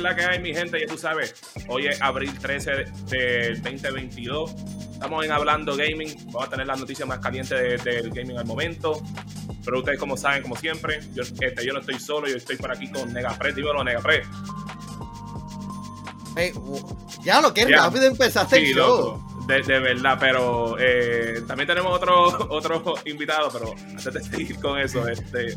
Hey, 0.00 0.12
¿qué 0.14 0.16
es 0.16 0.16
la 0.16 0.16
que 0.16 0.24
hay, 0.24 0.38
mi 0.40 0.54
gente? 0.54 0.80
Ya 0.80 0.86
tú 0.86 0.96
sabes, 0.96 1.34
hoy 1.68 1.86
es 1.86 2.00
abril 2.00 2.32
13 2.38 2.70
del 3.08 3.62
2022. 3.62 4.54
Estamos 4.92 5.24
en 5.24 5.32
Hablando 5.32 5.76
Gaming. 5.76 6.14
Vamos 6.26 6.46
a 6.46 6.50
tener 6.50 6.66
las 6.66 6.78
noticias 6.80 7.06
más 7.06 7.18
calientes 7.18 7.84
del 7.84 8.10
gaming 8.10 8.38
al 8.38 8.46
momento. 8.46 9.02
Pero 9.64 9.78
ustedes, 9.78 9.98
como 9.98 10.16
saben, 10.16 10.42
como 10.42 10.56
siempre, 10.56 11.00
yo, 11.12 11.22
este, 11.22 11.66
yo 11.66 11.72
no 11.72 11.80
estoy 11.80 11.98
solo, 11.98 12.28
yo 12.28 12.36
estoy 12.36 12.56
por 12.56 12.72
aquí 12.72 12.90
con 12.90 13.12
Negapre. 13.12 13.52
Dímelo, 13.52 13.84
Negapre. 13.84 14.22
Hey, 16.36 16.52
ya 17.22 17.40
lo 17.40 17.52
que 17.52 17.66
rápido 17.66 18.04
empezaste 18.04 18.58
el 18.58 18.74
show. 18.74 19.29
De, 19.50 19.80
verdad, 19.80 20.16
pero 20.20 20.76
eh, 20.78 21.42
también 21.44 21.66
tenemos 21.66 21.92
otro, 21.92 22.26
otro 22.50 22.94
invitado, 23.04 23.50
pero 23.52 23.74
antes 23.88 24.14
de 24.14 24.22
seguir 24.22 24.60
con 24.60 24.78
eso, 24.78 25.08
este, 25.08 25.56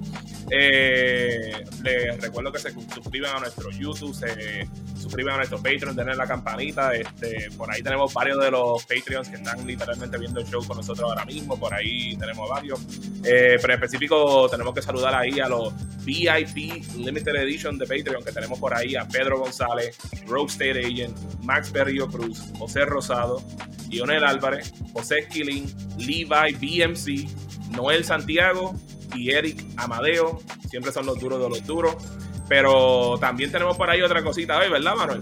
eh, 0.49 1.63
les 1.83 2.19
recuerdo 2.19 2.51
que 2.51 2.57
se 2.57 2.71
suscriban 2.71 3.35
a 3.35 3.39
nuestro 3.41 3.69
YouTube, 3.69 4.15
se 4.15 4.67
suscriban 4.99 5.35
a 5.35 5.37
nuestro 5.37 5.57
Patreon, 5.57 5.95
denle 5.95 6.15
la 6.15 6.25
campanita, 6.25 6.95
este, 6.95 7.51
por 7.55 7.71
ahí 7.71 7.83
tenemos 7.83 8.11
varios 8.15 8.39
de 8.39 8.49
los 8.49 8.83
Patreons 8.85 9.29
que 9.29 9.35
están 9.35 9.65
literalmente 9.67 10.17
viendo 10.17 10.39
el 10.39 10.47
show 10.47 10.65
con 10.65 10.77
nosotros 10.77 11.07
ahora 11.07 11.25
mismo, 11.25 11.59
por 11.59 11.71
ahí 11.71 12.17
tenemos 12.17 12.49
varios, 12.49 12.79
eh, 13.23 13.57
pero 13.61 13.73
en 13.73 13.83
específico 13.83 14.49
tenemos 14.49 14.73
que 14.73 14.81
saludar 14.81 15.13
ahí 15.13 15.39
a 15.39 15.47
los 15.47 15.71
VIP 16.03 16.83
Limited 16.97 17.35
Edition 17.35 17.77
de 17.77 17.85
Patreon 17.85 18.23
que 18.23 18.31
tenemos 18.31 18.57
por 18.57 18.73
ahí, 18.73 18.95
a 18.95 19.07
Pedro 19.07 19.37
González, 19.37 19.95
Rogue 20.25 20.51
State 20.51 20.79
Agent, 20.79 21.15
Max 21.43 21.71
Berrio 21.71 22.07
Cruz, 22.07 22.41
José 22.57 22.85
Rosado, 22.85 23.43
Lionel 23.89 24.23
Álvarez, 24.23 24.73
José 24.93 25.19
Esquilín, 25.19 25.73
Levi 25.97 26.53
BMC, 26.53 27.71
Noel 27.71 28.03
Santiago 28.03 28.75
y 29.15 29.31
Eric 29.31 29.63
Amadeo. 29.77 30.41
Siempre 30.69 30.91
son 30.91 31.05
los 31.05 31.19
duros 31.19 31.41
de 31.41 31.49
los 31.49 31.65
duros. 31.65 31.95
Pero 32.47 33.17
también 33.19 33.51
tenemos 33.51 33.77
por 33.77 33.89
ahí 33.89 34.01
otra 34.01 34.23
cosita 34.23 34.57
hoy, 34.57 34.69
¿verdad, 34.69 34.95
Manuel? 34.95 35.21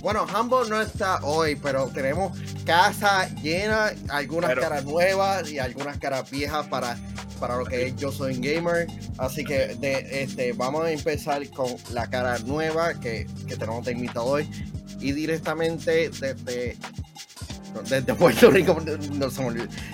Bueno, 0.00 0.24
Humble 0.24 0.68
no 0.70 0.80
está 0.80 1.18
hoy, 1.22 1.56
pero 1.56 1.88
tenemos 1.88 2.38
casa 2.64 3.28
llena, 3.42 3.92
algunas 4.08 4.54
caras 4.54 4.84
nuevas 4.84 5.50
y 5.50 5.58
algunas 5.58 5.98
caras 5.98 6.30
viejas 6.30 6.66
para, 6.68 6.96
para 7.38 7.58
lo 7.58 7.66
que 7.66 7.88
es 7.88 7.96
Yo 7.96 8.10
Soy 8.10 8.36
Gamer. 8.38 8.86
Así 9.18 9.44
que 9.44 9.74
de, 9.76 10.22
este, 10.22 10.52
vamos 10.54 10.86
a 10.86 10.90
empezar 10.90 11.46
con 11.50 11.74
la 11.92 12.08
cara 12.08 12.38
nueva 12.38 12.98
que, 12.98 13.26
que 13.46 13.56
tenemos 13.56 13.84
de 13.84 13.92
invitado 13.92 14.24
hoy. 14.24 14.50
Y 15.00 15.12
directamente 15.12 16.08
desde 16.08 16.78
desde 17.84 18.14
Puerto 18.14 18.50
Rico, 18.50 18.80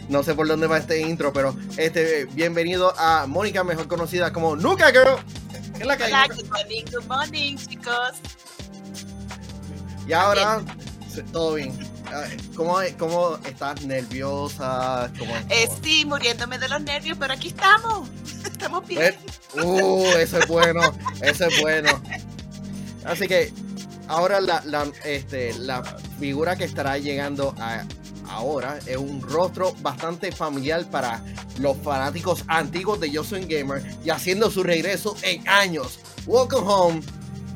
no, 0.08 0.22
sé 0.22 0.34
por 0.34 0.48
dónde 0.48 0.66
va 0.66 0.78
este 0.78 1.00
intro, 1.00 1.32
pero 1.32 1.56
este, 1.76 2.26
bienvenido 2.26 2.92
a 2.98 3.26
Mónica, 3.26 3.64
mejor 3.64 3.88
conocida 3.88 4.32
como 4.32 4.56
Nuka 4.56 4.90
Girl. 4.90 5.18
¿Qué 5.74 5.82
es 5.82 5.86
la 5.86 5.96
que 5.96 6.04
Hola, 6.04 6.26
good 6.28 6.48
morning, 6.48 6.84
good 6.90 7.04
morning, 7.06 7.56
chicos. 7.56 8.12
Y 10.06 10.12
ahora, 10.12 10.62
todo 11.32 11.54
bien. 11.54 11.76
¿Cómo, 12.54 12.78
¿Cómo, 12.98 13.38
estás 13.46 13.82
nerviosa? 13.82 15.10
¿Cómo, 15.18 15.34
Estoy 15.50 16.04
muriéndome 16.04 16.58
de 16.58 16.68
los 16.68 16.80
nervios, 16.80 17.18
pero 17.18 17.34
aquí 17.34 17.48
estamos. 17.48 18.08
Estamos 18.44 18.86
bien. 18.86 19.14
Uh, 19.62 20.06
eso 20.18 20.38
es 20.38 20.46
bueno, 20.46 20.80
eso 21.20 21.46
es 21.46 21.60
bueno. 21.60 21.90
Así 23.04 23.26
que 23.26 23.52
ahora 24.08 24.40
la, 24.40 24.62
la, 24.64 24.86
este, 25.04 25.54
la 25.58 25.82
figura 26.18 26.56
que 26.56 26.64
estará 26.64 26.98
llegando 26.98 27.54
a, 27.58 27.84
ahora 28.28 28.78
es 28.86 28.96
un 28.96 29.20
rostro 29.22 29.74
bastante 29.80 30.32
familiar 30.32 30.84
para 30.90 31.22
los 31.58 31.76
fanáticos 31.78 32.44
antiguos 32.48 33.00
de 33.00 33.10
Yo 33.10 33.22
Gamer 33.30 33.82
y 34.04 34.10
haciendo 34.10 34.50
su 34.50 34.62
regreso 34.62 35.16
en 35.22 35.46
años. 35.48 36.00
Welcome 36.26 36.66
home, 36.66 37.02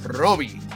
Robbie. 0.05 0.70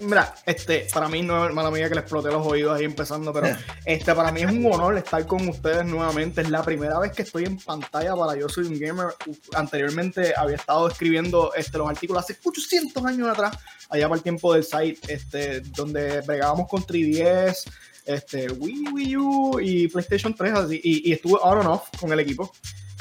Mira, 0.00 0.34
este, 0.46 0.86
para 0.92 1.08
mí 1.08 1.22
no 1.22 1.48
es 1.48 1.54
mala 1.54 1.70
mía 1.70 1.88
que 1.88 1.94
le 1.94 2.00
exploté 2.00 2.28
los 2.28 2.46
oídos 2.46 2.78
ahí 2.78 2.84
empezando, 2.84 3.32
pero 3.32 3.48
este, 3.84 4.14
para 4.14 4.30
mí 4.30 4.42
es 4.42 4.50
un 4.50 4.64
honor 4.72 4.96
estar 4.96 5.26
con 5.26 5.46
ustedes 5.48 5.84
nuevamente. 5.84 6.40
Es 6.40 6.50
la 6.50 6.62
primera 6.62 6.98
vez 6.98 7.12
que 7.12 7.22
estoy 7.22 7.44
en 7.44 7.58
pantalla 7.58 8.14
para 8.14 8.38
Yo 8.38 8.48
Soy 8.48 8.66
un 8.66 8.78
Gamer. 8.78 9.08
Anteriormente 9.54 10.34
había 10.36 10.56
estado 10.56 10.88
escribiendo 10.88 11.52
este, 11.54 11.78
los 11.78 11.88
artículos 11.88 12.24
hace 12.24 12.38
800 12.42 13.04
años 13.04 13.28
atrás, 13.28 13.56
allá 13.90 14.08
para 14.08 14.16
el 14.16 14.22
tiempo 14.22 14.54
del 14.54 14.64
site, 14.64 14.98
este, 15.08 15.60
donde 15.60 16.20
bregábamos 16.22 16.68
con 16.68 16.82
3DS, 16.82 17.64
este, 18.06 18.50
Wii, 18.50 18.88
Wii 18.92 19.16
U 19.16 19.60
y 19.60 19.88
PlayStation 19.88 20.34
3, 20.34 20.52
así, 20.54 20.80
y, 20.82 21.10
y 21.10 21.12
estuve 21.12 21.38
on 21.42 21.58
and 21.58 21.68
off 21.68 21.88
con 22.00 22.12
el 22.12 22.20
equipo. 22.20 22.52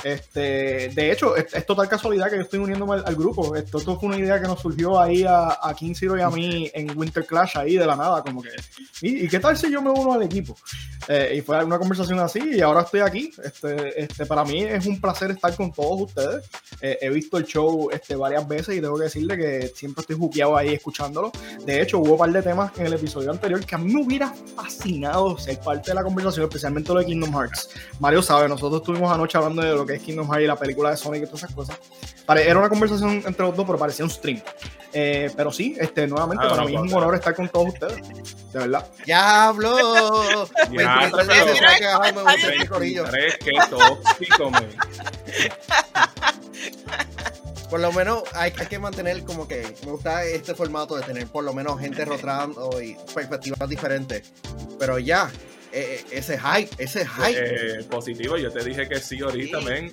Este, 0.03 0.89
de 0.89 1.11
hecho, 1.11 1.35
es, 1.35 1.65
total 1.65 1.89
casualidad 1.89 2.29
que 2.29 2.37
yo 2.37 2.41
estoy 2.43 2.59
uniéndome 2.59 3.01
al, 3.03 3.15
grupo. 3.15 3.55
Esto, 3.55 3.79
fue 3.79 4.09
una 4.09 4.17
idea 4.17 4.39
que 4.39 4.47
nos 4.47 4.61
surgió 4.61 4.99
ahí 4.99 5.23
a, 5.23 5.57
a 5.61 5.73
King 5.75 5.93
Zero 5.95 6.17
y 6.17 6.21
a 6.21 6.29
mí 6.29 6.69
en 6.73 6.97
Winter 6.97 7.25
Clash, 7.25 7.57
ahí 7.57 7.75
de 7.77 7.85
la 7.85 7.95
nada, 7.95 8.21
como 8.21 8.41
que, 8.41 8.49
¿y, 9.01 9.27
qué 9.27 9.39
tal 9.39 9.57
si 9.57 9.71
yo 9.71 9.81
me 9.81 9.89
uno 9.89 10.13
al 10.13 10.23
equipo? 10.23 10.55
Eh, 11.07 11.35
y 11.37 11.41
fue 11.41 11.63
una 11.63 11.79
conversación 11.79 12.19
así 12.19 12.39
y 12.53 12.61
ahora 12.61 12.81
estoy 12.81 12.99
aquí. 12.99 13.31
Este, 13.43 14.03
este, 14.03 14.25
para 14.25 14.43
mí 14.43 14.63
es 14.63 14.85
un 14.85 14.99
placer 14.99 15.31
estar 15.31 15.55
con 15.55 15.71
todos 15.71 16.01
ustedes. 16.01 16.49
Eh, 16.81 16.97
he 17.01 17.09
visto 17.09 17.37
el 17.37 17.45
show 17.45 17.89
este, 17.91 18.15
varias 18.15 18.47
veces 18.47 18.77
y 18.77 18.81
tengo 18.81 18.97
que 18.97 19.05
decirle 19.05 19.37
que 19.37 19.71
siempre 19.73 20.01
estoy 20.01 20.17
juqueado 20.17 20.57
ahí 20.57 20.73
escuchándolo. 20.73 21.31
De 21.65 21.81
hecho, 21.81 21.99
hubo 21.99 22.13
un 22.13 22.17
par 22.17 22.31
de 22.31 22.41
temas 22.41 22.71
en 22.77 22.87
el 22.87 22.93
episodio 22.93 23.31
anterior 23.31 23.65
que 23.65 23.75
a 23.75 23.77
mí 23.77 23.93
me 23.93 24.03
hubiera 24.03 24.33
fascinado 24.55 25.37
ser 25.37 25.59
parte 25.59 25.91
de 25.91 25.95
la 25.95 26.03
conversación, 26.03 26.45
especialmente 26.45 26.93
lo 26.93 26.99
de 26.99 27.05
Kingdom 27.05 27.33
Hearts. 27.33 27.69
Mario 27.99 28.21
sabe, 28.21 28.49
nosotros 28.49 28.81
estuvimos 28.81 29.11
anoche 29.11 29.37
hablando 29.37 29.61
de 29.61 29.73
lo 29.73 29.85
que 29.87 29.95
es 29.95 30.01
Kingdom 30.01 30.27
Hearts 30.27 30.43
y 30.43 30.47
la 30.47 30.55
película 30.55 30.91
de 30.91 30.97
Sonic 30.97 31.23
y 31.23 31.25
todas 31.25 31.43
esas 31.43 31.55
cosas. 31.55 31.77
Era 32.27 32.59
una 32.59 32.69
conversación 32.69 33.23
entre 33.25 33.45
los 33.45 33.55
dos, 33.55 33.65
pero 33.65 33.79
parecía 33.79 34.05
un 34.05 34.11
stream. 34.11 34.41
Eh, 34.93 35.31
pero 35.35 35.51
sí, 35.51 35.75
este, 35.79 36.07
nuevamente, 36.07 36.45
ah, 36.45 36.49
para 36.49 36.65
mí 36.65 36.75
es 36.75 36.81
un 36.81 36.93
honor 36.93 37.15
estar 37.15 37.33
con 37.35 37.49
todos 37.49 37.69
ustedes. 37.69 37.97
De 38.51 38.59
verdad. 38.59 38.87
¡Diablo! 39.05 40.47
Ya, 40.71 41.11
Por 47.69 47.81
lo 47.81 47.91
menos 47.91 48.23
hay, 48.33 48.53
hay, 48.57 48.67
que 48.67 48.79
mantener 48.79 49.25
como 49.25 49.45
que 49.47 49.75
me 49.85 49.91
gusta 49.91 50.23
este 50.23 50.55
formato 50.55 50.95
de 50.95 51.03
tener 51.03 51.27
por 51.27 51.43
lo 51.43 51.53
menos 51.53 51.79
gente 51.79 52.05
rotando 52.05 52.81
y 52.81 52.95
perspectivas 53.13 53.67
diferentes. 53.67 54.31
Pero 54.79 54.99
ya, 54.99 55.29
eh, 55.71 56.01
eh, 56.01 56.05
ese 56.11 56.39
hype, 56.39 56.69
ese 56.77 57.05
hype. 57.05 57.79
Eh, 57.79 57.83
positivo, 57.83 58.37
yo 58.37 58.51
te 58.51 58.63
dije 58.63 58.87
que 58.87 58.99
sí 58.99 59.19
ahorita, 59.21 59.61
men. 59.61 59.91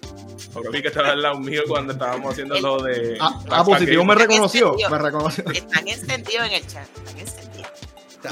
Porque 0.53 0.69
vi 0.71 0.83
que 0.83 0.89
estaba 0.89 1.11
al 1.11 1.23
lado 1.23 1.39
mío 1.41 1.63
cuando 1.67 1.93
estábamos 1.93 2.33
haciendo 2.33 2.59
lo 2.61 2.83
de. 2.83 3.17
Ah, 3.21 3.41
ah 3.51 3.65
positivo 3.65 4.05
me 4.05 4.15
reconoció. 4.15 4.77
Me 4.91 4.99
reconoció. 4.99 5.45
Están 5.53 5.89
encendidos 5.89 6.47
en 6.47 6.53
el 6.53 6.67
chat, 6.67 6.87
están 6.97 7.19
encendidos. 7.19 7.71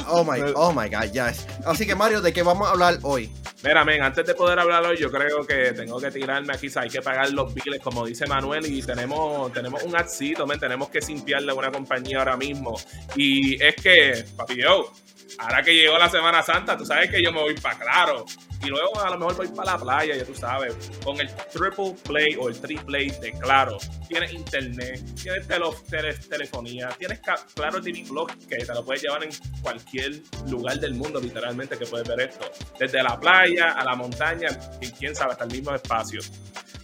Oh 0.09 0.25
my, 0.25 0.41
oh 0.55 0.73
my 0.73 0.89
god, 0.89 1.13
yes. 1.13 1.47
Así 1.67 1.87
que 1.87 1.95
Mario, 1.95 2.21
¿de 2.23 2.33
qué 2.33 2.43
vamos 2.43 2.67
a 2.67 2.71
hablar 2.71 2.99
hoy? 3.03 3.31
Mira, 3.63 3.85
men, 3.85 4.03
antes 4.03 4.27
de 4.27 4.35
poder 4.35 4.59
hablar 4.59 4.85
hoy, 4.85 4.97
yo 4.97 5.11
creo 5.11 5.47
que 5.47 5.73
tengo 5.73 6.01
que 6.01 6.11
tirarme 6.11 6.53
aquí, 6.53 6.69
hay 6.75 6.89
que 6.89 7.01
pagar 7.01 7.31
los 7.31 7.55
biles, 7.55 7.81
como 7.81 8.05
dice 8.05 8.27
Manuel, 8.27 8.67
y 8.67 8.83
tenemos, 8.83 9.53
tenemos 9.53 9.83
un 9.85 9.95
adcito, 9.95 10.47
men, 10.47 10.59
tenemos 10.59 10.89
que 10.89 11.01
simpiarle 11.01 11.53
a 11.53 11.55
una 11.55 11.71
compañía 11.71 12.19
ahora 12.19 12.37
mismo. 12.37 12.75
Y 13.15 13.63
es 13.63 13.77
que, 13.77 14.25
papi, 14.37 14.57
yo, 14.57 14.93
ahora 15.39 15.63
que 15.63 15.75
llegó 15.75 15.99
la 15.99 16.09
Semana 16.09 16.43
Santa, 16.43 16.77
tú 16.77 16.85
sabes 16.85 17.11
que 17.11 17.23
yo 17.23 17.33
me 17.33 17.41
voy 17.41 17.55
para 17.55 17.79
claro. 17.79 18.25
Y 18.65 18.69
luego 18.69 19.01
a 19.01 19.11
lo 19.11 19.19
mejor 19.19 19.37
voy 19.37 19.49
para 19.49 19.73
la 19.73 19.79
playa, 19.79 20.17
ya 20.17 20.25
tú 20.25 20.35
sabes, 20.35 20.75
con 21.05 21.21
el 21.21 21.29
triple 21.53 21.95
play 22.05 22.37
o 22.37 22.49
el 22.49 22.61
triple 22.61 22.85
play 22.85 23.11
de 23.21 23.33
Claro. 23.33 23.79
Tienes 24.09 24.33
internet, 24.33 25.01
tienes 25.21 26.29
telefonía, 26.29 26.91
tienes 26.99 27.21
Claro 27.55 27.83
TV 27.83 28.05
Blog 28.09 28.31
que 28.49 28.59
te 28.59 28.73
lo 28.73 28.85
puedes 28.85 29.03
llevar 29.03 29.25
en 29.25 29.31
cualquier 29.63 30.23
lugar 30.49 30.79
del 30.79 30.95
mundo, 30.95 31.21
literalmente, 31.21 31.77
que 31.77 31.87
puedes 31.87 32.07
ver 32.07 32.21
esto. 32.21 32.51
Desde 32.79 33.03
la 33.03 33.19
playa 33.19 33.73
a 33.73 33.85
la 33.85 33.97
montaña, 33.97 34.49
y 34.81 34.91
quién 34.93 35.15
sabe, 35.17 35.33
hasta 35.33 35.45
el 35.45 35.51
mismo 35.51 35.75
espacio. 35.75 36.21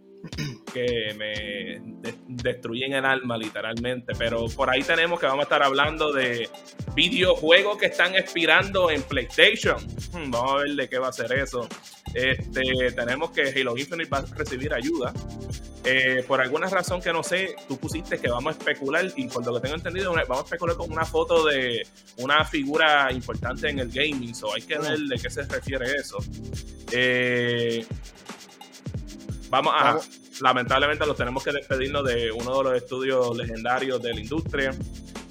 Que 0.75 1.15
me 1.17 1.81
destruyen 2.29 2.93
el 2.93 3.05
alma 3.05 3.39
literalmente. 3.39 4.13
Pero 4.19 4.47
por 4.49 4.69
ahí 4.69 4.83
tenemos 4.83 5.21
que 5.21 5.27
vamos 5.27 5.41
a 5.41 5.45
estar 5.45 5.63
hablando 5.63 6.13
de 6.13 6.51
videojuegos 6.95 7.79
que 7.79 7.87
están 7.87 8.15
expirando 8.17 8.91
en 8.91 9.03
PlayStation. 9.03 9.77
Hmm, 10.13 10.31
vamos 10.31 10.53
a 10.53 10.57
ver 10.65 10.71
de 10.75 10.89
qué 10.89 10.99
va 10.99 11.09
a 11.09 11.13
ser 11.13 11.33
eso. 11.33 11.69
Este, 12.13 12.93
tenemos 12.95 13.31
que 13.31 13.43
Halo 13.43 13.79
Infinite 13.79 14.11
va 14.11 14.19
a 14.19 14.27
recibir 14.37 14.75
ayuda. 14.75 15.13
Eh, 15.87 16.25
por 16.27 16.41
alguna 16.41 16.67
razón 16.67 17.03
que 17.03 17.13
no 17.13 17.23
sé, 17.23 17.55
tú 17.69 17.77
pusiste 17.77 18.19
que 18.19 18.29
vamos 18.29 18.55
a 18.55 18.59
especular, 18.59 19.05
y 19.17 19.29
por 19.29 19.45
lo 19.45 19.55
que 19.55 19.61
tengo 19.61 19.75
entendido, 19.75 20.15
vamos 20.15 20.39
a 20.39 20.45
especular 20.45 20.77
con 20.77 20.91
una 20.91 21.05
foto 21.05 21.45
de 21.45 21.87
una 22.17 22.43
figura 22.45 23.13
importante 23.13 23.69
en 23.69 23.81
el 23.81 23.91
gaming, 23.91 24.35
so 24.35 24.55
hay 24.55 24.63
que 24.63 24.79
ver 24.79 24.99
de 24.99 25.19
qué 25.19 25.29
se 25.29 25.43
refiere 25.43 25.85
eso. 25.93 26.17
Eh, 26.91 27.85
vamos 29.51 29.75
a. 29.77 30.01
Lamentablemente, 30.41 31.07
los 31.07 31.17
tenemos 31.17 31.45
que 31.45 31.53
despedirnos 31.53 32.05
de 32.05 32.33
uno 32.33 32.59
de 32.59 32.65
los 32.65 32.77
estudios 32.77 33.37
legendarios 33.37 34.03
de 34.03 34.15
la 34.15 34.21
industria. 34.21 34.75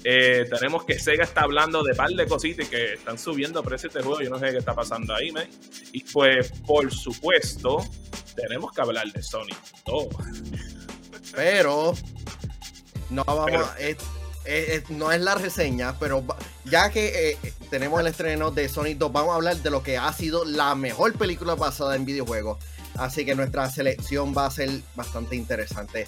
Eh, 0.02 0.46
tenemos 0.50 0.84
que 0.84 0.98
Sega 0.98 1.24
está 1.24 1.42
hablando 1.42 1.82
de 1.82 1.94
par 1.94 2.10
de 2.10 2.26
cositas 2.26 2.66
y 2.66 2.68
que 2.68 2.94
están 2.94 3.18
subiendo 3.18 3.62
precios 3.62 3.92
de 3.94 4.02
juego. 4.02 4.20
Yo 4.20 4.30
no 4.30 4.38
sé 4.38 4.50
qué 4.50 4.58
está 4.58 4.74
pasando 4.74 5.14
ahí, 5.14 5.32
man. 5.32 5.48
Y 5.92 6.04
pues, 6.04 6.52
por 6.66 6.92
supuesto, 6.92 7.84
tenemos 8.34 8.72
que 8.72 8.80
hablar 8.80 9.10
de 9.12 9.22
Sonic 9.22 9.56
Pero, 11.34 11.94
no 13.10 13.24
vamos 13.24 13.52
no 14.90 15.10
es 15.10 15.20
la 15.22 15.34
reseña, 15.36 15.98
pero 15.98 16.22
ya 16.64 16.90
que 16.90 17.30
eh, 17.30 17.52
tenemos 17.70 18.00
el 18.00 18.08
estreno 18.08 18.50
de 18.50 18.68
Sonic 18.68 18.98
2, 18.98 19.12
vamos 19.12 19.32
a 19.32 19.36
hablar 19.36 19.56
de 19.56 19.70
lo 19.70 19.82
que 19.82 19.96
ha 19.96 20.12
sido 20.12 20.44
la 20.44 20.74
mejor 20.74 21.14
película 21.14 21.54
basada 21.54 21.96
en 21.96 22.04
videojuegos. 22.04 22.58
Así 22.98 23.24
que 23.24 23.34
nuestra 23.34 23.68
selección 23.70 24.34
va 24.36 24.46
a 24.46 24.50
ser 24.50 24.70
bastante 24.94 25.36
interesante. 25.36 26.06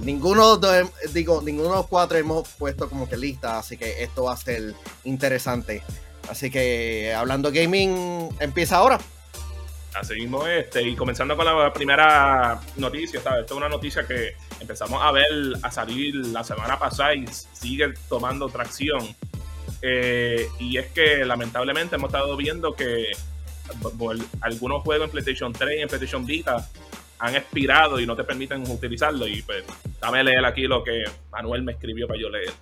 Ninguno, 0.00 0.58
de, 0.58 0.86
digo, 1.12 1.40
ninguno 1.42 1.70
de 1.70 1.76
los 1.76 1.86
cuatro 1.86 2.18
hemos 2.18 2.48
puesto 2.50 2.88
como 2.88 3.08
que 3.08 3.16
lista, 3.16 3.58
así 3.58 3.76
que 3.76 4.02
esto 4.02 4.24
va 4.24 4.34
a 4.34 4.36
ser 4.36 4.74
interesante. 5.04 5.82
Así 6.28 6.50
que 6.50 7.12
hablando 7.14 7.50
gaming, 7.50 8.28
empieza 8.38 8.76
ahora. 8.76 8.98
Así 9.94 10.14
mismo 10.14 10.46
este, 10.46 10.82
y 10.82 10.96
comenzando 10.96 11.36
con 11.36 11.44
la 11.44 11.72
primera 11.72 12.60
noticia, 12.76 13.20
¿sabes? 13.20 13.40
Esta 13.40 13.54
es 13.54 13.58
una 13.58 13.68
noticia 13.68 14.06
que 14.06 14.34
empezamos 14.58 15.02
a 15.02 15.12
ver 15.12 15.26
a 15.62 15.70
salir 15.70 16.14
la 16.14 16.42
semana 16.44 16.78
pasada 16.78 17.14
y 17.14 17.26
sigue 17.52 17.92
tomando 18.08 18.48
tracción. 18.48 19.14
Eh, 19.82 20.48
y 20.60 20.78
es 20.78 20.86
que 20.92 21.24
lamentablemente 21.24 21.96
hemos 21.96 22.08
estado 22.08 22.36
viendo 22.36 22.74
que 22.74 23.10
algunos 24.40 24.82
juegos 24.82 25.06
en 25.06 25.10
PlayStation 25.10 25.52
3 25.52 25.78
y 25.78 25.82
en 25.82 25.88
PlayStation 25.88 26.24
Vita 26.26 26.68
han 27.18 27.36
expirado 27.36 28.00
y 28.00 28.06
no 28.06 28.16
te 28.16 28.24
permiten 28.24 28.62
utilizarlo. 28.68 29.26
Y 29.28 29.42
pues, 29.42 29.64
dame 30.00 30.24
leer 30.24 30.44
aquí 30.44 30.62
lo 30.66 30.82
que 30.82 31.04
Manuel 31.30 31.62
me 31.62 31.72
escribió 31.72 32.08
para 32.08 32.20
yo 32.20 32.28
leer. 32.28 32.52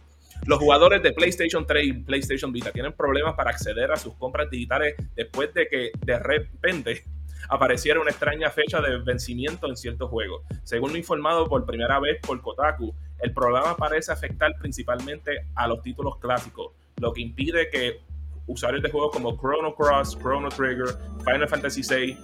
Los 0.46 0.58
jugadores 0.58 1.02
de 1.02 1.12
PlayStation 1.12 1.66
3 1.66 1.86
y 1.86 1.92
PlayStation 1.92 2.52
Vita 2.52 2.72
tienen 2.72 2.92
problemas 2.92 3.34
para 3.34 3.50
acceder 3.50 3.90
a 3.92 3.96
sus 3.96 4.14
compras 4.14 4.50
digitales 4.50 4.94
después 5.14 5.52
de 5.54 5.68
que 5.68 5.90
de 6.04 6.18
repente 6.18 7.04
apareciera 7.48 8.00
una 8.00 8.10
extraña 8.10 8.50
fecha 8.50 8.80
de 8.80 8.98
vencimiento 8.98 9.68
en 9.68 9.76
ciertos 9.76 10.08
juegos. 10.08 10.42
Según 10.64 10.92
lo 10.92 10.98
informado 10.98 11.46
por 11.46 11.66
primera 11.66 11.98
vez 12.00 12.18
por 12.20 12.40
Kotaku, 12.40 12.94
el 13.18 13.32
problema 13.32 13.76
parece 13.76 14.12
afectar 14.12 14.54
principalmente 14.58 15.46
a 15.54 15.66
los 15.68 15.82
títulos 15.82 16.18
clásicos, 16.18 16.72
lo 16.96 17.12
que 17.12 17.20
impide 17.20 17.68
que 17.68 18.00
usuarios 18.50 18.82
de 18.82 18.90
juegos 18.90 19.12
como 19.12 19.36
Chrono 19.36 19.74
Cross, 19.74 20.18
Chrono 20.18 20.48
Trigger, 20.48 20.88
Final 21.24 21.48
Fantasy 21.48 21.82
VI, 21.82 22.16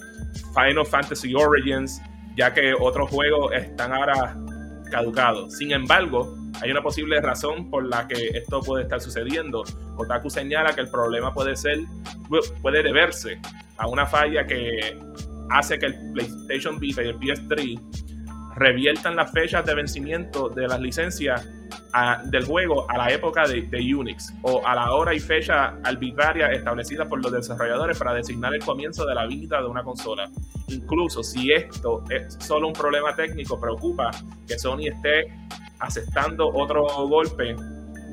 Final 0.55 0.85
Fantasy 0.85 1.35
Origins, 1.35 2.01
ya 2.37 2.53
que 2.53 2.75
otros 2.79 3.11
juegos 3.11 3.53
están 3.55 3.93
ahora 3.93 4.37
caducados. 4.91 5.57
Sin 5.57 5.73
embargo, 5.73 6.37
hay 6.61 6.71
una 6.71 6.83
posible 6.83 7.21
razón 7.21 7.71
por 7.71 7.87
la 7.87 8.07
que 8.09 8.29
esto 8.29 8.61
puede 8.61 8.85
estar 8.85 9.01
sucediendo. 9.01 9.63
Otaku 9.97 10.31
señala 10.31 10.75
que 10.75 10.81
el 10.81 10.89
problema 10.89 11.33
puede 11.33 11.57
ser, 11.57 11.81
puede 12.63 12.83
deberse 12.83 13.41
a 13.79 13.89
una 13.89 14.07
falla 14.07 14.47
que 14.47 14.99
hace 15.51 15.79
que 15.79 15.87
el 15.87 16.13
PlayStation 16.13 16.79
Vita 16.79 17.03
y 17.03 17.09
el 17.09 17.19
PS3 17.19 18.06
reviertan 18.57 19.15
las 19.17 19.31
fechas 19.31 19.65
de 19.65 19.75
vencimiento 19.75 20.49
de 20.49 20.67
las 20.67 20.81
licencias 20.81 21.47
del 22.25 22.45
juego 22.45 22.91
a 22.91 22.99
la 22.99 23.11
época 23.11 23.47
de, 23.47 23.95
Unix 23.95 24.33
o 24.43 24.67
a 24.67 24.75
la 24.75 24.93
hora 24.93 25.15
y 25.15 25.21
fecha 25.21 25.77
arbitraria 25.83 26.49
establecida 26.49 27.09
por 27.09 27.23
los 27.23 27.33
desarrolladores 27.33 27.99
para 27.99 28.13
designar 28.13 28.55
el 28.55 28.63
comienzo 28.63 29.07
de 29.07 29.15
la 29.15 29.27
vida 29.27 29.61
de 29.61 29.67
una 29.67 29.83
consola. 29.83 30.31
Incluso 30.69 31.23
si 31.23 31.53
esto 31.53 32.05
es 32.11 32.37
solo 32.41 32.69
un 32.69 32.75
problema 32.75 33.15
técnico, 33.15 33.59
preocupa 33.59 34.11
que 34.47 34.59
Sony 34.59 34.89
esté 34.89 35.33
aceptando 35.79 36.49
otro 36.49 36.85
golpe 37.07 37.57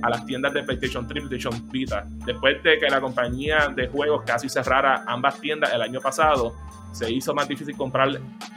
a 0.04 0.10
las 0.10 0.26
tiendas 0.26 0.54
de 0.54 0.64
PlayStation 0.64 1.08
3 1.08 1.24
y 1.24 1.28
PlayStation 1.28 1.72
Vita. 1.72 2.06
Después 2.26 2.62
de 2.62 2.78
que 2.78 2.90
la 2.90 3.00
compañía 3.00 3.70
de 3.74 3.88
juegos 3.88 4.24
casi 4.26 4.50
cerrara 4.50 5.04
ambas 5.08 5.40
tiendas 5.40 5.74
el 5.74 5.82
año 5.82 6.02
pasado, 6.02 6.54
se 6.92 7.12
hizo 7.12 7.34
más 7.34 7.48
difícil 7.48 7.76
comprar 7.76 8.10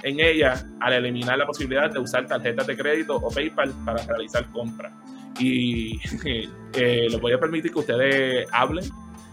en 0.02 0.20
ella 0.20 0.66
al 0.80 0.92
eliminar 0.92 1.38
la 1.38 1.46
posibilidad 1.46 1.90
de 1.90 1.98
usar 1.98 2.26
tarjetas 2.26 2.66
de 2.66 2.76
crédito 2.76 3.16
o 3.16 3.30
PayPal 3.30 3.72
para 3.84 4.02
realizar 4.02 4.44
compras. 4.50 4.92
Y 5.38 6.00
eh, 6.74 7.06
les 7.08 7.20
voy 7.20 7.32
a 7.32 7.38
permitir 7.38 7.72
que 7.72 7.78
ustedes 7.78 8.48
hablen 8.52 8.84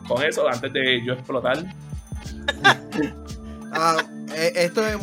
con 0.08 0.24
eso 0.24 0.48
antes 0.48 0.72
de 0.72 1.04
yo 1.06 1.14
explotar. 1.14 1.58
Ah, 3.76 3.98
eh, 4.36 4.54
esto 4.56 4.86
es 4.88 4.98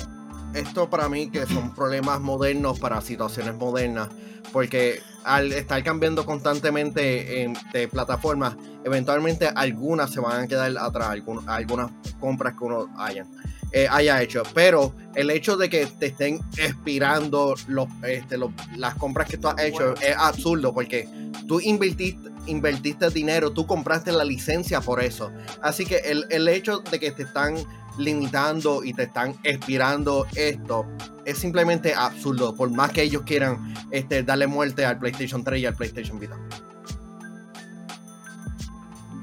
esto 0.55 0.89
para 0.91 1.09
mí 1.09 1.31
que 1.31 1.45
son 1.47 1.75
problemas 1.75 2.21
modernos 2.21 2.79
para 2.79 3.01
situaciones 3.01 3.55
modernas, 3.55 4.09
porque 4.53 5.01
al 5.25 5.53
estar 5.53 5.83
cambiando 5.83 6.25
constantemente 6.25 7.43
en, 7.43 7.57
de 7.73 7.89
plataformas, 7.89 8.57
eventualmente 8.85 9.49
algunas 9.55 10.11
se 10.11 10.21
van 10.21 10.45
a 10.45 10.47
quedar 10.47 10.77
atrás, 10.79 11.19
algunas 11.47 11.91
compras 12.19 12.55
que 12.59 12.65
uno 12.65 12.89
haya, 12.99 13.27
eh, 13.73 13.87
haya 13.91 14.23
hecho. 14.23 14.43
Pero 14.55 14.95
el 15.15 15.31
hecho 15.31 15.57
de 15.57 15.69
que 15.69 15.87
te 15.87 16.07
estén 16.07 16.41
expirando 16.57 17.55
los, 17.69 17.89
este, 18.07 18.37
las 18.77 18.95
compras 18.95 19.29
que 19.29 19.37
tú 19.37 19.49
has 19.49 19.61
hecho 19.63 19.95
es 19.97 20.17
absurdo, 20.17 20.73
porque 20.73 21.09
tú 21.47 21.61
invertiste, 21.61 22.31
invertiste 22.47 23.11
dinero, 23.11 23.53
tú 23.53 23.67
compraste 23.67 24.13
la 24.13 24.25
licencia 24.25 24.81
por 24.81 25.03
eso. 25.03 25.31
Así 25.63 25.85
que 25.85 25.97
el, 25.97 26.27
el 26.31 26.49
hecho 26.49 26.79
de 26.79 26.99
que 26.99 27.11
te 27.11 27.25
están 27.25 27.57
limitando 27.99 28.85
y 28.85 28.95
te 28.95 29.05
están 29.05 29.37
expirando 29.43 30.27
esto 30.35 30.87
es 31.25 31.39
simplemente 31.39 31.95
absurdo, 31.95 32.55
por 32.55 32.71
más 32.71 32.91
que 32.91 33.03
ellos 33.03 33.23
quieran 33.23 33.75
este, 33.91 34.23
darle 34.23 34.47
muerte 34.47 34.85
al 34.85 34.99
PlayStation 34.99 35.45
3 35.45 35.61
y 35.61 35.67
al 35.67 35.75
PlayStation 35.75 36.19
Vita. 36.19 36.37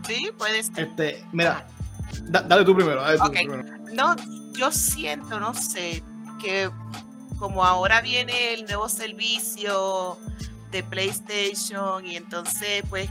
Sí, 0.08 0.30
puedes. 0.38 0.72
Este, 0.76 1.26
mira, 1.34 1.68
dale 2.30 2.64
tú 2.64 2.76
primero. 2.76 3.02
No, 3.94 4.16
yo 4.54 4.72
siento, 4.72 5.40
no 5.40 5.54
sé, 5.54 6.02
que 6.42 6.70
como 7.38 7.64
ahora 7.64 8.02
viene 8.02 8.54
el 8.54 8.66
nuevo 8.66 8.88
servicio 8.90 10.18
de 10.72 10.84
PlayStation 10.84 12.06
y 12.06 12.16
entonces 12.16 12.84
pues 12.90 13.10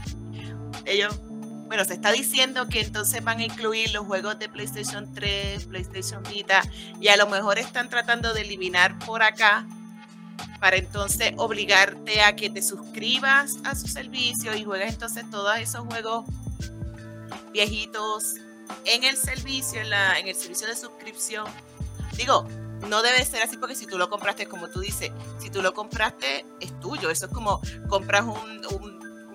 ellos 0.85 1.19
bueno, 1.67 1.83
se 1.83 1.93
está 1.93 2.11
diciendo 2.13 2.67
que 2.69 2.79
entonces 2.79 3.23
van 3.23 3.39
a 3.39 3.43
incluir 3.43 3.91
los 3.91 4.05
juegos 4.05 4.39
de 4.39 4.47
PlayStation 4.47 5.13
3, 5.13 5.65
PlayStation 5.65 6.23
Vita, 6.23 6.61
y 7.01 7.09
a 7.09 7.17
lo 7.17 7.27
mejor 7.27 7.59
están 7.59 7.89
tratando 7.89 8.33
de 8.33 8.41
eliminar 8.41 8.97
por 8.99 9.21
acá 9.21 9.67
para 10.61 10.77
entonces 10.77 11.33
obligarte 11.37 12.21
a 12.21 12.35
que 12.35 12.49
te 12.49 12.61
suscribas 12.61 13.57
a 13.65 13.75
su 13.75 13.87
servicio 13.87 14.55
y 14.55 14.63
juegues 14.63 14.93
entonces 14.93 15.29
todos 15.29 15.57
esos 15.57 15.85
juegos 15.87 16.25
viejitos 17.51 18.35
en 18.85 19.03
el 19.03 19.17
servicio, 19.17 19.81
en, 19.81 20.27
el 20.27 20.35
servicio 20.35 20.67
de 20.67 20.75
suscripción. 20.75 21.45
Digo, 22.15 22.47
no 22.87 23.01
debe 23.01 23.23
ser 23.25 23.43
así 23.43 23.57
porque 23.57 23.75
si 23.75 23.85
tú 23.85 23.97
lo 23.97 24.09
compraste, 24.09 24.47
como 24.47 24.69
tú 24.69 24.79
dices, 24.79 25.11
si 25.39 25.49
tú 25.49 25.61
lo 25.61 25.73
compraste, 25.73 26.45
es 26.61 26.79
tuyo. 26.79 27.09
Eso 27.09 27.25
es 27.25 27.31
como 27.31 27.61
compras 27.89 28.23
un 28.23 28.57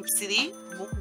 CD 0.07 0.53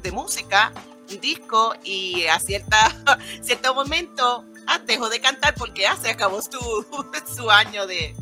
de 0.02 0.12
música 0.12 0.72
disco 1.20 1.74
y 1.84 2.26
a 2.26 2.38
cierta, 2.38 2.90
cierto 3.42 3.74
momento 3.74 4.44
ah, 4.66 4.78
dejó 4.78 5.08
de 5.08 5.20
cantar 5.20 5.54
porque 5.54 5.82
ya 5.82 5.96
se 5.96 6.10
acabó 6.10 6.40
su, 6.42 6.86
su 7.36 7.50
año 7.50 7.86
de, 7.86 8.14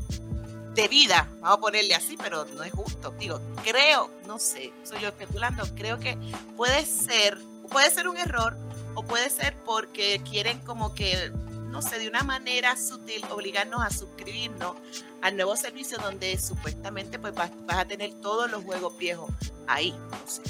de 0.75 0.89
vida, 0.89 1.29
vamos 1.41 1.59
a 1.59 1.61
ponerle 1.61 1.95
así, 1.95 2.17
pero 2.17 2.45
no 2.57 2.63
es 2.63 2.73
justo. 2.73 3.13
Digo, 3.19 3.41
creo, 3.65 4.11
no 4.27 4.39
sé, 4.39 4.73
soy 4.85 5.01
yo 5.01 5.09
especulando, 5.09 5.65
creo 5.75 5.99
que 5.99 6.17
puede 6.57 6.85
ser, 6.87 7.39
puede 7.71 7.91
ser 7.91 8.09
un 8.09 8.17
error 8.17 8.57
o 8.95 9.03
puede 9.03 9.31
ser 9.31 9.57
porque 9.65 10.21
quieren 10.29 10.59
como 10.61 10.95
que, 10.95 11.31
no 11.69 11.83
sé, 11.83 11.99
de 11.99 12.09
una 12.09 12.23
manera 12.23 12.77
sutil 12.77 13.25
obligarnos 13.31 13.83
a 13.83 13.91
suscribirnos 13.91 14.77
al 15.23 15.37
nuevo 15.37 15.57
servicio 15.57 15.99
donde 15.99 16.39
supuestamente 16.39 17.19
pues 17.19 17.35
vas, 17.35 17.51
vas 17.67 17.79
a 17.79 17.85
tener 17.85 18.13
todos 18.21 18.51
los 18.51 18.65
juegos 18.65 18.97
viejos 18.97 19.31
ahí, 19.67 19.93
no 19.93 20.27
sé. 20.27 20.43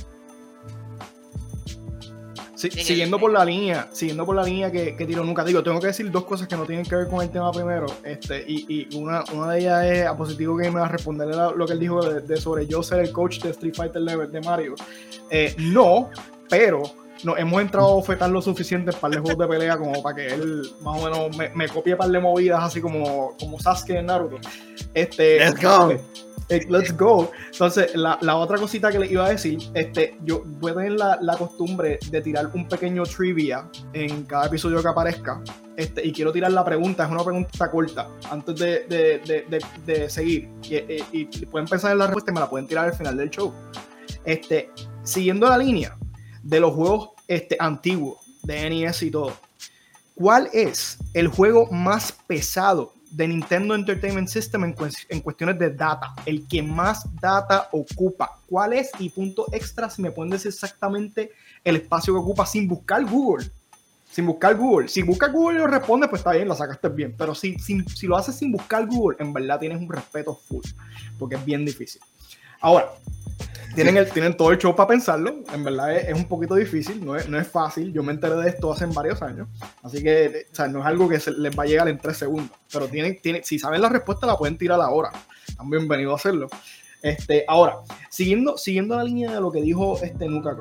Siguiendo 2.68 3.18
por 3.18 3.32
la 3.32 3.44
línea, 3.44 3.88
siguiendo 3.92 4.26
por 4.26 4.36
la 4.36 4.42
línea 4.42 4.70
que, 4.70 4.94
que 4.94 5.06
tiró 5.06 5.24
nunca. 5.24 5.44
Digo, 5.44 5.62
tengo 5.62 5.80
que 5.80 5.88
decir 5.88 6.10
dos 6.10 6.24
cosas 6.24 6.46
que 6.46 6.56
no 6.56 6.64
tienen 6.64 6.84
que 6.84 6.94
ver 6.94 7.08
con 7.08 7.22
el 7.22 7.30
tema 7.30 7.50
primero. 7.52 7.86
Este, 8.04 8.44
y, 8.46 8.66
y 8.68 8.96
una, 8.96 9.24
una 9.32 9.52
de 9.52 9.60
ellas 9.60 9.84
es 9.86 10.06
a 10.06 10.16
positivo 10.16 10.56
que 10.56 10.70
me 10.70 10.80
va 10.80 10.86
a 10.86 10.88
responder 10.88 11.28
lo 11.28 11.66
que 11.66 11.72
él 11.72 11.80
dijo 11.80 12.02
de, 12.02 12.36
sobre 12.36 12.66
yo 12.66 12.82
ser 12.82 13.00
el 13.00 13.12
coach 13.12 13.40
de 13.40 13.50
Street 13.50 13.74
Fighter 13.74 14.02
Level 14.02 14.30
de 14.30 14.40
Mario. 14.40 14.74
Eh, 15.30 15.54
no, 15.58 16.10
pero 16.48 16.82
no, 17.24 17.36
hemos 17.36 17.60
entrado 17.60 17.88
a 17.88 17.94
ofertar 17.94 18.30
lo 18.30 18.42
suficiente 18.42 18.92
para 18.92 19.14
el 19.14 19.20
juego 19.20 19.42
de 19.42 19.48
pelea 19.48 19.76
como 19.76 20.02
para 20.02 20.16
que 20.16 20.26
él 20.28 20.62
más 20.80 21.00
o 21.00 21.04
menos 21.04 21.36
me, 21.36 21.50
me 21.50 21.68
copie 21.68 21.96
par 21.96 22.10
de 22.10 22.18
movidas 22.18 22.62
así 22.62 22.80
como, 22.80 23.36
como 23.38 23.58
Sasuke 23.58 23.90
en 23.90 24.06
Naruto. 24.06 24.36
Este, 24.94 25.38
Let's 25.38 25.62
go. 25.62 25.90
Eh, 25.90 26.00
let's 26.68 26.96
go. 26.96 27.30
Entonces, 27.52 27.94
la, 27.94 28.36
otra 28.36 28.58
cosita 28.58 28.90
que 28.90 28.98
le 28.98 29.06
iba 29.06 29.26
a 29.26 29.30
decir, 29.30 29.58
este, 29.74 30.18
yo 30.24 30.42
voy 30.44 30.72
a 30.72 30.74
tener 30.74 30.92
la, 30.92 31.18
la, 31.20 31.36
costumbre 31.36 31.98
de 32.10 32.20
tirar 32.20 32.50
un 32.52 32.68
pequeño 32.68 33.04
trivia 33.04 33.68
en 33.92 34.24
cada 34.24 34.46
episodio 34.46 34.82
que 34.82 34.88
aparezca. 34.88 35.42
Este, 35.76 36.06
y 36.06 36.12
quiero 36.12 36.32
tirar 36.32 36.52
la 36.52 36.64
pregunta, 36.64 37.04
es 37.04 37.10
una 37.10 37.24
pregunta 37.24 37.70
corta, 37.70 38.08
antes 38.30 38.56
de, 38.56 38.86
de, 38.86 39.44
de, 39.48 39.64
de 39.86 40.10
seguir. 40.10 40.48
Y, 40.62 40.76
y, 41.12 41.24
pueden 41.46 41.68
pensar 41.68 41.92
en 41.92 41.98
la 41.98 42.06
respuesta 42.06 42.30
y 42.30 42.34
me 42.34 42.40
la 42.40 42.50
pueden 42.50 42.66
tirar 42.66 42.86
al 42.86 42.94
final 42.94 43.16
del 43.16 43.30
show. 43.30 43.52
Este, 44.24 44.70
siguiendo 45.04 45.48
la 45.48 45.56
línea, 45.56 45.96
de 46.42 46.60
los 46.60 46.74
juegos 46.74 47.10
este, 47.28 47.56
antiguos 47.58 48.18
de 48.42 48.70
NES 48.70 49.02
y 49.02 49.10
todo. 49.10 49.32
¿Cuál 50.14 50.48
es 50.52 50.98
el 51.14 51.28
juego 51.28 51.66
más 51.70 52.12
pesado 52.26 52.92
de 53.10 53.28
Nintendo 53.28 53.74
Entertainment 53.74 54.28
System 54.28 54.64
en, 54.64 55.20
cuestiones 55.20 55.58
de 55.58 55.70
data? 55.70 56.14
El 56.24 56.46
que 56.46 56.62
más 56.62 57.04
data 57.20 57.68
ocupa. 57.72 58.38
¿Cuál 58.46 58.72
es? 58.72 58.90
Y 58.98 59.08
punto 59.10 59.46
extra, 59.52 59.90
si 59.90 60.02
me 60.02 60.10
pueden 60.10 60.30
decir 60.30 60.48
exactamente 60.48 61.32
el 61.64 61.76
espacio 61.76 62.14
que 62.14 62.20
ocupa 62.20 62.46
sin 62.46 62.68
buscar 62.68 63.04
Google. 63.04 63.50
Sin 64.10 64.26
buscar 64.26 64.56
Google. 64.56 64.88
Si 64.88 65.02
busca 65.02 65.28
Google 65.28 65.58
y 65.58 65.60
lo 65.60 65.66
responde, 65.66 66.08
pues 66.08 66.20
está 66.20 66.32
bien, 66.32 66.48
la 66.48 66.54
sacaste 66.54 66.88
bien. 66.88 67.14
Pero 67.16 67.34
si, 67.34 67.58
si, 67.58 67.80
si 67.82 68.06
lo 68.06 68.16
haces 68.16 68.36
sin 68.36 68.50
buscar 68.52 68.86
Google, 68.86 69.16
en 69.20 69.32
verdad 69.32 69.60
tienes 69.60 69.80
un 69.80 69.88
respeto 69.88 70.34
full. 70.48 70.64
Porque 71.18 71.36
es 71.36 71.44
bien 71.44 71.64
difícil. 71.64 72.00
Ahora, 72.60 72.90
tienen, 73.74 73.96
el, 73.96 74.10
tienen 74.10 74.36
todo 74.36 74.50
el 74.50 74.58
show 74.58 74.74
para 74.74 74.88
pensarlo. 74.88 75.42
En 75.52 75.64
verdad 75.64 75.96
es, 75.96 76.14
un 76.14 76.26
poquito 76.26 76.54
difícil, 76.54 77.04
no 77.04 77.16
es, 77.16 77.28
no 77.28 77.38
es, 77.38 77.48
fácil. 77.48 77.92
Yo 77.92 78.02
me 78.02 78.12
enteré 78.12 78.34
de 78.36 78.48
esto 78.48 78.72
hace 78.72 78.86
varios 78.86 79.22
años. 79.22 79.48
Así 79.82 80.02
que 80.02 80.46
o 80.50 80.54
sea, 80.54 80.68
no 80.68 80.80
es 80.80 80.86
algo 80.86 81.08
que 81.08 81.20
les 81.38 81.58
va 81.58 81.62
a 81.62 81.66
llegar 81.66 81.88
en 81.88 81.98
tres 81.98 82.18
segundos. 82.18 82.56
Pero 82.72 82.88
tienen, 82.88 83.20
tienen, 83.20 83.44
si 83.44 83.58
saben 83.58 83.80
la 83.80 83.88
respuesta, 83.88 84.26
la 84.26 84.36
pueden 84.36 84.58
tirar 84.58 84.80
ahora. 84.80 85.10
Están 85.46 85.70
bienvenidos 85.70 86.12
a 86.12 86.16
hacerlo. 86.16 86.48
Este, 87.02 87.44
ahora, 87.48 87.78
siguiendo, 88.10 88.58
siguiendo 88.58 88.96
la 88.96 89.04
línea 89.04 89.32
de 89.32 89.40
lo 89.40 89.50
que 89.50 89.62
dijo 89.62 89.98
este 90.02 90.28
Nuka 90.28 90.58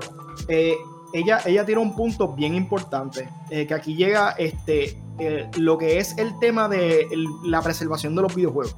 eh, 0.48 0.76
ella, 1.14 1.42
ella 1.46 1.66
tiene 1.66 1.82
un 1.82 1.96
punto 1.96 2.34
bien 2.34 2.56
importante, 2.56 3.28
eh, 3.50 3.68
que 3.68 3.74
aquí 3.74 3.96
llega 3.96 4.32
este, 4.38 4.98
eh, 5.20 5.50
lo 5.58 5.78
que 5.78 5.98
es 5.98 6.18
el 6.18 6.38
tema 6.40 6.70
de 6.70 7.08
la 7.44 7.62
preservación 7.62 8.16
de 8.16 8.22
los 8.22 8.36
videojuegos. 8.36 8.76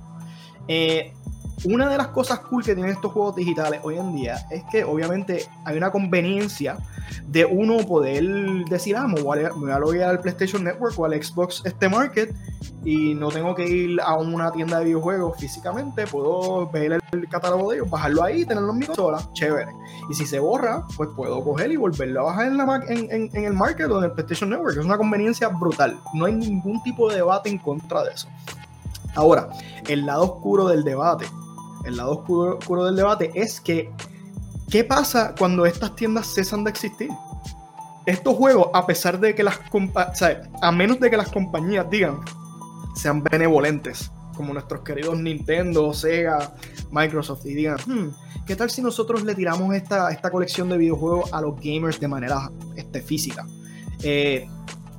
Una 1.64 1.90
de 1.90 1.98
las 1.98 2.08
cosas 2.08 2.40
cool 2.40 2.64
que 2.64 2.74
tienen 2.74 2.92
estos 2.92 3.12
juegos 3.12 3.36
digitales 3.36 3.82
hoy 3.84 3.96
en 3.98 4.16
día 4.16 4.48
es 4.50 4.64
que 4.72 4.84
obviamente 4.84 5.46
hay 5.64 5.78
una 5.78 5.92
conveniencia 5.92 6.78
de 7.28 7.46
uno 7.46 7.78
poder 7.86 8.24
decir, 8.68 8.98
ah, 8.98 9.08
me 9.08 9.22
voy 9.22 9.40
a, 9.44 9.80
loguear 9.80 10.10
al 10.10 10.20
PlayStation 10.22 10.64
Network 10.64 10.98
o 10.98 11.06
al 11.06 11.24
Xbox 11.24 11.62
este 11.64 11.88
Market 11.88 12.34
y 12.84 13.14
no 13.14 13.30
tengo 13.30 13.54
que 13.54 13.68
ir 13.68 14.02
a 14.02 14.16
una 14.16 14.52
tienda 14.52 14.80
de 14.80 14.86
videojuegos 14.86 15.38
físicamente, 15.40 16.08
puedo 16.08 16.68
ver 16.72 17.00
el 17.12 17.30
catálogo 17.30 17.70
de 17.70 17.78
ellos, 17.78 17.90
bajarlo 17.92 18.24
ahí, 18.24 18.44
tenerlo 18.44 18.72
en 18.72 18.80
mi 18.80 18.86
consola, 18.88 19.22
chévere. 19.34 19.72
Y 20.10 20.16
si 20.16 20.26
se 20.26 20.40
borra, 20.40 20.84
pues 20.98 21.10
puedo 21.16 21.44
coger 21.44 21.72
y 21.72 21.76
volverlo 21.76 22.22
a 22.22 22.24
bajar 22.24 22.48
en 22.48 23.46
el 23.46 23.54
Market 23.54 23.86
o 23.92 24.00
en 24.00 24.06
el 24.06 24.12
PlayStation 24.14 24.50
Network. 24.50 24.80
Es 24.80 24.86
una 24.86 24.98
conveniencia 24.98 25.48
brutal. 25.50 26.00
No 26.16 26.26
hay 26.26 26.34
ningún 26.34 26.82
tipo 26.82 27.08
de 27.08 27.18
debate 27.18 27.50
en 27.50 27.60
contra 27.60 28.04
de 28.04 28.14
eso. 28.14 28.28
Ahora, 29.14 29.50
el 29.88 30.06
lado 30.06 30.24
oscuro 30.24 30.68
del 30.68 30.84
debate 30.84 31.28
el 31.86 31.98
lado 31.98 32.20
oscuro, 32.20 32.58
oscuro, 32.58 32.86
del 32.86 32.96
debate 32.96 33.32
es 33.34 33.60
que, 33.62 33.92
¿qué 34.70 34.84
pasa 34.84 35.34
cuando 35.38 35.66
estas 35.66 35.96
tiendas 35.96 36.34
cesan 36.34 36.64
de 36.64 36.72
existir? 36.72 37.10
Estos 38.06 38.36
juegos, 38.36 38.70
a 38.74 38.86
pesar 38.86 39.20
de 39.20 39.36
que 39.36 39.44
las 39.44 39.60
o 39.72 39.82
a 40.62 40.72
menos 40.72 41.00
de 41.00 41.10
que 41.10 41.18
las 41.18 41.30
compañías 41.30 41.90
digan, 41.90 42.20
sean 42.96 43.24
benevolentes, 43.24 44.12
como 44.36 44.54
nuestros 44.54 44.82
queridos 44.82 45.20
Nintendo, 45.20 45.94
Sega, 45.94 46.54
Microsoft, 46.92 47.46
y 47.46 47.54
digan, 47.54 47.78
hmm, 47.86 48.10
¿qué 48.46 48.56
tal 48.56 48.70
si 48.70 48.82
nosotros 48.82 49.24
le 49.24 49.36
tiramos 49.36 49.74
esta, 49.76 50.12
esta 50.12 50.32
colección 50.32 50.70
de 50.70 50.78
videojuegos 50.78 51.32
a 51.32 51.42
los 51.42 51.56
gamers 51.62 52.00
de 52.00 52.08
manera 52.08 52.52
este, 52.76 53.02
física? 53.02 53.46
Eh, 54.02 54.48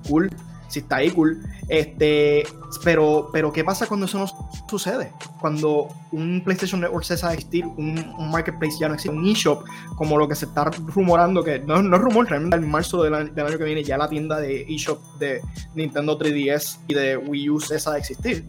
cool, 0.09 0.31
si 0.73 0.79
está 0.79 0.97
ahí, 0.97 1.11
cool. 1.11 1.43
Este, 1.69 2.45
pero, 2.83 3.29
pero, 3.31 3.53
¿qué 3.53 3.63
pasa 3.63 3.87
cuando 3.87 4.07
eso 4.07 4.19
no 4.19 4.27
sucede? 4.69 5.13
Cuando 5.39 5.89
un 6.13 6.41
PlayStation 6.43 6.81
Network 6.81 7.05
cesa 7.05 7.29
de 7.29 7.35
existir, 7.35 7.67
un, 7.67 8.31
marketplace 8.31 8.77
ya 8.81 8.89
no 8.89 8.95
existe, 8.95 9.15
un 9.15 9.27
eShop, 9.27 9.65
como 9.97 10.17
lo 10.17 10.27
que 10.27 10.35
se 10.35 10.47
está 10.47 10.65
rumorando, 10.65 11.45
que 11.45 11.59
no, 11.59 11.83
no 11.83 11.97
es 11.97 12.03
rumor, 12.03 12.27
realmente 12.29 12.57
en 12.57 12.71
marzo 12.71 13.03
del 13.03 13.35
del 13.35 13.47
año, 13.47 13.59
que 13.59 13.65
viene 13.65 13.85
ya 13.85 13.99
la 13.99 14.09
tienda 14.09 14.41
de 14.41 14.63
eShop 14.63 14.99
de 15.19 15.43
Nintendo 15.75 16.19
3DS 16.19 16.79
y 16.89 16.95
de 16.95 17.19
Wii 17.19 17.51
U 17.51 17.61
cesa 17.61 17.93
de 17.93 17.99
existir. 17.99 18.45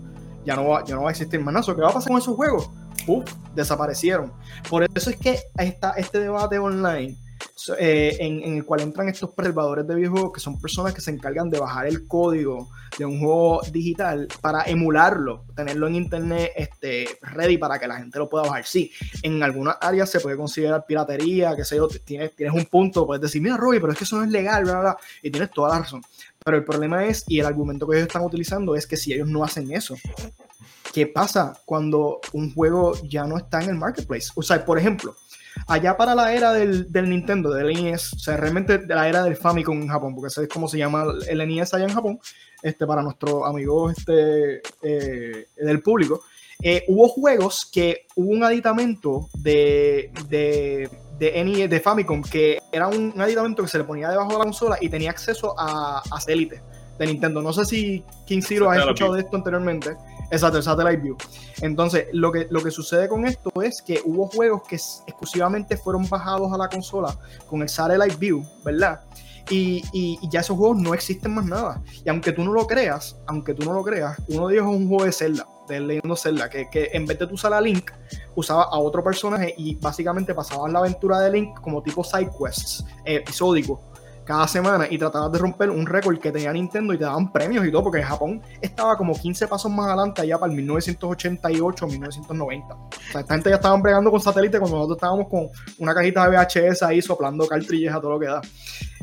Ya 0.46 0.56
no 0.56 0.70
va, 0.70 0.86
ya 0.86 0.96
no 0.96 1.03
va 1.03 1.10
a 1.10 1.12
existir 1.12 1.42
más 1.42 1.53
nada. 1.53 1.75
¿Qué 1.75 1.82
va 1.82 1.89
a 1.89 1.94
pasar 1.94 2.10
con 2.10 2.22
esos 2.22 2.36
juegos? 2.36 2.70
Uf, 3.06 3.25
desaparecieron. 3.53 4.32
Por 4.70 4.84
eso 4.96 5.10
es 5.10 5.18
que 5.18 5.39
está 5.58 5.92
este 5.92 6.20
debate 6.20 6.58
online 6.58 7.18
eh, 7.77 8.17
en, 8.19 8.41
en, 8.43 8.57
el 8.57 8.65
cual 8.65 8.81
entran 8.81 9.10
estos 9.10 9.31
preservadores 9.31 9.88
de 9.88 9.95
videojuegos, 9.95 10.33
que 10.33 10.39
son 10.39 10.60
personas 10.60 10.93
que 10.93 11.01
se 11.01 11.12
encargan 11.12 11.50
de 11.50 11.60
bajar 11.60 11.86
el 11.86 12.07
código 12.07 12.69
de 12.98 13.05
un 13.05 13.19
juego 13.19 13.62
digital 13.72 14.27
para 14.41 14.63
emularlo, 14.63 15.45
tenerlo 15.55 15.88
en 15.88 15.95
internet 15.95 16.51
este, 16.55 17.07
ready 17.22 17.57
para 17.57 17.79
que 17.79 17.88
la 17.88 17.98
gente 17.98 18.17
lo 18.19 18.29
pueda 18.29 18.45
bajar. 18.45 18.65
Sí, 18.65 18.91
en 19.22 19.41
algunas 19.43 19.77
áreas 19.81 20.10
se 20.10 20.19
puede 20.19 20.36
considerar 20.36 20.86
piratería, 20.86 21.55
que 21.55 21.63
sé 21.63 21.75
yo, 21.75 21.88
tienes, 21.88 22.36
tienes 22.36 22.55
un 22.55 22.65
punto, 22.65 23.05
puedes 23.05 23.22
decir, 23.22 23.41
mira, 23.41 23.57
Robbie, 23.57 23.79
pero 23.79 23.93
es 23.93 23.98
que 23.98 24.03
eso 24.03 24.17
no 24.17 24.24
es 24.24 24.29
legal, 24.29 24.63
bla, 24.63 24.79
bla, 24.79 24.98
y 25.22 25.29
tienes 25.29 25.51
toda 25.51 25.69
la 25.69 25.79
razón. 25.79 26.01
Pero 26.43 26.57
el 26.57 26.63
problema 26.63 27.05
es, 27.05 27.24
y 27.27 27.39
el 27.39 27.45
argumento 27.45 27.88
que 27.88 27.98
ellos 27.98 28.07
están 28.07 28.24
utilizando 28.24 28.75
es 28.75 28.88
que 28.88 28.98
si 28.98 29.13
ellos 29.13 29.27
no 29.27 29.43
hacen 29.43 29.72
eso, 29.72 29.95
¿qué 30.91 31.07
pasa 31.07 31.53
cuando 31.65 32.19
un 32.33 32.53
juego 32.53 32.93
ya 33.03 33.25
no 33.25 33.38
está 33.38 33.62
en 33.62 33.69
el 33.69 33.75
marketplace? 33.75 34.29
O 34.36 34.41
sea, 34.41 34.65
por 34.65 34.77
ejemplo, 34.77 35.15
allá 35.67 35.98
para 35.98 36.15
la 36.15 36.33
era 36.33 36.53
del, 36.53 36.91
del, 36.91 37.10
Nintendo, 37.10 37.51
del 37.51 37.74
NES, 37.74 38.13
o 38.13 38.19
sea, 38.19 38.38
realmente 38.38 38.77
de 38.79 38.95
la 38.95 39.07
era 39.07 39.24
del 39.24 39.36
Famicom 39.36 39.81
en 39.81 39.88
Japón, 39.88 40.15
porque 40.15 40.27
ese 40.27 40.43
es 40.43 40.50
como 40.50 40.67
se 40.67 40.77
llama 40.77 41.05
el 41.27 41.48
NES 41.48 41.74
allá 41.74 41.86
en 41.86 41.93
Japón, 41.93 42.19
este, 42.62 42.86
para 42.86 43.01
nuestros 43.01 43.48
amigos 43.48 43.93
este, 43.98 44.62
eh, 44.81 45.48
del 45.57 45.81
público, 45.81 46.22
eh, 46.62 46.83
hubo 46.88 47.10
juegos 47.10 47.69
que 47.72 48.05
hubo 48.15 48.31
un 48.31 48.43
aditamento 48.43 49.27
de, 49.33 50.12
de, 50.29 50.89
de, 51.19 51.43
NES, 51.43 51.69
de 51.69 51.79
Famicom 51.79 52.22
que 52.22 52.60
era 52.72 52.88
un, 52.88 53.13
aditamento 53.19 53.63
que 53.63 53.69
se 53.69 53.77
le 53.77 53.83
ponía 53.83 54.10
debajo 54.10 54.31
de 54.31 54.38
la 54.38 54.43
consola 54.45 54.77
y 54.79 54.89
tenía 54.89 55.10
acceso 55.10 55.55
a, 55.60 56.01
a 56.10 56.19
satélite 56.22 56.62
de 56.98 57.07
Nintendo. 57.07 57.41
No 57.41 57.53
sé 57.53 57.65
si 57.65 58.03
King 58.25 58.41
Zero 58.41 58.69
ha 58.69 58.77
escuchado 58.77 59.13
de 59.13 59.22
esto 59.22 59.36
anteriormente. 59.36 59.95
Exacto, 60.33 60.57
el 60.57 60.63
Satellite 60.63 60.97
View. 60.97 61.15
Entonces, 61.61 62.07
lo 62.11 62.31
que, 62.31 62.47
lo 62.49 62.63
que 62.63 62.71
sucede 62.71 63.07
con 63.07 63.23
esto 63.25 63.51
es 63.61 63.83
que 63.83 64.01
hubo 64.03 64.27
juegos 64.27 64.63
que 64.63 64.75
exclusivamente 64.75 65.77
fueron 65.77 66.09
bajados 66.09 66.51
a 66.51 66.57
la 66.57 66.67
consola 66.67 67.15
con 67.47 67.61
el 67.61 67.69
Satellite 67.69 68.15
View, 68.15 68.43
¿verdad? 68.65 69.01
Y, 69.51 69.83
y, 69.93 70.17
ya 70.31 70.39
esos 70.39 70.57
juegos 70.57 70.77
no 70.79 70.95
existen 70.95 71.35
más 71.35 71.45
nada. 71.45 71.83
Y 72.03 72.09
aunque 72.09 72.31
tú 72.31 72.43
no 72.43 72.51
lo 72.51 72.65
creas, 72.65 73.15
aunque 73.27 73.53
tú 73.53 73.63
no 73.63 73.73
lo 73.73 73.83
creas, 73.83 74.17
uno 74.27 74.47
de 74.47 74.55
ellos 74.55 74.65
es 74.67 74.75
un 74.75 74.87
juego 74.87 75.05
de 75.05 75.11
Zelda, 75.11 75.47
de 75.69 75.79
Leyendo 75.81 76.15
Zelda, 76.15 76.49
que, 76.49 76.67
que 76.71 76.89
en 76.93 77.05
vez 77.05 77.19
de 77.19 77.27
tú 77.27 77.35
usar 77.35 77.53
a 77.53 77.61
Link, 77.61 77.91
usaba 78.33 78.63
a 78.63 78.79
otro 78.79 79.03
personaje 79.03 79.53
y 79.55 79.75
básicamente 79.75 80.33
pasabas 80.33 80.71
la 80.71 80.79
aventura 80.79 81.19
de 81.19 81.31
Link 81.31 81.61
como 81.61 81.83
tipo 81.83 82.03
side 82.03 82.31
quests, 82.39 82.83
eh, 83.05 83.17
episódico 83.17 83.92
cada 84.24 84.48
semana 84.48 84.88
y 84.89 84.98
tratabas 84.98 85.32
de 85.32 85.39
romper 85.39 85.70
un 85.70 85.86
récord 85.86 86.18
que 86.20 86.32
tenía 86.32 86.51
Nintendo 86.53 86.94
y 86.94 86.98
te 86.98 87.03
daban 87.03 87.32
premios 87.32 87.65
y 87.65 87.72
todo, 87.72 87.84
porque 87.84 88.00
en 88.00 88.06
Japón 88.06 88.42
estaba 88.62 88.96
como 88.98 89.13
15 89.13 89.48
pasos 89.48 89.72
más 89.72 89.88
adelante 89.88 90.22
allá 90.22 90.38
para 90.38 90.51
el 90.51 90.58
1988 90.58 91.88
1990. 91.88 92.74
O 92.74 92.89
sea, 93.12 93.22
esta 93.22 93.34
gente 93.34 93.50
ya 93.50 93.56
estaban 93.56 93.82
bregando 93.82 94.12
con 94.12 94.22
satélite 94.22 94.60
cuando 94.60 94.77
nosotros 94.77 94.98
estábamos 94.98 95.27
con 95.27 95.50
una 95.80 95.94
cajita 95.94 96.30
de 96.30 96.38
VHS 96.38 96.84
ahí 96.84 97.01
soplando 97.01 97.48
cartrillas 97.48 97.96
a 97.96 98.01
todo 98.01 98.12
lo 98.12 98.20
que 98.20 98.27
da. 98.27 98.42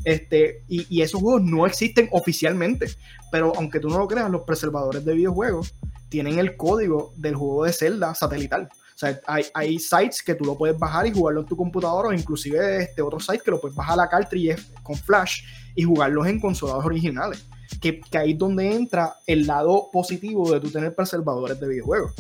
Este, 0.05 0.65
y, 0.69 0.87
y 0.89 1.03
esos 1.03 1.21
juegos 1.21 1.43
no 1.43 1.67
existen 1.67 2.09
oficialmente, 2.12 2.87
pero 3.31 3.53
aunque 3.57 3.81
tú 3.81 3.89
no 3.89 3.99
lo 3.99 4.09
creas, 4.09 4.31
los 4.31 4.43
preservadores 4.43 5.05
de 5.05 5.15
videojuegos 5.15 5.75
tienen 6.09 6.39
el 6.39 6.57
código 6.57 7.12
del 7.17 7.35
juego 7.35 7.65
de 7.65 7.73
Zelda 7.73 8.15
satelital. 8.15 8.69
O 9.00 9.07
sea, 9.07 9.19
hay, 9.54 9.78
sites 9.78 10.23
que 10.23 10.35
tú 10.35 10.45
lo 10.45 10.59
puedes 10.59 10.78
bajar 10.78 11.07
y 11.07 11.11
jugarlo 11.11 11.40
en 11.40 11.47
tu 11.47 11.57
computadora 11.57 12.09
o 12.09 12.12
inclusive 12.12 12.83
este, 12.83 13.00
otros 13.00 13.25
sites 13.25 13.42
que 13.42 13.50
lo 13.50 13.59
puedes 13.59 13.75
bajar 13.75 13.95
a 13.95 14.02
la 14.02 14.09
cartridge 14.11 14.61
con 14.83 14.95
flash 14.95 15.42
y 15.75 15.85
jugarlos 15.85 16.26
en 16.26 16.38
consolas 16.38 16.85
originales. 16.85 17.47
Que, 17.80 18.02
ahí 18.12 18.33
es 18.33 18.38
donde 18.38 18.71
entra 18.71 19.14
el 19.26 19.47
lado 19.47 19.88
positivo 19.90 20.52
de 20.52 20.61
tú 20.61 20.71
tener 20.71 20.95
preservadores 20.95 21.59
de 21.59 21.66
videojuegos. 21.66 22.12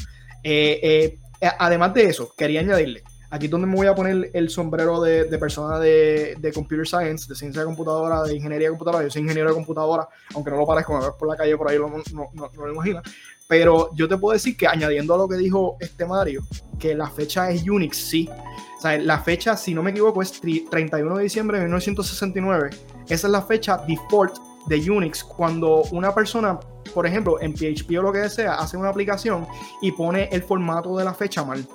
Eh, 0.42 1.18
eh, 1.42 1.50
además 1.58 1.92
de 1.92 2.04
eso, 2.04 2.32
quería 2.34 2.60
añadirle, 2.60 3.02
aquí 3.28 3.44
es 3.46 3.50
donde 3.50 3.66
me 3.66 3.76
voy 3.76 3.86
a 3.86 3.94
poner 3.94 4.30
el 4.32 4.50
sombrero 4.50 5.00
de, 5.00 5.24
persona 5.38 5.78
de, 5.78 6.50
computer 6.54 6.86
science, 6.86 7.28
de 7.28 7.34
ciencia 7.34 7.60
de 7.60 7.66
computadora, 7.66 8.22
de 8.22 8.34
ingeniería 8.34 8.68
de 8.68 8.72
computadora. 8.72 9.04
Yo 9.04 9.10
soy 9.10 9.22
ingeniero 9.22 9.50
de 9.50 9.54
computadora, 9.54 10.08
aunque 10.34 10.50
no 10.50 10.56
lo 10.56 10.66
parezco, 10.66 10.94
me 10.94 11.04
ves 11.04 11.14
por 11.18 11.28
la 11.28 11.36
calle 11.36 11.56
por 11.56 11.70
ahí, 11.70 11.78
no, 11.78 12.30
no, 12.32 12.50
lo 12.54 12.72
imagino. 12.72 13.02
Pero 13.50 13.92
yo 13.96 14.06
te 14.06 14.16
puedo 14.16 14.32
decir 14.32 14.56
que 14.56 14.68
añadiendo 14.68 15.12
a 15.12 15.18
lo 15.18 15.28
que 15.28 15.34
dijo 15.34 15.76
este 15.80 16.06
Mario, 16.06 16.44
que 16.78 16.94
la 16.94 17.10
fecha 17.10 17.50
es 17.50 17.68
Unix, 17.68 17.96
sí. 17.96 18.30
O 18.78 18.80
sea, 18.80 18.96
la 18.96 19.18
fecha, 19.18 19.56
si 19.56 19.74
no 19.74 19.82
me 19.82 19.90
equivoco, 19.90 20.22
es 20.22 20.40
31 20.40 21.16
de 21.16 21.22
diciembre 21.24 21.58
de 21.58 21.64
1969. 21.64 22.70
Esa 23.08 23.26
es 23.26 23.30
la 23.32 23.42
fecha 23.42 23.82
default 23.88 24.36
de 24.66 24.88
Unix 24.88 25.24
cuando 25.24 25.82
una 25.90 26.14
persona, 26.14 26.60
por 26.94 27.08
ejemplo, 27.08 27.40
en 27.40 27.52
PHP 27.52 27.98
o 27.98 28.02
lo 28.02 28.12
que 28.12 28.28
sea, 28.28 28.54
hace 28.54 28.76
una 28.76 28.90
aplicación 28.90 29.44
y 29.82 29.90
pone 29.90 30.28
el 30.30 30.44
formato 30.44 30.96
de 30.96 31.04
la 31.04 31.12
fecha 31.12 31.44
mal. 31.44 31.66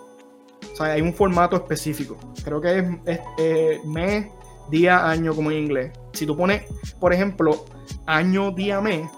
O 0.71 0.75
sea, 0.77 0.93
hay 0.93 1.01
un 1.01 1.13
formato 1.13 1.57
específico. 1.57 2.17
Creo 2.45 2.61
que 2.61 2.79
es, 3.05 3.19
eh, 3.37 3.81
mes, 3.83 4.27
día, 4.71 5.09
año, 5.09 5.35
como 5.35 5.51
en 5.51 5.57
inglés. 5.57 5.91
Si 6.13 6.25
tú 6.25 6.37
pones, 6.37 6.63
por 7.01 7.11
ejemplo, 7.11 7.65
año, 8.05 8.51
día, 8.51 8.79
mes, 8.79 9.09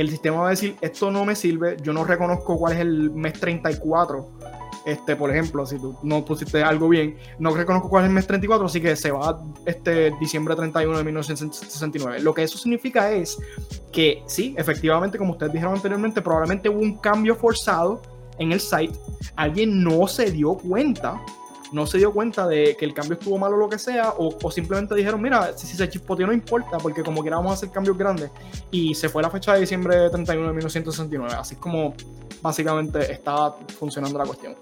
el 0.00 0.10
sistema 0.10 0.38
va 0.38 0.48
a 0.48 0.50
decir, 0.50 0.76
esto 0.80 1.10
no 1.10 1.24
me 1.24 1.34
sirve, 1.34 1.76
yo 1.82 1.92
no 1.92 2.04
reconozco 2.04 2.58
cuál 2.58 2.74
es 2.74 2.80
el 2.80 3.10
mes 3.10 3.34
34 3.34 4.26
este, 4.86 5.16
por 5.16 5.32
ejemplo, 5.32 5.66
si 5.66 5.80
tú 5.80 5.96
no 6.04 6.24
pusiste 6.24 6.62
algo 6.62 6.88
bien, 6.88 7.16
no 7.40 7.52
reconozco 7.52 7.88
cuál 7.88 8.04
es 8.04 8.08
el 8.08 8.14
mes 8.14 8.24
34, 8.28 8.66
así 8.66 8.80
que 8.80 8.94
se 8.94 9.10
va 9.10 9.42
este 9.66 10.12
diciembre 10.20 10.54
31 10.54 10.96
de 10.96 11.02
1969. 11.02 12.20
Lo 12.20 12.32
que 12.32 12.44
eso 12.44 12.56
significa 12.56 13.10
es 13.10 13.36
que 13.90 14.22
sí, 14.26 14.54
efectivamente, 14.56 15.18
como 15.18 15.32
ustedes 15.32 15.52
dijeron 15.52 15.74
anteriormente, 15.74 16.22
probablemente 16.22 16.68
hubo 16.68 16.78
un 16.78 16.98
cambio 16.98 17.34
forzado 17.34 18.00
en 18.38 18.52
el 18.52 18.60
site, 18.60 18.96
alguien 19.34 19.82
no 19.82 20.06
se 20.06 20.30
dio 20.30 20.54
cuenta 20.54 21.20
no 21.76 21.86
se 21.86 21.98
dio 21.98 22.10
cuenta 22.10 22.48
de 22.48 22.74
que 22.76 22.86
el 22.86 22.94
cambio 22.94 23.18
estuvo 23.18 23.36
mal 23.36 23.52
o 23.52 23.56
lo 23.56 23.68
que 23.68 23.78
sea, 23.78 24.14
o, 24.16 24.50
simplemente 24.50 24.94
dijeron, 24.94 25.20
mira, 25.20 25.56
si, 25.56 25.66
se 25.66 25.88
chispoteó 25.88 26.26
no 26.26 26.32
importa, 26.32 26.78
porque 26.78 27.02
como 27.02 27.20
quiera 27.20 27.36
vamos 27.36 27.52
a 27.52 27.54
hacer 27.54 27.70
cambios 27.70 27.98
grandes, 27.98 28.30
y 28.70 28.94
se 28.94 29.10
fue 29.10 29.22
la 29.22 29.30
fecha 29.30 29.52
de 29.52 29.60
diciembre 29.60 30.08
31 30.10 30.48
de 30.48 30.54
1969, 30.54 31.34
así 31.38 31.54
es 31.54 31.60
como 31.60 31.94
básicamente 32.40 33.12
estaba 33.12 33.52
funcionando 33.78 34.18
la 34.18 34.24
cuestión. 34.24 34.54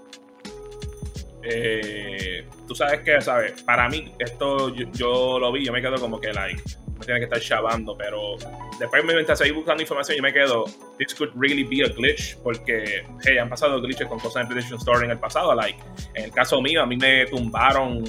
Eh, 1.44 2.48
tú 2.66 2.74
sabes 2.74 3.00
que, 3.00 3.20
¿sabes? 3.20 3.62
Para 3.62 3.88
mí, 3.88 4.12
esto 4.18 4.74
yo, 4.74 5.38
lo 5.38 5.52
vi, 5.52 5.64
yo 5.64 5.72
me 5.72 5.80
quedo 5.80 5.96
como 6.00 6.20
que, 6.20 6.32
like, 6.32 6.62
me 7.04 7.06
tiene 7.06 7.20
que 7.20 7.24
estar 7.24 7.40
chavando, 7.40 7.96
pero 7.96 8.36
después 8.78 9.04
mientras 9.04 9.38
seguir 9.38 9.54
buscando 9.54 9.82
información, 9.82 10.16
yo 10.16 10.22
me 10.22 10.32
quedo, 10.32 10.64
this 10.98 11.14
could 11.14 11.30
really 11.36 11.64
be 11.64 11.84
a 11.84 11.88
glitch, 11.88 12.36
porque, 12.42 13.04
hey, 13.24 13.38
han 13.38 13.48
pasado 13.48 13.80
glitches 13.80 14.08
con 14.08 14.18
cosas 14.18 14.42
en 14.42 14.48
PlayStation 14.48 14.78
Store 14.78 15.04
en 15.04 15.10
el 15.10 15.18
pasado, 15.18 15.54
like, 15.54 15.78
en 16.14 16.24
el 16.24 16.30
caso 16.32 16.60
mío, 16.60 16.82
a 16.82 16.86
mí 16.86 16.96
me 16.96 17.26
tumbaron 17.26 18.04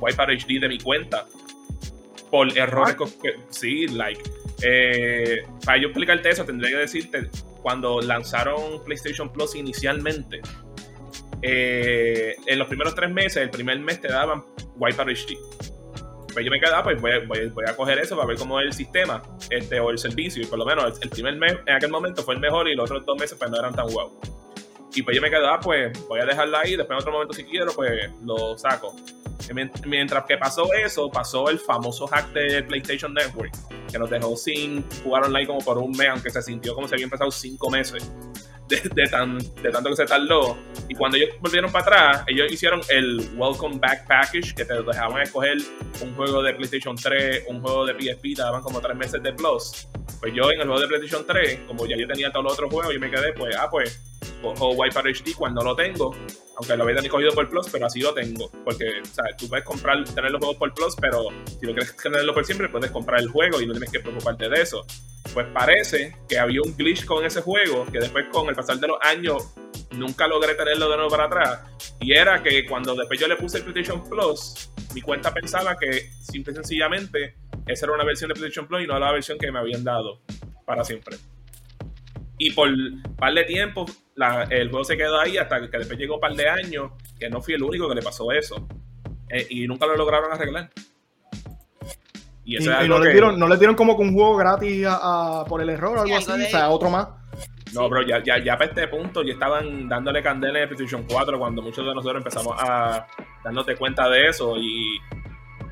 Wipeout 0.00 0.30
HD 0.30 0.60
de 0.60 0.68
mi 0.68 0.78
cuenta 0.78 1.26
por 2.30 2.56
errores, 2.56 2.96
que, 3.22 3.34
sí, 3.50 3.86
like, 3.88 4.22
eh, 4.62 5.42
para 5.64 5.78
yo 5.78 5.88
explicarte 5.88 6.30
eso, 6.30 6.44
tendría 6.44 6.70
que 6.70 6.76
decirte, 6.76 7.28
cuando 7.62 8.00
lanzaron 8.00 8.82
PlayStation 8.84 9.32
Plus 9.32 9.54
inicialmente, 9.54 10.40
eh, 11.42 12.36
en 12.46 12.58
los 12.58 12.68
primeros 12.68 12.94
tres 12.94 13.10
meses, 13.10 13.38
el 13.38 13.50
primer 13.50 13.78
mes 13.80 14.00
te 14.00 14.08
daban 14.08 14.44
Wipeout 14.76 15.08
HD. 15.08 15.36
Pues 16.32 16.44
yo 16.44 16.50
me 16.50 16.60
quedaba, 16.60 16.82
pues 16.82 17.00
voy, 17.00 17.26
voy, 17.26 17.64
a 17.66 17.74
coger 17.74 17.98
eso 17.98 18.14
para 18.14 18.28
ver 18.28 18.36
cómo 18.36 18.60
es 18.60 18.66
el 18.66 18.72
sistema 18.72 19.22
este, 19.50 19.80
o 19.80 19.90
el 19.90 19.98
servicio. 19.98 20.42
Y 20.42 20.46
por 20.46 20.58
lo 20.58 20.64
menos 20.64 21.00
el, 21.00 21.10
primer 21.10 21.36
mes 21.36 21.56
en 21.66 21.74
aquel 21.74 21.90
momento 21.90 22.22
fue 22.22 22.34
el 22.34 22.40
mejor 22.40 22.68
y 22.68 22.74
los 22.74 22.90
otros 22.90 23.04
dos 23.04 23.18
meses 23.18 23.36
pues 23.38 23.50
no 23.50 23.58
eran 23.58 23.74
tan 23.74 23.88
guau. 23.88 24.10
Y 24.94 25.02
pues 25.02 25.14
yo 25.14 25.22
me 25.22 25.30
quedaba, 25.30 25.60
pues 25.60 25.92
voy 26.08 26.20
a 26.20 26.24
dejarla 26.24 26.60
ahí. 26.60 26.76
Después 26.76 26.96
en 26.96 27.00
otro 27.00 27.12
momento, 27.12 27.32
si 27.34 27.44
quiero, 27.44 27.72
pues 27.72 28.10
lo 28.22 28.56
saco. 28.58 28.94
Mientras 29.86 30.24
que 30.26 30.36
pasó 30.36 30.72
eso, 30.72 31.10
pasó 31.10 31.48
el 31.48 31.58
famoso 31.58 32.06
hack 32.06 32.32
de 32.32 32.62
PlayStation 32.62 33.12
Network, 33.12 33.52
que 33.90 33.98
nos 33.98 34.08
dejó 34.08 34.36
sin 34.36 34.84
jugar 35.02 35.24
online 35.24 35.46
como 35.46 35.60
por 35.60 35.78
un 35.78 35.90
mes, 35.92 36.08
aunque 36.08 36.30
se 36.30 36.42
sintió 36.42 36.74
como 36.74 36.86
si 36.86 36.94
habían 36.94 37.10
pasado 37.10 37.30
cinco 37.30 37.70
meses 37.70 38.12
de, 38.70 39.06
tan, 39.08 39.38
de 39.38 39.70
tanto 39.70 39.90
que 39.90 39.96
se 39.96 40.06
tardó. 40.06 40.56
Y 40.88 40.94
cuando 40.94 41.16
ellos 41.16 41.30
volvieron 41.40 41.70
para 41.70 41.84
atrás, 41.84 42.24
ellos 42.28 42.50
hicieron 42.50 42.80
el 42.88 43.28
Welcome 43.36 43.78
Back 43.78 44.06
Package, 44.06 44.54
que 44.54 44.64
te 44.64 44.82
dejaban 44.82 45.22
escoger 45.22 45.56
un 46.02 46.14
juego 46.14 46.42
de 46.42 46.54
PlayStation 46.54 46.96
3, 46.96 47.44
un 47.48 47.60
juego 47.60 47.86
de 47.86 47.94
PSP, 47.94 48.22
te 48.36 48.42
daban 48.42 48.62
como 48.62 48.80
tres 48.80 48.96
meses 48.96 49.22
de 49.22 49.32
Plus. 49.32 49.88
Pues 50.20 50.34
yo 50.34 50.50
en 50.50 50.60
el 50.60 50.66
juego 50.66 50.80
de 50.80 50.86
PlayStation 50.86 51.26
3, 51.26 51.60
como 51.66 51.86
ya 51.86 51.96
yo 51.96 52.06
tenía 52.06 52.30
todos 52.30 52.44
los 52.44 52.52
otros 52.54 52.72
juegos, 52.72 52.94
yo 52.94 53.00
me 53.00 53.10
quedé, 53.10 53.32
pues, 53.32 53.56
ah, 53.56 53.68
pues, 53.70 54.00
o 54.42 54.74
Wiper 54.74 55.04
HD 55.06 55.34
cuando 55.36 55.62
lo 55.62 55.74
tengo, 55.74 56.14
aunque 56.56 56.76
lo 56.76 56.84
había 56.84 57.08
cogido 57.08 57.32
por 57.32 57.48
Plus, 57.48 57.68
pero 57.70 57.86
así 57.86 58.00
lo 58.00 58.12
tengo. 58.12 58.50
Porque, 58.64 58.84
o 59.02 59.04
sea, 59.04 59.24
tú 59.36 59.48
puedes 59.48 59.64
comprar, 59.64 60.02
tener 60.04 60.30
los 60.30 60.38
juegos 60.40 60.56
por 60.56 60.74
Plus, 60.74 60.96
pero 61.00 61.28
si 61.46 61.66
no 61.66 61.72
quieres 61.72 61.96
tenerlo 61.96 62.34
por 62.34 62.44
siempre, 62.44 62.68
puedes 62.68 62.90
comprar 62.90 63.20
el 63.20 63.28
juego 63.28 63.60
y 63.60 63.66
no 63.66 63.72
tienes 63.72 63.90
que 63.90 64.00
preocuparte 64.00 64.48
de 64.48 64.62
eso. 64.62 64.84
Pues 65.32 65.46
parece 65.52 66.16
que 66.28 66.38
había 66.38 66.60
un 66.62 66.76
glitch 66.76 67.04
con 67.04 67.24
ese 67.24 67.40
juego 67.40 67.86
que 67.86 67.98
después 67.98 68.26
con 68.32 68.48
el 68.48 68.54
pasar 68.54 68.78
de 68.78 68.88
los 68.88 68.98
años 69.02 69.54
nunca 69.92 70.26
logré 70.26 70.54
tenerlo 70.54 70.88
de 70.88 70.96
nuevo 70.96 71.10
para 71.10 71.24
atrás. 71.24 71.60
Y 72.00 72.12
era 72.12 72.42
que 72.42 72.64
cuando 72.66 72.94
después 72.94 73.18
yo 73.18 73.28
le 73.28 73.36
puse 73.36 73.58
el 73.58 73.64
PlayStation 73.64 74.08
Plus, 74.08 74.70
mi 74.94 75.02
cuenta 75.02 75.32
pensaba 75.32 75.76
que 75.76 76.10
simple 76.20 76.52
y 76.52 76.56
sencillamente 76.56 77.36
esa 77.66 77.86
era 77.86 77.94
una 77.94 78.04
versión 78.04 78.28
de 78.28 78.34
PlayStation 78.34 78.66
Plus 78.66 78.84
y 78.84 78.86
no 78.86 78.98
la 78.98 79.12
versión 79.12 79.38
que 79.38 79.50
me 79.52 79.58
habían 79.58 79.84
dado 79.84 80.20
para 80.64 80.84
siempre. 80.84 81.16
Y 82.38 82.52
por 82.52 82.68
un 82.68 83.02
par 83.18 83.34
de 83.34 83.44
tiempo, 83.44 83.84
el 84.50 84.68
juego 84.70 84.84
se 84.84 84.96
quedó 84.96 85.18
ahí 85.18 85.38
hasta 85.38 85.60
que 85.68 85.78
después 85.78 85.98
llegó 85.98 86.16
un 86.16 86.20
par 86.20 86.34
de 86.34 86.48
años, 86.48 86.92
que 87.18 87.28
no 87.28 87.40
fui 87.40 87.54
el 87.54 87.62
único 87.62 87.88
que 87.88 87.94
le 87.94 88.02
pasó 88.02 88.30
eso. 88.32 88.66
Eh, 89.28 89.46
y 89.50 89.66
nunca 89.66 89.86
lo 89.86 89.96
lograron 89.96 90.32
arreglar. 90.32 90.70
Y, 92.44 92.58
no, 92.58 92.98
le 92.98 93.12
dieron, 93.12 93.38
no 93.38 93.46
le 93.46 93.56
dieron 93.56 93.76
como 93.76 93.96
que 93.96 94.02
un 94.02 94.12
juego 94.12 94.36
gratis 94.36 94.86
por 95.48 95.60
el 95.62 95.70
error 95.70 95.98
o 95.98 96.02
algo 96.02 96.16
así, 96.16 96.30
o 96.32 96.50
sea, 96.50 96.70
otro 96.70 96.90
más. 96.90 97.08
No, 97.72 97.88
bro, 97.88 98.02
ya, 98.02 98.20
ya, 98.24 98.42
ya 98.42 98.58
para 98.58 98.70
este 98.70 98.88
punto 98.88 99.22
ya 99.22 99.34
estaban 99.34 99.88
dándole 99.88 100.22
candela 100.22 100.60
en 100.60 100.68
PlayStation 100.68 101.04
4 101.08 101.38
cuando 101.38 101.62
muchos 101.62 101.86
de 101.86 101.94
nosotros 101.94 102.16
empezamos 102.18 102.56
a 102.58 103.06
dándote 103.44 103.76
cuenta 103.76 104.08
de 104.08 104.28
eso 104.28 104.56
y 104.56 104.98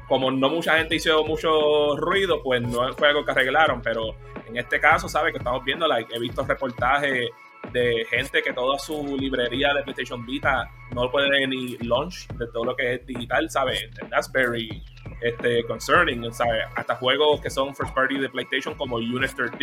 como 0.06 0.30
no 0.30 0.48
mucha 0.48 0.78
gente 0.78 0.94
hizo 0.94 1.24
mucho 1.24 1.96
ruido, 1.96 2.42
pues 2.42 2.62
no 2.62 2.92
fue 2.94 3.08
algo 3.08 3.24
que 3.24 3.32
arreglaron, 3.32 3.82
pero 3.82 4.14
en 4.46 4.56
este 4.56 4.80
caso, 4.80 5.08
¿sabes? 5.08 5.32
Que 5.32 5.38
estamos 5.38 5.64
viendo, 5.64 5.86
like, 5.86 6.14
he 6.14 6.18
visto 6.18 6.44
reportajes 6.44 7.28
de 7.72 8.06
gente 8.08 8.42
que 8.42 8.52
toda 8.52 8.78
su 8.78 9.16
librería 9.18 9.74
de 9.74 9.82
PlayStation 9.82 10.24
Vita 10.24 10.70
no 10.94 11.10
puede 11.10 11.46
ni 11.46 11.76
launch 11.78 12.26
de 12.28 12.46
todo 12.48 12.64
lo 12.64 12.76
que 12.76 12.94
es 12.94 13.06
digital, 13.06 13.50
¿sabes? 13.50 13.88
That's 14.10 14.30
very 14.32 14.82
este, 15.20 15.64
concerning, 15.64 16.32
¿sabes? 16.32 16.64
Hasta 16.74 16.96
juegos 16.96 17.40
que 17.40 17.50
son 17.50 17.74
first 17.74 17.94
party 17.94 18.18
de 18.18 18.28
PlayStation 18.28 18.74
como 18.74 18.96
Unit 18.96 19.30
13 19.34 19.56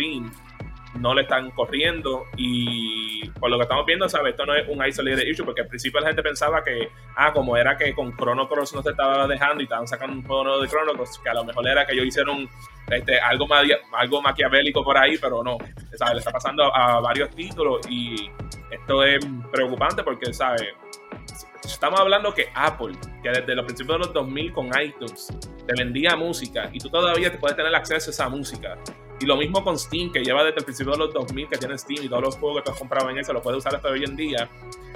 no 0.98 1.14
le 1.14 1.22
están 1.22 1.50
corriendo 1.50 2.24
y 2.36 3.28
por 3.30 3.50
lo 3.50 3.56
que 3.56 3.62
estamos 3.62 3.86
viendo, 3.86 4.08
¿sabes? 4.08 4.30
Esto 4.30 4.46
no 4.46 4.54
es 4.54 4.68
un 4.68 4.84
isolated 4.84 5.26
issue 5.26 5.44
porque 5.44 5.62
al 5.62 5.68
principio 5.68 6.00
la 6.00 6.08
gente 6.08 6.22
pensaba 6.22 6.62
que, 6.62 6.90
ah, 7.16 7.32
como 7.32 7.56
era 7.56 7.76
que 7.76 7.94
con 7.94 8.16
Chrono 8.16 8.48
Cross 8.48 8.74
no 8.74 8.82
se 8.82 8.90
estaba 8.90 9.26
dejando 9.26 9.60
y 9.60 9.64
estaban 9.64 9.86
sacando 9.86 10.16
un 10.16 10.24
juego 10.24 10.44
nuevo 10.44 10.62
de 10.62 10.68
Chrono 10.68 10.92
que 11.22 11.28
a 11.28 11.34
lo 11.34 11.44
mejor 11.44 11.68
era 11.68 11.86
que 11.86 11.92
ellos 11.92 12.06
hicieron 12.06 12.48
este, 12.90 13.18
algo, 13.20 13.46
algo 13.92 14.22
maquiavélico 14.22 14.84
por 14.84 14.96
ahí, 14.96 15.18
pero 15.18 15.42
no, 15.42 15.58
¿sabes? 15.94 16.14
Le 16.14 16.18
está 16.20 16.30
pasando 16.30 16.74
a, 16.74 17.00
varios 17.00 17.30
títulos 17.30 17.80
y 17.88 18.30
esto 18.70 19.04
es 19.04 19.24
preocupante 19.52 20.02
porque, 20.02 20.32
¿sabes? 20.32 20.62
Estamos 21.64 21.98
hablando 21.98 22.32
que 22.32 22.48
Apple, 22.54 22.96
que 23.22 23.30
desde 23.30 23.54
los 23.54 23.64
principios 23.64 23.98
de 23.98 24.06
los 24.06 24.12
2000 24.14 24.52
con 24.52 24.70
iTunes, 24.80 25.28
te 25.66 25.74
vendía 25.76 26.14
música 26.14 26.70
y 26.72 26.78
tú 26.78 26.88
todavía 26.88 27.30
te 27.30 27.38
puedes 27.38 27.56
tener 27.56 27.74
acceso 27.74 28.10
a 28.10 28.12
esa 28.12 28.28
música 28.28 28.78
y 29.20 29.26
lo 29.26 29.36
mismo 29.36 29.64
con 29.64 29.78
Steam, 29.78 30.12
que 30.12 30.22
lleva 30.22 30.44
desde 30.44 30.58
el 30.58 30.64
principio 30.64 30.92
de 30.92 30.98
los 30.98 31.14
2000 31.14 31.48
que 31.48 31.58
tiene 31.58 31.78
Steam 31.78 32.04
y 32.04 32.08
todos 32.08 32.22
los 32.22 32.36
juegos 32.36 32.62
que 32.62 32.70
has 32.70 32.78
comprado 32.78 33.10
en 33.10 33.18
eso 33.18 33.32
lo 33.32 33.42
puedes 33.42 33.58
usar 33.58 33.74
hasta 33.74 33.88
hoy 33.88 34.04
en 34.04 34.16
día 34.16 34.48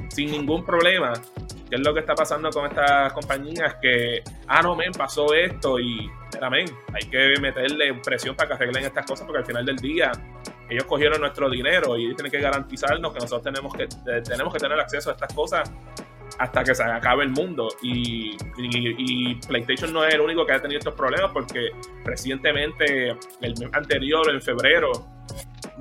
sin 0.09 0.31
ningún 0.31 0.65
problema. 0.65 1.13
¿Qué 1.69 1.77
es 1.77 1.87
lo 1.87 1.95
que 1.95 2.01
está 2.01 2.15
pasando 2.15 2.51
con 2.51 2.67
estas 2.67 3.13
compañías? 3.13 3.77
Que, 3.81 4.23
ah, 4.49 4.61
no, 4.61 4.75
men, 4.75 4.91
pasó 4.93 5.33
esto 5.33 5.79
y, 5.79 6.11
mira, 6.35 6.51
men, 6.51 6.67
hay 6.93 7.09
que 7.09 7.41
meterle 7.41 7.95
presión 7.95 8.35
para 8.35 8.49
que 8.49 8.55
arreglen 8.55 8.85
estas 8.85 9.07
cosas 9.07 9.25
porque 9.25 9.39
al 9.39 9.47
final 9.47 9.65
del 9.65 9.77
día 9.77 10.11
ellos 10.69 10.85
cogieron 10.85 11.21
nuestro 11.21 11.49
dinero 11.49 11.97
y 11.97 12.15
tienen 12.15 12.31
que 12.31 12.41
garantizarnos 12.41 13.13
que 13.13 13.21
nosotros 13.21 13.43
tenemos 13.43 13.73
que, 13.75 13.89
tenemos 14.23 14.53
que 14.53 14.59
tener 14.59 14.79
acceso 14.81 15.11
a 15.11 15.13
estas 15.13 15.33
cosas 15.33 15.71
hasta 16.39 16.65
que 16.65 16.75
se 16.75 16.83
acabe 16.83 17.25
el 17.25 17.31
mundo. 17.31 17.69
Y, 17.83 18.37
PlayStation 19.49 19.93
no 19.93 20.05
es 20.05 20.15
el 20.15 20.21
único 20.21 20.47
que 20.47 20.53
ha 20.53 20.61
tenido 20.61 20.79
estos 20.79 20.95
problemas 20.95 21.31
porque 21.33 21.71
recientemente, 22.05 23.11
el 23.41 23.55
mes 23.59 23.71
anterior, 23.73 24.31
en 24.31 24.41
febrero, 24.41 24.93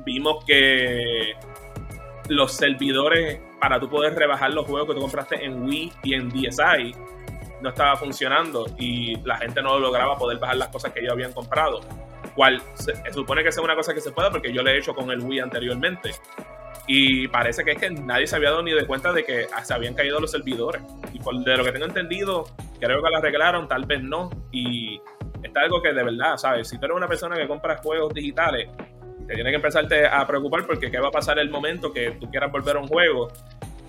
vimos 0.05 0.43
que 0.45 1.33
los 2.29 2.53
servidores 2.53 3.39
para 3.59 3.79
tú 3.79 3.89
poder 3.89 4.15
rebajar 4.15 4.53
los 4.53 4.65
juegos 4.65 4.89
que 4.89 4.95
tú 4.95 5.01
compraste 5.01 5.43
en 5.43 5.63
Wii 5.63 5.93
y 6.03 6.13
en 6.13 6.29
DSi 6.29 6.95
no 7.61 7.69
estaba 7.69 7.97
funcionando 7.97 8.67
y 8.77 9.15
la 9.25 9.37
gente 9.37 9.61
no 9.61 9.79
lograba 9.79 10.17
poder 10.17 10.37
bajar 10.37 10.57
las 10.57 10.69
cosas 10.69 10.93
que 10.93 11.01
ellos 11.01 11.13
habían 11.13 11.33
comprado. 11.33 11.81
Cual 12.35 12.61
se, 12.75 12.93
supone 13.11 13.43
que 13.43 13.51
sea 13.51 13.63
una 13.63 13.75
cosa 13.75 13.93
que 13.93 14.01
se 14.01 14.11
pueda 14.11 14.31
porque 14.31 14.53
yo 14.53 14.61
lo 14.61 14.69
he 14.69 14.77
hecho 14.77 14.93
con 14.93 15.11
el 15.11 15.19
Wii 15.19 15.39
anteriormente 15.39 16.11
Y 16.91 17.27
parece 17.27 17.63
que 17.63 17.73
es 17.73 17.77
que 17.77 17.91
nadie 17.91 18.25
se 18.25 18.35
había 18.35 18.49
dado 18.49 18.63
ni 18.63 18.71
de 18.71 18.87
cuenta 18.87 19.13
de 19.13 19.23
que 19.23 19.45
se 19.63 19.73
habían 19.75 19.93
caído 19.93 20.19
los 20.19 20.31
servidores. 20.31 20.81
Y 21.13 21.19
por 21.19 21.37
de 21.37 21.55
lo 21.55 21.63
que 21.63 21.71
tengo 21.71 21.85
entendido, 21.85 22.45
creo 22.79 23.03
que 23.03 23.09
lo 23.11 23.17
arreglaron, 23.17 23.67
tal 23.67 23.85
vez 23.85 24.01
no. 24.01 24.31
Y 24.51 24.99
está 25.43 25.61
algo 25.61 25.83
que 25.83 25.93
de 25.93 26.03
verdad, 26.03 26.37
¿sabes? 26.37 26.67
Si 26.67 26.79
tú 26.79 26.85
eres 26.85 26.97
una 26.97 27.07
persona 27.07 27.35
que 27.35 27.47
compra 27.47 27.77
juegos 27.77 28.11
digitales, 28.11 28.69
te 29.27 29.35
tienes 29.35 29.51
que 29.51 29.57
empezarte 29.57 30.07
a 30.07 30.25
preocupar 30.25 30.65
porque 30.65 30.89
qué 30.89 30.99
va 30.99 31.09
a 31.09 31.11
pasar 31.11 31.37
el 31.37 31.51
momento 31.51 31.93
que 31.93 32.17
tú 32.19 32.27
quieras 32.31 32.51
volver 32.51 32.77
a 32.77 32.79
un 32.79 32.87
juego 32.87 33.27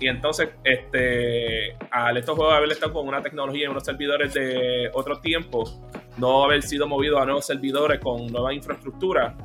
y 0.01 0.07
entonces, 0.07 0.49
este, 0.63 1.77
al 1.91 2.17
estos 2.17 2.35
juegos 2.35 2.55
haber 2.55 2.71
estado 2.71 2.91
con 2.91 3.07
una 3.07 3.21
tecnología 3.21 3.65
y 3.65 3.67
unos 3.67 3.85
servidores 3.85 4.33
de 4.33 4.89
otros 4.93 5.21
tiempos, 5.21 5.79
no 6.17 6.43
haber 6.43 6.63
sido 6.63 6.87
movido 6.87 7.19
a 7.19 7.25
nuevos 7.25 7.45
servidores 7.45 7.99
con 7.99 8.25
nueva 8.25 8.51
infraestructura, 8.51 9.35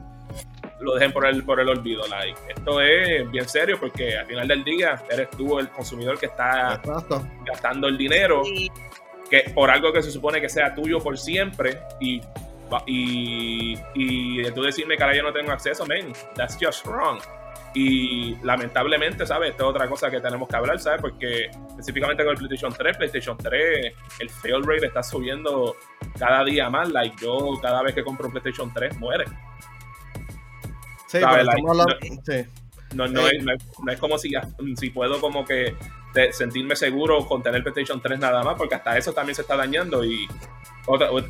lo 0.80 0.94
dejen 0.94 1.12
por 1.12 1.26
el, 1.26 1.44
por 1.44 1.60
el 1.60 1.68
olvido. 1.68 2.06
Like. 2.06 2.38
Esto 2.48 2.80
es 2.80 3.30
bien 3.30 3.48
serio 3.48 3.78
porque 3.78 4.16
al 4.16 4.26
final 4.26 4.48
del 4.48 4.64
día 4.64 5.02
eres 5.10 5.30
tú 5.30 5.58
el 5.58 5.68
consumidor 5.68 6.18
que 6.18 6.26
está 6.26 6.80
gastando 7.44 7.88
el 7.88 7.96
dinero 7.96 8.42
que, 9.30 9.50
por 9.54 9.70
algo 9.70 9.92
que 9.92 10.02
se 10.02 10.10
supone 10.10 10.40
que 10.40 10.48
sea 10.48 10.74
tuyo 10.74 11.00
por 11.00 11.18
siempre 11.18 11.80
y, 12.00 12.20
y, 12.86 13.78
y 13.94 14.50
tú 14.52 14.62
decirme 14.62 14.96
que 14.96 15.02
ahora 15.02 15.16
yo 15.16 15.22
no 15.22 15.32
tengo 15.32 15.52
acceso, 15.52 15.84
man, 15.86 16.12
that's 16.34 16.56
just 16.60 16.84
wrong. 16.86 17.18
Y 17.74 18.36
lamentablemente, 18.36 19.26
¿sabes? 19.26 19.50
Esta 19.50 19.64
es 19.64 19.68
otra 19.68 19.86
cosa 19.86 20.10
que 20.10 20.18
tenemos 20.18 20.48
que 20.48 20.56
hablar, 20.56 20.78
¿sabes? 20.80 20.98
Porque 20.98 21.50
específicamente 21.68 22.24
con 22.24 22.32
el 22.32 22.38
PlayStation 22.38 22.72
3, 22.72 22.96
PlayStation 22.96 23.36
3, 23.36 23.92
el 24.18 24.30
fail 24.30 24.62
rate 24.64 24.86
está 24.86 25.02
subiendo 25.02 25.76
cada 26.18 26.42
día 26.42 26.70
más. 26.70 26.88
Like, 26.90 27.16
yo 27.20 27.58
cada 27.60 27.82
vez 27.82 27.94
que 27.94 28.02
compro 28.02 28.28
un 28.28 28.32
PlayStation 28.32 28.72
3 28.72 28.96
muere. 28.98 29.26
Sí, 31.06 31.18
pero 31.20 31.44
no, 32.94 33.06
no, 33.08 33.26
es, 33.28 33.42
no, 33.42 33.92
es, 33.92 33.98
como 33.98 34.16
si, 34.16 34.32
si 34.76 34.90
puedo 34.90 35.20
como 35.20 35.44
que 35.44 35.74
sentirme 36.32 36.76
seguro 36.76 37.26
con 37.26 37.42
tener 37.42 37.62
PlayStation 37.62 38.00
3 38.00 38.18
nada 38.18 38.42
más, 38.42 38.54
porque 38.56 38.74
hasta 38.74 38.96
eso 38.96 39.12
también 39.12 39.34
se 39.34 39.42
está 39.42 39.56
dañando. 39.56 40.04
Y, 40.04 40.26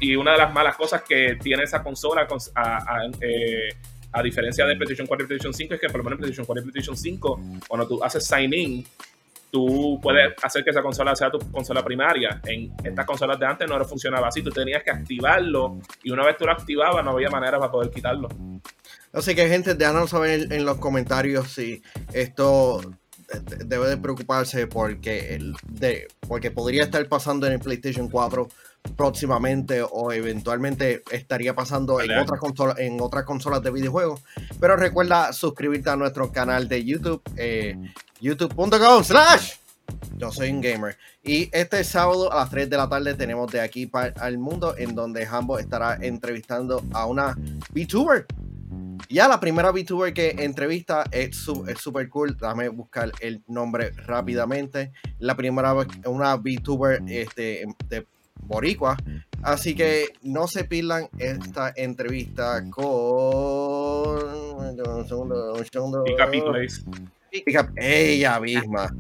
y 0.01 0.17
una 0.17 0.33
de 0.33 0.39
las 0.39 0.53
malas 0.53 0.77
cosas 0.77 1.03
que 1.03 1.37
tiene 1.43 1.65
esa 1.65 1.83
consola 1.83 2.27
a, 2.55 3.01
eh, 3.21 3.69
a 4.13 4.23
diferencia 4.23 4.67
de 4.67 4.77
PlayStation 4.77 5.07
4 5.07 5.25
y 5.25 5.29
PlayStation 5.29 5.55
5, 5.55 5.75
es 5.75 5.81
que 5.81 5.89
por 5.89 5.99
lo 5.99 6.05
menos 6.05 6.17
en 6.17 6.21
PlayStation 6.21 6.47
4 6.47 6.61
y 6.61 6.71
PlayStation 6.71 6.97
5, 6.97 7.41
cuando 7.69 7.89
tú 7.89 8.05
haces 8.05 8.27
sign 8.27 8.53
in, 8.55 8.87
tú 9.51 9.99
puedes 10.03 10.35
hacer 10.43 10.63
que 10.63 10.71
esa 10.71 10.83
consola 10.83 11.17
sea 11.17 11.31
tu 11.31 11.39
consola 11.51 11.83
primaria. 11.83 12.41
En 12.45 12.73
estas 12.85 13.07
consolas 13.07 13.39
de 13.39 13.47
antes 13.47 13.69
no 13.69 13.83
funcionaba 13.85 14.29
así, 14.29 14.43
tú 14.43 14.51
tenías 14.51 14.83
que 14.83 14.91
activarlo 14.91 15.79
y 16.03 16.11
una 16.11 16.25
vez 16.25 16.37
tú 16.37 16.45
lo 16.45 16.53
activabas 16.53 17.05
no 17.05 17.13
había 17.13 17.31
manera 17.31 17.59
para 17.59 17.71
poder 17.71 17.91
quitarlo. 17.91 18.29
Así 19.17 19.35
que 19.35 19.49
gente, 19.49 19.75
déjanos 19.75 20.11
saber 20.11 20.53
en 20.53 20.67
los 20.67 20.77
comentarios 20.77 21.51
si 21.51 21.83
esto 22.13 22.83
debe 23.65 23.89
de 23.89 23.97
preocuparse 23.97 24.67
porque, 24.67 25.35
el, 25.35 25.57
de, 25.69 26.07
porque 26.29 26.51
podría 26.51 26.85
estar 26.85 27.09
pasando 27.09 27.47
en 27.47 27.55
el 27.55 27.59
PlayStation 27.59 28.11
4 28.11 28.47
próximamente 28.95 29.83
o 29.83 30.13
eventualmente 30.13 31.03
estaría 31.11 31.55
pasando 31.55 31.99
en 32.03 32.17
otras, 32.19 32.39
consolas, 32.39 32.79
en 32.79 33.01
otras 33.01 33.25
consolas 33.25 33.63
de 33.63 33.71
videojuegos. 33.71 34.21
Pero 34.61 34.77
recuerda 34.77 35.33
suscribirte 35.33 35.89
a 35.89 35.97
nuestro 35.97 36.31
canal 36.31 36.69
de 36.69 36.85
YouTube, 36.85 37.23
eh, 37.37 37.75
youtube.com 38.21 39.03
slash 39.03 39.55
yo 40.19 40.31
soy 40.31 40.51
un 40.51 40.61
gamer. 40.61 40.97
Y 41.23 41.49
este 41.53 41.85
sábado 41.85 42.31
a 42.33 42.37
las 42.37 42.51
3 42.51 42.69
de 42.69 42.77
la 42.77 42.89
tarde 42.89 43.15
tenemos 43.15 43.51
de 43.51 43.61
aquí 43.61 43.87
para 43.87 44.29
el 44.29 44.39
mundo 44.39 44.75
en 44.77 44.95
donde 44.95 45.27
Hambo 45.27 45.59
estará 45.59 45.99
entrevistando 46.01 46.85
a 46.93 47.07
una 47.07 47.37
VTuber. 47.73 48.27
Ya 49.09 49.29
la 49.29 49.41
primera 49.41 49.71
VTuber 49.71 50.13
que 50.13 50.31
entrevista 50.39 51.05
es 51.11 51.37
súper 51.37 52.09
cool. 52.09 52.37
Déjame 52.37 52.69
buscar 52.69 53.13
el 53.21 53.43
nombre 53.47 53.91
rápidamente. 54.07 54.93
La 55.19 55.37
primera 55.37 55.75
una 56.07 56.37
VTuber 56.37 57.03
este, 57.09 57.67
de 57.89 58.07
boricua. 58.43 58.97
Así 59.43 59.75
que 59.75 60.13
no 60.23 60.49
se 60.49 60.65
pierdan 60.65 61.09
esta 61.19 61.73
entrevista 61.77 62.63
con. 62.71 62.87
Un 64.57 65.07
segundo, 65.07 65.55
un 65.55 65.65
segundo. 65.65 66.05
Ella 67.77 68.41
misma. 68.41 68.95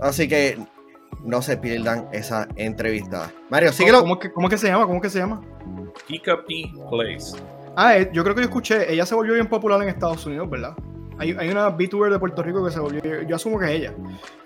Así 0.00 0.28
que 0.28 0.58
no 1.24 1.40
se 1.40 1.56
pierdan 1.56 2.08
esa 2.12 2.48
entrevista. 2.56 3.32
Mario, 3.48 3.72
síguelo. 3.72 4.00
¿Cómo, 4.00 4.18
que, 4.18 4.32
cómo 4.32 4.48
que 4.48 4.58
se 4.58 4.68
llama? 4.68 4.86
¿Cómo 4.86 5.00
que 5.00 5.08
se 5.08 5.20
llama? 5.20 5.40
Kika 6.06 6.44
P. 6.44 6.72
Place. 6.90 7.36
Ah, 7.76 7.96
eh, 7.96 8.10
yo 8.12 8.22
creo 8.22 8.34
que 8.34 8.42
yo 8.42 8.48
escuché. 8.48 8.92
Ella 8.92 9.06
se 9.06 9.14
volvió 9.14 9.34
bien 9.34 9.46
popular 9.46 9.82
en 9.82 9.88
Estados 9.88 10.24
Unidos, 10.26 10.48
¿verdad? 10.48 10.74
Hay, 11.18 11.34
hay 11.38 11.48
una 11.48 11.68
VTuber 11.68 12.12
de 12.12 12.18
Puerto 12.18 12.42
Rico 12.42 12.64
que 12.64 12.72
se 12.72 12.80
volvió. 12.80 13.22
Yo 13.22 13.36
asumo 13.36 13.58
que 13.58 13.66
es 13.66 13.70
ella. 13.72 13.94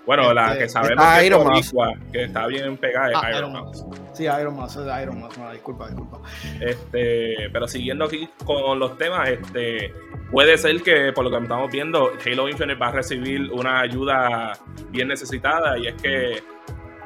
Bueno, 0.05 0.33
la 0.33 0.53
este, 0.53 0.59
que 0.59 0.69
sabemos 0.69 1.05
que, 1.05 1.25
Iron 1.25 1.55
es 1.55 1.73
que 2.11 2.23
está 2.23 2.47
bien 2.47 2.77
pegada 2.77 3.11
es 3.11 3.17
ah, 3.21 3.37
Iron, 3.37 3.53
Man. 3.53 3.65
Sí, 4.13 4.23
Iron 4.23 4.55
Man, 4.55 4.67
es 4.67 4.75
Iron 5.03 5.21
Man. 5.21 5.29
disculpa, 5.53 5.87
disculpa. 5.87 6.19
Este, 6.59 7.49
pero 7.53 7.67
siguiendo 7.67 8.05
aquí 8.05 8.27
con 8.43 8.79
los 8.79 8.97
temas, 8.97 9.29
este, 9.29 9.93
puede 10.31 10.57
ser 10.57 10.81
que 10.81 11.11
por 11.13 11.23
lo 11.23 11.29
que 11.29 11.37
estamos 11.37 11.71
viendo, 11.71 12.11
Halo 12.25 12.49
Infinite 12.49 12.79
va 12.79 12.87
a 12.87 12.91
recibir 12.91 13.51
una 13.51 13.81
ayuda 13.81 14.53
bien 14.89 15.07
necesitada 15.07 15.77
y 15.77 15.87
es 15.87 16.01
que 16.01 16.43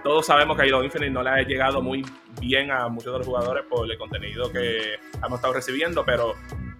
todos 0.04 0.26
sabemos 0.26 0.58
que 0.58 0.64
Halo 0.64 0.84
Infinite 0.84 1.12
no 1.12 1.24
le 1.24 1.30
ha 1.30 1.42
llegado 1.42 1.82
muy 1.82 2.06
bien 2.40 2.72
a 2.72 2.88
muchos 2.90 3.14
de 3.14 3.20
los 3.20 3.28
jugadores 3.28 3.64
por 3.70 3.90
el 3.90 3.98
contenido 3.98 4.52
que 4.52 4.96
hemos 5.26 5.40
estado 5.40 5.54
recibiendo, 5.54 6.04
pero 6.06 6.36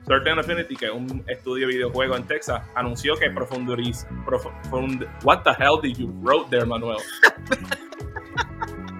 Certain 0.06 0.38
Affinity, 0.38 0.76
que 0.76 0.86
es 0.88 0.92
un 0.92 1.24
estudio 1.28 1.68
de 1.68 1.74
videojuego 1.76 2.18
en 2.18 2.28
Texas, 2.28 2.62
anunció 2.76 3.16
que 3.16 3.30
profunduriz, 3.30 4.06
profund, 4.26 5.08
what 5.24 5.44
the 5.44 5.52
hell 5.52 5.80
did 5.82 5.96
you 5.98 6.12
wrote 6.22 6.50
there, 6.50 6.66
Manuel? 6.66 6.98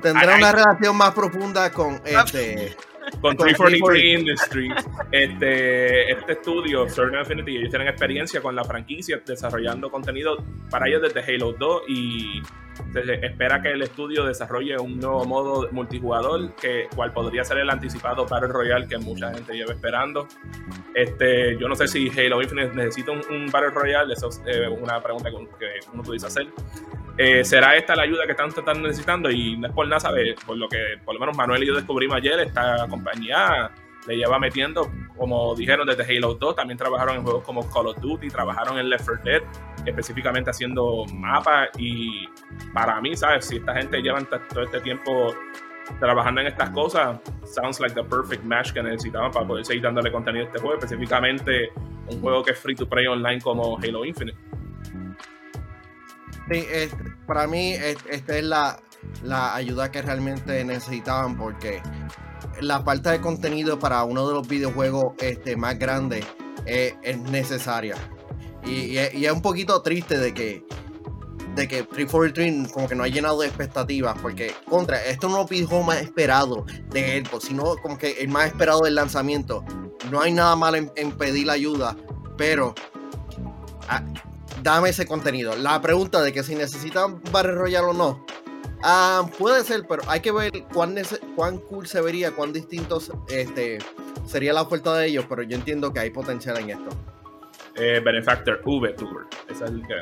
Tendrá 0.02 0.38
una 0.38 0.52
relación 0.52 0.98
más 0.98 1.14
profunda 1.14 1.72
con 1.72 2.02
este 2.06 2.76
con 3.22 3.36
343 3.36 4.20
Industries, 4.20 4.74
este, 5.12 6.12
este 6.12 6.32
estudio, 6.34 6.88
Certain 6.90 7.20
Affinity, 7.20 7.58
ellos 7.58 7.70
tienen 7.70 7.88
experiencia 7.90 8.42
con 8.42 8.56
la 8.56 8.64
franquicia 8.64 9.22
desarrollando 9.26 9.92
contenido 9.92 10.38
para 10.70 10.88
ellos 10.88 11.02
desde 11.02 11.22
Halo 11.22 11.54
2 11.54 11.84
y 11.90 12.42
se 12.92 13.26
espera 13.26 13.62
que 13.62 13.72
el 13.72 13.82
estudio 13.82 14.26
desarrolle 14.26 14.78
un 14.78 15.00
nuevo 15.00 15.26
modo 15.26 15.70
multijugador, 15.72 16.56
que 16.56 16.88
cual 16.96 17.12
podría 17.12 17.44
ser 17.44 17.60
el 17.60 17.70
anticipado 17.70 18.26
Battle 18.26 18.50
Royale 18.50 18.88
que 18.88 18.98
mucha 18.98 19.34
gente 19.34 19.54
lleva 19.54 19.74
esperando. 19.74 20.28
Este, 20.94 21.58
yo 21.58 21.68
no 21.68 21.76
sé 21.76 21.88
si 21.88 22.10
Halo 22.10 22.42
Infinite 22.42 22.76
necesita 22.76 23.12
un, 23.12 23.48
Battle 23.52 23.72
Royale, 23.72 24.14
eso 24.14 24.30
es 24.30 24.42
eh, 24.46 24.68
una 24.68 25.02
pregunta 25.02 25.30
que 25.30 25.80
uno 25.94 26.04
pudiese 26.04 26.28
hacer. 26.28 26.48
Eh, 27.18 27.44
¿Será 27.44 27.76
esta 27.76 27.96
la 27.96 28.04
ayuda 28.04 28.26
que 28.26 28.34
tanto 28.34 28.62
están 28.62 28.82
necesitando? 28.82 29.30
Y 29.30 29.56
no 29.58 29.68
es 29.68 29.74
por 29.74 29.88
nada, 29.88 30.00
¿sabes? 30.00 30.36
Por 30.46 30.58
lo 30.58 30.68
que 30.68 30.98
por 31.06 31.14
lo 31.14 31.20
menos 31.20 31.38
Manuel 31.38 31.64
y 31.64 31.68
yo 31.68 31.76
descubrimos 31.76 32.18
ayer, 32.18 32.40
esta 32.40 32.88
compañía 32.90 33.72
le 34.08 34.18
lleva 34.18 34.40
metiendo, 34.40 34.92
como 35.18 35.56
dijeron, 35.56 35.88
desde 35.88 36.04
Halo 36.18 36.36
2, 36.36 36.56
también 36.56 36.78
trabajaron 36.78 37.18
en 37.18 37.24
juegos 37.24 37.44
como 37.44 37.70
Call 37.70 37.88
of 37.88 38.00
Duty, 38.00 38.30
trabajaron 38.30 38.78
en 38.78 38.90
Left 38.90 39.06
4 39.06 39.24
Dead, 39.24 39.42
específicamente 39.86 40.50
haciendo 40.50 41.06
mapas 41.14 41.70
y 41.78 42.28
para 42.74 43.00
mí, 43.02 43.16
¿sabes? 43.16 43.46
Si 43.46 43.58
esta 43.58 43.74
gente 43.76 44.02
lleva 44.02 44.20
todo 44.24 44.64
este 44.64 44.82
tiempo 44.82 45.34
trabajando 46.00 46.42
en 46.42 46.48
estas 46.48 46.70
cosas, 46.72 47.20
sounds 47.46 47.80
like 47.80 47.94
the 47.94 48.04
perfect 48.04 48.44
match 48.44 48.72
que 48.72 48.82
necesitaban 48.82 49.32
para 49.32 49.46
poder 49.46 49.66
seguir 49.66 49.84
dándole 49.84 50.12
contenido 50.12 50.46
a 50.46 50.48
este 50.48 50.60
juego, 50.60 50.76
específicamente 50.76 51.70
un 52.08 52.22
juego 52.22 52.44
que 52.44 52.52
es 52.52 52.60
free 52.60 52.76
to 52.76 52.88
play 52.88 53.08
online 53.08 53.42
como 53.42 53.78
Halo 53.78 54.06
Infinite. 54.06 54.38
Sí, 56.52 56.66
para 57.26 57.48
mí 57.48 57.74
esta 57.74 58.38
es 58.38 58.44
la, 58.44 59.56
ayuda 59.56 59.92
que 59.92 60.02
realmente 60.02 60.64
necesitaban 60.66 61.38
porque 61.38 61.82
la 62.62 62.82
falta 62.82 63.12
de 63.12 63.22
contenido 63.22 63.80
para 63.80 64.04
uno 64.04 64.28
de 64.28 64.34
los 64.34 64.48
videojuegos 64.48 65.14
este, 65.20 65.56
más 65.56 65.78
grandes 65.78 66.26
es, 66.66 67.18
necesaria. 67.18 67.96
Y, 68.66 68.98
es 68.98 69.32
un 69.32 69.42
poquito 69.42 69.82
triste 69.82 70.18
de 70.18 70.34
que 70.34 70.66
de 71.56 71.68
que 71.68 71.84
343 71.84 72.72
como 72.72 72.88
que 72.88 72.96
no 72.96 73.04
ha 73.04 73.08
llenado 73.08 73.42
de 73.42 73.48
expectativas 73.48 74.18
porque 74.20 74.56
contra 74.68 75.06
esto 75.06 75.30
no 75.30 75.46
es 75.48 75.72
más 75.86 76.02
esperado 76.02 76.66
de 76.90 77.18
él 77.18 77.28
pues, 77.30 77.44
sino 77.44 77.76
como 77.78 77.96
que 77.96 78.14
el 78.14 78.30
más 78.30 78.48
esperado 78.48 78.82
del 78.82 78.96
lanzamiento 78.96 79.64
no 80.10 80.20
hay 80.20 80.32
nada 80.32 80.56
malo 80.56 80.78
en, 80.96 81.12
pedir 81.12 81.46
la 81.46 81.54
ayuda 81.54 81.96
pero 82.38 82.74
ah, 83.88 84.04
dame 84.64 84.90
ese 84.90 85.06
contenido. 85.06 85.56
La 85.56 85.82
pregunta 85.82 86.22
de 86.22 86.34
que 86.34 86.42
si 86.42 86.56
necesitan 86.56 87.22
Battle 87.32 87.52
Royale 87.52 87.88
o 87.88 87.94
no, 87.94 88.26
ah, 88.84 89.30
puede 89.38 89.64
ser, 89.64 89.86
pero 89.88 90.04
hay 90.08 90.20
que 90.20 90.32
ver 90.32 90.52
cuán, 90.74 90.96
cuán 91.36 91.58
cool 91.58 91.88
se 91.88 92.02
vería, 92.02 92.32
cuán 92.32 92.54
distintos 92.54 93.12
este, 93.30 93.80
sería 94.26 94.54
la 94.54 94.62
oferta 94.62 94.96
de 94.98 95.08
ellos, 95.08 95.26
pero 95.28 95.44
yo 95.44 95.56
entiendo 95.56 95.92
que 95.92 96.00
hay 96.00 96.10
potencial 96.10 96.58
en 96.58 96.72
esto. 96.72 96.90
Eh, 97.76 98.00
Benefactor 98.04 98.62
VTuber, 98.64 99.26
esa 99.50 99.66
es 99.66 99.72
el 99.72 99.88
que. 99.88 99.96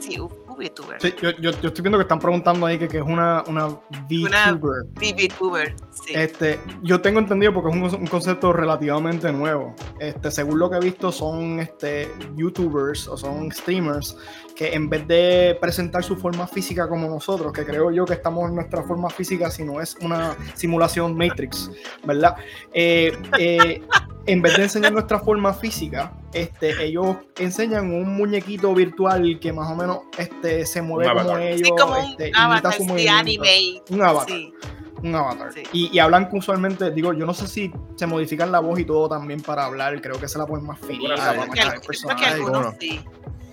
Sí, 0.00 0.18
VTuber. 0.54 1.00
Sí, 1.00 1.14
yo, 1.20 1.30
yo, 1.32 1.50
yo, 1.60 1.68
estoy 1.68 1.82
viendo 1.82 1.98
que 1.98 2.02
están 2.02 2.18
preguntando 2.18 2.66
ahí 2.66 2.78
que, 2.78 2.88
que 2.88 2.98
es 2.98 3.04
una, 3.04 3.42
una 3.46 3.66
VTuber. 4.08 4.86
VTuber, 4.94 5.74
sí. 5.90 6.14
Este, 6.14 6.60
yo 6.82 7.00
tengo 7.00 7.18
entendido 7.18 7.52
porque 7.52 7.70
es 7.70 7.76
un, 7.76 8.00
un, 8.00 8.06
concepto 8.06 8.52
relativamente 8.52 9.32
nuevo. 9.32 9.74
Este, 9.98 10.30
según 10.30 10.58
lo 10.58 10.70
que 10.70 10.76
he 10.76 10.80
visto, 10.80 11.10
son 11.12 11.60
este, 11.60 12.10
YouTubers 12.36 13.08
o 13.08 13.16
son 13.16 13.50
streamers 13.50 14.16
que 14.54 14.72
en 14.72 14.88
vez 14.88 15.06
de 15.08 15.58
presentar 15.60 16.04
su 16.04 16.16
forma 16.16 16.46
física 16.46 16.88
como 16.88 17.08
nosotros, 17.08 17.52
que 17.52 17.64
creo 17.64 17.90
yo 17.90 18.04
que 18.04 18.14
estamos 18.14 18.48
en 18.48 18.54
nuestra 18.54 18.82
forma 18.82 19.10
física, 19.10 19.50
si 19.50 19.64
no 19.64 19.80
es 19.80 19.96
una 20.00 20.36
simulación 20.54 21.16
Matrix, 21.16 21.70
¿verdad? 22.04 22.36
Eh, 22.72 23.12
eh, 23.38 23.82
en 24.26 24.42
vez 24.42 24.56
de 24.56 24.62
enseñar 24.64 24.92
nuestra 24.92 25.18
forma 25.18 25.52
física, 25.52 26.12
este, 26.32 26.84
ellos 26.84 27.16
enseñan 27.38 27.92
un 27.92 28.16
muñequito 28.16 28.74
virtual 28.74 29.38
que 29.40 29.52
más 29.52 29.70
o 29.70 29.76
menos 29.76 30.00
este, 30.18 30.64
se 30.66 30.82
mueve 30.82 31.12
como 31.12 31.38
ellos, 31.38 31.68
sí, 31.68 31.74
como 31.78 31.96
este, 31.96 32.30
un 32.30 32.36
avatar 32.36 32.78
de 32.78 33.08
anime. 33.08 33.82
Un 33.90 34.02
avatar. 34.02 34.28
Sí. 34.28 34.54
Un 35.02 35.14
avatar. 35.14 35.52
Sí. 35.52 35.62
Y, 35.72 35.96
y, 35.96 35.98
hablan 35.98 36.28
usualmente, 36.32 36.90
digo, 36.90 37.12
yo 37.12 37.26
no 37.26 37.34
sé 37.34 37.46
si 37.46 37.70
se 37.96 38.06
modifican 38.06 38.50
la 38.50 38.60
voz 38.60 38.78
y 38.78 38.84
todo 38.84 39.08
también 39.08 39.42
para 39.42 39.66
hablar, 39.66 40.00
creo 40.00 40.18
que 40.18 40.28
se 40.28 40.38
la 40.38 40.46
ponen 40.46 40.66
más 40.66 40.78
finita. 40.80 41.16
Para 41.16 41.34
manejar 41.34 41.74
el 41.74 42.24
algunos 42.24 42.74
sí. 42.80 43.00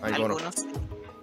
Algunos. 0.02 0.42
algunos 0.42 0.56
sí 0.56 0.68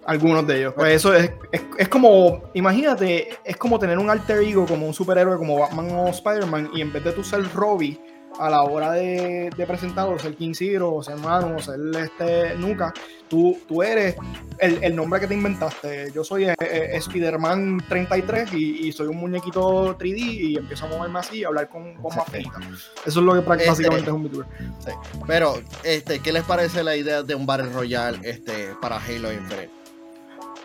algunos 0.08 0.46
de 0.46 0.58
ellos. 0.58 0.72
Pues 0.74 0.94
eso 0.94 1.12
es, 1.12 1.30
es, 1.52 1.62
es, 1.76 1.88
como, 1.88 2.50
imagínate, 2.54 3.28
es 3.44 3.56
como 3.58 3.78
tener 3.78 3.98
un 3.98 4.08
alter 4.08 4.38
ego 4.38 4.64
como 4.64 4.86
un 4.86 4.94
superhéroe 4.94 5.36
como 5.36 5.58
Batman 5.58 5.90
o 5.90 6.08
Spider-Man 6.08 6.70
y 6.72 6.80
en 6.80 6.90
vez 6.90 7.04
de 7.04 7.12
tú 7.12 7.22
ser 7.22 7.44
Robbie 7.52 8.00
a 8.38 8.50
la 8.50 8.62
hora 8.62 8.92
de, 8.92 9.50
de 9.56 9.66
presentar 9.66 10.08
o 10.08 10.18
ser 10.18 10.34
King 10.34 10.52
Zero 10.54 10.94
o 10.94 11.02
ser 11.02 11.16
Manu 11.16 11.56
o 11.56 11.58
ser 11.58 11.78
este 11.96 12.54
Nuka, 12.56 12.92
tú, 13.28 13.58
tú 13.66 13.82
eres 13.82 14.16
el, 14.58 14.82
el, 14.82 14.94
nombre 14.94 15.20
que 15.20 15.26
te 15.26 15.34
inventaste. 15.34 16.12
Yo 16.12 16.24
soy 16.24 16.44
eh, 16.44 16.54
eh, 16.60 16.90
Spider-Man 16.94 17.84
33 17.88 18.52
y, 18.54 18.88
y, 18.88 18.92
soy 18.92 19.08
un 19.08 19.16
muñequito 19.16 19.96
3D 19.98 20.18
y 20.18 20.56
empiezo 20.56 20.86
a 20.86 20.88
moverme 20.88 21.18
así 21.18 21.38
y 21.38 21.44
hablar 21.44 21.68
con, 21.68 21.94
con 21.94 22.14
más 22.16 22.30
finita. 22.30 22.58
Eso 23.04 23.20
es 23.20 23.26
lo 23.26 23.34
que 23.34 23.40
básicamente 23.40 23.96
este, 23.96 24.02
es 24.02 24.08
un 24.08 24.24
VTuber. 24.24 24.46
Sí. 24.84 24.92
Pero, 25.26 25.60
este, 25.82 26.20
¿qué 26.20 26.32
les 26.32 26.44
parece 26.44 26.82
la 26.82 26.96
idea 26.96 27.22
de 27.22 27.34
un 27.34 27.46
Battle 27.46 27.70
Royale 27.72 28.18
este, 28.22 28.74
para 28.80 28.96
Halo 28.96 29.32
Infinite? 29.32 29.70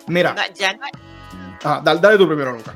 Mira. 0.08 0.34
No, 0.34 0.42
ya 0.54 0.74
no... 0.74 0.80
ah, 1.64 1.82
dale, 1.84 2.00
dale 2.00 2.18
tú 2.18 2.28
primero, 2.28 2.54
Luca. 2.54 2.76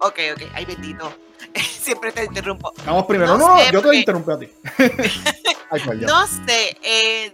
Ok, 0.00 0.18
ok. 0.34 0.42
Ay, 0.54 0.64
bendito. 0.64 1.12
Siempre 1.60 2.12
te 2.12 2.24
interrumpo. 2.24 2.72
Vamos 2.84 3.06
primero. 3.06 3.36
No, 3.36 3.48
no, 3.48 3.56
no 3.56 3.72
yo 3.72 3.82
te 3.82 3.96
interrumpí 3.96 4.30
a 4.32 4.38
ti. 4.38 4.48
Ay, 5.70 5.82
no 6.00 6.26
sé. 6.26 6.76
Eh, 6.82 7.32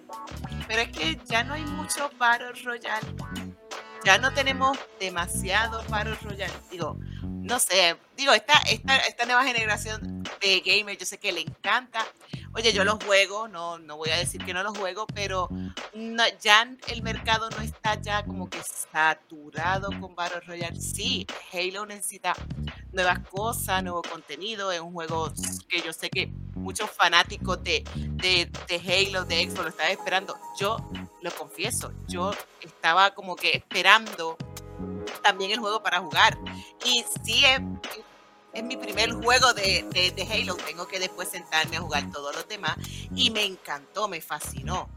pero 0.69 0.83
es 0.83 0.89
que 0.89 1.19
ya 1.27 1.45
no 1.45 1.55
hay 1.55 1.65
mucho 1.65 2.11
Battle 2.19 2.53
Royale. 2.65 3.07
Ya 4.07 4.19
no 4.19 4.33
tenemos 4.33 4.79
demasiado 5.01 5.83
Battle 5.89 6.15
Royale. 6.23 6.53
Digo, 6.71 6.97
no 7.23 7.59
sé. 7.59 7.97
Digo, 8.17 8.33
esta, 8.35 8.53
esta, 8.71 8.99
esta 8.99 9.27
nueva 9.27 9.43
generación 9.43 10.23
de 10.41 10.61
gamers, 10.61 11.01
yo 11.01 11.05
sé 11.05 11.19
que 11.19 11.33
le 11.33 11.41
encanta. 11.41 12.07
Oye, 12.55 12.73
yo 12.73 12.85
los 12.85 13.03
juego, 13.03 13.49
no, 13.49 13.81
no 13.81 13.97
voy 13.97 14.11
a 14.11 14.17
decir 14.17 14.45
que 14.45 14.55
no 14.55 14.63
los 14.63 14.79
juego, 14.79 15.09
pero 15.09 15.49
no, 15.93 16.23
ya 16.41 16.73
el 16.87 17.03
mercado 17.03 17.51
no 17.51 17.63
está 17.63 18.01
ya 18.01 18.25
como 18.25 18.49
que 18.49 18.61
saturado 18.93 19.91
con 20.01 20.15
Battle 20.15 20.39
Royale. 20.43 20.81
Sí, 20.81 21.27
Halo 21.53 21.85
necesita 21.85 22.33
nuevas 22.93 23.19
cosas, 23.29 23.83
nuevo 23.83 24.03
contenido. 24.03 24.71
Es 24.71 24.79
un 24.79 24.93
juego 24.93 25.33
que 25.69 25.83
yo 25.83 25.93
sé 25.93 26.11
que 26.11 26.29
muchos 26.55 26.89
fanáticos 26.93 27.61
de, 27.65 27.83
de, 27.97 28.49
de 28.69 28.77
Halo, 28.77 29.25
de 29.25 29.43
Xbox, 29.51 29.63
lo 29.63 29.69
estaban 29.69 29.91
esperando. 29.91 30.39
Yo 30.61 30.79
lo 31.27 31.35
confieso, 31.35 31.93
yo 32.07 32.33
estaba 32.61 33.13
como 33.15 33.35
que 33.35 33.57
esperando 33.57 34.37
también 35.23 35.51
el 35.51 35.59
juego 35.59 35.83
para 35.83 35.99
jugar. 35.99 36.39
Y 36.85 37.05
sí, 37.25 37.45
es, 37.45 37.61
es 38.53 38.63
mi 38.63 38.77
primer 38.77 39.13
juego 39.13 39.53
de, 39.55 39.85
Halo. 40.31 40.55
Tengo 40.55 40.87
que 40.87 41.01
después 41.01 41.29
sentarme 41.29 41.77
a 41.77 41.81
jugar 41.81 42.11
todos 42.13 42.35
los 42.35 42.47
demás. 42.49 42.77
Y 43.15 43.31
me 43.31 43.45
encantó, 43.45 44.07
me 44.09 44.21
fascinó. 44.21 44.89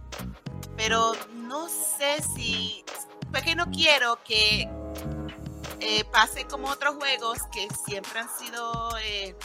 Pero 0.77 1.13
no 1.33 1.67
sé 1.67 2.21
si. 2.35 2.85
Porque 3.31 3.55
no 3.55 3.69
quiero 3.71 4.23
que 4.23 4.69
eh, 5.79 6.03
pase 6.11 6.45
como 6.45 6.69
otros 6.69 6.95
juegos 6.95 7.39
que 7.51 7.67
siempre 7.85 8.19
han 8.19 8.29
sido. 8.37 8.97
Eh, 8.99 9.35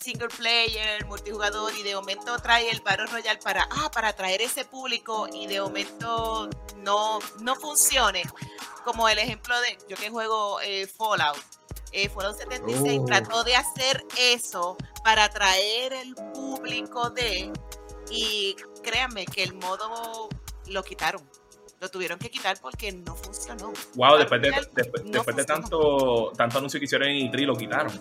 single 0.00 0.28
player, 0.28 1.04
multijugador 1.06 1.72
y 1.76 1.82
de 1.82 1.94
momento 1.94 2.36
trae 2.38 2.70
el 2.70 2.80
Battle 2.80 3.06
Royale 3.06 3.40
para, 3.42 3.68
ah, 3.70 3.90
para 3.92 4.08
atraer 4.08 4.40
ese 4.42 4.64
público 4.64 5.28
y 5.32 5.46
de 5.46 5.60
momento 5.60 6.48
no, 6.78 7.18
no 7.40 7.56
funcione. 7.56 8.22
Como 8.84 9.08
el 9.08 9.18
ejemplo 9.18 9.58
de 9.60 9.78
yo 9.88 9.96
que 9.96 10.10
juego 10.10 10.60
eh, 10.62 10.86
Fallout 10.86 11.38
eh, 11.92 12.08
Fallout 12.08 12.36
76 12.36 13.00
oh. 13.00 13.04
trató 13.04 13.44
de 13.44 13.56
hacer 13.56 14.04
eso 14.18 14.76
para 15.04 15.24
atraer 15.24 15.92
el 15.92 16.14
público 16.14 17.10
de 17.10 17.52
y 18.10 18.56
créanme 18.82 19.26
que 19.26 19.42
el 19.42 19.54
modo 19.54 20.28
lo 20.68 20.82
quitaron. 20.82 21.22
Lo 21.80 21.88
tuvieron 21.88 22.18
que 22.18 22.30
quitar 22.30 22.58
porque 22.60 22.92
no 22.92 23.16
funcionó. 23.16 23.72
Wow, 23.94 24.18
después 24.18 24.42
de, 24.42 24.50
después, 24.72 25.04
no 25.04 25.10
después 25.10 25.36
de 25.36 25.44
tanto, 25.44 26.30
tanto 26.36 26.58
anuncio 26.58 26.78
que 26.78 26.84
hicieron 26.84 27.08
en 27.08 27.32
E3 27.32 27.46
lo 27.46 27.56
quitaron. 27.56 28.00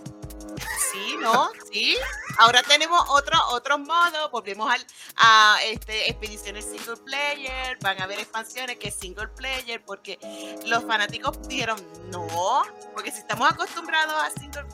¿No? 1.18 1.50
Sí. 1.72 1.98
Ahora 2.38 2.64
tenemos 2.64 3.02
otro, 3.10 3.38
otros 3.52 3.80
modos. 3.80 4.32
Volvemos 4.32 4.72
al, 4.72 4.86
a 5.18 5.58
este, 5.66 6.10
expediciones 6.10 6.66
single 6.66 6.98
player. 6.98 7.78
Van 7.82 8.00
a 8.02 8.04
haber 8.06 8.20
expansiones 8.20 8.78
que 8.78 8.90
es 8.90 8.96
single 8.96 9.28
player. 9.30 9.84
Porque 9.86 10.20
los 10.66 10.84
fanáticos 10.84 11.48
dijeron 11.48 11.80
no. 12.12 12.64
Porque 12.94 13.12
si 13.12 13.20
estamos 13.20 13.50
acostumbrados 13.52 14.16
a 14.16 14.30
single, 14.32 14.66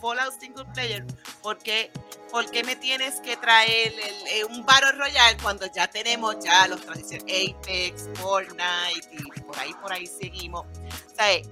Fallout 0.00 0.38
single 0.40 0.64
player, 0.74 1.04
¿por 1.42 1.58
qué, 1.58 1.90
¿por 2.32 2.50
qué 2.50 2.64
me 2.64 2.74
tienes 2.74 3.20
que 3.20 3.36
traer 3.36 3.92
el, 3.92 4.28
el, 4.28 4.44
un 4.46 4.64
Battle 4.64 4.92
Royale 4.92 5.36
cuando 5.42 5.66
ya 5.66 5.86
tenemos 5.88 6.36
ya 6.42 6.66
los 6.66 6.80
tradicionales 6.80 7.54
Apex, 7.60 8.08
Fortnite 8.14 9.08
y 9.12 9.40
por 9.42 9.58
ahí, 9.58 9.74
por 9.74 9.92
ahí 9.92 10.06
seguimos? 10.06 10.66
O 10.66 11.14
sea, 11.14 11.42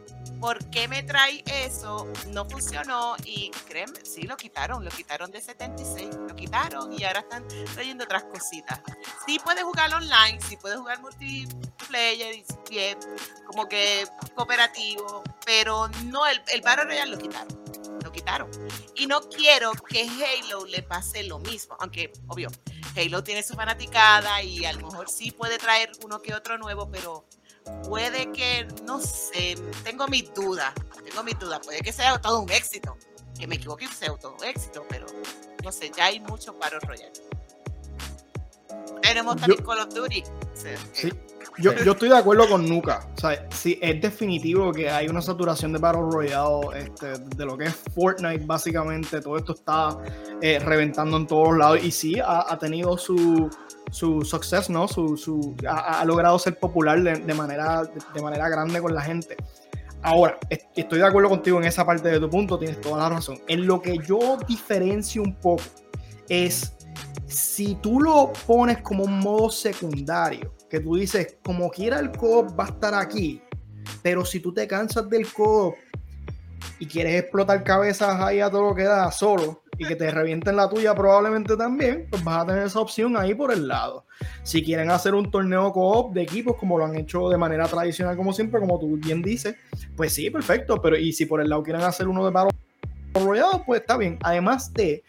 ¿por 0.41 0.65
qué 0.71 0.89
me 0.89 1.03
trae 1.03 1.45
eso? 1.47 2.11
No 2.29 2.49
funcionó 2.49 3.15
y 3.25 3.51
créeme, 3.69 4.01
sí 4.05 4.23
lo 4.23 4.39
quitaron, 4.39 4.83
lo 4.83 4.91
quitaron 4.91 5.31
de 5.31 5.43
76, 5.43 6.17
lo 6.27 6.35
quitaron 6.35 6.93
y 6.99 7.05
ahora 7.05 7.21
están 7.21 7.47
trayendo 7.75 8.05
otras 8.05 8.25
cositas. 8.25 8.81
Sí 9.27 9.39
puedes 9.45 9.63
jugar 9.63 9.93
online, 9.93 10.41
sí 10.49 10.57
puedes 10.57 10.79
jugar 10.79 11.01
multiplayer 11.01 12.35
y 12.35 12.45
como 13.47 13.69
que 13.69 14.09
cooperativo, 14.35 15.23
pero 15.45 15.89
no, 16.07 16.27
el, 16.27 16.43
el 16.55 16.63
Battle 16.63 16.85
Royale 16.85 17.11
lo 17.11 17.19
quitaron. 17.19 17.70
Quitaron. 18.13 18.51
Y 18.95 19.07
no 19.07 19.21
quiero 19.29 19.73
que 19.73 20.03
Halo 20.03 20.65
le 20.67 20.83
pase 20.83 21.23
lo 21.25 21.39
mismo, 21.39 21.77
aunque 21.81 22.13
obvio, 22.29 22.49
Halo 22.97 23.23
tiene 23.23 23.43
su 23.43 23.55
fanaticada 23.55 24.43
y 24.43 24.65
a 24.65 24.73
lo 24.73 24.89
mejor 24.89 25.09
sí 25.09 25.31
puede 25.31 25.59
traer 25.59 25.93
uno 26.05 26.21
que 26.21 26.35
otro 26.35 26.59
nuevo, 26.59 26.91
pero 26.91 27.25
puede 27.85 28.33
que, 28.33 28.67
no 28.85 29.01
sé, 29.01 29.57
tengo 29.85 30.09
mis 30.09 30.33
dudas, 30.35 30.73
tengo 31.05 31.23
mis 31.23 31.39
dudas, 31.39 31.61
puede 31.65 31.81
que 31.81 31.93
sea 31.93 32.21
todo 32.21 32.41
un 32.41 32.51
éxito, 32.51 32.97
que 33.39 33.47
me 33.47 33.57
equivoque 33.57 33.85
y 33.85 33.89
sea 33.89 34.15
todo 34.17 34.37
un 34.37 34.45
éxito, 34.45 34.85
pero 34.89 35.07
no 35.63 35.73
sé, 35.73 35.91
ya 35.97 36.07
hay 36.07 36.21
mucho 36.21 36.59
paro 36.59 36.81
royal. 36.81 37.13
Tenemos 39.03 39.37
también 39.37 39.59
yo, 39.59 39.67
Call 39.67 39.79
of 39.81 39.95
Duty. 39.95 40.23
Sí, 40.93 41.11
yo, 41.59 41.75
yo, 41.85 41.93
estoy 41.93 42.09
de 42.09 42.17
acuerdo 42.17 42.49
con 42.49 42.69
Nuka. 42.69 43.09
O 43.17 43.21
sea, 43.21 43.47
sí, 43.51 43.79
es 43.83 44.01
definitivo 44.01 44.73
que 44.73 44.89
hay 44.89 45.09
una 45.09 45.21
saturación 45.21 45.73
de 45.73 45.79
Battle 45.79 46.03
Royale, 46.11 46.85
este, 46.85 47.19
de 47.19 47.45
lo 47.45 47.57
que 47.57 47.65
es 47.65 47.75
Fortnite, 47.95 48.45
básicamente. 48.47 49.21
Todo 49.21 49.37
esto 49.37 49.53
está 49.53 49.99
eh, 50.41 50.59
reventando 50.59 51.17
en 51.17 51.27
todos 51.27 51.57
lados. 51.57 51.83
Y 51.83 51.91
sí, 51.91 52.19
ha, 52.19 52.53
ha 52.53 52.59
tenido 52.59 52.97
su, 52.97 53.51
su 53.91 54.23
success, 54.23 54.71
¿no? 54.71 54.87
Su, 54.89 55.17
su 55.17 55.55
ha, 55.69 56.01
ha, 56.01 56.05
logrado 56.05 56.39
ser 56.39 56.59
popular 56.59 57.03
de, 57.03 57.15
de, 57.15 57.35
manera, 57.35 57.83
de, 57.83 58.01
de, 58.15 58.23
manera 58.23 58.49
grande 58.49 58.81
con 58.81 58.95
la 58.95 59.03
gente. 59.03 59.37
Ahora, 60.03 60.39
estoy 60.49 60.99
de 60.99 61.07
acuerdo 61.07 61.29
contigo 61.29 61.59
en 61.59 61.65
esa 61.65 61.85
parte 61.85 62.09
de 62.09 62.19
tu 62.19 62.31
punto, 62.31 62.59
tienes 62.59 62.81
toda 62.81 62.99
la 62.99 63.17
razón. 63.17 63.39
En 63.49 63.67
lo 63.67 63.83
que 63.83 63.99
yo 63.99 64.39
diferencio 64.49 65.23
un 65.23 65.35
poco 65.35 65.65
es 66.29 66.73
si 67.27 67.77
tú 67.77 68.01
lo 68.01 68.33
pones 68.47 68.83
como 68.83 69.05
un 69.05 69.19
modo 69.21 69.51
secundario, 69.51 70.55
que 70.69 70.81
tú 70.81 70.97
dices, 70.97 71.39
como 71.45 71.71
quiera 71.71 71.99
el 71.99 72.11
co 72.13 72.47
va 72.55 72.65
a 72.65 72.69
estar 72.69 72.95
aquí, 72.95 73.43
pero 74.03 74.25
si 74.25 74.41
tú 74.41 74.53
te 74.53 74.67
cansas 74.67 75.09
del 75.09 75.33
co 75.33 75.75
y 76.79 76.87
quieres 76.87 77.21
explotar 77.21 77.63
cabezas 77.65 78.21
ahí 78.21 78.41
a 78.41 78.51
todo 78.51 78.71
lo 78.71 78.75
que 78.75 78.85
da 78.85 79.11
solo, 79.11 79.63
y 79.81 79.87
que 79.87 79.97
te 79.97 80.11
revienten 80.11 80.57
la 80.57 80.69
tuya 80.69 80.95
probablemente 80.95 81.57
también, 81.57 82.07
pues 82.11 82.23
vas 82.23 82.43
a 82.43 82.47
tener 82.47 82.67
esa 82.67 82.81
opción 82.81 83.17
ahí 83.17 83.35
por 83.35 83.51
el 83.51 83.67
lado. 83.67 84.05
Si 84.43 84.63
quieren 84.63 84.91
hacer 84.91 85.15
un 85.15 85.31
torneo 85.31 85.73
co-op 85.73 86.13
de 86.13 86.21
equipos 86.21 86.57
como 86.57 86.77
lo 86.77 86.85
han 86.85 86.97
hecho 86.97 87.31
de 87.31 87.39
manera 87.39 87.67
tradicional 87.67 88.15
como 88.15 88.35
siempre, 88.35 88.61
como 88.61 88.79
tú 88.79 88.99
bien 88.99 89.23
dices, 89.23 89.57
pues 89.97 90.13
sí, 90.13 90.29
perfecto, 90.29 90.83
pero 90.83 90.99
y 90.99 91.15
si 91.15 91.25
por 91.25 91.41
el 91.41 91.49
lado 91.49 91.63
quieren 91.63 91.81
hacer 91.81 92.09
uno 92.09 92.27
de 92.27 92.31
Battle 92.31 92.60
Royale, 93.15 93.63
pues 93.67 93.81
está 93.81 93.97
bien. 93.97 94.19
Además 94.23 94.73
de, 94.73 95.03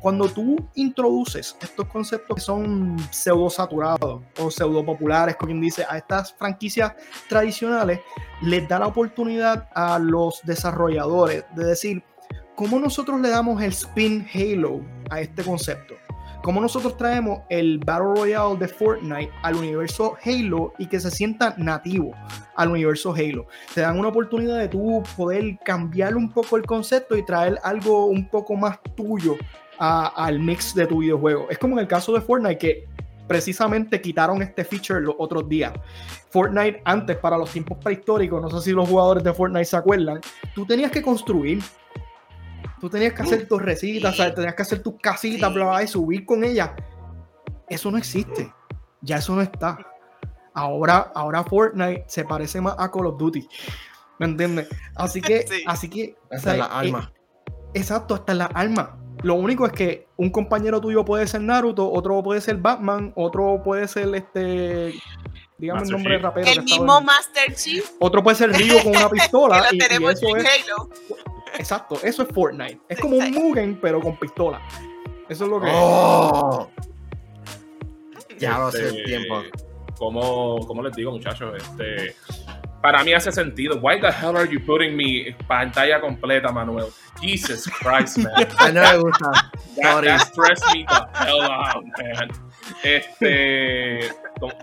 cuando 0.00 0.28
tú 0.28 0.56
introduces 0.74 1.56
estos 1.60 1.86
conceptos 1.88 2.36
que 2.36 2.40
son 2.40 2.96
pseudo 3.10 3.48
saturados 3.50 4.22
o 4.38 4.50
pseudo 4.50 4.84
populares, 4.84 5.36
como 5.36 5.48
quien 5.48 5.60
dice, 5.60 5.84
a 5.88 5.98
estas 5.98 6.32
franquicias 6.32 6.92
tradicionales, 7.28 8.00
les 8.42 8.68
da 8.68 8.78
la 8.78 8.86
oportunidad 8.86 9.68
a 9.74 9.98
los 9.98 10.40
desarrolladores 10.44 11.44
de 11.54 11.64
decir, 11.64 12.02
¿cómo 12.54 12.78
nosotros 12.78 13.20
le 13.20 13.30
damos 13.30 13.62
el 13.62 13.70
spin 13.70 14.26
Halo 14.34 14.80
a 15.10 15.20
este 15.20 15.42
concepto? 15.42 15.94
¿Cómo 16.42 16.62
nosotros 16.62 16.96
traemos 16.96 17.40
el 17.50 17.78
Battle 17.78 18.14
Royale 18.16 18.56
de 18.56 18.66
Fortnite 18.66 19.30
al 19.42 19.56
universo 19.56 20.16
Halo 20.24 20.72
y 20.78 20.86
que 20.86 20.98
se 20.98 21.10
sienta 21.10 21.54
nativo 21.58 22.12
al 22.56 22.70
universo 22.70 23.12
Halo? 23.12 23.46
Te 23.74 23.82
dan 23.82 23.98
una 23.98 24.08
oportunidad 24.08 24.58
de 24.58 24.68
tú 24.68 25.02
poder 25.18 25.58
cambiar 25.62 26.16
un 26.16 26.32
poco 26.32 26.56
el 26.56 26.64
concepto 26.64 27.14
y 27.14 27.26
traer 27.26 27.58
algo 27.62 28.06
un 28.06 28.26
poco 28.26 28.56
más 28.56 28.78
tuyo 28.96 29.36
al 29.78 30.38
mix 30.38 30.74
de 30.74 30.86
tu 30.86 31.00
videojuego. 31.00 31.46
Es 31.50 31.58
como 31.58 31.74
en 31.74 31.80
el 31.80 31.88
caso 31.88 32.14
de 32.14 32.22
Fortnite 32.22 32.58
que 32.58 32.88
precisamente 33.28 34.00
quitaron 34.00 34.40
este 34.40 34.64
feature 34.64 35.00
los 35.00 35.14
otros 35.18 35.46
días. 35.46 35.72
Fortnite 36.30 36.80
antes, 36.84 37.18
para 37.18 37.36
los 37.36 37.50
tiempos 37.50 37.76
prehistóricos, 37.78 38.40
no 38.40 38.50
sé 38.50 38.70
si 38.70 38.72
los 38.74 38.88
jugadores 38.88 39.22
de 39.22 39.34
Fortnite 39.34 39.66
se 39.66 39.76
acuerdan, 39.76 40.20
tú 40.54 40.64
tenías 40.64 40.90
que 40.90 41.02
construir, 41.02 41.62
tú 42.80 42.88
tenías 42.88 43.12
que 43.12 43.22
hacer 43.22 43.46
tus 43.46 43.60
recitas, 43.60 44.16
tenías 44.34 44.54
que 44.54 44.62
hacer 44.62 44.82
tus 44.82 44.94
casitas, 45.00 45.52
bla, 45.52 45.82
y 45.82 45.86
subir 45.86 46.24
con 46.24 46.42
ellas. 46.44 46.70
Eso 47.68 47.90
no 47.90 47.98
existe, 47.98 48.52
ya 49.00 49.16
eso 49.16 49.34
no 49.34 49.42
está. 49.42 49.78
Ahora, 50.54 51.12
ahora 51.14 51.44
Fortnite 51.44 52.04
se 52.08 52.24
parece 52.24 52.60
más 52.60 52.74
a 52.78 52.90
Call 52.90 53.06
of 53.06 53.18
Duty. 53.18 53.48
¿Me 54.18 54.26
entiendes? 54.26 54.68
Así 54.96 55.20
que, 55.20 55.46
así 55.66 55.88
que. 55.88 56.16
Hasta 56.30 56.56
la 56.56 56.66
arma. 56.66 57.12
Eh, 57.14 57.52
exacto, 57.74 58.14
hasta 58.14 58.34
la 58.34 58.46
arma. 58.46 58.96
Lo 59.22 59.34
único 59.34 59.66
es 59.66 59.72
que 59.72 60.08
un 60.16 60.30
compañero 60.30 60.80
tuyo 60.80 61.04
puede 61.04 61.26
ser 61.26 61.42
Naruto, 61.42 61.90
otro 61.90 62.22
puede 62.22 62.40
ser 62.40 62.56
Batman, 62.56 63.12
otro 63.16 63.62
puede 63.62 63.86
ser 63.86 64.14
este. 64.14 64.94
Dígame 65.58 65.82
el 65.82 65.88
nombre 65.90 66.14
de 66.14 66.18
rapero. 66.20 66.50
El 66.50 66.62
mismo 66.62 67.00
Master 67.02 67.54
Chief. 67.54 67.84
Otro 67.98 68.22
puede 68.22 68.36
ser 68.36 68.50
Ryu 68.50 68.82
con 68.82 68.96
una 68.96 69.08
pistola. 69.10 69.68
y, 69.72 69.78
eso 69.78 70.36
es. 70.36 70.46
Exacto, 71.60 71.98
eso 72.02 72.22
es 72.22 72.28
Fortnite. 72.30 72.80
Es 72.88 72.98
como 72.98 73.16
un 73.16 73.30
Mugen, 73.32 73.78
pero 73.80 74.00
con 74.00 74.16
pistola. 74.16 74.62
Eso 75.28 75.44
es 75.44 75.50
lo 75.50 75.60
que 75.60 75.68
oh. 75.70 76.70
Ya 78.38 78.58
va 78.58 78.68
a 78.68 78.72
ser 78.72 78.86
este, 78.86 79.02
tiempo. 79.04 79.42
Como, 79.98 80.66
como 80.66 80.82
les 80.82 80.96
digo, 80.96 81.12
muchachos, 81.12 81.54
este 81.54 82.16
para 82.80 83.04
mí 83.04 83.12
hace 83.12 83.30
sentido. 83.30 83.78
Why 83.78 84.00
the 84.00 84.10
hell 84.10 84.36
are 84.36 84.48
you 84.50 84.58
putting 84.64 84.96
me 84.96 85.36
pantalla 85.46 86.00
completa, 86.00 86.50
Manuel? 86.50 86.88
Jesus 87.20 87.66
Christ, 87.66 88.18
man. 88.18 88.32
A 88.58 88.72
no 88.72 88.80
me 88.80 88.98
gusta. 88.98 89.52
That, 89.76 90.04
that 90.04 90.20
stressed 90.32 90.64
me 90.72 90.86
the 90.86 91.08
hell 91.14 91.42
out, 91.42 91.84
man. 91.98 92.30
Este, 92.82 94.08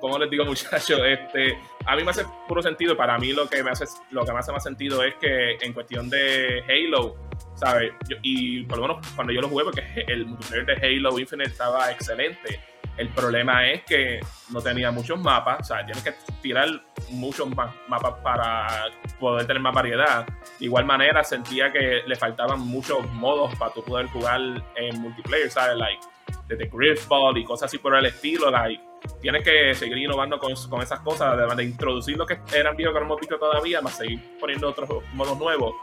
como, 0.02 0.18
les 0.18 0.32
digo, 0.32 0.46
muchachos, 0.46 1.00
este, 1.06 1.60
a 1.88 1.96
mí 1.96 2.04
me 2.04 2.12
hace 2.12 2.26
puro 2.48 2.62
sentido. 2.62 2.96
Para 2.96 3.18
mí 3.18 3.34
lo 3.34 3.48
que 3.48 3.64
me 3.64 3.72
hace, 3.72 3.86
lo 4.12 4.26
que 4.26 4.32
me 4.32 4.40
hace 4.40 4.52
más 4.52 4.64
sentido 4.64 5.04
es 5.04 5.16
que 5.16 5.58
en 5.62 5.74
cuestión 5.74 6.10
de 6.10 6.64
Halo, 6.68 7.16
¿sabes? 7.56 7.94
y 8.22 8.64
por 8.64 8.78
lo 8.78 8.88
menos 8.88 9.08
cuando 9.16 9.34
yo 9.34 9.42
lo 9.42 9.50
jugué, 9.50 9.64
porque 9.64 10.06
el 10.08 10.26
multiplayer 10.26 10.66
de 10.66 10.88
Halo 10.88 11.18
Infinite 11.20 11.50
estaba 11.50 11.92
excelente 11.92 12.60
el 12.98 13.10
problema 13.10 13.68
es 13.68 13.84
que 13.84 14.20
no 14.50 14.60
tenía 14.60 14.90
muchos 14.90 15.20
mapas, 15.20 15.60
o 15.62 15.64
sea, 15.64 15.86
tienes 15.86 16.04
que 16.04 16.14
tirar 16.42 16.68
muchos 17.12 17.48
mapas 17.48 18.14
para 18.24 18.86
poder 19.20 19.46
tener 19.46 19.62
más 19.62 19.74
variedad. 19.74 20.26
De 20.60 20.66
igual 20.66 20.86
manera, 20.86 21.24
sentía 21.24 21.72
que 21.72 22.02
le 22.06 22.16
faltaban 22.16 22.60
muchos 22.60 23.08
modos 23.14 23.54
para 23.56 23.72
tú 23.72 23.84
poder 23.84 24.08
jugar 24.08 24.42
en 24.76 25.00
multiplayer, 25.00 25.52
¿sabes? 25.52 25.78
Like, 25.78 26.02
desde 26.48 26.70
Griffball 26.72 27.38
y 27.38 27.44
cosas 27.44 27.68
así 27.68 27.78
por 27.78 27.96
el 27.96 28.06
estilo, 28.06 28.50
like, 28.50 28.82
tienes 29.22 29.44
que 29.44 29.74
seguir 29.74 29.98
innovando 29.98 30.40
con, 30.40 30.54
con 30.70 30.82
esas 30.82 31.00
cosas, 31.02 31.34
además 31.34 31.58
de 31.58 31.64
introducir 31.66 32.18
lo 32.18 32.26
que 32.26 32.38
eran 32.54 32.76
viejos 32.76 32.94
que 32.94 33.00
no 33.00 33.06
hemos 33.06 33.20
visto 33.20 33.38
todavía, 33.38 33.82
más 33.82 33.98
seguir 33.98 34.20
poniendo 34.40 34.70
otros 34.70 34.90
modos 35.14 35.38
nuevos. 35.38 35.76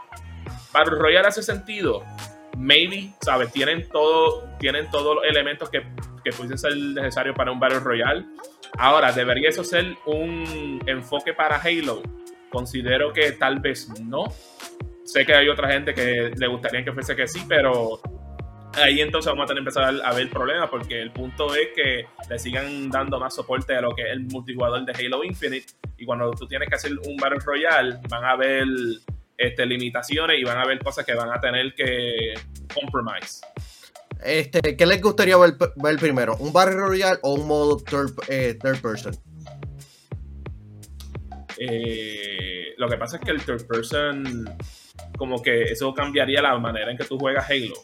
Battle 0.73 0.95
Royale 0.95 1.27
hace 1.27 1.41
sentido, 1.43 2.03
maybe, 2.57 3.13
¿sabes? 3.21 3.51
Tienen 3.51 3.87
todo, 3.89 4.43
tienen 4.59 4.89
todos 4.89 5.15
los 5.15 5.25
elementos 5.25 5.69
que 5.69 5.83
que 6.25 6.31
pudiese 6.31 6.57
ser 6.57 6.75
necesario 6.75 7.33
para 7.33 7.51
un 7.51 7.59
Battle 7.59 7.79
Royale. 7.79 8.25
Ahora, 8.77 9.13
¿debería 9.13 9.49
eso 9.49 9.63
ser 9.63 9.95
un 10.07 10.81
enfoque 10.87 11.33
para 11.33 11.57
Halo? 11.57 12.01
Considero 12.49 13.13
que 13.13 13.33
tal 13.33 13.59
vez 13.59 13.87
no. 14.01 14.25
Sé 15.03 15.23
que 15.23 15.35
hay 15.35 15.47
otra 15.47 15.71
gente 15.71 15.93
que 15.93 16.31
le 16.35 16.47
gustaría 16.47 16.83
que 16.83 16.91
fuese 16.91 17.15
que 17.15 17.27
sí, 17.27 17.45
pero 17.47 18.01
ahí 18.77 19.01
entonces 19.01 19.31
vamos 19.31 19.45
a 19.45 19.47
tener 19.47 19.63
que 19.63 19.69
empezar 19.69 20.01
a 20.03 20.13
ver 20.13 20.29
problemas 20.29 20.69
porque 20.69 21.01
el 21.01 21.11
punto 21.11 21.53
es 21.55 21.69
que 21.75 22.05
le 22.29 22.39
sigan 22.39 22.89
dando 22.89 23.19
más 23.19 23.35
soporte 23.35 23.75
a 23.75 23.81
lo 23.81 23.95
que 23.95 24.03
es 24.03 24.11
el 24.11 24.21
multijugador 24.21 24.85
de 24.85 24.93
Halo 24.93 25.23
Infinite 25.23 25.65
y 25.97 26.05
cuando 26.05 26.31
tú 26.31 26.47
tienes 26.47 26.69
que 26.69 26.75
hacer 26.75 26.91
un 27.05 27.17
Battle 27.17 27.39
Royale 27.45 27.99
van 28.09 28.23
a 28.23 28.31
haber 28.31 28.65
este, 29.37 29.65
limitaciones 29.65 30.39
y 30.39 30.43
van 30.43 30.57
a 30.57 30.61
haber 30.61 30.79
cosas 30.79 31.05
que 31.05 31.13
van 31.13 31.31
a 31.31 31.39
tener 31.39 31.73
que 31.73 32.33
compromise. 32.73 33.41
Este, 34.23 34.75
¿Qué 34.75 34.85
les 34.85 35.01
gustaría 35.01 35.37
ver, 35.37 35.55
primero? 35.99 36.35
¿Un 36.37 36.51
Battle 36.51 36.77
Royale 36.77 37.19
o 37.21 37.33
un 37.33 37.47
modo 37.47 37.77
third, 37.77 38.13
eh, 38.29 38.57
person? 38.81 39.15
Eh, 41.57 42.73
lo 42.77 42.89
que 42.89 42.97
pasa 42.97 43.17
es 43.17 43.23
que 43.23 43.31
el 43.31 43.41
third 43.41 43.67
person, 43.67 44.49
como 45.17 45.41
que 45.41 45.63
eso 45.63 45.93
cambiaría 45.93 46.41
la 46.41 46.57
manera 46.57 46.91
en 46.91 46.97
que 46.97 47.05
tú 47.05 47.17
juegas 47.17 47.49
Halo. 47.49 47.75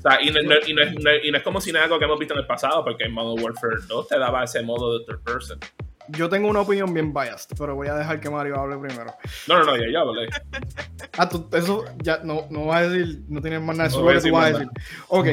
O 0.00 0.02
sea, 0.02 0.18
y, 0.22 0.30
no, 0.30 1.36
es, 1.36 1.42
como 1.42 1.60
si 1.60 1.72
nada 1.72 1.84
algo 1.84 1.98
que 1.98 2.06
hemos 2.06 2.18
visto 2.18 2.34
en 2.34 2.40
el 2.40 2.46
pasado, 2.46 2.82
porque 2.84 3.04
en 3.04 3.12
Modern 3.12 3.42
Warfare 3.44 3.76
2 3.86 4.08
te 4.08 4.18
daba 4.18 4.44
ese 4.44 4.62
modo 4.62 4.98
de 4.98 5.04
third 5.04 5.22
person 5.22 5.60
yo 6.16 6.28
tengo 6.28 6.48
una 6.48 6.60
opinión 6.60 6.92
bien 6.92 7.12
biased, 7.12 7.56
pero 7.56 7.74
voy 7.74 7.88
a 7.88 7.94
dejar 7.94 8.20
que 8.20 8.30
Mario 8.30 8.58
hable 8.58 8.78
primero. 8.78 9.14
No, 9.46 9.58
no, 9.58 9.64
no, 9.64 9.76
ya, 9.76 9.90
ya 9.92 10.00
hablé. 10.00 10.28
Ah, 11.16 11.28
tú, 11.28 11.48
eso 11.52 11.84
ya 12.02 12.20
no, 12.24 12.46
no 12.50 12.66
vas 12.66 12.82
a 12.82 12.88
decir, 12.88 13.22
no 13.28 13.40
tienes 13.40 13.60
más 13.60 13.76
nada, 13.76 13.88
eso 13.88 14.00
no 14.00 14.10
lo 14.10 14.20
que 14.20 14.28
tú 14.28 14.34
vas 14.34 14.46
a 14.46 14.58
decir. 14.58 14.68
Ok, 15.08 15.26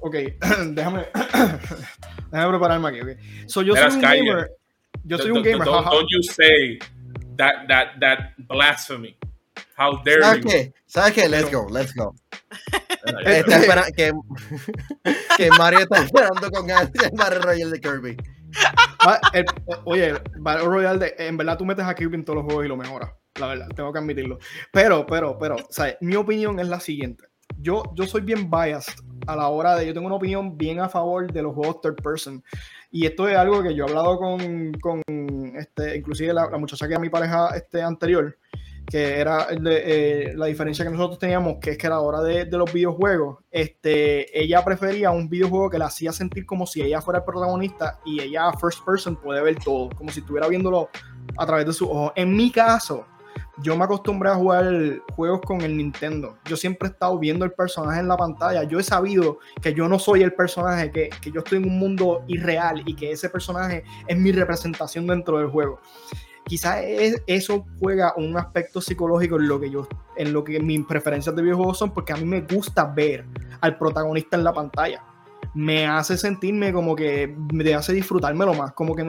ok, 0.00 0.14
déjame, 0.70 1.06
déjame 2.30 2.48
prepararme 2.50 2.88
aquí, 2.88 3.00
ok. 3.00 3.08
So, 3.46 3.62
yo 3.62 3.74
soy 3.74 3.94
un 3.94 4.00
gamer. 4.00 4.50
Yo 5.04 5.18
soy 5.18 5.30
un 5.30 5.42
gamer. 5.42 5.64
Don't, 5.64 5.86
don't 5.86 6.08
you 6.10 6.22
say 6.22 6.78
that, 7.36 7.66
that, 7.68 7.98
that 8.00 8.18
blasphemy. 8.38 9.16
How 9.82 10.00
dare 10.04 10.22
¿Sabes 10.22 10.44
you? 10.44 10.50
Qué? 10.50 10.74
¿Sabes 10.86 11.12
qué? 11.12 11.28
Let's 11.28 11.50
go, 11.50 11.66
let's 11.68 11.94
go. 11.94 12.14
está 13.26 13.56
esperando 13.56 13.90
que, 13.96 14.12
que 15.36 15.50
Mario 15.58 15.80
está 15.80 16.04
esperando 16.04 16.50
con 16.50 16.66
ganas 16.66 16.90
el 17.02 17.10
Battle 17.16 17.40
Royale 17.40 17.72
de 17.72 17.80
Kirby. 17.80 18.16
Ah, 19.00 19.18
oye, 19.84 20.14
Battle 20.38 20.66
Royale, 20.66 21.14
en 21.18 21.36
verdad 21.36 21.58
tú 21.58 21.64
metes 21.64 21.84
a 21.84 21.94
Kirby 21.94 22.16
en 22.16 22.24
todos 22.24 22.36
los 22.36 22.44
juegos 22.44 22.64
y 22.64 22.68
lo 22.68 22.76
mejoras. 22.76 23.10
La 23.40 23.48
verdad, 23.48 23.68
tengo 23.74 23.92
que 23.92 23.98
admitirlo. 23.98 24.38
Pero, 24.72 25.06
pero, 25.06 25.38
pero, 25.38 25.56
o 25.56 25.72
sea, 25.72 25.96
mi 26.00 26.14
opinión 26.14 26.60
es 26.60 26.68
la 26.68 26.78
siguiente. 26.78 27.24
Yo, 27.58 27.82
yo 27.94 28.06
soy 28.06 28.20
bien 28.20 28.50
biased 28.50 28.94
a 29.26 29.34
la 29.34 29.48
hora 29.48 29.74
de. 29.74 29.86
Yo 29.86 29.94
tengo 29.94 30.06
una 30.06 30.16
opinión 30.16 30.56
bien 30.56 30.80
a 30.80 30.88
favor 30.88 31.32
de 31.32 31.42
los 31.42 31.54
juegos 31.54 31.80
third 31.80 31.96
person. 32.02 32.44
Y 32.90 33.06
esto 33.06 33.26
es 33.26 33.36
algo 33.36 33.62
que 33.62 33.74
yo 33.74 33.86
he 33.86 33.88
hablado 33.88 34.18
con, 34.18 34.72
con 34.74 35.02
este, 35.56 35.96
inclusive 35.96 36.34
la, 36.34 36.50
la 36.50 36.58
muchacha 36.58 36.86
que 36.86 36.92
era 36.92 37.00
mi 37.00 37.08
pareja 37.08 37.56
este, 37.56 37.82
anterior 37.82 38.36
que 38.86 39.20
era 39.20 39.46
eh, 39.50 40.32
la 40.36 40.46
diferencia 40.46 40.84
que 40.84 40.90
nosotros 40.90 41.18
teníamos, 41.18 41.56
que 41.60 41.70
es 41.70 41.78
que 41.78 41.86
a 41.86 41.90
la 41.90 42.00
hora 42.00 42.20
de, 42.20 42.46
los 42.46 42.72
videojuegos, 42.72 43.38
este, 43.50 44.38
ella 44.38 44.64
prefería 44.64 45.10
un 45.10 45.28
videojuego 45.28 45.70
que 45.70 45.78
la 45.78 45.86
hacía 45.86 46.12
sentir 46.12 46.44
como 46.46 46.66
si 46.66 46.82
ella 46.82 47.00
fuera 47.00 47.20
el 47.20 47.24
protagonista 47.24 47.98
y 48.04 48.20
ella, 48.20 48.52
first 48.60 48.84
person, 48.84 49.16
puede 49.16 49.40
ver 49.42 49.56
todo, 49.62 49.90
como 49.96 50.10
si 50.10 50.20
estuviera 50.20 50.48
viéndolo 50.48 50.88
a 51.38 51.46
través 51.46 51.66
de 51.66 51.72
sus 51.72 51.88
ojos. 51.88 52.12
En 52.16 52.34
mi 52.36 52.50
caso, 52.50 53.06
yo 53.62 53.76
me 53.76 53.84
acostumbré 53.84 54.30
a 54.30 54.34
jugar 54.34 54.66
juegos 55.14 55.40
con 55.42 55.60
el 55.60 55.76
Nintendo. 55.76 56.36
Yo 56.44 56.56
siempre 56.56 56.88
he 56.88 56.92
estado 56.92 57.18
viendo 57.18 57.44
el 57.44 57.52
personaje 57.52 58.00
en 58.00 58.08
la 58.08 58.16
pantalla. 58.16 58.64
Yo 58.64 58.78
he 58.78 58.82
sabido 58.82 59.38
que 59.60 59.72
yo 59.72 59.88
no 59.88 59.98
soy 59.98 60.22
el 60.22 60.32
personaje, 60.32 60.90
que, 60.90 61.10
que 61.20 61.30
yo 61.30 61.40
estoy 61.40 61.58
en 61.58 61.64
un 61.64 61.78
mundo 61.78 62.24
irreal 62.26 62.82
y 62.86 62.94
que 62.94 63.12
ese 63.12 63.28
personaje 63.28 63.84
es 64.06 64.16
mi 64.16 64.32
representación 64.32 65.06
dentro 65.06 65.38
del 65.38 65.48
juego 65.48 65.80
quizás 66.44 66.82
eso 67.26 67.66
juega 67.78 68.14
un 68.16 68.36
aspecto 68.36 68.80
psicológico 68.80 69.36
en 69.36 69.48
lo 69.48 69.60
que 69.60 69.70
yo, 69.70 69.86
en 70.16 70.32
lo 70.32 70.44
que 70.44 70.60
mis 70.60 70.84
preferencias 70.86 71.34
de 71.34 71.42
videojuegos 71.42 71.78
son, 71.78 71.92
porque 71.92 72.12
a 72.12 72.16
mí 72.16 72.24
me 72.24 72.40
gusta 72.42 72.84
ver 72.84 73.24
al 73.60 73.78
protagonista 73.78 74.36
en 74.36 74.44
la 74.44 74.52
pantalla. 74.52 75.04
Me 75.54 75.86
hace 75.86 76.16
sentirme 76.16 76.72
como 76.72 76.96
que 76.96 77.34
me 77.52 77.74
hace 77.74 77.92
disfrutármelo 77.92 78.54
más, 78.54 78.72
como 78.72 78.94
que 78.94 79.02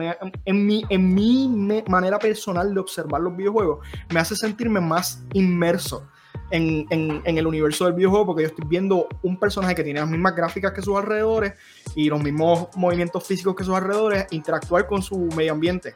en, 0.44 0.66
mi, 0.66 0.84
en 0.88 1.14
mi 1.14 1.82
manera 1.88 2.18
personal 2.18 2.74
de 2.74 2.80
observar 2.80 3.20
los 3.20 3.36
videojuegos, 3.36 3.86
me 4.12 4.20
hace 4.20 4.36
sentirme 4.36 4.80
más 4.80 5.24
inmerso 5.32 6.06
en, 6.50 7.22
el 7.24 7.46
universo 7.46 7.84
del 7.86 7.94
videojuego 7.94 8.26
porque 8.26 8.42
yo 8.42 8.48
estoy 8.48 8.66
viendo 8.68 9.08
un 9.22 9.38
personaje 9.38 9.74
que 9.74 9.82
tiene 9.82 10.00
las 10.00 10.08
mismas 10.08 10.34
gráficas 10.36 10.72
que 10.72 10.82
sus 10.82 10.96
alrededores 10.96 11.54
y 11.94 12.08
los 12.08 12.22
mismos 12.22 12.68
movimientos 12.76 13.26
físicos 13.26 13.54
que 13.54 13.64
sus 13.64 13.74
alrededores 13.74 14.26
interactuar 14.30 14.86
con 14.86 15.02
su 15.02 15.18
medio 15.36 15.52
ambiente. 15.52 15.94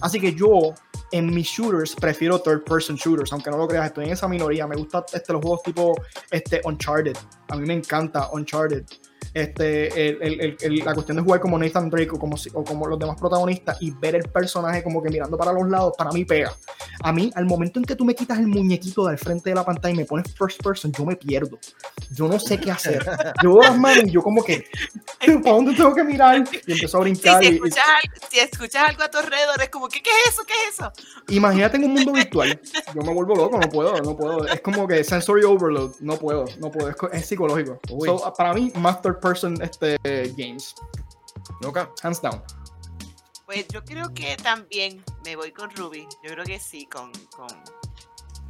Así 0.00 0.20
que 0.20 0.34
yo 0.34 0.74
en 1.12 1.34
mis 1.34 1.46
shooters 1.46 1.94
prefiero 1.94 2.40
third 2.40 2.64
person 2.64 2.96
shooters, 2.96 3.32
aunque 3.32 3.50
no 3.50 3.56
lo 3.56 3.68
creas, 3.68 3.86
estoy 3.86 4.06
en 4.06 4.12
esa 4.12 4.28
minoría. 4.28 4.66
Me 4.66 4.76
gustan 4.76 5.04
este, 5.12 5.32
los 5.32 5.42
juegos 5.42 5.62
tipo 5.62 5.94
este, 6.30 6.60
Uncharted. 6.64 7.16
A 7.48 7.56
mí 7.56 7.66
me 7.66 7.74
encanta 7.74 8.30
Uncharted 8.32 8.84
este, 9.34 10.08
el, 10.08 10.56
el, 10.60 10.76
la 10.84 10.94
cuestión 10.94 11.16
de 11.16 11.22
jugar 11.22 11.40
como 11.40 11.58
Nathan 11.58 11.88
Drake 11.90 12.10
o 12.12 12.18
como, 12.18 12.36
o 12.54 12.64
como 12.64 12.86
los 12.86 12.98
demás 12.98 13.16
protagonistas 13.18 13.76
y 13.80 13.90
ver 13.90 14.16
el 14.16 14.24
personaje 14.24 14.82
como 14.82 15.02
que 15.02 15.10
mirando 15.10 15.36
para 15.36 15.52
los 15.52 15.68
lados, 15.68 15.94
para 15.96 16.10
mí 16.10 16.24
pega. 16.24 16.54
A 17.02 17.12
mí, 17.12 17.30
al 17.34 17.46
momento 17.46 17.78
en 17.78 17.84
que 17.84 17.96
tú 17.96 18.04
me 18.04 18.14
quitas 18.14 18.38
el 18.38 18.46
muñequito 18.46 19.06
del 19.06 19.18
frente 19.18 19.50
de 19.50 19.56
la 19.56 19.64
pantalla 19.64 19.94
y 19.94 19.96
me 19.98 20.04
pones 20.04 20.34
first 20.34 20.62
person, 20.62 20.92
yo 20.92 21.04
me 21.04 21.16
pierdo. 21.16 21.58
Yo 22.10 22.28
no 22.28 22.38
sé 22.38 22.58
qué 22.58 22.70
hacer. 22.70 23.04
Yo 23.42 23.54
veo 23.54 23.62
las 23.62 23.78
manos 23.78 24.04
y 24.04 24.10
yo 24.10 24.22
como 24.22 24.42
que, 24.42 24.64
¿para 25.42 25.54
dónde 25.56 25.74
tengo 25.74 25.94
que 25.94 26.04
mirar? 26.04 26.44
Y 26.66 26.72
empiezo 26.72 26.98
a 26.98 27.00
brincar. 27.00 27.42
si, 27.42 27.48
escuchas, 27.48 27.84
si, 28.30 28.38
escuchas, 28.38 28.88
algo 28.88 29.02
a 29.02 29.10
tu 29.10 29.18
alrededor, 29.18 29.60
es 29.62 29.68
como, 29.70 29.88
¿qué, 29.88 30.02
¿qué 30.02 30.10
es 30.24 30.32
eso? 30.32 30.42
¿Qué 30.46 30.54
es 30.68 30.74
eso? 30.74 30.92
Imagínate 31.28 31.76
en 31.76 31.84
un 31.84 31.94
mundo 31.94 32.12
virtual. 32.12 32.60
Yo 32.94 33.02
me 33.02 33.14
vuelvo 33.14 33.34
loco, 33.36 33.58
no 33.58 33.68
puedo, 33.68 34.00
no 34.00 34.16
puedo. 34.16 34.46
Es 34.46 34.60
como 34.60 34.86
que 34.86 35.04
sensory 35.04 35.44
overload, 35.44 35.94
no 36.00 36.16
puedo, 36.16 36.44
no 36.58 36.70
puedo. 36.70 36.90
Es, 37.12 37.26
psicológico. 37.26 37.78
para 38.36 38.54
mí, 38.54 38.72
Master 38.76 39.09
person 39.18 39.60
este, 39.62 39.98
games. 40.36 40.74
Nunca, 41.60 41.90
hands 42.02 42.20
down. 42.20 42.42
Pues 43.46 43.66
yo 43.68 43.84
creo 43.84 44.14
que 44.14 44.36
también 44.36 45.02
me 45.24 45.34
voy 45.36 45.50
con 45.52 45.70
Ruby. 45.74 46.06
Yo 46.22 46.30
creo 46.30 46.44
que 46.44 46.60
sí, 46.60 46.86
con, 46.86 47.10
con 47.36 47.48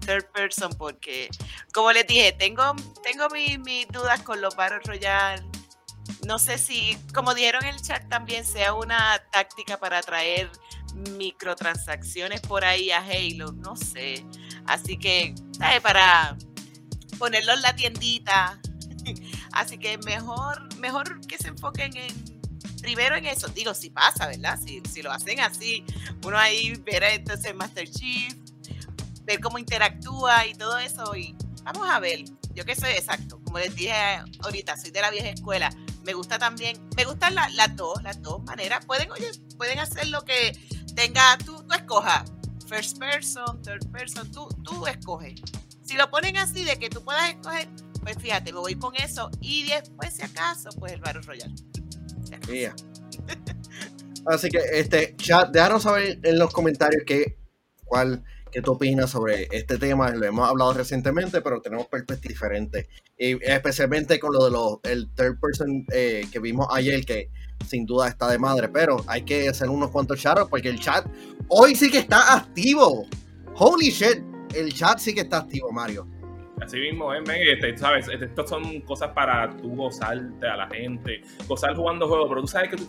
third 0.00 0.26
person, 0.32 0.72
porque 0.76 1.30
como 1.72 1.92
les 1.92 2.06
dije, 2.06 2.32
tengo, 2.32 2.74
tengo 3.02 3.28
mis, 3.30 3.88
dudas 3.88 4.20
con 4.22 4.40
los 4.40 4.54
Battle 4.56 4.80
Royale. 4.84 5.42
No 6.26 6.38
sé 6.38 6.58
si, 6.58 6.98
como 7.14 7.34
dijeron 7.34 7.64
en 7.64 7.74
el 7.74 7.80
chat, 7.80 8.08
también 8.08 8.44
sea 8.44 8.74
una 8.74 9.22
táctica 9.32 9.78
para 9.78 9.98
atraer 9.98 10.50
microtransacciones 11.16 12.40
por 12.42 12.64
ahí 12.64 12.90
a 12.90 12.98
Halo. 12.98 13.52
No 13.52 13.76
sé. 13.76 14.24
Así 14.66 14.98
que, 14.98 15.34
¿sabes? 15.58 15.80
Para 15.80 16.36
ponerlo 17.18 17.52
en 17.52 17.62
la 17.62 17.74
tiendita 17.74 18.60
Así 19.52 19.78
que 19.78 19.98
mejor, 19.98 20.74
mejor 20.76 21.20
que 21.26 21.38
se 21.38 21.48
enfoquen 21.48 21.96
en 21.96 22.40
primero 22.80 23.16
en 23.16 23.26
eso. 23.26 23.48
Digo, 23.48 23.74
si 23.74 23.90
pasa, 23.90 24.26
¿verdad? 24.26 24.58
Si, 24.64 24.82
si 24.90 25.02
lo 25.02 25.12
hacen 25.12 25.40
así, 25.40 25.84
uno 26.24 26.38
ahí 26.38 26.74
verá 26.84 27.12
entonces 27.12 27.54
Master 27.54 27.88
Chief, 27.88 28.34
ver 29.24 29.40
cómo 29.40 29.58
interactúa 29.58 30.46
y 30.46 30.54
todo 30.54 30.78
eso. 30.78 31.14
Y 31.14 31.34
vamos 31.62 31.88
a 31.88 32.00
ver. 32.00 32.24
Yo 32.54 32.64
que 32.64 32.74
soy 32.74 32.90
exacto, 32.90 33.40
como 33.44 33.58
les 33.58 33.74
dije 33.76 33.92
ahorita, 34.42 34.76
soy 34.76 34.90
de 34.90 35.00
la 35.00 35.10
vieja 35.10 35.28
escuela. 35.28 35.70
Me 36.04 36.14
gusta 36.14 36.38
también, 36.38 36.76
me 36.96 37.04
gustan 37.04 37.34
las 37.34 37.76
dos, 37.76 38.02
las 38.02 38.20
dos 38.22 38.42
maneras. 38.42 38.84
Pueden, 38.86 39.10
oye, 39.12 39.30
pueden 39.56 39.78
hacer 39.78 40.08
lo 40.08 40.24
que 40.24 40.58
tenga, 40.96 41.38
tú, 41.38 41.62
tú 41.62 41.74
escojas. 41.74 42.32
First 42.66 42.98
person, 42.98 43.62
third 43.62 43.86
person, 43.90 44.30
tú, 44.32 44.48
tú 44.64 44.86
escoges. 44.86 45.40
Si 45.84 45.94
lo 45.96 46.10
ponen 46.10 46.36
así 46.36 46.64
de 46.64 46.78
que 46.78 46.88
tú 46.88 47.02
puedas 47.04 47.28
escoger, 47.30 47.68
pues 48.02 48.16
fíjate, 48.18 48.52
me 48.52 48.58
voy 48.58 48.74
con 48.76 48.94
eso 48.96 49.30
y 49.40 49.68
después, 49.68 50.14
si 50.14 50.22
acaso, 50.22 50.70
pues 50.78 50.92
el 50.92 51.00
Battle 51.00 51.22
Royale. 51.22 51.54
Así 54.26 54.48
que, 54.48 54.58
este, 54.74 55.16
chat, 55.16 55.50
déjanos 55.50 55.82
saber 55.82 56.18
en 56.22 56.38
los 56.38 56.52
comentarios 56.52 57.02
qué, 57.06 57.38
cuál, 57.84 58.22
qué 58.50 58.60
tú 58.62 58.72
opinas 58.72 59.10
sobre 59.10 59.48
este 59.50 59.78
tema. 59.78 60.10
Lo 60.10 60.26
hemos 60.26 60.48
hablado 60.48 60.74
recientemente, 60.74 61.40
pero 61.40 61.60
tenemos 61.60 61.86
perspectivas 61.86 62.34
diferentes. 62.34 62.86
Especialmente 63.16 64.18
con 64.18 64.32
lo 64.32 64.44
de 64.44 64.50
los, 64.50 64.78
el 64.84 65.10
third 65.14 65.38
person 65.40 65.86
eh, 65.92 66.26
que 66.30 66.38
vimos 66.38 66.66
ayer, 66.70 67.04
que 67.04 67.30
sin 67.66 67.86
duda 67.86 68.08
está 68.08 68.30
de 68.30 68.38
madre. 68.38 68.68
Pero 68.68 69.02
hay 69.06 69.22
que 69.22 69.48
hacer 69.48 69.68
unos 69.68 69.90
cuantos 69.90 70.20
charos 70.20 70.48
porque 70.48 70.68
el 70.68 70.80
chat 70.80 71.06
hoy 71.48 71.74
sí 71.74 71.90
que 71.90 71.98
está 71.98 72.34
activo. 72.34 73.06
Holy 73.56 73.90
shit, 73.90 74.22
el 74.54 74.72
chat 74.72 74.98
sí 74.98 75.14
que 75.14 75.22
está 75.22 75.38
activo, 75.38 75.70
Mario. 75.72 76.06
Así 76.60 76.78
mismo, 76.78 77.12
¿eh? 77.14 77.22
este, 77.26 77.76
¿sabes? 77.76 78.08
Este, 78.08 78.26
Estas 78.26 78.48
son 78.48 78.80
cosas 78.82 79.10
para 79.10 79.50
tú 79.56 79.74
gozarte 79.74 80.46
a 80.46 80.56
la 80.56 80.68
gente, 80.68 81.22
gozar 81.46 81.74
jugando 81.74 82.06
juegos, 82.06 82.28
pero 82.28 82.40
tú 82.42 82.46
sabes 82.48 82.70
que 82.70 82.76
tú, 82.76 82.88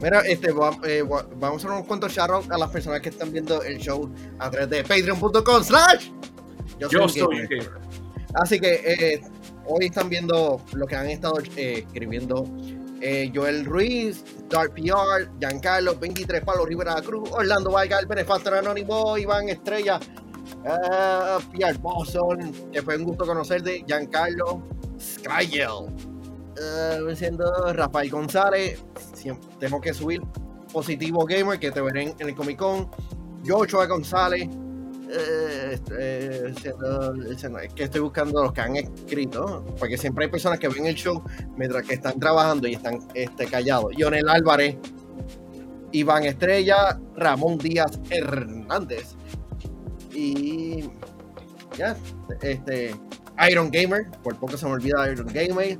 Mira, 0.00 0.20
este, 0.20 0.50
eh, 0.84 1.02
vamos 1.02 1.42
a 1.42 1.56
hacer 1.56 1.70
unos 1.70 1.86
cuantos 1.86 2.12
shoutouts 2.12 2.48
a 2.50 2.58
las 2.58 2.70
personas 2.70 3.00
que 3.00 3.08
están 3.08 3.32
viendo 3.32 3.62
el 3.62 3.78
show 3.78 4.08
a 4.38 4.50
través 4.50 4.70
de 4.70 4.84
patreon.com 4.84 5.64
slash 5.64 6.10
yo 6.78 7.08
soy, 7.08 7.46
gamer. 7.48 7.72
Así 8.34 8.60
que 8.60 8.74
eh, 8.84 9.20
hoy 9.66 9.86
están 9.86 10.08
viendo 10.08 10.60
lo 10.74 10.86
que 10.86 10.94
han 10.94 11.08
estado 11.08 11.40
eh, 11.56 11.84
escribiendo 11.86 12.44
eh, 13.00 13.30
Joel 13.34 13.64
Ruiz, 13.64 14.24
Dark 14.48 14.74
PR, 14.74 15.28
Giancarlo, 15.38 15.96
23 15.98 16.42
Pablo 16.42 16.64
Rivera 16.64 17.00
Cruz, 17.02 17.30
Orlando 17.32 17.70
Vargas, 17.70 18.00
el 18.00 18.06
Benefactor 18.06 18.54
Anónimo, 18.54 19.18
Iván 19.18 19.48
Estrella, 19.48 20.00
uh, 20.64 21.40
Pierre 21.52 21.78
Boston, 21.78 22.52
que 22.72 22.82
fue 22.82 22.96
un 22.96 23.04
gusto 23.04 23.26
conocerte, 23.26 23.84
Giancarlo, 23.86 24.62
Skyel, 25.00 25.68
uh, 25.68 27.14
siendo 27.14 27.72
Rafael 27.72 28.10
González, 28.10 28.82
tengo 29.58 29.80
que 29.80 29.92
subir 29.92 30.22
Positivo 30.72 31.24
Gamer, 31.24 31.58
que 31.58 31.70
te 31.70 31.80
veré 31.80 32.14
en 32.18 32.28
el 32.28 32.34
Comic 32.34 32.58
Con, 32.58 32.90
Joshua 33.46 33.86
González, 33.86 34.48
eh, 35.08 35.78
eh, 35.98 36.54
que 37.74 37.84
estoy 37.84 38.00
buscando 38.00 38.42
los 38.42 38.52
que 38.52 38.60
han 38.60 38.76
escrito, 38.76 39.64
porque 39.78 39.96
siempre 39.96 40.24
hay 40.24 40.30
personas 40.30 40.58
que 40.58 40.68
ven 40.68 40.86
el 40.86 40.94
show 40.94 41.22
mientras 41.56 41.86
que 41.86 41.94
están 41.94 42.18
trabajando 42.18 42.66
y 42.66 42.74
están 42.74 42.98
este, 43.14 43.46
callados. 43.46 43.94
Lionel 43.94 44.28
Álvarez, 44.28 44.76
Iván 45.92 46.24
Estrella, 46.24 46.98
Ramón 47.14 47.58
Díaz 47.58 48.00
Hernández 48.10 49.14
y 50.12 50.84
ya, 51.76 51.96
este 52.40 52.94
Iron 53.50 53.70
Gamer, 53.70 54.10
por 54.22 54.36
poco 54.38 54.56
se 54.56 54.66
me 54.66 54.72
olvida 54.72 55.10
Iron 55.10 55.26
Gamer, 55.26 55.78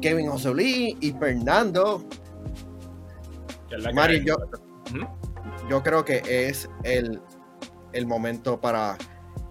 Kevin 0.00 0.28
Josolí 0.28 0.96
y 1.00 1.12
Fernando. 1.12 2.04
Mario, 3.92 4.22
yo, 4.22 4.36
yo 5.68 5.82
creo 5.82 6.04
que 6.04 6.22
es 6.26 6.68
el 6.84 7.20
el 7.94 8.06
momento 8.06 8.60
para, 8.60 8.96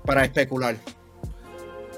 para 0.05 0.23
especular. 0.23 0.75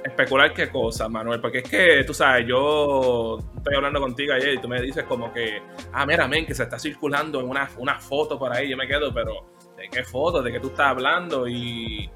¿Especular 0.03 0.53
qué 0.53 0.69
cosa, 0.69 1.09
Manuel? 1.09 1.41
Porque 1.41 1.59
es 1.59 1.69
que, 1.69 2.03
tú 2.05 2.13
sabes, 2.13 2.45
yo 2.47 3.39
estoy 3.57 3.75
hablando 3.75 3.99
contigo 3.99 4.33
ayer 4.33 4.53
y 4.53 4.57
tú 4.59 4.67
me 4.67 4.79
dices 4.79 5.03
como 5.05 5.33
que, 5.33 5.63
ah, 5.91 6.05
mira, 6.05 6.27
men, 6.27 6.45
que 6.45 6.53
se 6.53 6.63
está 6.63 6.77
circulando 6.77 7.43
una, 7.43 7.67
una 7.79 7.99
foto 7.99 8.37
por 8.37 8.53
ahí. 8.53 8.69
Yo 8.69 8.77
me 8.77 8.87
quedo, 8.87 9.11
pero 9.11 9.55
¿de 9.75 9.89
qué 9.89 10.03
foto? 10.03 10.43
¿De 10.43 10.51
qué 10.51 10.59
tú 10.59 10.67
estás 10.67 10.89
hablando? 10.89 11.47
Y 11.47 12.07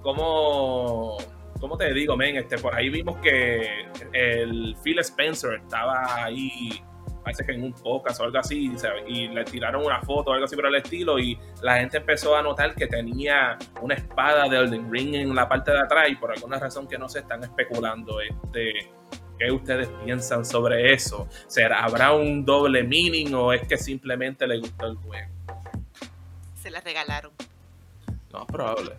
cómo, 0.00 1.16
¿cómo 1.58 1.76
te 1.76 1.92
digo, 1.92 2.16
men? 2.16 2.36
Este, 2.36 2.56
por 2.56 2.72
ahí 2.76 2.88
vimos 2.88 3.16
que 3.18 3.88
el 4.12 4.76
Phil 4.84 5.00
Spencer 5.00 5.54
estaba 5.54 6.24
ahí 6.24 6.80
parece 7.28 7.44
que 7.44 7.52
en 7.52 7.62
un 7.62 7.74
podcast 7.74 8.20
o 8.20 8.24
algo 8.24 8.38
así, 8.38 8.72
y 9.06 9.28
le 9.28 9.44
tiraron 9.44 9.84
una 9.84 10.00
foto 10.00 10.30
o 10.30 10.32
algo 10.32 10.46
así 10.46 10.56
por 10.56 10.64
el 10.64 10.76
estilo, 10.76 11.18
y 11.18 11.38
la 11.60 11.76
gente 11.76 11.98
empezó 11.98 12.34
a 12.34 12.40
notar 12.40 12.74
que 12.74 12.86
tenía 12.86 13.58
una 13.82 13.96
espada 13.96 14.48
de 14.48 14.56
Elden 14.56 14.90
Ring 14.90 15.14
en 15.14 15.34
la 15.34 15.46
parte 15.46 15.70
de 15.70 15.78
atrás, 15.78 16.08
y 16.08 16.16
por 16.16 16.32
alguna 16.32 16.58
razón 16.58 16.88
que 16.88 16.96
no 16.96 17.06
se 17.06 17.18
están 17.18 17.44
especulando, 17.44 18.22
este, 18.22 18.90
¿qué 19.38 19.52
ustedes 19.52 19.88
piensan 20.06 20.42
sobre 20.42 20.94
eso? 20.94 21.28
¿Será, 21.48 21.84
¿Habrá 21.84 22.14
un 22.14 22.46
doble 22.46 22.82
meaning 22.82 23.34
o 23.34 23.52
es 23.52 23.68
que 23.68 23.76
simplemente 23.76 24.46
le 24.46 24.60
gustó 24.60 24.86
el 24.86 24.96
juego? 24.96 25.28
Se 26.54 26.70
la 26.70 26.80
regalaron. 26.80 27.32
No, 28.32 28.46
probable. 28.46 28.96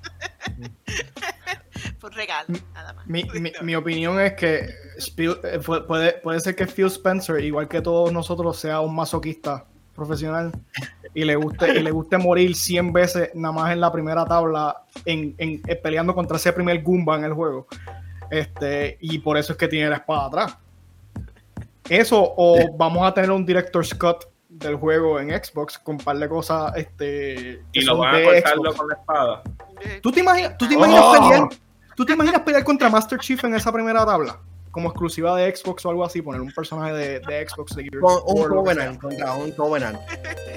Fue 1.99 2.09
un 2.09 2.15
regalo, 2.15 2.47
nada 2.73 2.93
más. 2.93 3.05
Mi, 3.61 3.75
opinión 3.75 4.19
es 4.19 4.33
que 4.33 4.69
eh, 5.17 5.59
puede, 5.87 6.13
puede 6.13 6.39
ser 6.39 6.55
que 6.55 6.65
Phil 6.65 6.87
Spencer, 6.87 7.43
igual 7.43 7.67
que 7.67 7.81
todos 7.81 8.11
nosotros, 8.11 8.57
sea 8.57 8.79
un 8.79 8.95
masoquista 8.95 9.65
profesional 9.95 10.51
y 11.13 11.25
le 11.25 11.35
guste 11.35 11.77
y 11.77 11.83
le 11.83 11.91
guste 11.91 12.17
morir 12.17 12.55
100 12.55 12.93
veces 12.93 13.31
nada 13.33 13.51
más 13.51 13.73
en 13.73 13.81
la 13.81 13.91
primera 13.91 14.25
tabla 14.25 14.83
en, 15.03 15.35
en, 15.37 15.61
eh, 15.67 15.75
peleando 15.75 16.15
contra 16.15 16.37
ese 16.37 16.53
primer 16.53 16.81
Goomba 16.81 17.17
en 17.17 17.25
el 17.25 17.33
juego. 17.33 17.67
Este, 18.31 18.97
y 19.01 19.19
por 19.19 19.37
eso 19.37 19.53
es 19.53 19.57
que 19.57 19.67
tiene 19.67 19.89
la 19.89 19.97
espada 19.97 20.27
atrás. 20.27 20.57
Eso, 21.89 22.33
o 22.37 22.77
vamos 22.77 23.05
a 23.05 23.13
tener 23.13 23.31
un 23.31 23.45
director 23.45 23.85
Scott 23.85 24.29
del 24.47 24.75
juego 24.75 25.19
en 25.19 25.31
Xbox 25.31 25.77
con 25.77 25.95
un 25.95 26.01
par 26.01 26.17
de 26.17 26.29
cosas. 26.29 26.71
Este, 26.75 27.61
y 27.73 27.81
lo 27.81 27.97
van 27.97 28.15
a 28.15 28.23
cortarlo 28.23 28.73
con 28.73 28.87
la 28.87 28.95
espada. 28.95 29.43
¿Tú 30.01 30.11
te 30.11 30.19
imaginas, 30.19 30.57
tú 30.57 30.67
te 30.67 30.75
imaginas 30.75 31.03
oh. 31.03 31.11
pelear? 31.11 31.49
¿Tú 31.99 32.05
te 32.05 32.13
imaginas 32.13 32.43
pelear 32.43 32.63
contra 32.63 32.89
Master 32.89 33.19
Chief 33.19 33.43
en 33.43 33.55
esa 33.55 33.73
primera 33.73 34.05
tabla? 34.05 34.39
Como 34.71 34.87
exclusiva 34.87 35.35
de 35.35 35.53
Xbox 35.53 35.85
o 35.85 35.89
algo 35.89 36.05
así, 36.05 36.21
poner 36.21 36.39
un 36.39 36.49
personaje 36.49 36.93
de, 36.93 37.19
de 37.19 37.45
Xbox 37.45 37.75
de 37.75 37.89
Con, 37.89 38.21
un 38.25 38.47
Covenant, 38.47 39.01
contra 39.01 39.33
un 39.33 39.51
Covenant. 39.51 39.99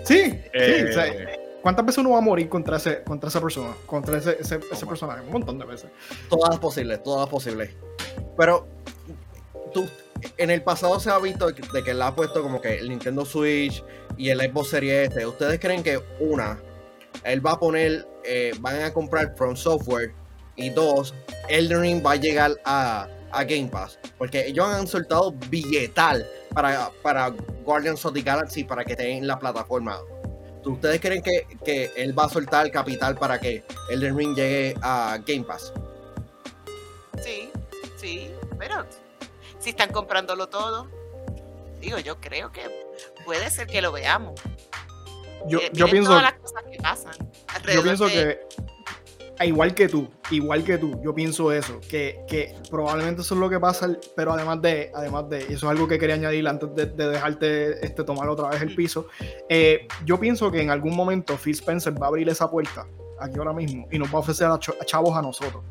Sí, 0.04 0.30
sí. 0.30 0.40
Eh. 0.54 1.40
¿Cuántas 1.60 1.84
veces 1.84 1.98
uno 1.98 2.10
va 2.10 2.18
a 2.18 2.20
morir 2.20 2.48
contra 2.48 2.76
ese, 2.76 3.02
contra 3.02 3.28
esa 3.28 3.40
persona? 3.40 3.70
Contra 3.86 4.18
ese, 4.18 4.36
ese, 4.38 4.60
ese 4.70 4.86
personaje. 4.86 5.22
Un 5.22 5.32
montón 5.32 5.58
de 5.58 5.64
veces. 5.64 5.90
Todas 6.28 6.60
posibles, 6.60 7.02
todas 7.02 7.28
posibles. 7.28 7.70
Pero 8.36 8.68
tú, 9.74 9.88
en 10.36 10.48
el 10.48 10.62
pasado 10.62 11.00
se 11.00 11.10
ha 11.10 11.18
visto 11.18 11.50
de 11.50 11.82
que 11.82 11.90
él 11.90 12.02
ha 12.02 12.14
puesto 12.14 12.40
como 12.40 12.60
que 12.60 12.78
el 12.78 12.88
Nintendo 12.88 13.24
Switch 13.24 13.82
y 14.16 14.28
el 14.28 14.38
Xbox 14.38 14.68
Series 14.68 15.10
S. 15.10 15.26
¿Ustedes 15.26 15.58
creen 15.58 15.82
que 15.82 16.00
una, 16.20 16.60
él 17.24 17.44
va 17.44 17.54
a 17.54 17.58
poner, 17.58 18.06
eh, 18.24 18.52
van 18.60 18.80
a 18.82 18.92
comprar 18.92 19.34
From 19.36 19.56
Software 19.56 20.21
y 20.56 20.70
dos, 20.70 21.14
Elden 21.48 21.80
Ring 21.80 22.06
va 22.06 22.12
a 22.12 22.16
llegar 22.16 22.52
a, 22.64 23.08
Game 23.32 23.68
Pass? 23.68 23.98
Porque 24.18 24.46
ellos 24.46 24.66
han 24.66 24.86
soltado 24.86 25.32
billetal 25.48 26.26
para, 26.54 26.90
para 27.02 27.30
Guardians 27.64 28.04
of 28.04 28.12
the 28.12 28.22
Galaxy 28.22 28.64
para 28.64 28.84
que 28.84 28.92
esté 28.92 29.10
en 29.10 29.26
la 29.26 29.38
plataforma. 29.38 29.98
¿Ustedes 30.64 31.00
creen 31.00 31.22
que, 31.22 31.46
que 31.64 31.90
él 31.96 32.16
va 32.16 32.26
a 32.26 32.28
soltar 32.28 32.70
capital 32.70 33.16
para 33.16 33.40
que 33.40 33.64
Elden 33.90 34.16
Ring 34.16 34.34
llegue 34.34 34.76
a 34.82 35.18
Game 35.26 35.44
Pass? 35.44 35.72
Sí, 37.22 37.50
sí, 37.96 38.30
pero 38.58 38.86
si 39.62 39.70
están 39.70 39.92
comprándolo 39.92 40.48
todo. 40.48 40.88
Digo, 41.80 41.98
yo 41.98 42.20
creo 42.20 42.52
que 42.52 42.62
puede 43.24 43.48
ser 43.50 43.66
que 43.66 43.80
lo 43.80 43.92
veamos. 43.92 44.40
Yo, 45.46 45.58
eh, 45.60 45.70
yo 45.72 45.86
pienso. 45.86 46.10
Todas 46.10 46.22
las 46.22 46.34
cosas 46.34 46.62
que 46.70 46.78
pasan. 46.78 47.14
Yo 47.72 47.82
pienso 47.82 48.06
que. 48.06 48.40
Igual 49.44 49.74
que 49.74 49.88
tú, 49.88 50.08
igual 50.30 50.64
que 50.64 50.78
tú, 50.78 51.00
yo 51.02 51.14
pienso 51.14 51.52
eso, 51.52 51.80
que, 51.88 52.20
que, 52.28 52.54
probablemente 52.70 53.22
eso 53.22 53.34
es 53.34 53.40
lo 53.40 53.50
que 53.50 53.58
pasa, 53.58 53.96
pero 54.14 54.32
además 54.32 54.62
de, 54.62 54.90
además 54.94 55.28
de, 55.28 55.38
eso 55.38 55.52
es 55.52 55.64
algo 55.64 55.88
que 55.88 55.98
quería 55.98 56.14
añadir 56.14 56.46
antes 56.46 56.74
de, 56.74 56.86
dejarte 56.86 57.84
este, 57.84 58.04
tomar 58.04 58.28
otra 58.28 58.48
vez 58.50 58.62
el 58.62 58.74
piso, 58.74 59.08
eh, 59.48 59.86
yo 60.04 60.18
pienso 60.20 60.50
que 60.50 60.60
en 60.60 60.70
algún 60.70 60.94
momento 60.94 61.36
Phil 61.36 61.54
Spencer 61.54 62.00
va 62.00 62.06
a 62.06 62.08
abrir 62.08 62.28
esa 62.28 62.50
puerta, 62.50 62.86
aquí 63.20 63.38
ahora 63.38 63.52
mismo, 63.52 63.88
y 63.90 63.98
nos 63.98 64.08
va 64.08 64.16
a 64.16 64.20
ofrecer 64.20 64.46
a 64.48 64.58
chavos 64.58 65.16
a 65.16 65.22
nosotros 65.22 65.62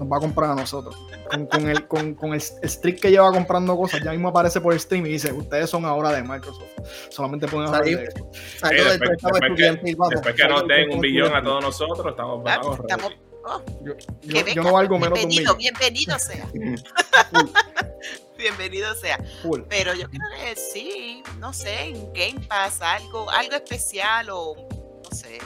nos 0.00 0.10
va 0.10 0.16
a 0.16 0.20
comprar 0.20 0.50
a 0.50 0.54
nosotros. 0.54 0.96
Con, 1.30 1.68
el, 1.68 1.86
con, 1.86 2.14
con 2.14 2.32
el, 2.32 2.40
streak 2.40 3.00
que 3.00 3.10
lleva 3.10 3.30
comprando 3.30 3.76
cosas, 3.76 4.02
ya 4.02 4.12
mismo 4.12 4.28
aparece 4.28 4.60
por 4.60 4.72
el 4.72 4.80
stream 4.80 5.06
y 5.06 5.10
dice, 5.10 5.30
ustedes 5.30 5.68
son 5.68 5.84
ahora 5.84 6.10
de 6.10 6.22
Microsoft. 6.22 6.70
Solamente 7.10 7.46
pueden 7.46 7.68
hablar 7.68 7.84
de 7.84 7.92
eso. 7.92 8.30
después, 8.62 10.34
que, 10.34 10.48
nos 10.48 10.66
den 10.66 10.90
un 10.90 11.00
billón 11.00 11.36
a 11.36 11.42
todos 11.42 11.62
nosotros, 11.62 12.06
estamos... 12.06 12.42
estamos 12.80 13.12
oh, 13.44 13.62
yo, 13.82 13.94
yo, 14.22 14.62
no 14.62 14.72
valgo 14.72 14.98
menos 14.98 15.18
bienvenido, 15.18 15.54
bienvenido 15.56 16.18
sea. 16.18 16.48
bienvenido 18.38 18.94
sea. 18.94 19.22
Pero 19.68 19.92
yo 19.92 20.08
creo 20.08 20.28
que 20.42 20.56
sí, 20.56 21.22
no 21.38 21.52
sé, 21.52 21.88
en 21.88 22.12
Game 22.14 22.40
Pass 22.48 22.80
algo, 22.80 23.30
algo 23.30 23.54
especial 23.54 24.28
o 24.30 24.54
no 24.56 25.10
sé 25.14 25.40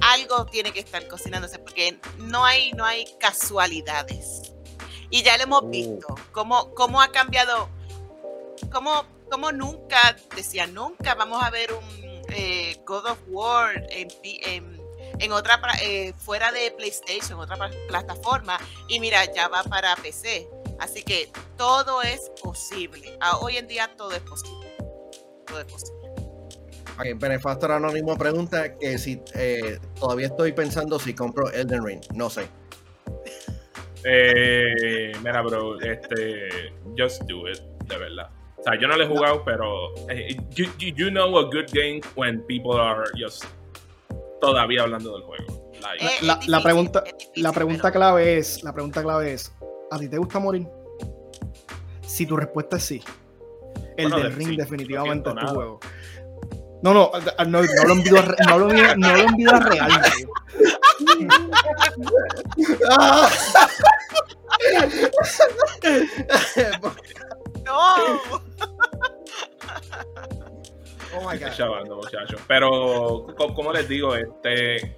algo 0.00 0.46
tiene 0.46 0.72
que 0.72 0.80
estar 0.80 1.06
cocinándose 1.08 1.58
porque 1.58 1.98
no 2.18 2.44
hay, 2.44 2.72
no 2.72 2.84
hay 2.84 3.06
casualidades. 3.18 4.52
Y 5.10 5.22
ya 5.22 5.36
lo 5.36 5.44
hemos 5.44 5.62
oh. 5.62 5.68
visto, 5.68 6.14
cómo, 6.32 6.74
cómo 6.74 7.00
ha 7.00 7.10
cambiado, 7.10 7.68
cómo, 8.70 9.04
cómo 9.30 9.52
nunca, 9.52 10.16
decía, 10.36 10.66
nunca 10.66 11.14
vamos 11.14 11.42
a 11.42 11.50
ver 11.50 11.72
un 11.72 12.08
eh, 12.30 12.80
God 12.84 13.06
of 13.06 13.18
War 13.28 13.86
en, 13.90 14.08
en, 15.18 15.32
otra, 15.32 15.60
eh, 15.80 16.12
fuera 16.18 16.52
de 16.52 16.70
PlayStation, 16.72 17.40
otra 17.40 17.70
plataforma, 17.88 18.58
y 18.88 19.00
mira, 19.00 19.24
ya 19.32 19.48
va 19.48 19.62
para 19.64 19.96
PC. 19.96 20.48
Así 20.78 21.02
que 21.02 21.30
todo 21.56 22.02
es 22.02 22.30
posible. 22.40 23.16
Ah, 23.20 23.38
hoy 23.38 23.56
en 23.56 23.66
día 23.66 23.90
todo 23.96 24.12
es 24.12 24.20
posible. 24.20 24.76
Todo 25.46 25.60
es 25.60 25.66
posible. 25.66 25.97
Okay, 26.98 27.12
Benefactor 27.12 27.70
Anónimo 27.70 28.18
pregunta 28.18 28.76
que 28.76 28.98
si 28.98 29.22
eh, 29.36 29.78
todavía 30.00 30.26
estoy 30.26 30.50
pensando 30.50 30.98
si 30.98 31.14
compro 31.14 31.48
Elden 31.52 31.84
Ring. 31.84 32.00
No 32.14 32.28
sé. 32.28 32.48
Eh, 34.04 35.12
mira, 35.22 35.42
bro, 35.42 35.80
este, 35.80 36.72
just 36.96 37.22
do 37.24 37.48
it, 37.48 37.60
de 37.86 37.98
verdad. 37.98 38.30
O 38.56 38.62
sea, 38.64 38.80
yo 38.80 38.88
no 38.88 38.96
lo 38.96 39.04
he 39.04 39.06
jugado, 39.06 39.44
pero 39.44 39.94
eh, 40.08 40.36
you, 40.50 40.66
you, 40.78 41.08
know 41.10 41.38
a 41.38 41.44
good 41.44 41.66
game 41.72 42.00
when 42.16 42.42
people 42.46 42.80
are 42.80 43.04
just 43.16 43.44
todavía 44.40 44.82
hablando 44.82 45.12
del 45.12 45.22
juego. 45.22 45.72
la, 46.22 46.40
la, 46.48 46.62
pregunta, 46.62 47.04
la 47.36 47.52
pregunta 47.52 47.92
clave 47.92 48.38
es, 48.38 48.64
la 48.64 48.72
pregunta 48.72 49.02
clave 49.02 49.34
es, 49.34 49.52
¿a 49.92 49.98
ti 50.00 50.08
te 50.08 50.18
gusta 50.18 50.40
morir? 50.40 50.66
Si 52.02 52.26
tu 52.26 52.36
respuesta 52.36 52.76
es 52.78 52.82
sí, 52.82 53.02
el 53.96 54.10
del 54.10 54.32
ring 54.32 54.56
definitivamente 54.56 55.30
es 55.30 55.36
tu 55.36 55.46
juego. 55.46 55.80
No, 56.82 56.94
no, 56.94 57.10
no, 57.46 57.62
no 57.62 57.84
lo 57.86 57.92
envío 57.92 58.18
a, 58.18 58.22
no 58.48 58.58
lo, 58.58 58.68
no 58.68 59.12
lo 59.12 59.22
envío 59.22 59.54
a 59.54 59.60
real. 59.60 60.02
no. 67.64 68.20
Oh 71.16 71.26
my 71.26 71.38
God. 71.38 71.52
Chavando, 71.52 71.96
muchachos. 71.96 72.40
Pero, 72.46 73.26
como 73.54 73.72
les 73.72 73.88
digo, 73.88 74.14
este 74.14 74.97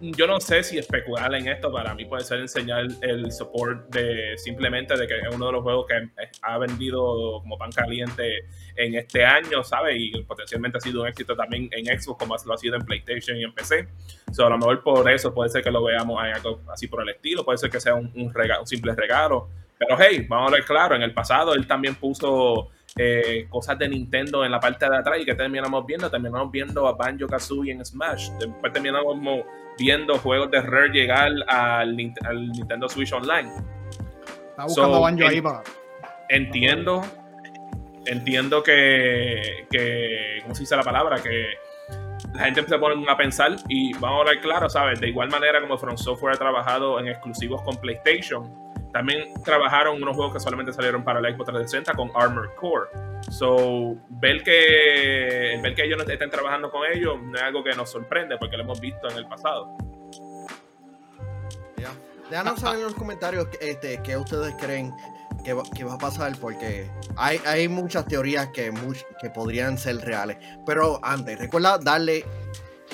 yo 0.00 0.26
no 0.26 0.40
sé 0.40 0.62
si 0.62 0.78
especular 0.78 1.34
en 1.34 1.48
esto 1.48 1.72
para 1.72 1.94
mí 1.94 2.04
puede 2.04 2.24
ser 2.24 2.40
enseñar 2.40 2.86
el 3.00 3.32
support 3.32 3.88
de 3.94 4.36
simplemente 4.36 4.96
de 4.96 5.06
que 5.06 5.18
es 5.18 5.34
uno 5.34 5.46
de 5.46 5.52
los 5.52 5.62
juegos 5.62 5.86
que 5.86 6.08
ha 6.42 6.58
vendido 6.58 7.40
como 7.40 7.56
pan 7.56 7.70
caliente 7.72 8.46
en 8.76 8.94
este 8.94 9.24
año, 9.24 9.64
¿sabes? 9.64 9.96
Y 9.98 10.22
potencialmente 10.22 10.78
ha 10.78 10.80
sido 10.80 11.02
un 11.02 11.08
éxito 11.08 11.34
también 11.34 11.68
en 11.72 11.86
Xbox 11.98 12.18
como 12.18 12.36
lo 12.44 12.54
ha 12.54 12.58
sido 12.58 12.76
en 12.76 12.84
PlayStation 12.84 13.36
y 13.38 13.44
en 13.44 13.52
PC. 13.52 13.88
So, 14.32 14.46
a 14.46 14.50
lo 14.50 14.58
mejor 14.58 14.82
por 14.82 15.10
eso 15.10 15.32
puede 15.32 15.50
ser 15.50 15.62
que 15.62 15.70
lo 15.70 15.82
veamos 15.82 16.22
así 16.72 16.86
por 16.88 17.02
el 17.02 17.08
estilo, 17.10 17.44
puede 17.44 17.58
ser 17.58 17.70
que 17.70 17.80
sea 17.80 17.94
un, 17.94 18.12
un, 18.14 18.32
un 18.60 18.66
simple 18.66 18.94
regalo. 18.94 19.48
Pero 19.78 19.96
hey, 19.98 20.26
vamos 20.28 20.52
a 20.52 20.54
ver 20.56 20.64
claro, 20.64 20.94
en 20.94 21.02
el 21.02 21.12
pasado 21.12 21.54
él 21.54 21.66
también 21.66 21.94
puso 21.94 22.70
eh, 22.96 23.46
cosas 23.48 23.78
de 23.78 23.88
Nintendo 23.88 24.44
en 24.44 24.50
la 24.50 24.58
parte 24.58 24.88
de 24.88 24.96
atrás 24.96 25.18
y 25.20 25.24
que 25.24 25.34
terminamos 25.34 25.84
viendo, 25.84 26.10
terminamos 26.10 26.50
viendo 26.50 26.86
a 26.86 26.92
Banjo 26.92 27.26
Kazooie 27.26 27.72
en 27.72 27.84
Smash, 27.84 28.30
después 28.38 28.72
terminamos 28.72 29.18
viendo 29.78 30.18
juegos 30.18 30.50
de 30.50 30.60
Rare 30.62 30.88
llegar 30.88 31.30
al, 31.46 31.96
Nintendo 31.96 32.88
Switch 32.88 33.12
Online. 33.12 33.50
Está 34.50 34.64
buscando 34.64 35.00
Banjo 35.00 35.26
ahí 35.26 35.42
Entiendo, 36.28 37.02
entiendo 38.06 38.62
que, 38.62 39.66
que, 39.70 40.38
¿cómo 40.42 40.54
se 40.54 40.62
dice 40.62 40.74
la 40.74 40.82
palabra? 40.82 41.22
Que 41.22 41.46
la 42.34 42.44
gente 42.44 42.66
se 42.66 42.78
pone 42.78 43.04
a 43.10 43.16
pensar 43.16 43.56
y 43.68 43.92
vamos 43.94 44.18
a 44.18 44.20
hablar 44.20 44.40
claro, 44.40 44.68
¿sabes? 44.68 45.00
De 45.00 45.08
igual 45.08 45.28
manera 45.30 45.60
como 45.60 45.78
From 45.78 45.96
Software 45.96 46.34
ha 46.34 46.38
trabajado 46.38 46.98
en 46.98 47.08
exclusivos 47.08 47.62
con 47.62 47.76
PlayStation, 47.76 48.65
también 48.96 49.34
trabajaron 49.44 50.02
unos 50.02 50.16
juegos 50.16 50.32
que 50.32 50.40
solamente 50.40 50.72
salieron 50.72 51.04
para 51.04 51.20
la 51.20 51.28
Xbox 51.28 51.50
360 51.52 51.92
con 51.92 52.10
Armored 52.14 52.54
Core. 52.58 52.88
So, 53.30 53.94
ver 54.08 54.42
que, 54.42 55.60
ver 55.62 55.74
que 55.74 55.84
ellos 55.84 55.98
no 55.98 56.10
estén 56.10 56.30
trabajando 56.30 56.70
con 56.70 56.80
ellos 56.90 57.20
no 57.20 57.36
es 57.36 57.42
algo 57.42 57.62
que 57.62 57.74
nos 57.74 57.90
sorprende 57.90 58.38
porque 58.38 58.56
lo 58.56 58.62
hemos 58.62 58.80
visto 58.80 59.06
en 59.10 59.18
el 59.18 59.26
pasado. 59.28 59.76
Ya. 61.76 61.90
Déjanos 62.30 62.58
saber 62.58 62.78
en 62.78 62.84
los 62.84 62.94
comentarios 62.94 63.48
este, 63.60 64.00
qué 64.02 64.16
ustedes 64.16 64.54
creen 64.58 64.94
que 65.44 65.52
va, 65.52 65.92
a 65.92 65.98
pasar 65.98 66.34
porque 66.40 66.90
hay, 67.16 67.38
hay 67.44 67.68
muchas 67.68 68.06
teorías 68.06 68.48
que, 68.48 68.72
que 69.20 69.28
podrían 69.28 69.76
ser 69.76 69.98
reales. 69.98 70.38
Pero 70.64 71.00
antes, 71.02 71.38
recuerda 71.38 71.76
darle 71.76 72.24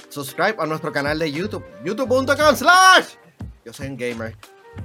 subscribe 0.09 0.57
a 0.59 0.66
nuestro 0.66 0.90
canal 0.90 1.16
de 1.20 1.30
YouTube, 1.30 1.64
youtube.com 1.84 2.57
slash 2.57 3.14
yo 3.64 3.72
soy 3.72 3.86
un 3.86 3.96
gamer. 3.96 4.34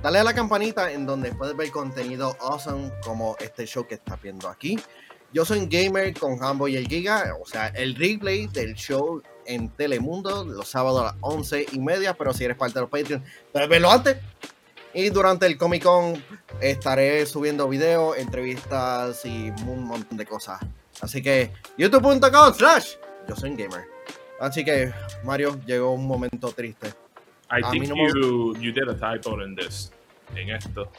Dale 0.02 0.20
a 0.20 0.24
la 0.24 0.34
campanita 0.34 0.92
en 0.92 1.06
donde 1.06 1.32
puedes 1.34 1.56
ver 1.56 1.72
contenido 1.72 2.36
awesome 2.40 2.92
como 3.04 3.36
este 3.40 3.66
show 3.66 3.88
que 3.88 3.96
estás 3.96 4.22
viendo 4.22 4.48
aquí. 4.48 4.80
Yo 5.34 5.44
soy 5.44 5.60
un 5.60 5.70
gamer 5.70 6.14
con 6.14 6.42
Hambo 6.42 6.68
y 6.68 6.78
el 6.78 6.88
Giga, 6.88 7.36
o 7.42 7.46
sea, 7.46 7.68
el 7.68 7.96
replay 7.96 8.48
del 8.48 8.76
show 8.76 9.22
en 9.46 9.70
Telemundo 9.70 10.46
los 10.46 10.70
sábados 10.70 11.02
a 11.02 11.06
las 11.06 11.16
11 11.22 11.68
y 11.74 11.80
media, 11.80 12.14
pero 12.14 12.34
si 12.34 12.46
eres 12.46 12.58
parte 12.58 12.76
de 12.76 12.82
los 12.82 12.90
Patreon, 12.90 13.24
puedes 13.52 13.70
verlo 13.70 13.92
antes. 13.92 14.18
Y 14.94 15.10
durante 15.10 15.46
el 15.46 15.58
Comic 15.58 15.84
Con 15.84 16.24
estaré 16.62 17.26
subiendo 17.26 17.68
videos, 17.68 18.18
entrevistas 18.18 19.26
y 19.26 19.52
un 19.68 19.84
montón 19.84 20.18
de 20.18 20.26
cosas. 20.26 20.60
Así 21.02 21.22
que 21.22 21.52
youtube.com 21.78 22.54
slash 22.54 22.96
yo 23.28 23.36
soy 23.36 23.52
un 23.52 23.58
gamer. 23.58 23.86
Así 24.40 24.64
que 24.64 24.94
Mario, 25.24 25.60
llegó 25.66 25.92
un 25.92 26.08
momento 26.08 26.52
triste. 26.52 26.94
I 27.50 27.62
think 27.72 27.88
you 27.88 28.56
you 28.60 28.72
did 28.72 28.90
a 28.90 28.94
typo 28.96 29.42
in 29.42 29.56
this 29.56 29.92
en 30.36 30.50
esto. 30.50 30.90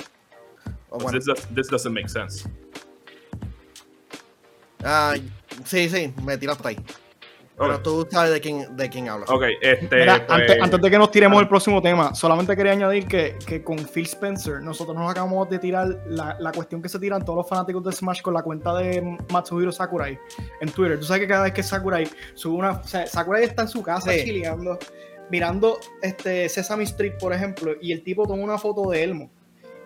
Oh, 0.91 0.99
this, 1.11 1.27
does, 1.27 1.47
this 1.55 1.69
doesn't 1.69 1.93
make 1.93 2.09
sense. 2.09 2.49
Ah, 4.83 5.15
sí, 5.65 5.89
sí, 5.89 6.13
me 6.23 6.39
tiraste 6.39 6.69
ahí. 6.69 6.77
Pero 7.59 7.81
tú 7.83 8.07
sabes 8.09 8.31
de 8.31 8.41
quién, 8.41 8.77
de 8.77 8.89
quién 8.89 9.09
hablas. 9.09 9.29
Ok, 9.29 9.43
este. 9.61 9.97
Mira, 9.97 10.25
pues- 10.25 10.31
antes, 10.41 10.63
antes 10.63 10.81
de 10.81 10.91
que 10.91 10.97
nos 10.99 11.11
tiremos 11.11 11.43
el 11.43 11.49
próximo 11.49 11.83
tema, 11.83 12.15
solamente 12.15 12.55
quería 12.57 12.71
añadir 12.73 13.09
que, 13.09 13.37
que 13.45 13.65
con 13.65 13.77
Phil 13.79 14.05
Spencer, 14.07 14.63
nosotros 14.63 14.97
nos 14.97 15.11
acabamos 15.11 15.51
de 15.51 15.59
tirar 15.59 15.89
la, 16.07 16.37
la 16.39 16.53
cuestión 16.53 16.81
que 16.81 16.89
se 16.89 17.01
tiran 17.01 17.25
todos 17.25 17.39
los 17.39 17.49
fanáticos 17.49 17.83
de 17.83 17.91
Smash 17.91 18.23
con 18.23 18.33
la 18.35 18.43
cuenta 18.43 18.73
de 18.77 19.19
Matsuhiro 19.33 19.73
Sakurai 19.73 20.17
en 20.61 20.71
Twitter. 20.71 21.01
Tú 21.01 21.07
sabes 21.07 21.23
que 21.23 21.29
cada 21.29 21.43
vez 21.43 21.53
que 21.53 21.65
Sakurai 21.65 22.09
sube 22.35 22.55
una. 22.59 22.71
O 22.71 22.85
sea, 22.85 23.05
Sakurai 23.09 23.43
está 23.43 23.63
en 23.63 23.69
su 23.69 23.83
casa 23.83 24.13
Sí. 24.13 24.23
chileando, 24.25 24.79
mirando 25.31 25.79
este 26.03 26.49
Sesame 26.49 26.85
Street, 26.85 27.15
por 27.19 27.33
ejemplo, 27.33 27.75
y 27.81 27.93
el 27.93 28.03
tipo 28.03 28.27
toma 28.27 28.43
una 28.43 28.59
foto 28.59 28.91
de 28.91 29.05
Elmo 29.05 29.31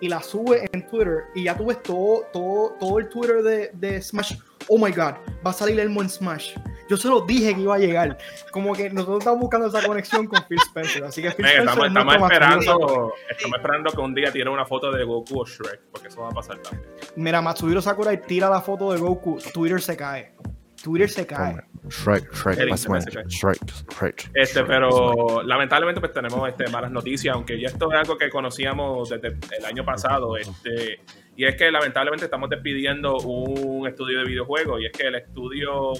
y 0.03 0.09
la 0.09 0.21
sube 0.21 0.69
en 0.73 0.85
Twitter 0.89 1.27
y 1.33 1.45
ya 1.45 1.57
tú 1.57 1.67
ves 1.67 1.81
todo, 1.81 2.25
todo, 2.33 2.75
todo 2.81 2.99
el 2.99 3.09
Twitter 3.09 3.41
de, 3.43 3.71
de 3.75 4.03
Smash. 4.03 4.35
Oh 4.69 4.77
my 4.77 4.91
god, 4.91 5.15
va 5.47 5.51
a 5.51 5.53
salir 5.53 5.79
Elmo 5.79 6.03
en 6.03 6.11
Smash. 6.11 6.57
Yo 6.89 6.97
se 6.97 7.09
lo 7.09 7.21
dije 7.21 7.55
que 7.55 7.61
iba 7.61 7.77
a 7.77 7.79
llegar. 7.79 8.19
Como 8.51 8.75
que 8.75 8.91
nosotros 8.91 9.21
estamos 9.21 9.41
buscando 9.41 9.69
esa 9.69 9.87
conexión 9.87 10.27
con 10.27 10.45
Phil 10.49 10.59
Spencer. 10.59 11.05
Así 11.05 11.23
que 11.23 11.31
Phil 11.31 11.47
Venga, 11.47 11.73
Spencer 11.73 11.87
estamos, 11.87 12.15
es 12.15 12.23
esperando, 12.23 13.15
estamos 13.31 13.57
esperando 13.57 13.93
que 13.93 14.01
un 14.01 14.15
día 14.15 14.33
tire 14.33 14.51
una 14.51 14.67
foto 14.67 14.91
de 14.91 15.05
Goku 15.05 15.41
o 15.41 15.47
Shrek, 15.47 15.83
porque 15.93 16.09
eso 16.09 16.23
va 16.23 16.29
a 16.29 16.33
pasar 16.33 16.59
también. 16.59 16.85
Mira, 17.15 17.41
Matsuhiro 17.41 17.81
Sakurai 17.81 18.21
tira 18.21 18.51
la 18.51 18.61
foto 18.61 18.93
de 18.93 18.99
Goku. 18.99 19.39
Twitter 19.55 19.81
se 19.81 19.97
cae. 19.97 20.35
Twitter 20.83 21.09
se 21.09 21.27
cae. 21.27 21.57
Shrek, 21.89 22.33
Shrek, 22.33 22.59
El 22.59 22.71
Shrek, 22.71 23.67
Shrek. 23.91 24.31
Este, 24.35 24.65
pero 24.65 25.43
lamentablemente 25.43 26.01
pues 26.01 26.13
tenemos 26.13 26.49
este, 26.49 26.69
malas 26.69 26.91
noticias, 26.91 27.35
aunque 27.35 27.61
ya 27.61 27.69
esto 27.69 27.91
es 27.93 27.99
algo 27.99 28.17
que 28.17 28.31
conocíamos 28.31 29.11
desde 29.11 29.37
el 29.57 29.65
año 29.65 29.85
pasado, 29.85 30.37
este, 30.37 31.01
y 31.37 31.45
es 31.45 31.57
que 31.57 31.71
lamentablemente 31.71 32.27
estamos 32.27 32.51
despidiendo 32.51 33.17
un 33.19 33.87
estudio 33.87 34.21
de 34.21 34.27
videojuegos, 34.27 34.81
y 34.81 34.87
es 34.87 34.93
que 34.93 35.09
el 35.09 35.17
estudio 35.17 35.93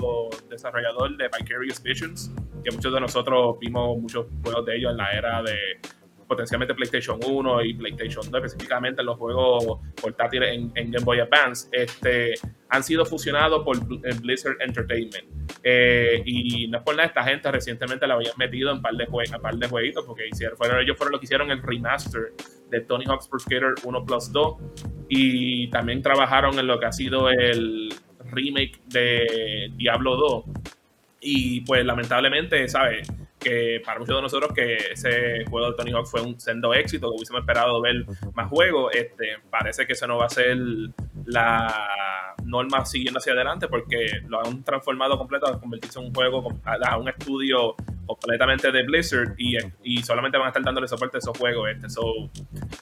desarrollador 0.49 1.17
de 1.17 1.29
Vicarious 1.37 1.83
Visions, 1.83 2.31
que 2.65 2.71
muchos 2.71 2.93
de 2.93 3.01
nosotros 3.01 3.59
vimos 3.59 3.99
muchos 3.99 4.27
juegos 4.43 4.65
de 4.67 4.77
ellos 4.77 4.93
en 4.93 4.99
la 4.99 5.11
era 5.13 5.43
de 5.43 5.81
potencialmente 6.33 6.75
PlayStation 6.75 7.21
1 7.25 7.65
y 7.65 7.75
PlayStation 7.75 8.31
2, 8.31 8.45
específicamente 8.45 9.03
los 9.03 9.19
juegos 9.19 9.81
portátiles 10.01 10.55
en, 10.55 10.73
Game 10.91 11.05
Boy 11.05 11.21
Advance, 11.21 11.69
este, 11.73 12.35
han 12.71 12.83
sido 12.83 13.05
fusionados 13.05 13.63
por 13.65 13.77
eh, 13.77 14.15
Blizzard 14.21 14.57
Entertainment. 14.61 15.27
Eh, 15.63 16.23
y 16.25 16.69
no 16.69 16.79
es 16.79 16.85
por 16.85 16.97
nada, 16.97 17.09
esta 17.09 17.23
gente 17.25 17.51
recientemente 17.51 18.07
la 18.07 18.15
habían 18.15 18.33
metido 18.39 18.73
en 18.73 18.81
par 18.81 18.95
de, 18.95 19.07
jue- 19.07 19.35
en 19.35 19.43
par 19.43 19.55
de 19.57 19.69
jueguitos, 19.69 20.05
porque 20.07 20.29
hicieron, 20.29 20.57
fueron, 20.57 20.81
ellos 20.81 20.97
fueron 20.97 21.13
los 21.13 21.21
que 21.21 21.27
hicieron 21.27 21.51
el 21.51 21.63
remaster 21.63 22.33
de 22.71 22.81
Tony 22.81 23.05
Hawk's 23.07 23.29
Pro 23.29 23.39
Skater 23.39 23.75
1 23.85 24.05
Plus 24.07 24.33
2. 24.33 24.57
Y 25.11 25.69
también 25.69 26.01
trabajaron 26.01 26.59
en 26.59 26.67
lo 26.67 26.81
que 26.81 26.87
ha 26.87 26.93
sido 26.93 27.29
el 27.29 27.91
remake 28.31 28.81
de 28.87 29.71
Diablo 29.77 30.17
2. 30.17 30.45
Y 31.21 31.61
pues 31.61 31.85
lamentablemente, 31.85 32.67
¿sabes? 32.69 33.07
Que 33.43 33.83
para 33.85 33.99
muchos 33.99 34.17
de 34.17 34.23
nosotros 34.23 34.53
que 34.55 34.77
ese 34.93 35.45
juego 35.51 35.71
de 35.71 35.77
Tony 35.77 35.93
Hawk 35.93 36.07
fue 36.07 36.21
un 36.21 36.39
sendo 36.39 36.73
éxito, 36.75 37.11
que 37.11 37.17
hubiésemos 37.17 37.41
esperado 37.41 37.81
ver 37.81 38.05
más 38.35 38.49
juegos, 38.49 38.95
este, 38.95 39.39
parece 39.51 39.87
que 39.87 39.95
eso 39.95 40.07
no 40.07 40.19
va 40.19 40.27
a 40.27 40.31
ser 40.31 40.57
la 41.25 42.35
norma 42.45 42.85
siguiendo 42.85 43.19
hacia 43.19 43.33
adelante 43.33 43.69
porque 43.69 44.21
lo 44.29 44.45
han 44.45 44.63
transformado 44.63 45.17
completo 45.19 45.47
a 45.47 45.61
convertirse 45.61 45.99
en 45.99 46.07
un 46.07 46.15
juego, 46.15 46.49
a 46.65 46.97
un 46.99 47.09
estudio 47.09 47.75
completamente 48.07 48.71
de 48.71 48.83
Blizzard 48.83 49.35
y, 49.39 49.57
y 49.83 50.03
solamente 50.03 50.39
van 50.39 50.47
a 50.47 50.49
estar 50.49 50.63
dándole 50.63 50.89
soporte 50.89 51.17
a 51.17 51.21
esos 51.21 51.37
juegos. 51.37 51.71
Este. 51.71 51.89
So, 51.89 52.31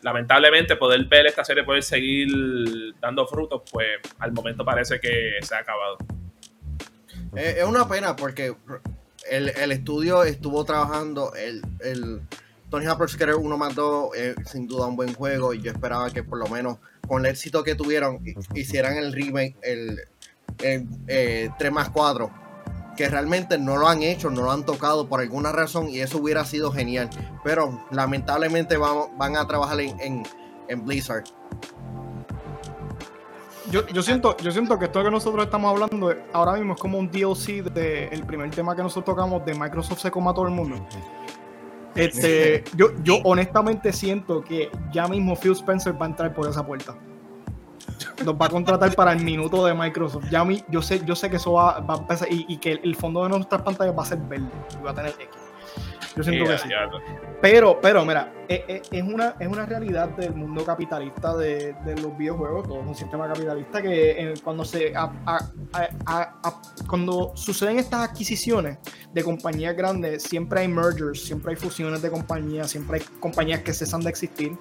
lamentablemente 0.02 0.76
poder 0.76 1.04
ver 1.06 1.26
esta 1.26 1.44
serie 1.44 1.64
poder 1.64 1.82
seguir 1.82 2.28
dando 3.00 3.26
frutos, 3.26 3.62
pues 3.70 3.88
al 4.18 4.32
momento 4.32 4.64
parece 4.64 5.00
que 5.00 5.34
se 5.42 5.54
ha 5.54 5.58
acabado. 5.58 5.98
Eh, 7.36 7.56
es 7.58 7.64
una 7.64 7.88
pena 7.88 8.16
porque 8.16 8.54
el, 9.28 9.48
el 9.50 9.72
estudio 9.72 10.22
estuvo 10.24 10.64
trabajando, 10.64 11.34
el, 11.34 11.62
el 11.80 12.20
Tony 12.70 12.86
Pro 12.96 13.08
Skater 13.08 13.34
1 13.34 13.56
más 13.58 13.74
2, 13.74 14.10
eh, 14.16 14.34
sin 14.46 14.66
duda 14.68 14.86
un 14.86 14.96
buen 14.96 15.12
juego 15.14 15.52
y 15.54 15.60
yo 15.60 15.72
esperaba 15.72 16.10
que 16.10 16.22
por 16.22 16.38
lo 16.38 16.46
menos 16.46 16.78
con 17.08 17.24
el 17.24 17.32
éxito 17.32 17.64
que 17.64 17.74
tuvieron 17.74 18.20
hi- 18.24 18.34
hicieran 18.54 18.96
el 18.96 19.12
remake, 19.12 19.56
el, 19.62 19.98
el, 20.62 20.86
eh, 21.08 21.50
3 21.58 21.72
más 21.72 21.90
4, 21.90 22.30
que 22.96 23.08
realmente 23.08 23.58
no 23.58 23.76
lo 23.76 23.88
han 23.88 24.02
hecho, 24.02 24.30
no 24.30 24.42
lo 24.42 24.52
han 24.52 24.64
tocado 24.64 25.08
por 25.08 25.20
alguna 25.20 25.50
razón 25.52 25.88
y 25.88 26.00
eso 26.00 26.18
hubiera 26.18 26.44
sido 26.44 26.70
genial, 26.70 27.10
pero 27.42 27.84
lamentablemente 27.90 28.76
vamos, 28.76 29.08
van 29.16 29.36
a 29.36 29.46
trabajar 29.46 29.80
en, 29.80 29.98
en, 30.00 30.22
en 30.68 30.84
Blizzard. 30.84 31.24
Yo, 33.70 33.86
yo 33.86 34.02
siento, 34.02 34.36
yo 34.38 34.50
siento 34.50 34.78
que 34.78 34.86
esto 34.86 35.02
que 35.04 35.10
nosotros 35.10 35.44
estamos 35.44 35.70
hablando 35.70 36.12
ahora 36.32 36.54
mismo 36.54 36.74
es 36.74 36.80
como 36.80 36.98
un 36.98 37.08
DLC 37.10 37.62
del 37.62 38.24
primer 38.24 38.50
tema 38.50 38.74
que 38.74 38.82
nosotros 38.82 39.16
tocamos 39.16 39.44
de 39.44 39.54
Microsoft 39.54 40.00
se 40.00 40.10
coma 40.10 40.32
a 40.32 40.34
todo 40.34 40.46
el 40.46 40.52
mundo. 40.52 40.76
Este, 41.94 42.64
yo, 42.76 42.88
yo 43.02 43.18
honestamente 43.24 43.92
siento 43.92 44.42
que 44.42 44.70
ya 44.92 45.06
mismo 45.06 45.36
Phil 45.36 45.52
Spencer 45.52 46.00
va 46.00 46.06
a 46.06 46.08
entrar 46.08 46.34
por 46.34 46.48
esa 46.48 46.66
puerta. 46.66 46.96
Nos 48.24 48.34
va 48.34 48.46
a 48.46 48.48
contratar 48.48 48.94
para 48.94 49.12
el 49.12 49.22
minuto 49.22 49.64
de 49.64 49.74
Microsoft. 49.74 50.28
Ya 50.30 50.44
mí, 50.44 50.64
yo 50.68 50.82
sé, 50.82 51.04
yo 51.04 51.14
sé 51.14 51.30
que 51.30 51.36
eso 51.36 51.52
va, 51.52 51.80
va 51.80 51.94
a 51.94 51.98
empezar 51.98 52.28
y, 52.30 52.46
y 52.48 52.56
que 52.58 52.72
el 52.72 52.96
fondo 52.96 53.22
de 53.22 53.30
nuestras 53.30 53.62
pantallas 53.62 53.96
va 53.96 54.02
a 54.02 54.06
ser 54.06 54.18
verde 54.18 54.48
y 54.78 54.82
va 54.82 54.90
a 54.90 54.94
tener 54.94 55.10
X. 55.12 55.28
Yo 56.20 56.30
siento 56.32 56.50
Ya, 56.50 56.56
que 56.56 56.62
sí. 56.62 56.68
ya. 56.68 56.90
Pero, 57.40 57.80
pero, 57.80 58.04
mira, 58.04 58.32
es, 58.48 58.60
es- 58.68 58.88
es 58.90 59.02
una, 59.02 59.34
es 59.40 59.48
una 59.48 59.64
realidad 59.64 60.10
del 60.10 60.34
mundo 60.34 60.64
capitalista 60.64 61.34
de, 61.36 61.74
de 61.86 61.96
los 62.02 62.16
videojuegos, 62.18 62.68
todo 62.68 62.80
es 62.82 62.86
un 62.86 62.94
sistema 62.94 63.26
capitalista 63.28 63.80
que 63.80 64.10
eh, 64.10 64.34
cuando 64.44 64.64
se 64.64 64.94
a- 64.94 65.10
a- 65.24 65.48
a- 65.72 65.88
a- 66.06 66.40
a- 66.42 66.60
cuando 66.86 67.32
suceden 67.34 67.78
estas 67.78 68.10
adquisiciones 68.10 68.78
de 69.12 69.24
compañías 69.24 69.74
grandes, 69.74 70.22
siempre 70.24 70.60
hay 70.60 70.68
mergers, 70.68 71.24
siempre 71.24 71.52
hay 71.52 71.56
fusiones 71.56 72.02
de 72.02 72.10
compañías, 72.10 72.70
siempre 72.70 72.98
hay 72.98 73.04
compañías 73.20 73.60
que 73.60 73.72
cesan 73.72 74.02
de 74.02 74.10
existir. 74.10 74.52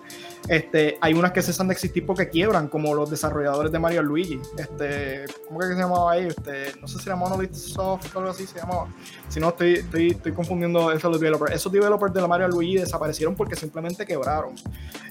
Este, 0.47 0.97
hay 1.01 1.13
unas 1.13 1.31
que 1.31 1.41
cesan 1.43 1.67
de 1.67 1.73
existir 1.73 2.05
porque 2.05 2.29
quiebran, 2.29 2.69
como 2.69 2.95
los 2.95 3.09
desarrolladores 3.09 3.71
de 3.71 3.77
Mario 3.77 4.01
Luigi. 4.01 4.39
Este, 4.57 5.25
¿cómo 5.47 5.59
que 5.59 5.67
se 5.67 5.75
llamaba 5.75 6.11
ahí? 6.11 6.27
Este, 6.27 6.73
no 6.79 6.87
sé 6.87 6.97
si 6.97 7.07
era 7.07 7.15
Monolith 7.15 7.53
Soft 7.53 8.15
o 8.15 8.19
algo 8.19 8.31
así 8.31 8.47
se 8.47 8.57
llamaba. 8.59 8.87
Si 9.27 9.39
no, 9.39 9.49
estoy, 9.49 10.15
confundiendo 10.35 10.91
esos 10.91 11.19
developers. 11.19 11.53
Esos 11.55 11.71
developers 11.71 12.13
de 12.13 12.21
la 12.21 12.27
Mario 12.27 12.47
Luigi 12.47 12.77
desaparecieron 12.77 13.35
porque 13.35 13.55
simplemente 13.55 14.05
quebraron. 14.05 14.55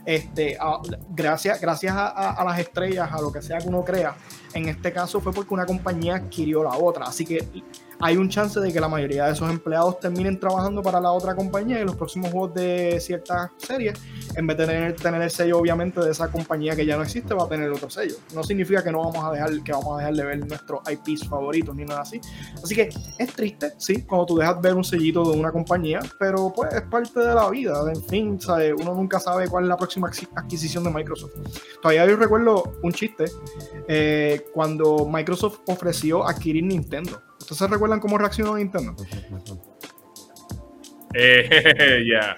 Este, 0.04 0.56
a- 0.58 0.80
gracias 1.10 1.62
a 1.62 2.44
las 2.44 2.58
estrellas, 2.58 3.08
a 3.12 3.20
lo 3.20 3.30
que 3.30 3.42
sea 3.42 3.58
que 3.58 3.68
uno 3.68 3.84
crea, 3.84 4.16
en 4.54 4.68
este 4.68 4.92
caso 4.92 5.20
fue 5.20 5.32
porque 5.32 5.54
una 5.54 5.66
compañía 5.66 6.16
adquirió 6.16 6.62
la 6.64 6.76
otra. 6.76 7.06
Así 7.06 7.24
que 7.24 7.46
hay 8.00 8.16
un 8.16 8.28
chance 8.28 8.60
de 8.60 8.72
que 8.72 8.78
la 8.80 8.88
mayoría 8.88 9.26
de 9.26 9.32
esos 9.32 9.50
empleados 9.50 9.98
terminen 9.98 10.38
trabajando 10.38 10.82
para 10.82 11.00
la 11.00 11.10
otra 11.10 11.34
compañía 11.34 11.80
y 11.80 11.84
los 11.84 11.96
próximos 11.96 12.30
juegos 12.30 12.54
de 12.54 13.00
ciertas 13.00 13.50
series, 13.56 13.98
en 14.36 14.46
vez 14.46 14.56
de 14.56 14.66
tener, 14.66 14.94
tener 14.94 15.20
el 15.20 15.30
sello 15.30 15.58
obviamente 15.58 16.00
de 16.00 16.12
esa 16.12 16.28
compañía 16.30 16.76
que 16.76 16.86
ya 16.86 16.96
no 16.96 17.02
existe, 17.02 17.34
va 17.34 17.42
a 17.44 17.48
tener 17.48 17.68
otro 17.70 17.90
sello. 17.90 18.14
No 18.34 18.44
significa 18.44 18.84
que 18.84 18.92
no 18.92 18.98
vamos 19.00 19.24
a 19.24 19.32
dejar, 19.32 19.50
que 19.64 19.72
vamos 19.72 19.94
a 19.96 19.98
dejar 19.98 20.14
de 20.14 20.24
ver 20.24 20.46
nuestros 20.46 20.80
IPs 20.88 21.28
favoritos 21.28 21.74
ni 21.74 21.84
nada 21.84 22.02
así. 22.02 22.20
Así 22.62 22.74
que 22.76 22.88
es 23.18 23.32
triste, 23.32 23.72
sí, 23.78 24.02
cuando 24.04 24.26
tú 24.26 24.36
dejas 24.36 24.60
ver 24.60 24.74
un 24.74 24.84
sellito 24.84 25.28
de 25.32 25.36
una 25.36 25.50
compañía, 25.50 25.98
pero 26.20 26.52
pues 26.54 26.72
es 26.74 26.82
parte 26.82 27.18
de 27.18 27.34
la 27.34 27.50
vida. 27.50 27.82
En 27.92 28.04
fin, 28.04 28.40
¿sabes? 28.40 28.74
uno 28.78 28.94
nunca 28.94 29.18
sabe 29.18 29.48
cuál 29.48 29.64
es 29.64 29.68
la 29.70 29.76
próxima 29.76 30.08
adqui- 30.08 30.28
adquisición 30.36 30.84
de 30.84 30.90
Microsoft. 30.90 31.32
Todavía 31.82 32.06
yo 32.06 32.14
recuerdo 32.16 32.74
un 32.82 32.92
chiste 32.92 33.24
eh, 33.88 34.37
cuando 34.52 35.06
Microsoft 35.06 35.60
ofreció 35.66 36.26
adquirir 36.26 36.64
Nintendo. 36.64 37.22
¿Ustedes 37.38 37.58
se 37.58 37.66
recuerdan 37.66 38.00
cómo 38.00 38.18
reaccionó 38.18 38.56
Nintendo? 38.56 38.94
Eh, 41.14 42.04
ya. 42.12 42.36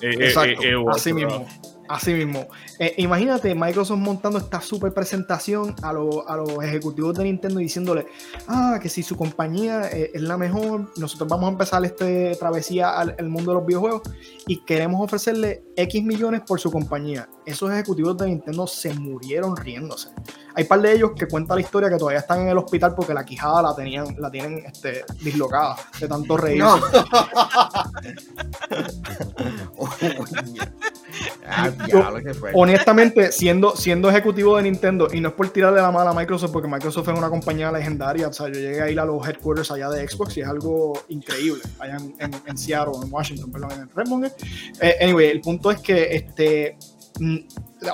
Eh, 0.00 0.10
eh, 0.10 0.26
Exacto, 0.26 0.90
así 0.90 1.12
mismo. 1.12 1.46
Así 1.88 2.12
mismo. 2.12 2.48
Eh, 2.80 2.94
imagínate 2.98 3.52
Microsoft 3.56 3.98
montando 3.98 4.38
esta 4.38 4.60
super 4.60 4.94
presentación 4.94 5.74
a, 5.82 5.92
lo- 5.92 6.28
a 6.28 6.36
los 6.36 6.62
ejecutivos 6.62 7.12
de 7.16 7.24
Nintendo 7.24 7.58
y 7.58 7.64
diciéndole, 7.64 8.06
ah, 8.46 8.78
que 8.80 8.88
si 8.88 9.02
su 9.02 9.16
compañía 9.16 9.88
eh, 9.90 10.12
es 10.14 10.22
la 10.22 10.36
mejor, 10.36 10.92
nosotros 10.96 11.28
vamos 11.28 11.48
a 11.48 11.52
empezar 11.52 11.84
este 11.84 12.36
travesía 12.36 12.90
al, 12.98 13.16
al 13.18 13.28
mundo 13.28 13.50
de 13.50 13.56
los 13.58 13.66
videojuegos 13.66 14.02
y 14.46 14.64
queremos 14.64 15.02
ofrecerle 15.04 15.64
X 15.76 16.04
millones 16.04 16.42
por 16.46 16.60
su 16.60 16.70
compañía. 16.70 17.28
Esos 17.44 17.70
ejecutivos 17.72 18.16
de 18.16 18.26
Nintendo 18.26 18.66
se 18.66 18.94
murieron 18.94 19.56
riéndose. 19.56 20.10
Hay 20.54 20.62
un 20.64 20.68
par 20.68 20.80
de 20.82 20.92
ellos 20.92 21.12
que 21.16 21.26
cuentan 21.26 21.56
la 21.56 21.62
historia 21.62 21.88
que 21.90 21.96
todavía 21.96 22.20
están 22.20 22.40
en 22.42 22.48
el 22.48 22.58
hospital 22.58 22.94
porque 22.94 23.14
la 23.14 23.24
quijada 23.24 23.62
la 23.62 23.74
tenían, 23.74 24.14
la 24.18 24.30
tienen 24.30 24.58
este, 24.66 25.04
dislocada 25.22 25.76
de 25.98 26.06
tanto 26.08 26.36
reír. 26.36 26.62
No. 26.62 26.76
ah, 31.46 31.70
diablo, 31.70 32.20
qué 32.22 32.34
fuerte. 32.34 32.58
honestamente, 32.58 33.32
siendo, 33.32 33.76
siendo 33.76 34.08
ejecutivo 34.08 34.56
de 34.56 34.64
Nintendo, 34.64 35.08
y 35.12 35.20
no 35.20 35.28
es 35.28 35.34
por 35.34 35.48
tirarle 35.50 35.80
la 35.80 35.90
mala 35.90 36.10
a 36.10 36.14
Microsoft, 36.14 36.52
porque 36.52 36.68
Microsoft 36.68 37.08
es 37.08 37.18
una 37.18 37.28
compañía 37.30 37.70
legendaria, 37.72 38.28
o 38.28 38.32
sea, 38.32 38.46
yo 38.48 38.54
llegué 38.54 38.82
a 38.82 38.90
ir 38.90 38.98
a 39.00 39.04
los 39.04 39.26
headquarters 39.26 39.70
allá 39.70 39.88
de 39.90 40.06
Xbox 40.08 40.36
y 40.36 40.40
es 40.40 40.48
algo 40.48 41.00
increíble, 41.08 41.62
allá 41.78 41.96
en, 41.96 42.14
en, 42.18 42.30
en 42.46 42.58
Seattle, 42.58 42.94
en 43.02 43.12
Washington, 43.12 43.50
perdón, 43.50 43.72
en 43.72 43.90
Redmond. 43.94 44.24
eh. 44.26 44.32
Eh, 44.80 44.96
anyway, 45.02 45.28
el 45.28 45.40
punto 45.40 45.70
es 45.70 45.80
que 45.80 46.14
este, 46.14 46.76
mm, 47.20 47.36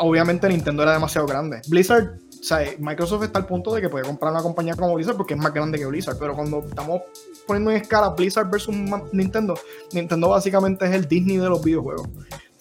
obviamente 0.01 0.49
Nintendo 0.49 0.82
era 0.82 0.93
demasiado 0.93 1.26
grande. 1.26 1.61
Blizzard 1.68 2.18
O 2.41 2.47
sea, 2.47 2.61
Microsoft 2.78 3.24
está 3.24 3.39
al 3.39 3.47
punto 3.47 3.74
de 3.74 3.80
que 3.80 3.89
puede 3.89 4.05
comprar 4.05 4.30
una 4.32 4.43
compañía 4.43 4.74
como 4.74 4.95
Blizzard 4.95 5.16
porque 5.16 5.32
es 5.35 5.41
más 5.41 5.53
grande 5.55 5.78
que 5.78 5.87
Blizzard. 5.87 6.18
Pero 6.18 6.35
cuando 6.35 6.59
estamos 6.59 7.01
poniendo 7.47 7.70
en 7.70 7.78
escala 7.78 8.11
Blizzard 8.11 8.51
versus 8.51 8.74
Nintendo, 9.12 9.55
Nintendo 9.93 10.28
básicamente 10.28 10.85
es 10.85 10.93
el 10.93 11.09
Disney 11.09 11.39
de 11.39 11.49
los 11.49 11.64
videojuegos. 11.64 12.07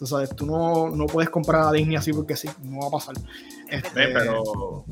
Entonces, 0.03 0.35
tú 0.35 0.45
no, 0.45 0.89
no 0.89 1.05
puedes 1.05 1.29
comprar 1.29 1.61
a 1.61 1.71
Disney 1.71 1.95
así 1.95 2.11
porque 2.11 2.35
sí, 2.35 2.49
no 2.63 2.79
va 2.81 2.87
a 2.87 2.91
pasar. 2.91 3.15
Este... 3.69 4.07
pero, 4.09 4.43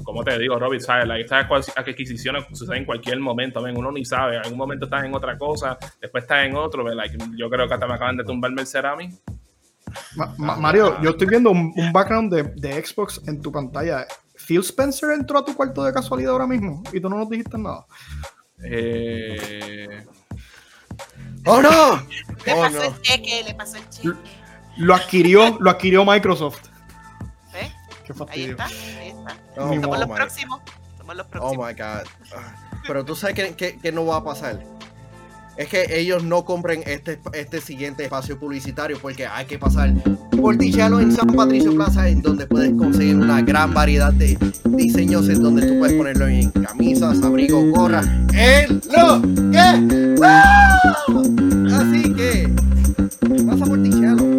como 0.03 0.23
te 0.23 0.39
digo, 0.39 0.57
Robert, 0.57 0.81
¿sabes? 0.81 1.09
Estas 1.19 1.47
adquisiciones 1.75 2.45
suceden 2.53 2.79
en 2.79 2.85
cualquier 2.85 3.19
momento, 3.19 3.61
¿ven? 3.61 3.77
uno 3.77 3.91
ni 3.91 4.05
sabe. 4.05 4.37
En 4.37 4.53
un 4.53 4.57
momento 4.57 4.85
estás 4.85 5.03
en 5.03 5.13
otra 5.13 5.37
cosa, 5.37 5.77
después 5.99 6.23
estás 6.23 6.45
en 6.45 6.55
otro. 6.55 6.85
yo 7.35 7.49
creo 7.49 7.67
que 7.67 7.73
hasta 7.73 7.87
me 7.87 7.93
acaban 7.95 8.15
de 8.15 8.23
tumbarme 8.23 8.61
el 8.61 8.67
Cerami. 8.67 9.09
Mario, 10.37 11.01
yo 11.01 11.09
estoy 11.09 11.27
viendo 11.27 11.51
un, 11.51 11.73
background 11.91 12.33
de, 12.33 12.43
de, 12.43 12.85
Xbox 12.85 13.21
en 13.27 13.41
tu 13.41 13.51
pantalla. 13.51 14.07
Phil 14.47 14.61
Spencer 14.61 15.11
entró 15.11 15.39
a 15.39 15.45
tu 15.45 15.53
cuarto 15.53 15.83
de 15.83 15.91
casualidad 15.91 16.31
ahora 16.31 16.47
mismo 16.47 16.81
y 16.93 17.01
tú 17.01 17.09
no 17.09 17.17
nos 17.17 17.29
dijiste 17.29 17.57
nada. 17.57 17.85
Eh... 18.63 20.05
¡Oh 21.45 21.61
no! 21.61 21.97
Le 22.45 22.53
oh, 22.53 22.61
pasó 22.61 22.83
el 22.83 23.01
cheque, 23.01 23.43
le 23.45 23.53
pasó 23.55 23.77
el 23.77 23.89
cheque. 23.89 24.40
Lo 24.77 24.95
adquirió, 24.95 25.57
lo 25.59 25.69
adquirió 25.69 26.05
Microsoft. 26.05 26.59
¿Eh? 27.53 27.71
Qué 28.05 28.13
fastidio. 28.13 28.55
Ahí 28.59 28.71
está, 28.71 28.99
ahí 28.99 29.09
está. 29.09 29.37
Oh, 29.57 29.81
Somos 29.81 29.99
los 29.99 30.09
próximos. 30.09 30.61
Somos 30.97 31.15
los 31.15 31.27
próximos. 31.27 31.57
Oh 31.57 31.67
my 31.67 31.73
god. 31.73 32.07
Pero 32.87 33.05
tú 33.05 33.15
sabes 33.15 33.35
que, 33.35 33.55
que, 33.55 33.77
que 33.77 33.91
no 33.91 34.05
va 34.05 34.17
a 34.17 34.23
pasar 34.23 34.59
es 35.57 35.67
que 35.67 35.85
ellos 35.89 36.23
no 36.23 36.45
compren 36.45 36.81
este, 36.85 37.19
este 37.33 37.61
siguiente 37.61 38.03
espacio 38.03 38.39
publicitario 38.39 38.97
porque 39.01 39.27
hay 39.27 39.45
que 39.45 39.59
pasar 39.59 39.93
por 40.39 40.57
Tichalo 40.57 40.99
en 40.99 41.11
San 41.11 41.27
Patricio 41.27 41.75
Plaza, 41.75 42.07
en 42.07 42.21
donde 42.21 42.47
puedes 42.47 42.73
conseguir 42.73 43.17
una 43.17 43.41
gran 43.41 43.73
variedad 43.73 44.13
de 44.13 44.37
diseños 44.65 45.27
en 45.29 45.43
donde 45.43 45.67
tú 45.67 45.77
puedes 45.77 45.95
ponerlo 45.95 46.27
en 46.27 46.49
camisas, 46.51 47.21
abrigos, 47.21 47.65
gorras, 47.71 48.07
en 48.33 48.81
lo 48.95 49.21
que 49.51 49.57
Así 51.73 52.13
que 52.13 52.49
pasa 53.45 53.65
por 53.65 53.83
Tichalo, 53.83 54.30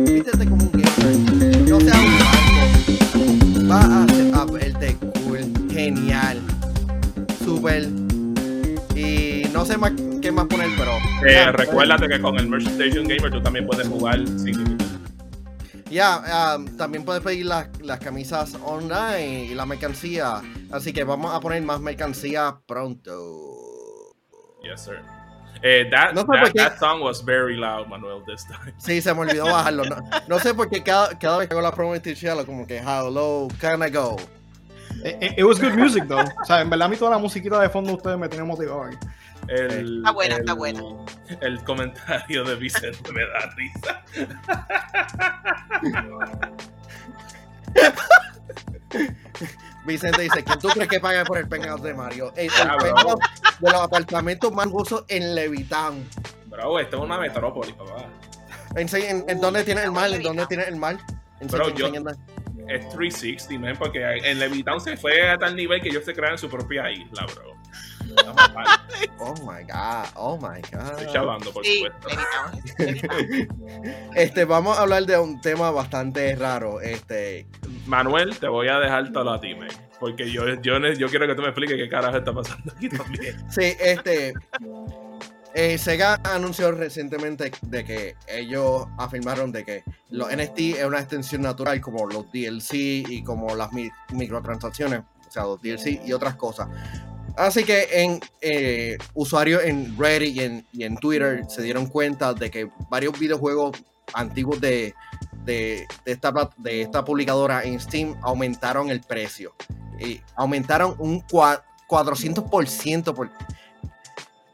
como 0.47 0.64
un 0.64 0.72
gamer, 0.72 1.68
no 1.68 1.80
sea 1.80 1.95
un 1.95 3.70
va 3.70 3.80
a, 3.80 4.43
a 4.43 4.45
verte 4.45 4.97
cool, 4.97 5.40
genial, 5.70 6.40
súper 7.45 7.88
y 8.95 9.45
no 9.53 9.64
sé 9.64 9.78
más 9.78 9.93
qué 10.20 10.32
más 10.32 10.47
poner, 10.47 10.68
pero. 10.76 10.93
Eh, 11.26 11.53
recuérdate 11.53 12.09
que 12.09 12.20
con 12.20 12.38
el 12.38 12.49
Merchandising 12.49 13.09
Gamer 13.09 13.30
tú 13.30 13.43
también 13.43 13.66
puedes 13.66 13.88
jugar 13.88 14.26
sin 14.38 14.78
Ya, 15.90 16.57
um, 16.57 16.66
también 16.76 17.05
puedes 17.05 17.22
pedir 17.22 17.47
las, 17.47 17.68
las, 17.80 17.99
camisas 17.99 18.57
online 18.64 19.47
y 19.47 19.55
la 19.55 19.66
mercancía. 19.66 20.40
Así 20.70 20.93
que 20.93 21.05
vamos 21.05 21.34
a 21.34 21.40
poner 21.40 21.62
más 21.62 21.80
mercancía 21.80 22.61
pronto. 22.66 23.14
Yes, 24.62 24.84
sir. 24.84 25.22
Eh, 25.65 25.89
that, 25.91 26.13
no 26.13 26.25
that, 26.25 26.53
that, 26.55 26.79
song 26.79 27.01
was 27.01 27.21
very 27.21 27.57
loud, 27.57 27.89
Manuel, 27.89 28.21
this 28.27 28.45
time. 28.45 28.73
Sí, 28.79 29.01
se 29.01 29.15
me 29.15 29.21
olvidó 29.21 29.45
bajarlo. 29.45 29.85
No, 29.85 29.97
no 30.27 30.39
sé 30.41 30.55
por 30.55 30.69
qué 30.69 30.83
cada, 30.83 31.17
cada 31.17 31.39
vez 31.39 31.49
que 31.49 31.55
hago 31.55 31.63
la 31.63 31.73
promo 31.73 31.95
de 31.95 32.45
como 32.45 32.67
que, 32.67 32.81
how 32.81 33.09
low 33.09 33.49
can 33.61 33.81
I 33.83 33.91
go? 33.91 34.17
It, 35.05 35.39
it, 35.39 35.45
was 35.45 35.61
good 35.61 35.75
music, 35.75 36.09
though. 36.09 36.21
o 36.21 36.45
sea, 36.45 36.61
en 36.61 36.71
verdad, 36.71 36.87
a 36.87 36.89
mí 36.89 36.97
toda 36.97 37.13
la 37.13 37.19
musiquita 37.19 37.61
de 37.61 37.69
fondo 37.69 37.95
ustedes 37.95 38.19
me 38.19 38.29
tenían 38.29 38.49
motivado 38.49 38.83
aquí. 38.83 38.97
El, 39.49 39.99
está 39.99 40.11
buena, 40.13 40.37
está 40.37 40.53
buena. 40.55 40.83
El 41.41 41.63
comentario 41.65 42.45
de 42.45 42.55
Vicente 42.57 43.13
me 43.13 43.23
da 43.23 43.51
risa. 43.57 44.03
Vicente 49.85 50.22
dice, 50.22 50.45
¿quién 50.45 50.59
tú 50.59 50.68
crees 50.68 50.89
que 50.89 51.01
paga 51.01 51.24
por 51.24 51.39
el 51.39 51.49
penthouse 51.49 51.83
de 51.83 51.95
Mario? 51.95 52.33
El, 52.37 52.51
ah, 52.61 52.76
de 53.59 53.70
los 53.70 53.80
apartamentos 53.80 54.53
más 54.53 54.66
lujosos 54.66 55.05
en 55.09 55.35
Levitán. 55.35 56.05
Bro, 56.47 56.78
esto 56.78 56.99
es 56.99 57.03
una 57.03 57.18
metrópoli, 57.18 57.72
papá. 57.72 58.07
¿En, 58.76 59.24
en, 59.28 59.41
dónde 59.41 59.64
tiene 59.64 59.83
el 59.83 59.93
mal? 59.93 60.14
¿En 60.14 60.22
dónde 60.22 60.47
tiene 60.47 60.64
el 60.64 60.76
mal? 60.76 60.99
Bro, 61.41 61.70
yo, 61.70 61.89
es 62.68 62.89
360, 62.91 63.59
¿no? 63.59 63.78
Porque 63.78 64.03
en 64.03 64.39
Levittown 64.39 64.80
se 64.80 64.97
fue 64.97 65.28
a 65.28 65.39
tal 65.39 65.57
nivel 65.57 65.80
que 65.80 65.89
ellos 65.89 66.05
se 66.05 66.14
crean 66.14 66.39
su 66.39 66.49
propia 66.49 66.91
isla, 66.91 67.26
bro. 67.35 67.52
oh 69.19 69.35
my 69.45 69.63
god, 69.65 70.07
oh 70.17 70.37
my 70.37 70.61
god. 70.71 70.99
Estoy 70.99 71.13
chavando, 71.13 71.53
por 71.53 71.65
supuesto. 71.65 72.09
este, 74.15 74.45
vamos 74.45 74.79
a 74.79 74.83
hablar 74.83 75.05
de 75.07 75.19
un 75.19 75.41
tema 75.41 75.71
bastante 75.71 76.35
raro. 76.37 76.81
Este. 76.81 77.47
Manuel, 77.87 78.37
te 78.39 78.49
voy 78.49 78.69
a 78.69 78.79
dejar 78.79 79.13
todo 79.13 79.33
a 79.33 79.41
ti, 79.41 79.55
man, 79.55 79.69
Porque 80.01 80.31
yo, 80.31 80.47
yo, 80.61 80.79
yo 80.79 81.09
quiero 81.09 81.27
que 81.27 81.35
tú 81.35 81.43
me 81.43 81.49
expliques 81.49 81.77
qué 81.77 81.89
carajo 81.89 82.17
está 82.17 82.33
pasando 82.33 82.73
aquí 82.75 82.89
también. 82.89 83.51
Sí, 83.51 83.75
este. 83.81 84.35
Eh, 85.55 85.77
Sega 85.77 86.19
anunció 86.25 86.73
recientemente 86.73 87.53
de 87.61 87.85
que 87.85 88.17
ellos 88.27 88.87
afirmaron 88.97 89.53
de 89.53 89.65
que 89.65 89.85
los 90.09 90.35
NFT 90.35 90.79
es 90.79 90.85
una 90.85 90.99
extensión 90.99 91.43
natural 91.43 91.79
como 91.83 92.07
los 92.07 92.33
DLC 92.33 92.73
y 93.07 93.23
como 93.23 93.55
las 93.55 93.69
microtransacciones, 94.13 95.01
o 95.01 95.31
sea, 95.31 95.43
los 95.43 95.61
DLC 95.61 96.01
y 96.07 96.13
otras 96.15 96.37
cosas. 96.37 96.69
Así 97.37 97.64
que 97.64 97.89
en 97.93 98.20
eh, 98.41 98.99
usuarios 99.14 99.64
en 99.64 99.97
Reddit 99.99 100.64
y 100.72 100.85
en, 100.85 100.97
Twitter 100.97 101.45
se 101.49 101.62
dieron 101.62 101.87
cuenta 101.87 102.35
de 102.35 102.51
que 102.51 102.68
varios 102.91 103.18
videojuegos 103.18 103.83
antiguos 104.12 104.61
de, 104.61 104.95
de, 105.45 105.87
esta, 106.05 106.33
de 106.59 106.83
esta 106.83 107.05
publicadora 107.05 107.64
en 107.64 107.80
Steam 107.80 108.14
aumentaron 108.22 108.91
el 108.91 109.01
precio. 109.01 109.55
Y 109.99 110.20
aumentaron 110.37 110.95
un 110.99 111.22
400% 111.22 113.14
por, 113.14 113.30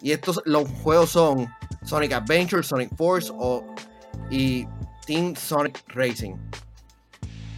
y 0.01 0.13
estos 0.13 0.41
los 0.45 0.69
juegos 0.83 1.11
son 1.11 1.49
Sonic 1.85 2.13
Adventure, 2.13 2.63
Sonic 2.63 2.95
Force 2.97 3.33
o, 3.35 3.65
y 4.31 4.67
Team 5.07 5.35
Sonic 5.35 5.83
Racing. 5.89 6.35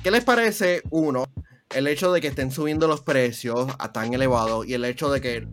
¿Qué 0.03 0.11
les 0.11 0.25
parece, 0.25 0.83
uno, 0.91 1.27
el 1.75 1.87
hecho 1.87 2.13
de 2.13 2.21
que 2.21 2.29
estén 2.29 2.51
subiendo 2.51 2.89
los 2.89 3.03
precios 3.03 3.69
a 3.79 3.93
tan 3.93 4.13
elevados 4.15 4.67
y 4.67 4.75
el 4.75 4.85
hecho 4.85 5.11
de 5.11 5.21
que 5.21 5.49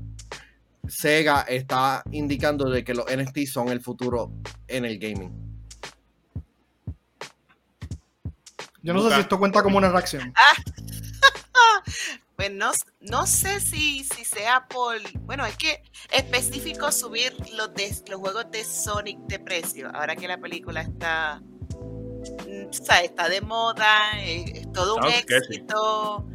Sega 0.88 1.42
está 1.42 2.04
indicando 2.12 2.70
de 2.70 2.84
que 2.84 2.94
los 2.94 3.06
NFT 3.06 3.46
son 3.46 3.70
el 3.70 3.82
futuro 3.82 4.32
en 4.68 4.86
el 4.86 5.00
gaming? 5.00 5.32
Yo 8.82 8.94
no 8.94 9.02
sé 9.08 9.16
si 9.16 9.22
esto 9.22 9.38
cuenta 9.38 9.62
como 9.64 9.78
una 9.78 9.90
reacción. 9.90 10.34
Pues 12.38 12.52
no, 12.52 12.72
no 13.00 13.26
sé 13.26 13.60
si, 13.60 14.04
si 14.04 14.24
sea 14.24 14.68
por. 14.68 14.98
Bueno, 15.22 15.44
es 15.44 15.58
que 15.58 15.82
específico 16.12 16.92
subir 16.92 17.36
los, 17.54 17.74
de, 17.74 17.92
los 18.10 18.20
juegos 18.20 18.52
de 18.52 18.64
Sonic 18.64 19.18
de 19.22 19.40
precio. 19.40 19.90
Ahora 19.92 20.16
que 20.16 20.28
la 20.28 20.38
película 20.38 20.82
está. 20.82 21.42
Mm, 22.48 22.70
o 22.70 22.74
sea, 22.74 23.02
está 23.02 23.30
de 23.30 23.42
moda, 23.42 24.12
es, 24.22 24.72
todo 24.72 24.96
un 24.96 25.06
éxito. 25.06 26.28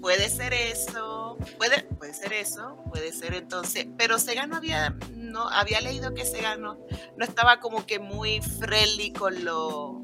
Puede 0.00 0.28
ser 0.28 0.52
eso. 0.52 1.38
Puede, 1.56 1.82
puede 1.82 2.12
ser 2.12 2.32
eso. 2.32 2.76
Puede 2.90 3.12
ser 3.12 3.34
entonces. 3.34 3.86
Pero 3.96 4.18
Sega 4.18 4.46
no 4.46 4.56
había. 4.56 4.96
No, 5.16 5.48
había 5.48 5.80
leído 5.80 6.14
que 6.14 6.24
Sega 6.24 6.56
no, 6.56 6.78
no 7.16 7.24
estaba 7.24 7.60
como 7.60 7.86
que 7.86 7.98
muy 7.98 8.40
friendly 8.40 9.12
con 9.12 9.44
los 9.44 9.96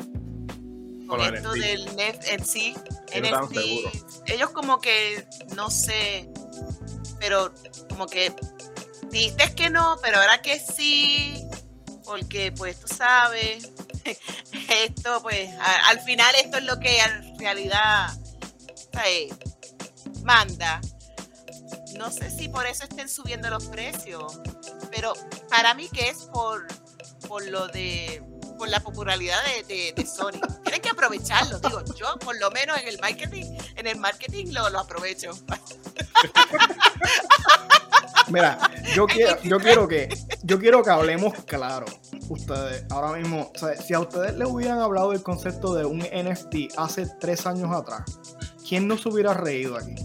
con 1.10 1.34
esto 1.34 1.52
del 1.52 1.96
NEF 1.96 2.16
en 2.28 2.44
sí, 2.46 2.74
ellos 4.26 4.50
como 4.50 4.80
que, 4.80 5.26
no 5.56 5.68
sé, 5.68 6.30
pero 7.18 7.52
como 7.88 8.06
que 8.06 8.32
dijiste 9.10 9.54
que 9.56 9.70
no, 9.70 9.96
pero 10.02 10.18
ahora 10.18 10.40
que 10.40 10.60
sí, 10.60 11.44
porque 12.04 12.52
pues 12.52 12.78
tú 12.78 12.86
sabes, 12.86 13.72
esto 14.68 15.22
pues 15.22 15.50
al 15.88 16.00
final 16.00 16.34
esto 16.42 16.58
es 16.58 16.64
lo 16.64 16.78
que 16.78 16.98
en 16.98 17.38
realidad 17.38 18.10
manda. 20.22 20.80
No 21.98 22.10
sé 22.10 22.30
si 22.30 22.48
por 22.48 22.66
eso 22.66 22.84
estén 22.84 23.08
subiendo 23.08 23.50
los 23.50 23.66
precios, 23.66 24.40
pero 24.90 25.12
para 25.48 25.74
mí 25.74 25.88
que 25.92 26.08
es 26.08 26.28
por, 26.32 26.66
por 27.28 27.46
lo 27.46 27.68
de 27.68 28.22
por 28.58 28.68
la 28.68 28.80
popularidad 28.80 29.38
de, 29.68 29.94
de, 29.96 30.06
Sony. 30.06 30.38
Tienen 30.62 30.82
que 30.82 30.90
aprovecharlo, 30.90 31.58
digo, 31.60 31.82
yo 31.94 32.18
por 32.18 32.38
lo 32.38 32.50
menos 32.50 32.78
en 32.78 32.88
el 32.88 32.98
marketing, 33.00 33.56
en 33.74 33.86
el 33.86 33.98
marketing 33.98 34.52
lo, 34.52 34.68
lo 34.68 34.80
aprovecho. 34.80 35.30
Mira, 38.28 38.58
yo 38.94 39.06
quiero, 39.06 39.42
yo 39.42 39.58
quiero 39.58 39.88
que, 39.88 40.14
yo 40.42 40.58
quiero 40.58 40.82
que 40.82 40.90
hablemos 40.90 41.32
claro. 41.46 41.86
Ustedes, 42.30 42.84
ahora 42.90 43.18
mismo, 43.18 43.50
si 43.84 43.92
a 43.92 43.98
ustedes 43.98 44.36
les 44.36 44.48
hubieran 44.48 44.78
hablado 44.78 45.10
del 45.10 45.20
concepto 45.20 45.74
de 45.74 45.84
un 45.84 45.98
NFT 45.98 46.78
hace 46.78 47.04
tres 47.18 47.44
años 47.44 47.74
atrás, 47.74 48.02
¿quién 48.66 48.86
no 48.86 48.96
se 48.96 49.08
hubiera 49.08 49.34
reído 49.34 49.76
aquí? 49.76 49.96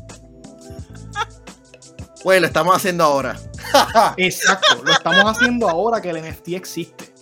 Pues 2.23 2.41
lo 2.41 2.47
estamos 2.47 2.75
haciendo 2.75 3.03
ahora. 3.03 3.39
Exacto, 4.17 4.83
lo 4.83 4.91
estamos 4.91 5.23
haciendo 5.23 5.69
ahora 5.69 6.01
que 6.01 6.09
el 6.09 6.23
NFT 6.23 6.47
existe. 6.53 7.13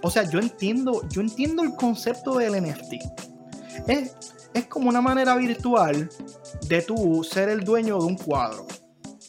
O 0.00 0.08
sea, 0.12 0.22
yo 0.22 0.38
entiendo, 0.38 1.02
yo 1.08 1.22
entiendo 1.22 1.64
el 1.64 1.74
concepto 1.74 2.38
del 2.38 2.62
NFT. 2.62 2.92
Es, 3.88 4.14
es 4.54 4.66
como 4.66 4.88
una 4.88 5.00
manera 5.00 5.34
virtual 5.34 6.08
de 6.68 6.82
tú 6.82 7.24
ser 7.24 7.48
el 7.48 7.64
dueño 7.64 7.98
de 7.98 8.04
un 8.04 8.16
cuadro, 8.16 8.68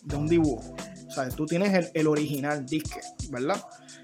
de 0.04 0.16
un 0.16 0.28
dibujo. 0.28 0.76
O 1.08 1.12
sea, 1.12 1.28
tú 1.30 1.48
tienes 1.48 1.74
el, 1.74 1.90
el 1.96 2.06
original 2.06 2.64
disque, 2.68 3.02
¿verdad? 3.32 3.60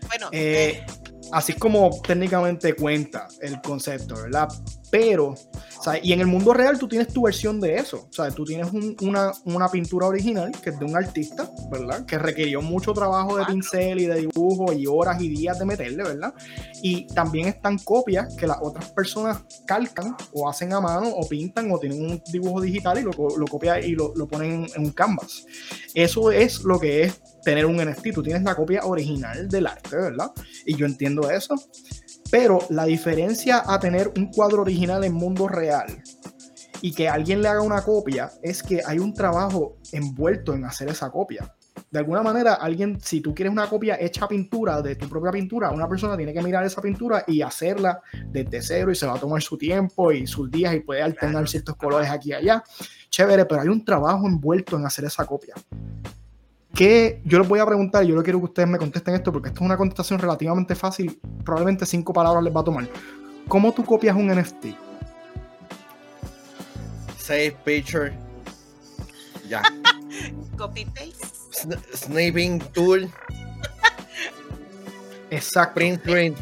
Bueno, 0.07 0.29
Eh, 0.31 0.83
así 1.31 1.53
es 1.53 1.57
como 1.57 2.01
técnicamente 2.05 2.73
cuenta 2.75 3.27
el 3.41 3.61
concepto, 3.61 4.15
¿verdad? 4.15 4.47
Pero, 4.89 5.31
o 5.79 5.83
sea, 5.83 5.99
y 6.01 6.13
en 6.13 6.21
el 6.21 6.27
mundo 6.27 6.53
real 6.53 6.79
tú 6.79 6.87
tienes 6.87 7.09
tu 7.09 7.23
versión 7.23 7.59
de 7.59 7.75
eso. 7.75 8.07
O 8.09 8.13
sea, 8.13 8.31
tú 8.31 8.45
tienes 8.45 8.71
un- 8.71 8.95
una, 9.01 9.33
una 9.43 9.67
pintura 9.67 10.07
original 10.07 10.49
que 10.63 10.69
es 10.69 10.79
de 10.79 10.85
un 10.85 10.95
artista, 10.95 11.51
¿verdad? 11.69 12.05
Que 12.05 12.17
requirió 12.17 12.61
mucho 12.61 12.93
trabajo 12.93 13.35
de 13.35 13.43
pincel 13.45 13.99
y 13.99 14.05
de 14.05 14.15
dibujo 14.21 14.71
y 14.71 14.87
horas 14.87 15.21
y 15.21 15.27
días 15.27 15.59
de 15.59 15.65
meterle, 15.65 16.03
¿verdad? 16.03 16.33
Y 16.81 17.05
también 17.07 17.49
están 17.49 17.77
copias 17.79 18.33
que 18.37 18.47
las 18.47 18.59
otras 18.61 18.89
personas 18.91 19.39
calcan 19.65 20.15
o 20.31 20.47
hacen 20.49 20.71
a 20.71 20.79
mano 20.79 21.09
o 21.09 21.27
pintan 21.27 21.69
o 21.69 21.79
tienen 21.79 22.01
un 22.09 22.23
dibujo 22.31 22.61
digital 22.61 22.97
y 22.99 23.01
lo, 23.01 23.11
lo 23.11 23.45
copian 23.47 23.83
y 23.83 23.89
lo, 23.89 24.13
lo 24.15 24.25
ponen 24.25 24.67
en 24.73 24.85
un 24.85 24.91
canvas. 24.91 25.45
Eso 25.93 26.31
es 26.31 26.61
lo 26.63 26.79
que 26.79 27.03
es 27.03 27.21
tener 27.47 27.65
un 27.65 27.77
NFT. 27.77 28.13
Tú 28.13 28.21
tienes 28.21 28.43
la 28.43 28.55
copia 28.55 28.81
original 28.83 29.47
del 29.47 29.67
arte, 29.67 29.95
¿verdad? 29.95 30.31
Y 30.65 30.75
yo 30.75 30.85
entiendo 30.85 31.31
eso. 31.31 31.55
Pero 32.29 32.59
la 32.69 32.83
diferencia 32.83 33.63
a 33.65 33.79
tener 33.79 34.11
un 34.17 34.33
cuadro 34.33 34.63
original 34.63 35.05
en 35.05 35.13
mundo 35.13 35.47
real 35.47 36.03
y 36.81 36.91
que 36.91 37.07
alguien 37.07 37.41
le 37.41 37.47
haga 37.47 37.61
una 37.61 37.83
copia 37.83 38.29
es 38.41 38.61
que 38.61 38.81
hay 38.85 38.99
un 38.99 39.13
trabajo 39.13 39.77
envuelto 39.93 40.55
en 40.55 40.65
hacer 40.65 40.89
esa 40.89 41.09
copia. 41.09 41.55
De 41.89 41.99
alguna 41.99 42.21
manera, 42.21 42.55
alguien, 42.55 42.99
si 42.99 43.21
tú 43.21 43.33
quieres 43.33 43.53
una 43.53 43.69
copia 43.69 43.97
hecha 43.97 44.25
a 44.25 44.27
pintura 44.27 44.81
de 44.81 44.97
tu 44.97 45.07
propia 45.07 45.31
pintura, 45.31 45.71
una 45.71 45.87
persona 45.87 46.17
tiene 46.17 46.33
que 46.33 46.41
mirar 46.41 46.65
esa 46.65 46.81
pintura 46.81 47.23
y 47.27 47.41
hacerla 47.41 48.01
desde 48.29 48.61
cero 48.61 48.91
y 48.91 48.95
se 48.95 49.07
va 49.07 49.15
a 49.15 49.19
tomar 49.19 49.41
su 49.41 49.57
tiempo 49.57 50.11
y 50.11 50.27
sus 50.27 50.51
días 50.51 50.75
y 50.75 50.81
puede 50.81 51.01
alternar 51.01 51.47
ciertos 51.47 51.77
colores 51.77 52.09
aquí 52.09 52.31
y 52.31 52.33
allá. 52.33 52.61
Chévere, 53.09 53.45
pero 53.45 53.61
hay 53.61 53.69
un 53.69 53.85
trabajo 53.85 54.27
envuelto 54.27 54.75
en 54.75 54.85
hacer 54.85 55.05
esa 55.05 55.25
copia. 55.25 55.53
Que 56.77 57.21
yo 57.25 57.39
les 57.39 57.47
voy 57.47 57.59
a 57.59 57.65
preguntar, 57.65 58.03
y 58.03 58.09
yo 58.09 58.15
no 58.15 58.21
quiero 58.21 58.37
que 58.37 58.45
ustedes 58.45 58.69
me 58.69 58.77
contesten 58.77 59.15
esto 59.15 59.31
porque 59.31 59.47
esto 59.47 59.61
es 59.61 59.65
una 59.65 59.75
contestación 59.75 60.19
relativamente 60.19 60.75
fácil, 60.75 61.19
probablemente 61.43 61.87
cinco 61.87 62.13
palabras 62.13 62.43
les 62.43 62.55
va 62.55 62.61
a 62.61 62.63
tomar. 62.63 62.87
¿Cómo 63.47 63.73
tú 63.73 63.83
copias 63.83 64.15
un 64.15 64.27
NFT? 64.27 64.67
Save 67.17 67.57
picture. 67.65 68.13
Ya. 69.49 69.63
copy 70.57 70.85
paste. 70.85 71.25
Sn- 71.51 72.59
tool. 72.73 73.09
Exacto. 75.31 75.73
Print 75.73 75.99
screen. 76.01 76.35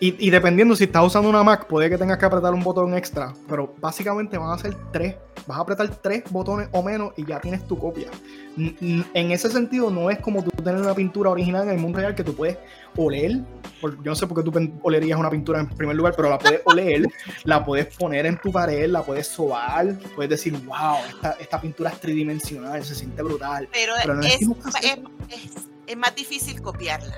Y, 0.00 0.26
y 0.26 0.30
dependiendo 0.30 0.76
si 0.76 0.84
estás 0.84 1.04
usando 1.04 1.28
una 1.28 1.42
Mac, 1.42 1.66
puede 1.66 1.90
que 1.90 1.98
tengas 1.98 2.18
que 2.18 2.24
apretar 2.24 2.54
un 2.54 2.62
botón 2.62 2.94
extra, 2.96 3.34
pero 3.48 3.74
básicamente 3.80 4.38
van 4.38 4.50
a 4.52 4.58
ser 4.58 4.76
tres. 4.92 5.16
Vas 5.46 5.58
a 5.58 5.62
apretar 5.62 5.88
tres 5.96 6.22
botones 6.30 6.68
o 6.72 6.82
menos 6.82 7.12
y 7.16 7.24
ya 7.24 7.40
tienes 7.40 7.66
tu 7.66 7.76
copia. 7.78 8.08
En 8.56 9.32
ese 9.32 9.50
sentido, 9.50 9.90
no 9.90 10.10
es 10.10 10.18
como 10.20 10.42
tú 10.44 10.50
tener 10.62 10.80
una 10.80 10.94
pintura 10.94 11.30
original 11.30 11.64
en 11.64 11.70
el 11.70 11.78
mundo 11.78 11.98
real 11.98 12.14
que 12.14 12.22
tú 12.22 12.34
puedes 12.34 12.58
oler. 12.96 13.40
yo 13.82 13.88
no 14.04 14.14
sé 14.14 14.26
por 14.26 14.36
qué 14.44 14.48
tú 14.50 14.78
olerías 14.82 15.18
una 15.18 15.30
pintura 15.30 15.60
en 15.60 15.68
primer 15.68 15.96
lugar, 15.96 16.14
pero 16.16 16.28
la 16.28 16.38
puedes 16.38 16.60
oler, 16.64 17.02
la 17.44 17.64
puedes 17.64 17.86
poner 17.96 18.26
en 18.26 18.36
tu 18.38 18.52
pared, 18.52 18.88
la 18.90 19.02
puedes 19.02 19.26
sobar, 19.26 19.96
puedes 20.14 20.30
decir, 20.30 20.52
wow, 20.64 20.96
esta, 21.08 21.30
esta 21.40 21.60
pintura 21.60 21.90
es 21.90 22.00
tridimensional, 22.00 22.84
se 22.84 22.94
siente 22.94 23.22
brutal. 23.22 23.68
Pero, 23.72 23.94
Pero 24.02 24.14
no 24.14 24.22
es, 24.22 24.32
decimos 24.32 24.58
que 24.80 24.86
es, 24.88 25.44
es- 25.44 25.62
es 25.86 25.96
más 25.96 26.14
difícil 26.14 26.60
copiarla. 26.60 27.16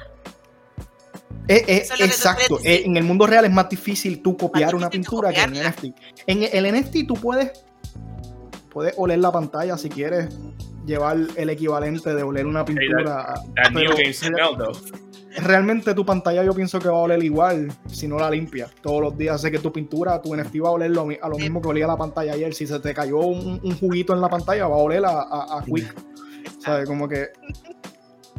Eh, 1.49 1.65
eh, 1.67 1.83
es 1.85 2.01
exacto. 2.01 2.59
Eh, 2.63 2.83
en 2.85 2.97
el 2.97 3.05
mundo 3.05 3.27
real 3.27 3.45
es 3.45 3.51
más 3.51 3.69
difícil 3.69 4.23
tú 4.23 4.37
copiar 4.37 4.75
una 4.75 4.89
difícil 4.89 5.11
pintura 5.11 5.33
que 5.33 5.41
en 5.41 5.47
copiarla. 5.51 5.71
NFT. 5.71 5.85
En 6.27 6.43
el 6.53 6.81
NFT 6.81 7.07
tú 7.07 7.15
puedes, 7.15 7.65
puedes 8.71 8.95
oler 8.97 9.19
la 9.19 9.33
pantalla 9.33 9.77
si 9.77 9.89
quieres 9.89 10.29
llevar 10.87 11.19
el 11.37 11.51
equivalente 11.51 12.15
de 12.15 12.23
oler 12.23 12.47
una 12.47 12.65
pintura. 12.65 13.35
That 13.57 13.73
pero 13.73 13.95
realmente 15.39 15.95
tu 15.95 16.05
pantalla 16.05 16.43
yo 16.43 16.53
pienso 16.55 16.79
que 16.79 16.89
va 16.89 16.97
a 16.97 17.03
oler 17.03 17.23
igual 17.23 17.73
si 17.87 18.09
no 18.09 18.19
la 18.19 18.31
limpias 18.31 18.71
todos 18.83 19.01
los 19.01 19.17
días. 19.17 19.41
Sé 19.41 19.51
que 19.51 19.59
tu 19.59 19.73
pintura, 19.73 20.21
tu 20.21 20.35
NFT 20.35 20.57
va 20.63 20.69
a 20.69 20.73
oler 20.73 20.91
lo 20.91 21.09
a 21.21 21.29
lo 21.29 21.39
mismo 21.39 21.61
que 21.61 21.69
olía 21.69 21.87
la 21.87 21.97
pantalla 21.97 22.33
ayer. 22.33 22.55
Si 22.55 22.67
se 22.67 22.81
te 22.81 22.95
cayó 22.95 23.19
un, 23.19 23.61
un 23.63 23.79
juguito 23.79 24.13
en 24.13 24.21
la 24.21 24.29
pantalla, 24.29 24.67
va 24.67 24.77
a 24.77 24.79
oler 24.79 25.05
a, 25.05 25.21
a, 25.21 25.59
a 25.59 25.65
Quick. 25.65 25.95
¿Sabes? 26.59 26.87
Como 26.87 27.09
que. 27.09 27.29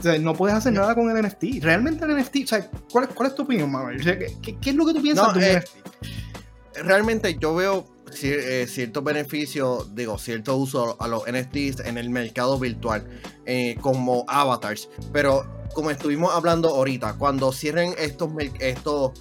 O 0.02 0.12
sea, 0.12 0.20
no 0.20 0.34
puedes 0.34 0.56
hacer 0.58 0.74
nada 0.74 0.94
con 0.96 1.10
el 1.10 1.24
NFT. 1.26 1.62
Realmente 1.64 2.04
el 2.06 2.12
NFT, 2.18 2.36
o 2.44 2.48
sea, 2.48 2.70
¿cuál, 2.92 3.06
es- 3.06 3.14
cuál 3.16 3.30
es 3.30 3.36
tu 3.36 3.44
opinión, 3.44 3.72
Manuel? 3.72 4.00
O 4.00 4.04
sea, 4.04 4.18
¿qué, 4.18 4.58
es 4.66 4.76
lo 4.76 4.86
que 4.86 4.94
tú 4.94 5.02
piensas 5.02 5.28
No, 5.28 5.34
de 5.34 5.40
un 5.40 5.58
eh, 5.58 5.60
NFT? 5.60 6.86
Realmente 6.86 7.38
yo 7.40 7.54
veo 7.56 7.86
eh, 8.24 8.66
ciertos 8.70 9.04
beneficios, 9.04 9.94
digo, 9.96 10.18
cierto 10.18 10.56
uso 10.58 11.02
a 11.02 11.08
los 11.08 11.24
NFTs 11.32 11.82
en 11.86 11.98
el 11.98 12.10
mercado 12.10 12.58
virtual 12.60 13.08
eh, 13.46 13.76
como 13.82 14.26
avatars. 14.28 14.90
Pero 15.14 15.46
como 15.74 15.92
estuvimos 15.92 16.34
hablando 16.34 16.70
ahorita, 16.70 17.14
cuando 17.18 17.52
cierren 17.52 17.94
estos, 17.98 18.30
estos 18.60 19.12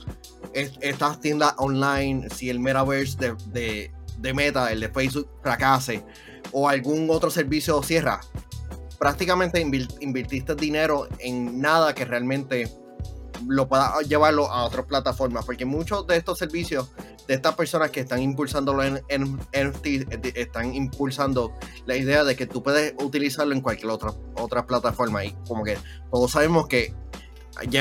es- 0.55 0.73
estas 0.81 1.21
tiendas 1.21 1.55
online, 1.59 2.29
si 2.35 2.51
el 2.51 2.61
metaverse 2.61 3.17
de, 3.19 3.35
de, 3.47 3.93
de 4.19 4.35
Meta, 4.35 4.71
el 4.73 4.81
de 4.81 4.89
Facebook, 4.89 5.29
fracase 5.43 6.03
o 6.53 6.69
algún 6.69 7.09
otro 7.11 7.31
servicio 7.31 7.83
cierra, 7.83 8.21
prácticamente 9.01 9.59
invirtiste 9.61 10.55
dinero 10.55 11.09
en 11.21 11.59
nada 11.59 11.95
que 11.95 12.05
realmente 12.05 12.71
lo 13.49 13.67
pueda 13.67 13.99
llevarlo 14.03 14.53
a 14.53 14.65
otras 14.65 14.85
plataformas, 14.85 15.47
porque 15.47 15.65
muchos 15.65 16.07
de 16.07 16.19
estos 16.19 16.39
servicios, 16.39 16.93
de 17.27 17.33
estas 17.33 17.55
personas 17.55 17.91
que 17.91 18.01
están 18.01 18.21
impulsando 18.21 18.75
los 18.75 18.85
eh, 18.85 20.05
están 20.35 20.75
impulsando 20.75 21.55
la 21.87 21.97
idea 21.97 22.25
de 22.25 22.37
que 22.37 22.47
tú 22.47 22.63
puedes 22.63 22.93
utilizarlo 23.03 23.55
en 23.55 23.63
cualquier 23.63 23.91
otra, 23.91 24.13
otra 24.35 24.67
plataforma. 24.67 25.25
Y 25.25 25.35
como 25.49 25.65
que 25.65 25.79
todos 26.11 26.33
sabemos 26.33 26.69
que 26.69 26.95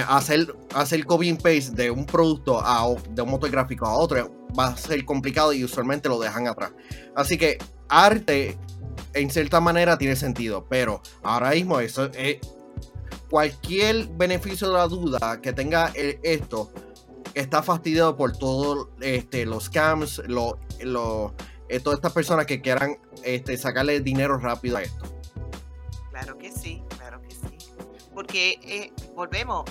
hacer, 0.08 0.56
hacer 0.74 1.06
copy 1.06 1.32
and 1.32 1.42
paste 1.42 1.72
de 1.72 1.92
un 1.92 2.06
producto 2.06 2.62
a, 2.62 2.96
de 3.10 3.22
un 3.22 3.30
motor 3.30 3.50
gráfico 3.52 3.86
a 3.86 3.98
otro 3.98 4.32
va 4.58 4.68
a 4.68 4.78
ser 4.78 5.04
complicado 5.04 5.52
y 5.52 5.66
usualmente 5.66 6.08
lo 6.08 6.18
dejan 6.18 6.48
atrás. 6.48 6.72
Así 7.14 7.38
que 7.38 7.58
arte 7.90 8.58
en 9.14 9.30
cierta 9.30 9.60
manera 9.60 9.98
tiene 9.98 10.16
sentido, 10.16 10.66
pero 10.70 11.02
ahora 11.24 11.52
mismo 11.52 11.80
eso 11.80 12.06
es 12.14 12.38
cualquier 13.30 14.08
beneficio 14.10 14.68
de 14.70 14.74
la 14.74 14.88
duda 14.88 15.40
que 15.42 15.54
tenga 15.54 15.92
eh, 15.96 16.20
esto 16.24 16.72
está 17.36 17.62
fastidiado 17.62 18.18
por 18.18 18.36
todos 18.38 18.88
este, 19.02 19.46
los 19.46 19.66
scams, 19.66 20.22
lo, 20.28 20.60
lo- 20.82 21.34
eh, 21.70 21.80
todas 21.80 21.98
estas 22.00 22.12
personas 22.14 22.48
que 22.48 22.62
quieran 22.62 22.98
este, 23.24 23.56
sacarle 23.58 24.00
dinero 24.00 24.38
rápido 24.40 24.78
a 24.78 24.82
esto. 24.82 25.06
Claro 26.10 26.38
que 26.40 26.52
sí, 26.52 26.82
claro 26.98 27.22
que 27.22 27.30
sí. 27.36 27.58
Porque 28.14 28.60
eh, 28.64 28.92
volvemos, 29.16 29.66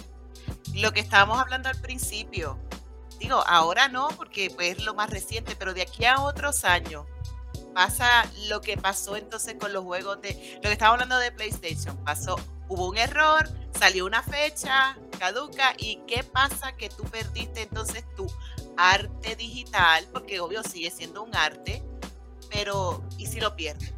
lo 0.75 0.93
que 0.93 1.01
estábamos 1.01 1.39
hablando 1.41 1.69
al 1.69 1.81
principio, 1.81 2.57
digo, 3.19 3.43
ahora 3.49 3.89
no, 3.89 4.07
porque 4.17 4.55
es 4.61 4.85
lo 4.85 4.95
más 4.95 5.11
reciente, 5.11 5.57
pero 5.59 5.75
de 5.75 5.83
aquí 5.83 6.05
a 6.05 6.21
otros 6.21 6.65
años 6.65 7.05
pasa 7.79 8.29
lo 8.49 8.61
que 8.61 8.77
pasó 8.77 9.15
entonces 9.15 9.55
con 9.55 9.73
los 9.73 9.85
juegos 9.85 10.21
de, 10.21 10.33
lo 10.57 10.63
que 10.63 10.73
estábamos 10.73 11.01
hablando 11.01 11.17
de 11.19 11.31
PlayStation, 11.31 11.97
pasó, 11.99 12.35
hubo 12.67 12.89
un 12.89 12.99
error, 12.99 13.49
salió 13.79 14.05
una 14.05 14.21
fecha 14.21 14.99
caduca 15.17 15.75
y 15.79 16.01
qué 16.09 16.25
pasa 16.25 16.73
que 16.73 16.89
tú 16.89 17.05
perdiste 17.05 17.63
entonces 17.63 18.03
tu 18.17 18.27
arte 18.77 19.37
digital, 19.37 20.09
porque 20.13 20.41
obvio 20.41 20.65
sigue 20.65 20.91
siendo 20.91 21.23
un 21.23 21.37
arte, 21.37 21.81
pero 22.51 23.01
¿y 23.17 23.27
si 23.27 23.39
lo 23.39 23.55
pierdes? 23.55 23.95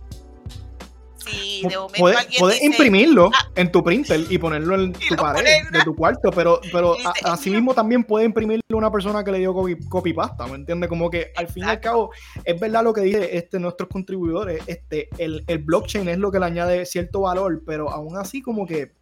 Si 1.26 1.62
de 1.62 1.76
momento 1.76 1.98
Puedes, 1.98 2.18
alguien 2.18 2.38
puedes 2.40 2.56
dice, 2.60 2.66
imprimirlo 2.66 3.30
"Ah", 3.34 3.48
en 3.54 3.70
tu 3.72 3.82
printer 3.84 4.20
y 4.30 4.38
ponerlo 4.38 4.74
en 4.74 4.92
tu 5.08 5.16
pared 5.16 5.62
de 5.70 5.82
tu 5.84 5.94
cuarto, 5.94 6.30
pero, 6.30 6.60
pero 6.72 6.96
a- 7.04 7.32
así 7.32 7.50
mismo 7.50 7.74
también 7.74 8.04
puede 8.04 8.24
imprimirlo 8.24 8.62
una 8.72 8.90
persona 8.90 9.22
que 9.24 9.32
le 9.32 9.38
dio 9.38 9.52
copy, 9.52 9.76
copypasta, 9.88 10.46
¿me 10.46 10.54
entiendes? 10.54 10.88
Como 10.88 11.10
que 11.10 11.32
al 11.36 11.48
fin 11.48 11.64
y 11.64 11.68
al 11.70 11.80
cabo 11.80 12.10
es 12.44 12.58
verdad 12.58 12.82
lo 12.84 12.92
que 12.94 13.02
dice 13.02 13.36
este, 13.36 13.58
nuestros 13.58 13.88
contribuidores, 13.90 14.62
este, 14.66 15.08
el, 15.18 15.44
el 15.46 15.58
blockchain 15.58 16.08
es 16.08 16.18
lo 16.18 16.30
que 16.30 16.38
le 16.40 16.46
añade 16.46 16.86
cierto 16.86 17.20
valor, 17.22 17.62
pero 17.66 17.90
aún 17.90 18.16
así 18.16 18.40
como 18.42 18.66
que 18.66 18.92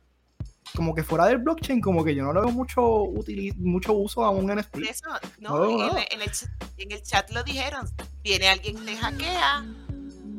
como 0.76 0.94
que 0.94 1.02
fuera 1.02 1.24
del 1.26 1.38
blockchain, 1.38 1.80
como 1.80 2.04
que 2.04 2.14
yo 2.14 2.22
no 2.24 2.32
le 2.34 2.40
veo 2.40 2.50
mucho, 2.50 2.82
utili- 2.82 3.54
mucho 3.56 3.94
uso 3.94 4.22
a 4.22 4.28
un 4.30 4.46
NFT. 4.54 4.70
Por 4.72 4.82
eso, 4.84 5.08
No 5.38 5.50
no, 5.50 5.60
veo 5.60 5.96
en, 5.96 5.98
en 6.10 6.20
el 6.22 6.30
en 6.76 6.92
el 6.92 7.02
chat 7.02 7.30
lo 7.30 7.42
dijeron. 7.42 7.86
Viene 8.22 8.48
alguien, 8.48 8.76
te 8.84 8.94
hackea, 8.94 9.64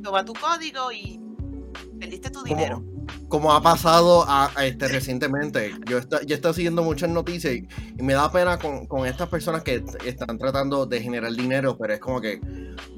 toma 0.03 0.23
tu 0.23 0.34
código 0.34 0.91
y 0.91 1.19
perdiste 2.00 2.30
tu 2.30 2.43
dinero. 2.43 2.84
Como, 2.84 3.30
como 3.30 3.54
ha 3.54 3.62
pasado 3.62 4.24
a, 4.28 4.52
a 4.56 4.66
este, 4.66 4.88
recientemente. 4.88 5.74
Yo 5.88 5.97
está, 5.97 6.22
yo 6.24 6.36
estoy 6.36 6.54
siguiendo 6.54 6.84
muchas 6.84 7.10
noticias 7.10 7.54
y, 7.54 7.68
y 7.97 8.04
me 8.04 8.14
da 8.14 8.32
pena 8.32 8.58
con, 8.58 8.86
con 8.88 9.06
estas 9.06 9.30
personas 9.30 9.64
que 9.64 9.84
están 10.06 10.38
tratando 10.38 10.86
de 10.86 11.02
generar 11.02 11.32
dinero, 11.34 11.78
pero 11.78 11.93
es 11.93 12.00
como 12.00 12.22
que 12.22 12.39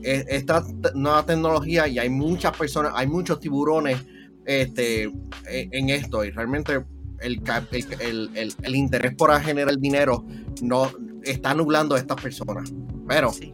eh, 0.04 0.26
esta 0.30 0.64
nueva 0.94 1.26
tecnología 1.26 1.88
y 1.88 2.00
hay 2.00 2.10
muchas 2.10 2.56
personas, 2.56 2.94
hay 2.96 3.08
muchos 3.08 3.40
tiburones 3.40 4.00
este, 4.46 5.04
e- 5.50 5.70
en 5.72 5.90
esto 5.90 6.24
y 6.26 6.32
realmente 6.32 6.84
el, 7.20 7.42
cap- 7.44 7.72
el, 7.74 7.86
el- 8.02 8.30
el- 8.36 8.56
el 8.64 8.76
interés 8.76 9.16
por 9.16 9.32
generar 9.42 9.78
dinero 9.78 10.26
no 10.62 10.90
está 11.24 11.54
nublando 11.54 11.96
a 11.96 12.00
estas 12.00 12.20
personas. 12.22 12.72
Pero 13.08 13.32
Sí. 13.32 13.54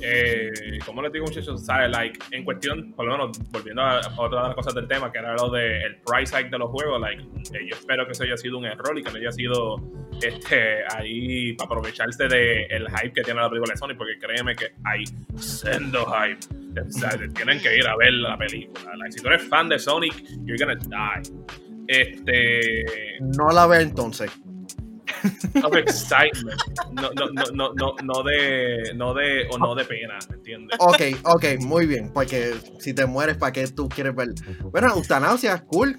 Eh, 0.00 0.78
¿cómo 0.84 1.02
les 1.02 1.12
digo, 1.12 1.26
muchachos? 1.26 1.64
¿Sabes? 1.64 1.90
Like, 1.90 2.18
en 2.30 2.44
cuestión, 2.44 2.92
por 2.92 3.06
lo 3.06 3.12
menos, 3.12 3.38
volviendo 3.50 3.82
a, 3.82 4.00
otra 4.16 4.42
de 4.42 4.46
las 4.48 4.54
cosas 4.54 4.74
del 4.74 4.86
tema, 4.88 5.10
que 5.10 5.18
era 5.18 5.34
lo 5.34 5.50
del 5.50 5.96
price 6.04 6.36
hike 6.36 6.50
de 6.50 6.58
los 6.58 6.70
juegos, 6.70 7.00
like, 7.00 7.22
eh, 7.22 7.66
yo 7.68 7.76
espero 7.76 8.06
que 8.06 8.12
eso 8.12 8.24
haya 8.24 8.36
sido 8.36 8.58
un 8.58 8.66
error 8.66 8.98
y 8.98 9.02
que 9.02 9.10
no 9.10 9.16
haya 9.16 9.32
sido 9.32 9.76
este, 10.22 10.84
ahí 10.94 11.52
para 11.54 11.66
aprovecharse 11.66 12.28
del 12.28 12.66
el 12.70 12.88
hype 12.88 13.12
que 13.12 13.22
tiene 13.22 13.40
la 13.40 13.48
película 13.48 13.72
de 13.72 13.78
Sonic, 13.78 13.96
porque 13.96 14.18
créeme 14.18 14.54
que 14.54 14.72
hay 14.84 15.04
sendo 15.36 16.06
hype. 16.06 16.40
O 16.78 17.32
tienen 17.32 17.60
que 17.60 17.76
ir 17.76 17.86
a 17.86 17.96
ver 17.96 18.12
la 18.12 18.36
película. 18.36 18.94
Like, 18.96 19.12
si 19.12 19.22
tú 19.22 19.28
eres 19.28 19.48
fan 19.48 19.68
de 19.68 19.78
Sonic, 19.78 20.14
you're 20.44 20.58
gonna 20.58 20.76
die. 20.76 21.22
Este. 21.88 22.84
No 23.20 23.50
la 23.50 23.66
ve 23.66 23.80
entonces 23.80 24.30
of 25.64 25.74
excitement, 25.76 26.60
no, 26.92 27.10
no, 27.12 27.26
no, 27.52 27.72
no, 27.74 27.94
no, 28.02 28.22
de, 28.22 28.92
no 28.94 29.14
de, 29.14 29.46
o 29.50 29.58
no 29.58 29.74
de 29.74 29.84
pena, 29.84 30.18
¿me 30.30 30.36
entiendes? 30.36 30.78
Ok, 30.80 31.02
ok, 31.24 31.44
muy 31.60 31.86
bien, 31.86 32.10
porque 32.12 32.54
si 32.78 32.94
te 32.94 33.06
mueres, 33.06 33.36
¿para 33.36 33.52
qué 33.52 33.66
tú 33.68 33.88
quieres 33.88 34.14
ver? 34.14 34.28
Bueno, 34.70 34.94
eutanasia, 34.94 35.64
cool. 35.66 35.98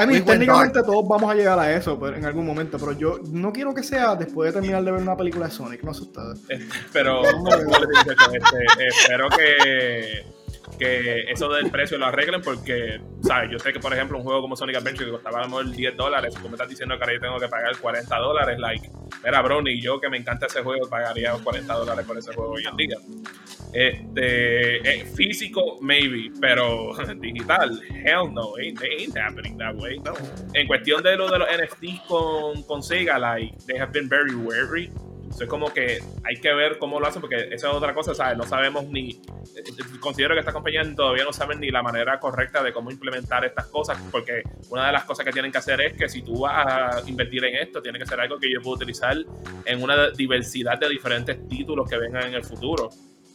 I 0.00 0.06
mean, 0.06 0.24
técnicamente 0.24 0.82
todos 0.82 1.06
vamos 1.06 1.30
a 1.30 1.34
llegar 1.34 1.58
a 1.58 1.74
eso 1.74 2.00
pero, 2.00 2.16
en 2.16 2.24
algún 2.24 2.46
momento, 2.46 2.78
pero 2.78 2.92
yo 2.92 3.18
no 3.30 3.52
quiero 3.52 3.74
que 3.74 3.82
sea 3.82 4.14
después 4.16 4.48
de 4.48 4.58
terminar 4.58 4.82
de 4.82 4.92
ver 4.92 5.02
una 5.02 5.14
película 5.14 5.46
de 5.46 5.52
Sonic, 5.52 5.82
no 5.82 5.92
sé 5.92 6.02
ustedes. 6.04 6.40
Pero, 6.90 7.22
este, 7.22 8.86
espero 8.88 9.28
que 9.28 10.24
que 10.78 11.30
eso 11.30 11.48
del 11.48 11.70
precio 11.70 11.98
lo 11.98 12.06
arreglen 12.06 12.40
porque, 12.42 13.00
¿sabes? 13.22 13.50
Yo 13.50 13.58
sé 13.58 13.72
que, 13.72 13.80
por 13.80 13.92
ejemplo, 13.92 14.18
un 14.18 14.24
juego 14.24 14.40
como 14.42 14.56
Sonic 14.56 14.76
Adventure 14.76 15.06
que 15.06 15.12
costaba 15.12 15.40
a 15.40 15.42
lo 15.42 15.48
mejor 15.48 15.70
10 15.70 15.96
dólares, 15.96 16.34
tú 16.34 16.48
me 16.48 16.54
estás 16.54 16.68
diciendo 16.68 16.96
que 16.96 17.04
ahora 17.04 17.14
yo 17.14 17.20
tengo 17.20 17.38
que 17.38 17.48
pagar 17.48 17.76
40 17.76 18.18
dólares, 18.18 18.58
like, 18.58 18.90
mira, 19.24 19.42
bro, 19.42 19.62
ni 19.62 19.80
yo 19.80 20.00
que 20.00 20.08
me 20.08 20.16
encanta 20.16 20.46
ese 20.46 20.62
juego 20.62 20.88
pagaría 20.88 21.32
40 21.32 21.74
dólares 21.74 22.06
por 22.06 22.18
ese 22.18 22.32
juego 22.32 22.52
hoy 22.52 22.64
en 22.64 22.76
día. 22.76 22.96
Este, 23.72 24.78
eh, 24.78 25.04
físico, 25.14 25.78
maybe, 25.80 26.32
pero 26.40 26.92
digital, 27.20 27.80
hell 28.04 28.32
no, 28.32 28.56
ain't, 28.56 28.80
ain't 28.82 29.16
happening 29.16 29.56
that 29.58 29.74
way. 29.76 30.00
En 30.54 30.66
cuestión 30.66 31.02
de 31.02 31.16
lo 31.16 31.30
de 31.30 31.38
los 31.38 31.48
NFTs 31.48 32.00
con, 32.08 32.62
con 32.64 32.82
Sega, 32.82 33.18
like, 33.18 33.56
they 33.66 33.78
have 33.78 33.92
been 33.92 34.08
very 34.08 34.34
wary 34.34 34.90
es 35.38 35.48
como 35.48 35.72
que 35.72 35.98
hay 36.24 36.36
que 36.36 36.52
ver 36.52 36.78
cómo 36.78 37.00
lo 37.00 37.06
hacen, 37.06 37.20
porque 37.20 37.48
esa 37.52 37.68
es 37.68 37.74
otra 37.74 37.94
cosa, 37.94 38.14
¿sabes? 38.14 38.36
No 38.36 38.44
sabemos 38.44 38.84
ni. 38.86 39.20
Considero 40.00 40.34
que 40.34 40.40
estas 40.40 40.54
compañías 40.54 40.94
todavía 40.94 41.24
no 41.24 41.32
saben 41.32 41.60
ni 41.60 41.70
la 41.70 41.82
manera 41.82 42.18
correcta 42.18 42.62
de 42.62 42.72
cómo 42.72 42.90
implementar 42.90 43.44
estas 43.44 43.66
cosas, 43.66 43.98
porque 44.10 44.42
una 44.68 44.86
de 44.86 44.92
las 44.92 45.04
cosas 45.04 45.24
que 45.24 45.32
tienen 45.32 45.52
que 45.52 45.58
hacer 45.58 45.80
es 45.80 45.92
que 45.94 46.08
si 46.08 46.22
tú 46.22 46.40
vas 46.40 46.66
a 46.66 47.08
invertir 47.08 47.44
en 47.44 47.56
esto, 47.56 47.80
tiene 47.80 47.98
que 47.98 48.06
ser 48.06 48.20
algo 48.20 48.38
que 48.38 48.52
yo 48.52 48.60
pueda 48.60 48.76
utilizar 48.76 49.16
en 49.64 49.82
una 49.82 50.10
diversidad 50.10 50.78
de 50.78 50.88
diferentes 50.88 51.48
títulos 51.48 51.88
que 51.88 51.96
vengan 51.96 52.28
en 52.28 52.34
el 52.34 52.44
futuro 52.44 52.90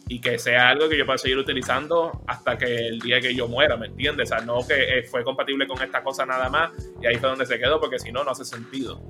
y 0.07 0.19
que 0.21 0.37
sea 0.37 0.69
algo 0.69 0.87
que 0.87 0.97
yo 0.97 1.05
pueda 1.05 1.17
seguir 1.17 1.37
utilizando 1.37 2.23
hasta 2.27 2.57
que 2.57 2.87
el 2.87 2.99
día 2.99 3.19
que 3.19 3.33
yo 3.33 3.47
muera, 3.47 3.75
¿me 3.75 3.87
entiendes? 3.87 4.31
O 4.31 4.35
sea, 4.35 4.45
no 4.45 4.65
que 4.67 4.99
eh, 4.99 5.03
fue 5.03 5.23
compatible 5.23 5.67
con 5.67 5.81
esta 5.81 6.03
cosa 6.03 6.25
nada 6.25 6.49
más 6.49 6.71
y 7.01 7.07
ahí 7.07 7.15
fue 7.15 7.29
donde 7.29 7.45
se 7.45 7.57
quedó, 7.57 7.79
porque 7.79 7.97
si 7.97 8.11
no, 8.11 8.23
no 8.23 8.31
hace 8.31 8.45
sentido. 8.45 9.01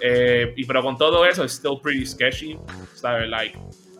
Eh, 0.00 0.54
y 0.56 0.64
pero 0.64 0.82
con 0.82 0.96
todo 0.96 1.24
eso, 1.24 1.44
es 1.44 1.52
still 1.52 1.78
pretty 1.82 2.06
sketchy. 2.06 2.58
¿sabes? 2.94 3.28
Like, 3.28 3.58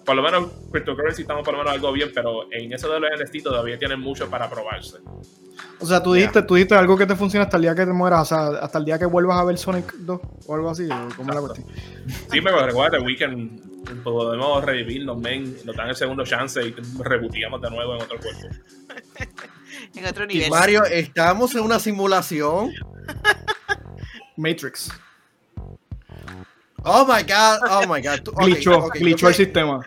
por 0.08 0.16
lo 0.16 0.22
menos 0.22 0.50
cryptocurrency 0.72 1.22
estamos 1.22 1.44
por 1.44 1.52
lo 1.52 1.58
menos 1.58 1.74
algo 1.74 1.92
bien, 1.92 2.10
pero 2.14 2.50
en 2.50 2.72
eso 2.72 2.90
de 2.90 2.98
los 2.98 3.10
NFT 3.10 3.42
todavía 3.42 3.78
tienen 3.78 4.00
mucho 4.00 4.30
para 4.30 4.48
probarse. 4.48 4.98
O 5.80 5.86
sea, 5.86 6.02
tú 6.02 6.14
dijiste, 6.14 6.42
tú 6.42 6.54
dijiste 6.54 6.74
algo 6.74 6.96
que 6.96 7.04
te 7.04 7.14
funciona 7.14 7.44
hasta 7.44 7.58
el 7.58 7.64
día 7.64 7.74
que 7.74 7.84
te 7.84 7.92
mueras, 7.92 8.22
o 8.22 8.24
sea, 8.24 8.46
hasta 8.58 8.78
el 8.78 8.86
día 8.86 8.98
que 8.98 9.04
vuelvas 9.04 9.38
a 9.38 9.44
ver 9.44 9.58
Sonic 9.58 9.92
2 9.92 10.20
o 10.46 10.54
algo 10.54 10.70
así, 10.70 10.88
¿cómo 11.14 11.32
la 11.32 11.40
cuestión? 11.40 11.66
Sí, 12.30 12.40
pero 12.40 12.64
recuerda, 12.64 13.00
Weekend 13.00 14.02
podemos 14.02 14.64
revivirnos, 14.64 15.18
men, 15.18 15.56
nos 15.66 15.76
dan 15.76 15.90
el 15.90 15.96
segundo 15.96 16.24
chance 16.24 16.60
y 16.62 16.74
rebootíamos 17.02 17.60
de 17.60 17.70
nuevo 17.70 17.96
en 17.96 18.02
otro 18.02 18.18
cuerpo. 18.18 18.48
en 19.94 20.06
otro 20.06 20.26
nivel. 20.26 20.50
Mario, 20.50 20.84
estamos 20.84 21.54
en 21.54 21.60
una 21.60 21.78
simulación. 21.78 22.72
Matrix. 24.36 24.90
Oh 26.84 27.04
my 27.04 27.22
god, 27.22 27.60
oh 27.70 27.86
my 27.88 28.00
god. 28.00 28.20
glitchó, 28.94 29.28
el 29.28 29.34
sistema. 29.34 29.84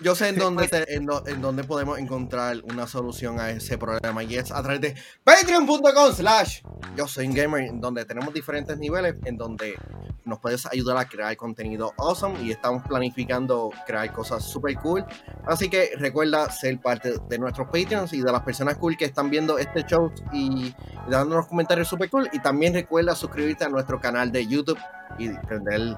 Yo 0.00 0.14
sé 0.14 0.28
en 0.28 0.36
dónde, 0.36 0.68
en, 0.88 1.40
dónde 1.42 1.64
podemos 1.64 1.98
encontrar 1.98 2.56
una 2.64 2.86
solución 2.86 3.38
a 3.38 3.50
ese 3.50 3.76
problema 3.76 4.24
y 4.24 4.36
es 4.36 4.50
a 4.50 4.62
través 4.62 4.80
de 4.80 4.94
patreon.com 5.24 6.14
slash 6.14 6.62
yo 6.96 7.06
soy 7.06 7.26
un 7.26 7.34
gamer, 7.34 7.64
en 7.64 7.80
donde 7.80 8.06
tenemos 8.06 8.32
diferentes 8.32 8.78
niveles, 8.78 9.16
en 9.24 9.36
donde 9.36 9.76
nos 10.24 10.38
puedes 10.38 10.66
ayudar 10.66 10.96
a 10.96 11.04
crear 11.06 11.36
contenido 11.36 11.92
awesome 11.98 12.40
y 12.42 12.50
estamos 12.50 12.82
planificando 12.86 13.70
crear 13.86 14.12
cosas 14.12 14.44
super 14.44 14.74
cool. 14.76 15.04
Así 15.46 15.68
que 15.68 15.92
recuerda 15.96 16.50
ser 16.50 16.80
parte 16.80 17.14
de 17.28 17.38
nuestros 17.38 17.66
Patreons 17.68 18.12
y 18.12 18.20
de 18.20 18.32
las 18.32 18.42
personas 18.42 18.76
cool 18.76 18.96
que 18.96 19.04
están 19.04 19.30
viendo 19.30 19.58
este 19.58 19.84
show 19.84 20.12
y, 20.32 20.74
dándonos 21.08 21.46
comentarios 21.46 21.88
super 21.88 22.08
cool. 22.10 22.28
Y 22.32 22.40
también 22.40 22.74
recuerda 22.74 23.14
suscribirte 23.14 23.64
a 23.64 23.68
nuestro 23.68 24.00
canal 24.00 24.30
de 24.30 24.46
YouTube 24.46 24.78
y 25.18 25.28
prender, 25.30 25.96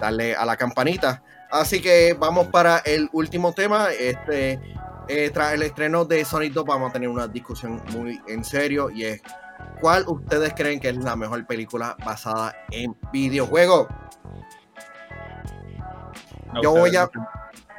darle 0.00 0.34
a 0.34 0.44
la 0.44 0.56
campanita. 0.56 1.22
Así 1.50 1.80
que 1.80 2.16
vamos 2.18 2.48
para 2.48 2.78
el 2.78 3.08
último 3.12 3.52
tema. 3.52 3.92
Este, 3.92 4.60
eh, 5.08 5.30
tras 5.32 5.52
el 5.52 5.62
estreno 5.62 6.04
de 6.04 6.24
Sonic 6.24 6.52
2 6.52 6.64
vamos 6.64 6.90
a 6.90 6.92
tener 6.92 7.08
una 7.08 7.28
discusión 7.28 7.80
muy 7.92 8.20
en 8.26 8.42
serio 8.42 8.90
y 8.90 9.04
es 9.04 9.22
¿cuál 9.80 10.04
ustedes 10.06 10.52
creen 10.54 10.80
que 10.80 10.88
es 10.88 10.96
la 10.96 11.16
mejor 11.16 11.46
película 11.46 11.96
basada 12.04 12.54
en 12.70 12.96
videojuegos? 13.12 13.88
yo, 16.62 16.72
voy 16.72 16.96
a, 16.96 17.10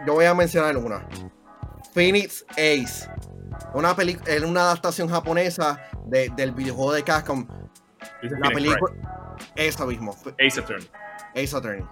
yo 0.06 0.14
voy 0.14 0.26
a 0.26 0.34
mencionar 0.34 0.78
una. 0.78 1.08
Phoenix 1.93 2.45
Ace. 2.52 3.10
Una, 3.74 3.95
una 4.45 4.62
adaptación 4.62 5.10
japonesa 5.10 5.80
del 6.06 6.52
videojuego 6.52 6.93
de 6.93 7.04
Capcom. 7.04 7.48
La 8.22 8.50
película. 8.50 8.93
Esa 9.56 9.86
mismo. 9.86 10.16
Ace 10.39 10.60
Attorney. 10.60 10.89
Ace 11.36 11.56
Attorney. 11.56 11.84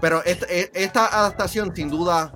Pero 0.00 0.22
esta, 0.24 0.46
e, 0.46 0.70
esta, 0.74 1.06
adaptación 1.06 1.74
sin 1.74 1.88
duda 1.88 2.32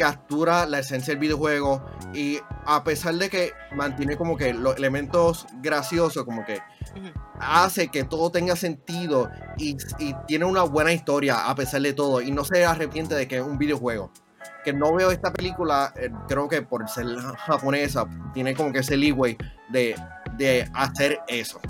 captura 0.00 0.64
la 0.64 0.78
esencia 0.78 1.12
del 1.12 1.20
videojuego 1.20 1.84
y 2.14 2.38
a 2.64 2.82
pesar 2.82 3.16
de 3.16 3.28
que 3.28 3.52
mantiene 3.74 4.16
como 4.16 4.34
que 4.34 4.54
los 4.54 4.74
elementos 4.78 5.46
graciosos, 5.60 6.24
como 6.24 6.42
que 6.46 6.58
hace 7.38 7.88
que 7.88 8.04
todo 8.04 8.30
tenga 8.30 8.56
sentido 8.56 9.30
y, 9.58 9.76
tiene 10.26 10.46
una 10.46 10.62
buena 10.62 10.94
historia 10.94 11.50
a 11.50 11.54
pesar 11.54 11.82
de 11.82 11.92
todo 11.92 12.22
y 12.22 12.30
no 12.30 12.44
se 12.44 12.64
arrepiente 12.64 13.14
de 13.14 13.28
que 13.28 13.36
es 13.36 13.42
un 13.42 13.58
videojuego. 13.58 14.10
Que 14.64 14.72
no 14.72 14.94
veo 14.94 15.10
esta 15.10 15.34
película, 15.34 15.92
eh, 15.96 16.10
creo 16.28 16.48
que 16.48 16.62
por 16.62 16.88
ser 16.88 17.06
japonesa, 17.36 18.06
tiene 18.32 18.54
como 18.54 18.72
que 18.72 18.78
ese 18.78 18.96
leeway 18.96 19.36
de, 19.68 19.94
de 20.38 20.66
hacer 20.72 21.20
eso. 21.28 21.60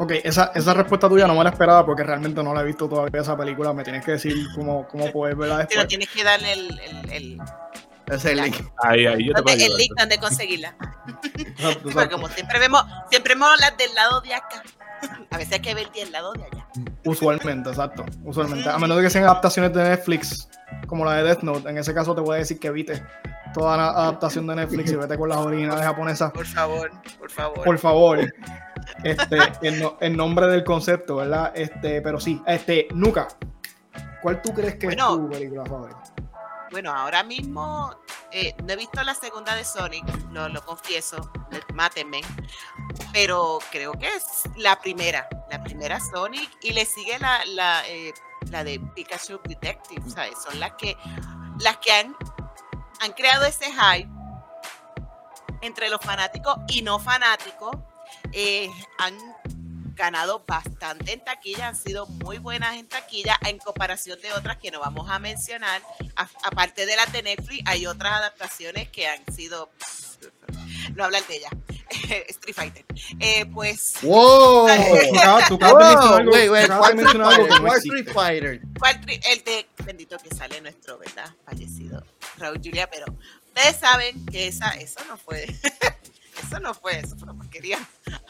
Ok, 0.00 0.12
esa, 0.24 0.50
esa 0.54 0.72
respuesta 0.72 1.10
tuya 1.10 1.26
no 1.26 1.34
me 1.34 1.44
la 1.44 1.50
esperaba 1.50 1.84
porque 1.84 2.02
realmente 2.02 2.42
no 2.42 2.54
la 2.54 2.62
he 2.62 2.64
visto 2.64 2.88
todavía 2.88 3.20
esa 3.20 3.36
película. 3.36 3.74
Me 3.74 3.84
tienes 3.84 4.02
que 4.02 4.12
decir 4.12 4.34
cómo, 4.54 4.88
cómo 4.88 5.12
puedes 5.12 5.36
verla 5.36 5.58
después. 5.58 5.76
Pero 5.76 5.88
tienes 5.88 6.08
que 6.08 6.24
darle 6.24 6.52
el, 6.54 6.80
el, 6.80 7.12
el... 7.12 8.36
Link. 8.42 8.56
Ahí, 8.78 9.04
ahí, 9.06 9.26
yo 9.26 9.34
te 9.34 9.52
El 9.52 9.76
link 9.76 9.92
donde 9.98 10.18
conseguirla. 10.18 10.74
Como 12.10 12.28
siempre 12.28 12.58
vemos, 12.58 12.82
siempre 13.10 13.34
vemos 13.34 13.50
las 13.60 13.76
del 13.76 13.94
lado 13.94 14.22
de 14.22 14.34
acá. 14.34 14.62
A 15.30 15.36
veces 15.36 15.52
hay 15.52 15.60
que 15.60 15.74
ver 15.74 15.92
del 15.92 16.10
lado 16.10 16.32
de 16.32 16.44
allá. 16.44 16.66
Usualmente, 17.04 17.68
exacto. 17.68 18.06
Usualmente. 18.24 18.70
A 18.70 18.78
menos 18.78 18.96
de 18.96 19.02
que 19.02 19.10
sean 19.10 19.24
adaptaciones 19.24 19.74
de 19.74 19.82
Netflix, 19.82 20.48
como 20.86 21.04
la 21.04 21.16
de 21.16 21.24
Death 21.24 21.42
Note, 21.42 21.68
en 21.68 21.76
ese 21.76 21.92
caso 21.92 22.14
te 22.14 22.22
voy 22.22 22.36
a 22.36 22.38
decir 22.38 22.58
que 22.58 22.68
evite 22.68 23.02
toda 23.52 23.76
la 23.76 23.90
adaptación 23.90 24.46
de 24.46 24.56
Netflix 24.56 24.92
y 24.92 24.96
vete 24.96 25.18
con 25.18 25.28
las 25.28 25.38
originales 25.38 25.84
japonesas. 25.84 26.32
Por 26.32 26.46
favor, 26.46 26.90
por 27.18 27.30
favor. 27.30 27.64
Por 27.64 27.78
favor. 27.78 28.32
Este, 29.04 29.38
en, 30.00 30.16
nombre 30.16 30.46
del 30.46 30.64
concepto, 30.64 31.16
¿verdad? 31.16 31.52
Este, 31.54 32.02
pero 32.02 32.20
sí, 32.20 32.42
este, 32.46 32.88
Nuka, 32.92 33.28
¿cuál 34.22 34.42
tú 34.42 34.52
crees 34.52 34.76
que 34.76 34.88
es 34.88 34.96
tu 34.96 35.30
película 35.30 35.64
favorita? 35.64 36.02
Bueno, 36.70 36.92
ahora 36.92 37.24
mismo 37.24 37.94
eh, 38.30 38.54
no 38.62 38.72
he 38.72 38.76
visto 38.76 39.02
la 39.02 39.14
segunda 39.14 39.56
de 39.56 39.64
Sonic, 39.64 40.04
lo, 40.30 40.48
lo 40.48 40.64
confieso, 40.64 41.32
mátenme, 41.74 42.20
pero 43.12 43.58
creo 43.72 43.92
que 43.92 44.06
es 44.06 44.44
la 44.56 44.80
primera, 44.80 45.28
la 45.50 45.62
primera 45.64 45.98
Sonic 45.98 46.48
y 46.62 46.72
le 46.72 46.84
sigue 46.86 47.18
la, 47.18 47.44
la, 47.46 47.82
eh, 47.88 48.12
la 48.50 48.62
de 48.62 48.78
Pikachu 48.94 49.40
Detective, 49.44 50.08
¿sabes? 50.08 50.34
Son 50.42 50.60
las 50.60 50.72
que, 50.74 50.96
las 51.58 51.78
que 51.78 51.92
han, 51.92 52.16
han 53.00 53.12
creado 53.12 53.46
ese 53.46 53.66
hype 53.72 54.08
entre 55.62 55.88
los 55.88 56.00
fanáticos 56.00 56.56
y 56.68 56.82
no 56.82 56.98
fanáticos 56.98 57.76
eh, 58.32 58.70
han 58.98 59.16
ganado 59.94 60.44
bastante 60.46 61.12
en 61.12 61.20
taquilla, 61.22 61.68
han 61.68 61.76
sido 61.76 62.06
muy 62.06 62.38
buenas 62.38 62.76
en 62.76 62.88
taquilla 62.88 63.36
en 63.46 63.58
comparación 63.58 64.18
de 64.22 64.32
otras 64.32 64.56
que 64.56 64.70
no 64.70 64.80
vamos 64.80 65.10
a 65.10 65.18
mencionar. 65.18 65.82
aparte 66.16 66.86
de 66.86 66.96
las 66.96 67.12
de 67.12 67.22
Netflix, 67.22 67.62
hay 67.66 67.86
otras 67.86 68.14
adaptaciones 68.14 68.88
que 68.88 69.06
han 69.06 69.22
sido, 69.34 69.70
no 70.94 71.04
hablar 71.04 71.22
de 71.26 71.36
ellas. 71.36 71.50
Street 72.28 72.54
Fighter. 72.54 72.84
Eh, 73.18 73.44
pues. 73.46 73.94
¡Wow! 74.02 74.68
Tú 75.48 75.58
¿cuál 75.58 75.76
de 76.32 76.50
mencionar 76.94 77.32
algo 77.32 77.44
que 77.46 77.54
no 77.54 77.60
¿Cuál 77.60 77.76
existe. 77.76 77.98
Street 77.98 78.14
Fighter? 78.14 78.60
¿Cuál 78.78 79.00
tri- 79.02 79.20
el 79.30 79.44
de 79.44 79.66
bendito 79.84 80.16
que 80.18 80.34
sale 80.34 80.60
nuestro, 80.60 80.98
¿verdad? 80.98 81.34
Fallecido 81.44 82.04
Raúl 82.38 82.58
Julia, 82.62 82.88
pero 82.88 83.06
ustedes 83.48 83.76
saben 83.78 84.24
que 84.26 84.46
esa, 84.48 84.70
eso 84.70 85.00
no 85.08 85.18
fue, 85.18 85.46
eso 86.42 86.60
no 86.60 86.74
fue, 86.74 86.98
eso 86.98 87.16
fue 87.16 87.24
una 87.24 87.34
porquería. 87.34 87.78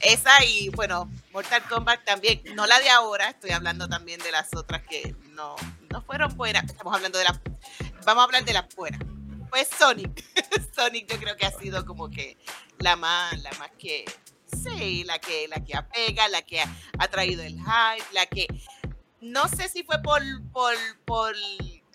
Esa 0.00 0.44
y 0.44 0.68
bueno, 0.70 1.10
Mortal 1.32 1.62
Kombat 1.66 2.04
también, 2.04 2.42
no 2.54 2.66
la 2.66 2.78
de 2.80 2.90
ahora, 2.90 3.30
estoy 3.30 3.52
hablando 3.52 3.88
también 3.88 4.20
de 4.20 4.32
las 4.32 4.54
otras 4.54 4.82
que 4.82 5.16
no, 5.30 5.56
no 5.90 6.02
fueron 6.02 6.36
buenas, 6.36 6.64
estamos 6.64 6.94
hablando 6.94 7.18
de 7.18 7.24
la, 7.24 7.40
vamos 8.04 8.20
a 8.20 8.24
hablar 8.24 8.44
de 8.44 8.52
las 8.52 8.74
buenas. 8.74 9.00
Pues 9.48 9.68
Sonic, 9.78 10.22
Sonic 10.74 11.10
yo 11.10 11.18
creo 11.18 11.36
que 11.36 11.46
ha 11.46 11.52
sido 11.52 11.86
como 11.86 12.10
que 12.10 12.36
la 12.80 12.96
más, 12.96 13.40
la 13.40 13.50
más 13.52 13.70
que, 13.78 14.04
sí, 14.46 15.04
la 15.04 15.18
que, 15.18 15.48
la 15.48 15.64
que 15.64 15.74
apega, 15.74 16.28
la 16.28 16.42
que 16.42 16.60
ha, 16.60 17.08
traído 17.08 17.42
el 17.42 17.54
hype, 17.54 18.12
la 18.12 18.26
que, 18.26 18.46
no 19.22 19.48
sé 19.48 19.68
si 19.70 19.84
fue 19.84 20.02
por, 20.02 20.20
por, 20.52 20.74
por 21.06 21.34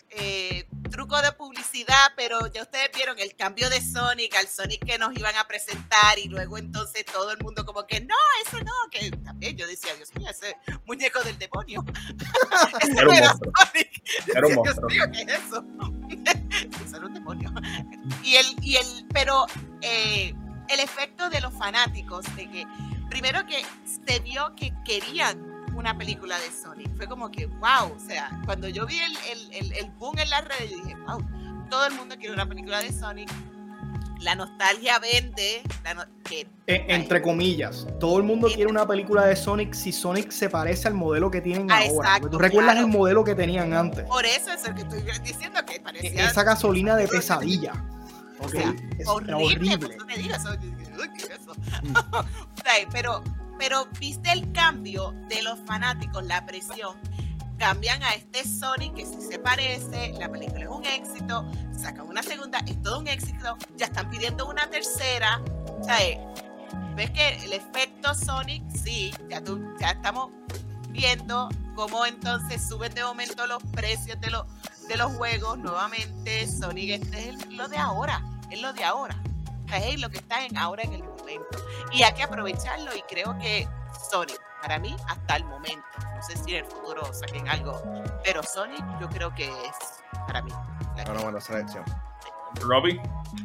eh, 0.10 0.68
truco 0.90 1.22
de 1.22 1.32
publicidad, 1.34 2.12
pero 2.16 2.48
ya 2.48 2.64
ustedes 2.64 2.90
vieron 2.94 3.18
el 3.20 3.36
cambio 3.36 3.70
de 3.70 3.82
Sonic 3.82 4.36
al 4.36 4.48
Sonic 4.48 4.86
que 4.86 4.98
nos 4.98 5.16
iban 5.16 5.36
a 5.36 5.48
presentar 5.48 6.18
y 6.18 6.28
luego 6.28 6.58
entonces 6.58 7.06
todo 7.06 7.32
el 7.32 7.40
mundo 7.40 7.66
como 7.66 7.86
que 7.86 8.02
no, 8.02 8.16
ese 8.46 8.64
no, 8.64 8.72
que 8.92 9.12
también 9.24 9.58
yo 9.58 9.68
decía, 9.68 9.94
Dios 9.96 10.14
mío, 10.16 10.30
ese 10.30 10.56
muñeco 10.86 11.22
del 11.24 11.38
demonio. 11.38 11.84
ese 12.82 12.92
Era 12.92 13.16
era. 13.16 13.34
Sonic. 13.34 14.04
Era 14.28 14.48
un 14.48 14.48
Dios 14.48 14.56
monstruo. 14.56 14.90
mío, 14.90 15.04
¿qué 15.12 15.22
es 15.22 15.40
eso? 15.44 15.66
Eso 16.86 16.98
era 16.98 17.06
un 17.06 17.14
demonio. 17.14 17.52
Y 18.24 18.36
el, 18.36 18.46
y 18.62 18.76
el, 18.78 19.06
pero 19.14 19.46
eh, 19.82 20.34
el 20.68 20.80
efecto 20.80 21.30
de 21.30 21.40
los 21.42 21.54
fanáticos, 21.54 22.26
de 22.36 22.50
que 22.50 22.68
primero 23.10 23.46
que 23.46 23.66
se 24.06 24.20
vio 24.20 24.54
que 24.56 24.74
querían 24.86 25.49
una 25.80 25.98
película 25.98 26.38
de 26.38 26.52
Sonic, 26.52 26.96
fue 26.98 27.08
como 27.08 27.32
que, 27.32 27.46
wow, 27.48 27.94
o 27.96 28.00
sea, 28.00 28.30
cuando 28.46 28.68
yo 28.68 28.86
vi 28.86 29.00
el, 29.00 29.18
el, 29.54 29.74
el, 29.74 29.90
boom 29.92 30.18
en 30.20 30.30
las 30.30 30.46
redes, 30.46 30.70
yo 30.72 30.78
dije, 30.84 30.96
wow, 31.08 31.26
todo 31.70 31.86
el 31.88 31.94
mundo 31.96 32.16
quiere 32.18 32.34
una 32.34 32.46
película 32.48 32.80
de 32.82 32.92
Sonic, 32.92 33.30
la 34.20 34.36
nostalgia 34.36 35.00
vende, 35.00 35.62
la 35.86 35.94
no- 35.94 36.04
que, 36.26 36.42
Eh, 36.68 36.86
entre 36.90 37.22
comillas, 37.22 37.88
todo 38.02 38.18
el 38.18 38.24
mundo 38.24 38.50
quiere 38.50 38.70
una 38.70 38.86
película 38.86 39.26
de 39.26 39.38
Sonic 39.38 39.74
si 39.74 39.94
Sonic 39.94 40.32
se 40.32 40.50
parece 40.50 40.90
al 40.90 40.94
modelo 40.96 41.32
que 41.32 41.40
tienen 41.40 41.72
Ah, 41.72 41.78
ahora. 41.78 41.88
exacto, 42.10 42.30
¿Tú 42.32 42.38
recuerdas 42.38 42.74
claro. 42.74 42.88
el 42.88 42.92
modelo 42.94 43.24
que 43.24 43.36
tenían 43.36 43.74
antes? 43.74 44.04
por 44.04 44.26
eso 44.26 44.52
es 44.52 44.66
el 44.66 44.76
que 44.76 44.82
estoy 44.82 45.02
diciendo 45.24 45.62
que 45.66 45.80
parecía 45.80 46.24
E- 46.24 46.26
Esa 46.28 46.44
gasolina 46.44 46.98
de 46.98 47.08
pesadilla. 47.08 47.72
O 48.42 48.50
sea, 48.50 48.74
es- 48.98 49.08
horrible, 49.08 49.34
horrible. 49.36 49.78
pues, 49.78 49.98
no 49.98 50.06
sea, 52.64 52.74
pero, 52.92 53.24
pero 53.60 53.86
viste 54.00 54.32
el 54.32 54.52
cambio 54.54 55.14
de 55.28 55.44
los 55.44 55.60
fanáticos, 55.60 56.24
la 56.24 56.46
presión. 56.46 56.98
Cambian 57.58 58.02
a 58.04 58.14
este 58.14 58.48
Sonic 58.48 58.96
que 58.96 59.06
sí 59.06 59.18
se 59.30 59.38
parece, 59.38 60.14
la 60.18 60.32
película 60.32 60.62
es 60.62 60.70
un 60.70 60.86
éxito, 60.86 61.46
sacan 61.78 62.08
una 62.08 62.24
segunda, 62.24 62.60
es 62.60 62.82
todo 62.82 63.00
un 63.00 63.08
éxito, 63.10 63.58
ya 63.76 63.88
están 63.88 64.10
pidiendo 64.10 64.48
una 64.48 64.70
tercera. 64.70 65.42
O 65.78 65.84
sea, 65.84 66.02
eh, 66.02 66.18
ves 66.96 67.12
que 67.12 67.36
el 67.44 67.52
efecto 67.52 68.16
Sonic, 68.16 68.64
sí, 68.72 69.12
ya, 69.30 69.44
tú, 69.44 69.62
ya 69.78 69.92
estamos 69.92 70.32
viendo 70.92 71.50
cómo 71.76 72.06
entonces 72.06 72.66
suben 72.66 72.94
de 72.94 73.04
momento 73.04 73.46
los 73.46 73.62
precios 73.74 74.20
de 74.22 74.32
los, 74.32 74.46
de 74.88 74.96
los 74.96 75.12
juegos 75.18 75.58
nuevamente. 75.58 76.48
Sonic 76.48 76.92
este 76.92 77.30
es 77.32 77.46
lo 77.48 77.68
de 77.68 77.78
ahora, 77.78 78.24
es 78.50 78.62
lo 78.62 78.72
de 78.72 78.86
ahora. 78.86 79.22
Es 79.78 80.00
lo 80.02 80.10
que 80.10 80.18
está 80.18 80.46
en 80.46 80.58
ahora 80.58 80.84
en 80.84 80.94
el 80.94 81.04
momento. 81.04 81.58
Y 81.92 82.04
hay 82.04 82.14
que 82.14 82.24
aprovecharlo 82.24 82.96
y 82.96 83.02
creo 83.04 83.38
que 83.40 83.68
Sonic, 84.12 84.40
para 84.62 84.80
mí, 84.80 84.96
hasta 85.08 85.36
el 85.38 85.46
momento, 85.46 85.84
no 86.16 86.22
sé 86.24 86.36
si 86.38 86.56
en 86.56 86.66
el 86.66 86.72
futuro 86.72 87.04
saquen 87.14 87.48
algo, 87.48 87.82
pero 88.24 88.42
Sonic 88.44 88.84
yo 89.00 89.08
creo 89.10 89.34
que 89.36 89.46
es 89.48 90.04
para 90.28 90.42
mí. 90.42 90.52
la 90.98 91.12
Una 91.12 91.22
buena 91.22 91.40
selección. 91.42 91.84
Robbie, 92.62 93.00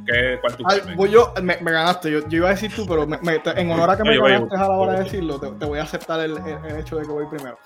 ¿qué, 0.07 0.39
¿cuál 0.41 0.57
tú 0.57 0.64
Ay, 0.66 0.81
voy 0.97 1.11
yo, 1.11 1.33
me, 1.43 1.59
me 1.59 1.70
ganaste. 1.72 2.11
Yo, 2.11 2.20
yo 2.27 2.39
iba 2.39 2.49
a 2.49 2.53
decir 2.53 2.75
tú, 2.75 2.87
pero 2.87 3.07
me- 3.07 3.18
me- 3.18 3.39
te- 3.39 3.61
en 3.61 3.70
honor 3.70 3.91
a 3.91 3.97
que 3.99 4.03
me 4.03 4.18
ganaste 4.18 4.57
a 4.57 4.61
la 4.61 4.70
hora 4.70 4.93
de 4.95 5.05
decirlo, 5.05 5.39
te, 5.39 5.51
te 5.53 5.64
voy 5.66 5.79
a 5.79 5.83
aceptar 5.83 6.20
el, 6.20 6.39
el- 6.39 6.64
el 6.64 6.79
hecho 6.81 6.97
de 6.97 7.03
que 7.03 7.12
voy 7.12 7.27
primero. 7.27 7.59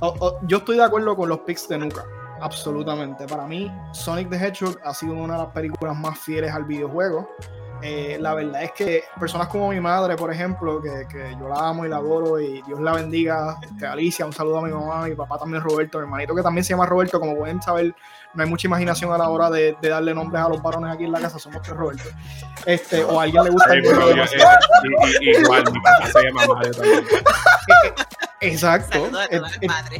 O- 0.00 0.14
o- 0.18 0.38
yo 0.44 0.56
estoy 0.58 0.78
de 0.78 0.84
acuerdo 0.84 1.14
con 1.16 1.28
los 1.28 1.40
picks 1.40 1.68
de 1.68 1.76
Nuka. 1.78 2.02
Absolutamente. 2.40 3.26
Para 3.26 3.46
mí, 3.46 3.70
Sonic 3.92 4.30
the 4.30 4.36
Hedgehog 4.36 4.78
ha 4.82 4.94
sido 4.94 5.12
una 5.12 5.34
de 5.34 5.42
las 5.42 5.52
películas 5.52 5.94
más 5.96 6.18
fieles 6.18 6.50
al 6.52 6.64
videojuego. 6.64 7.28
Eh, 7.82 8.18
la 8.20 8.34
verdad 8.34 8.62
es 8.62 8.72
que 8.72 9.04
personas 9.18 9.48
como 9.48 9.70
mi 9.70 9.80
madre, 9.80 10.16
por 10.16 10.32
ejemplo, 10.32 10.80
que, 10.82 11.06
que 11.10 11.36
yo 11.40 11.48
la 11.48 11.68
amo 11.68 11.84
y 11.84 11.88
la 11.88 11.96
adoro 11.96 12.38
y 12.40 12.60
Dios 12.62 12.78
la 12.80 12.92
bendiga, 12.92 13.56
este, 13.62 13.86
Alicia, 13.86 14.26
un 14.26 14.32
saludo 14.32 14.58
a 14.58 14.62
mi 14.62 14.70
mamá, 14.70 15.04
a 15.04 15.08
mi 15.08 15.14
papá 15.14 15.38
también 15.38 15.62
Roberto, 15.62 15.98
mi 15.98 16.04
hermanito 16.04 16.34
que 16.34 16.42
también 16.42 16.62
se 16.64 16.70
llama 16.74 16.86
Roberto, 16.86 17.18
como 17.18 17.36
pueden 17.36 17.62
saber, 17.62 17.94
no 18.34 18.42
hay 18.42 18.48
mucha 18.48 18.66
imaginación 18.68 19.12
a 19.12 19.18
la 19.18 19.28
hora 19.30 19.48
de, 19.50 19.76
de 19.80 19.88
darle 19.88 20.14
nombres 20.14 20.42
a 20.44 20.48
los 20.48 20.62
varones 20.62 20.92
aquí 20.94 21.04
en 21.04 21.12
la 21.12 21.20
casa, 21.20 21.38
somos 21.38 21.62
tres 21.62 21.76
Roberto. 21.76 22.04
Este, 22.66 23.02
o 23.02 23.18
a 23.18 23.22
alguien 23.24 23.44
le 23.44 23.50
gusta 23.50 23.68
pero 23.70 24.14
yo- 24.14 24.24
y- 24.24 25.24
y- 25.30 25.38
igual, 25.40 25.64
mi 25.72 25.80
papá 25.80 26.06
se 26.12 26.22
llama 26.22 26.42
Mario 26.54 26.72
también. 26.72 27.04
Exacto. 28.42 29.10
A 29.14 29.24
Eh, 29.26 29.40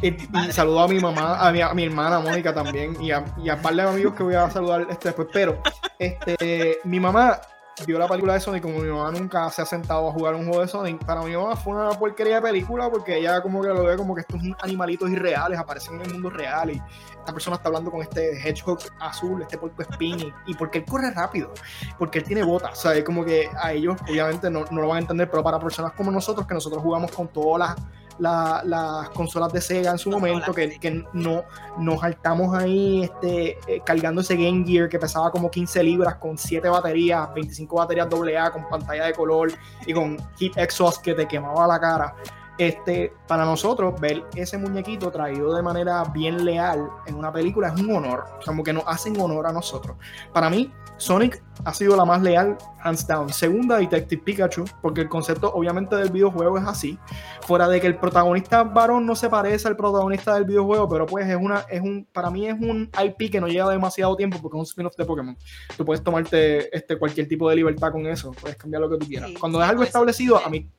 eh, 0.01 0.51
saludo 0.51 0.81
a 0.81 0.87
mi 0.87 0.99
mamá, 0.99 1.37
a 1.47 1.51
mi, 1.51 1.61
a 1.61 1.73
mi 1.73 1.83
hermana 1.85 2.19
Mónica 2.19 2.53
también, 2.53 2.99
y 3.01 3.11
a, 3.11 3.23
y 3.37 3.49
a 3.49 3.55
un 3.55 3.61
par 3.61 3.75
de 3.75 3.81
amigos 3.83 4.15
que 4.15 4.23
voy 4.23 4.33
a 4.35 4.49
saludar 4.49 4.87
este 4.89 5.09
después. 5.09 5.27
Pero 5.31 5.61
este, 5.99 6.79
mi 6.83 6.99
mamá 6.99 7.39
vio 7.85 7.97
la 7.97 8.07
película 8.07 8.33
de 8.33 8.39
Sonic, 8.39 8.61
como 8.61 8.79
mi 8.79 8.89
mamá 8.89 9.11
nunca 9.11 9.49
se 9.49 9.61
ha 9.61 9.65
sentado 9.65 10.07
a 10.07 10.11
jugar 10.11 10.35
un 10.35 10.45
juego 10.45 10.61
de 10.61 10.67
Sonic, 10.67 11.03
para 11.05 11.21
mi 11.21 11.35
mamá 11.35 11.55
fue 11.55 11.73
una 11.73 11.89
porquería 11.91 12.35
de 12.35 12.41
película 12.41 12.89
porque 12.89 13.17
ella 13.17 13.41
como 13.41 13.61
que 13.61 13.69
lo 13.69 13.83
ve 13.83 13.97
como 13.97 14.13
que 14.13 14.21
estos 14.21 14.39
animalitos 14.61 15.09
irreales 15.09 15.59
aparecen 15.59 15.95
en 15.95 16.01
el 16.01 16.13
mundo 16.13 16.29
real 16.29 16.71
y 16.71 16.81
esta 17.19 17.33
persona 17.33 17.55
está 17.55 17.69
hablando 17.69 17.91
con 17.91 18.01
este 18.01 18.37
hedgehog 18.39 18.79
azul, 18.99 19.41
este 19.41 19.57
puerco 19.57 19.81
spin 19.83 20.19
y, 20.19 20.33
y 20.47 20.55
porque 20.55 20.79
él 20.79 20.85
corre 20.85 21.11
rápido, 21.11 21.53
porque 21.97 22.19
él 22.19 22.25
tiene 22.25 22.43
botas, 22.43 22.77
o 22.77 22.81
sea, 22.81 22.93
es 22.93 23.03
como 23.03 23.25
que 23.25 23.49
a 23.61 23.73
ellos 23.73 23.97
obviamente 24.03 24.49
no, 24.49 24.65
no 24.69 24.81
lo 24.81 24.87
van 24.87 24.97
a 24.97 25.01
entender, 25.01 25.29
pero 25.29 25.43
para 25.43 25.59
personas 25.59 25.93
como 25.93 26.11
nosotros 26.11 26.45
que 26.45 26.53
nosotros 26.53 26.81
jugamos 26.81 27.11
con 27.11 27.27
todas 27.27 27.59
las 27.59 28.00
la- 28.21 28.61
las 28.63 29.09
consolas 29.09 29.51
de 29.51 29.59
Sega 29.61 29.91
en 29.91 29.97
su 29.97 30.09
momento, 30.11 30.53
que, 30.53 30.79
que 30.79 31.03
no 31.13 31.43
nos 31.79 31.99
saltamos 32.01 32.55
ahí 32.55 33.03
este, 33.03 33.57
eh, 33.67 33.81
cargando 33.83 34.21
ese 34.21 34.35
Game 34.35 34.63
Gear 34.65 34.87
que 34.87 34.99
pesaba 34.99 35.31
como 35.31 35.49
15 35.49 35.81
libras 35.83 36.15
con 36.15 36.37
7 36.37 36.69
baterías, 36.69 37.33
25 37.33 37.75
baterías 37.75 38.07
AA 38.11 38.51
con 38.51 38.69
pantalla 38.69 39.05
de 39.05 39.13
color 39.13 39.51
y 39.85 39.93
con 39.93 40.17
Heat 40.39 40.57
Exhaust 40.57 41.01
que 41.01 41.13
te 41.15 41.27
quemaba 41.27 41.65
la 41.67 41.79
cara. 41.79 42.15
Este, 42.57 43.11
para 43.27 43.43
nosotros, 43.43 43.99
ver 43.99 44.23
ese 44.35 44.55
muñequito 44.57 45.09
traído 45.09 45.55
de 45.55 45.63
manera 45.63 46.03
bien 46.13 46.45
leal 46.45 46.87
en 47.07 47.15
una 47.15 47.31
película 47.31 47.69
es 47.69 47.81
un 47.81 47.95
honor, 47.95 48.25
como 48.45 48.61
que 48.63 48.71
nos 48.71 48.83
hacen 48.85 49.19
honor 49.19 49.47
a 49.47 49.51
nosotros. 49.51 49.97
Para 50.31 50.47
mí, 50.47 50.71
Sonic 51.01 51.43
ha 51.65 51.73
sido 51.73 51.95
la 51.95 52.05
más 52.05 52.21
leal, 52.21 52.57
hands 52.83 53.07
down. 53.07 53.29
Segunda, 53.33 53.77
Detective 53.77 54.21
Pikachu, 54.23 54.65
porque 54.81 55.01
el 55.01 55.09
concepto 55.09 55.51
obviamente 55.51 55.95
del 55.95 56.11
videojuego 56.11 56.59
es 56.59 56.63
así. 56.65 56.97
Fuera 57.41 57.67
de 57.67 57.81
que 57.81 57.87
el 57.87 57.97
protagonista 57.97 58.63
varón 58.63 59.05
no 59.05 59.15
se 59.15 59.27
parece 59.27 59.67
al 59.67 59.75
protagonista 59.75 60.35
del 60.35 60.45
videojuego, 60.45 60.87
pero 60.87 61.07
pues 61.07 61.27
es 61.27 61.35
una, 61.35 61.65
es 61.69 61.81
un, 61.81 62.07
para 62.13 62.29
mí 62.29 62.47
es 62.47 62.53
un 62.53 62.89
IP 63.03 63.31
que 63.31 63.41
no 63.41 63.47
lleva 63.47 63.71
demasiado 63.71 64.15
tiempo 64.15 64.39
porque 64.41 64.57
es 64.57 64.59
un 64.59 64.65
spin-off 64.65 64.95
de 64.95 65.05
Pokémon. 65.05 65.37
Tú 65.75 65.83
puedes 65.83 66.03
tomarte 66.03 66.75
este, 66.75 66.97
cualquier 66.97 67.27
tipo 67.27 67.49
de 67.49 67.55
libertad 67.55 67.91
con 67.91 68.05
eso, 68.05 68.31
puedes 68.39 68.55
cambiar 68.55 68.81
lo 68.81 68.89
que 68.91 68.97
tú 68.97 69.07
quieras. 69.07 69.29
Sí, 69.29 69.37
Cuando 69.39 69.61
es 69.61 69.67
algo 69.67 69.83
establecido, 69.83 70.37
a 70.37 70.49
mí 70.49 70.69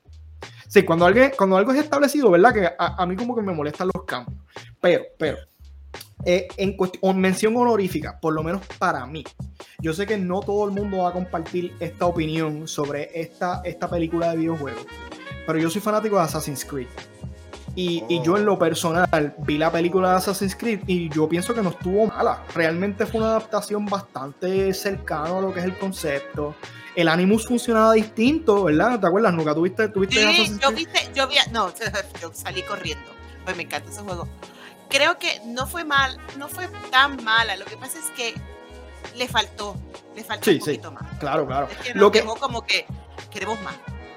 Sí, 0.68 0.84
cuando 0.84 1.04
algo, 1.04 1.20
cuando 1.36 1.58
algo 1.58 1.72
es 1.72 1.80
establecido, 1.80 2.30
¿verdad? 2.30 2.54
Que 2.54 2.64
a, 2.64 3.02
a 3.02 3.06
mí 3.06 3.14
como 3.14 3.36
que 3.36 3.42
me 3.42 3.52
molestan 3.52 3.90
los 3.94 4.04
cambios. 4.06 4.40
Pero, 4.80 5.02
pero, 5.18 5.36
eh, 6.24 6.48
en 6.56 6.76
cuestión, 6.76 7.18
mención 7.20 7.56
honorífica, 7.56 8.18
por 8.20 8.32
lo 8.32 8.42
menos 8.42 8.62
para 8.78 9.04
mí. 9.06 9.24
Yo 9.80 9.92
sé 9.92 10.06
que 10.06 10.16
no 10.16 10.40
todo 10.40 10.66
el 10.66 10.70
mundo 10.72 10.98
va 10.98 11.08
a 11.10 11.12
compartir 11.12 11.74
esta 11.80 12.06
opinión 12.06 12.68
sobre 12.68 13.10
esta, 13.20 13.60
esta 13.64 13.88
película 13.90 14.30
de 14.30 14.36
videojuegos, 14.38 14.86
pero 15.46 15.58
yo 15.58 15.68
soy 15.68 15.80
fanático 15.80 16.16
de 16.16 16.22
Assassin's 16.22 16.64
Creed. 16.64 16.86
Y, 17.74 18.04
y 18.08 18.22
yo 18.22 18.36
en 18.36 18.44
lo 18.44 18.58
personal 18.58 19.34
vi 19.38 19.56
la 19.56 19.72
película 19.72 20.10
de 20.10 20.16
Assassin's 20.16 20.54
Creed 20.54 20.80
y 20.86 21.08
yo 21.08 21.26
pienso 21.28 21.54
que 21.54 21.62
no 21.62 21.70
estuvo 21.70 22.06
mala. 22.06 22.44
Realmente 22.54 23.06
fue 23.06 23.20
una 23.20 23.30
adaptación 23.30 23.86
bastante 23.86 24.74
cercana 24.74 25.38
a 25.38 25.40
lo 25.40 25.52
que 25.54 25.60
es 25.60 25.64
el 25.64 25.78
concepto. 25.78 26.54
El 26.94 27.08
Animus 27.08 27.46
funcionaba 27.48 27.94
distinto, 27.94 28.64
¿verdad? 28.64 29.00
¿Te 29.00 29.06
acuerdas? 29.06 29.32
Nunca 29.32 29.54
tuviste, 29.54 29.88
tuviste 29.88 30.16
Sí, 30.16 30.22
Assassin's 30.22 30.60
yo 30.60 30.68
Creed? 30.68 30.76
viste, 30.76 31.10
yo 31.14 31.26
vi, 31.26 31.36
no, 31.50 31.72
yo 32.20 32.30
salí 32.34 32.62
corriendo. 32.62 33.10
Pues 33.44 33.56
me 33.56 33.62
encanta 33.62 33.90
ese 33.90 34.02
juego. 34.02 34.28
Creo 34.92 35.18
que 35.18 35.40
no 35.46 35.66
fue 35.66 35.84
mal, 35.84 36.18
no 36.38 36.48
fue 36.48 36.68
tan 36.90 37.22
mala. 37.24 37.56
Lo 37.56 37.64
que 37.64 37.76
pasa 37.78 37.98
es 37.98 38.10
que 38.10 38.34
le 39.16 39.26
faltó, 39.26 39.74
le 40.14 40.22
faltó 40.22 40.44
Sí, 40.44 40.56
un 40.56 40.60
sí. 40.60 40.70
poquito 40.72 40.92
más. 40.92 41.18
Claro, 41.18 41.46
claro. 41.46 41.66
Es 41.70 41.78
que 41.78 41.94
Lo 41.94 42.02
nos 42.02 42.10
que- 42.12 42.20
dejó 42.20 42.36
como 42.36 42.62
que 42.66 42.84
queremos 43.30 43.60
más. 43.62 43.74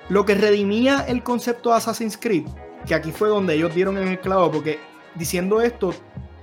Lo 0.09 0.25
que 0.25 0.35
redimía 0.35 1.05
el 1.07 1.23
concepto 1.23 1.69
de 1.71 1.77
Assassin's 1.77 2.17
Creed, 2.17 2.45
que 2.85 2.93
aquí 2.93 3.11
fue 3.11 3.29
donde 3.29 3.55
ellos 3.55 3.73
dieron 3.73 3.97
en 3.97 4.07
el 4.09 4.19
clavo, 4.19 4.51
porque 4.51 4.79
diciendo 5.15 5.61
esto, 5.61 5.93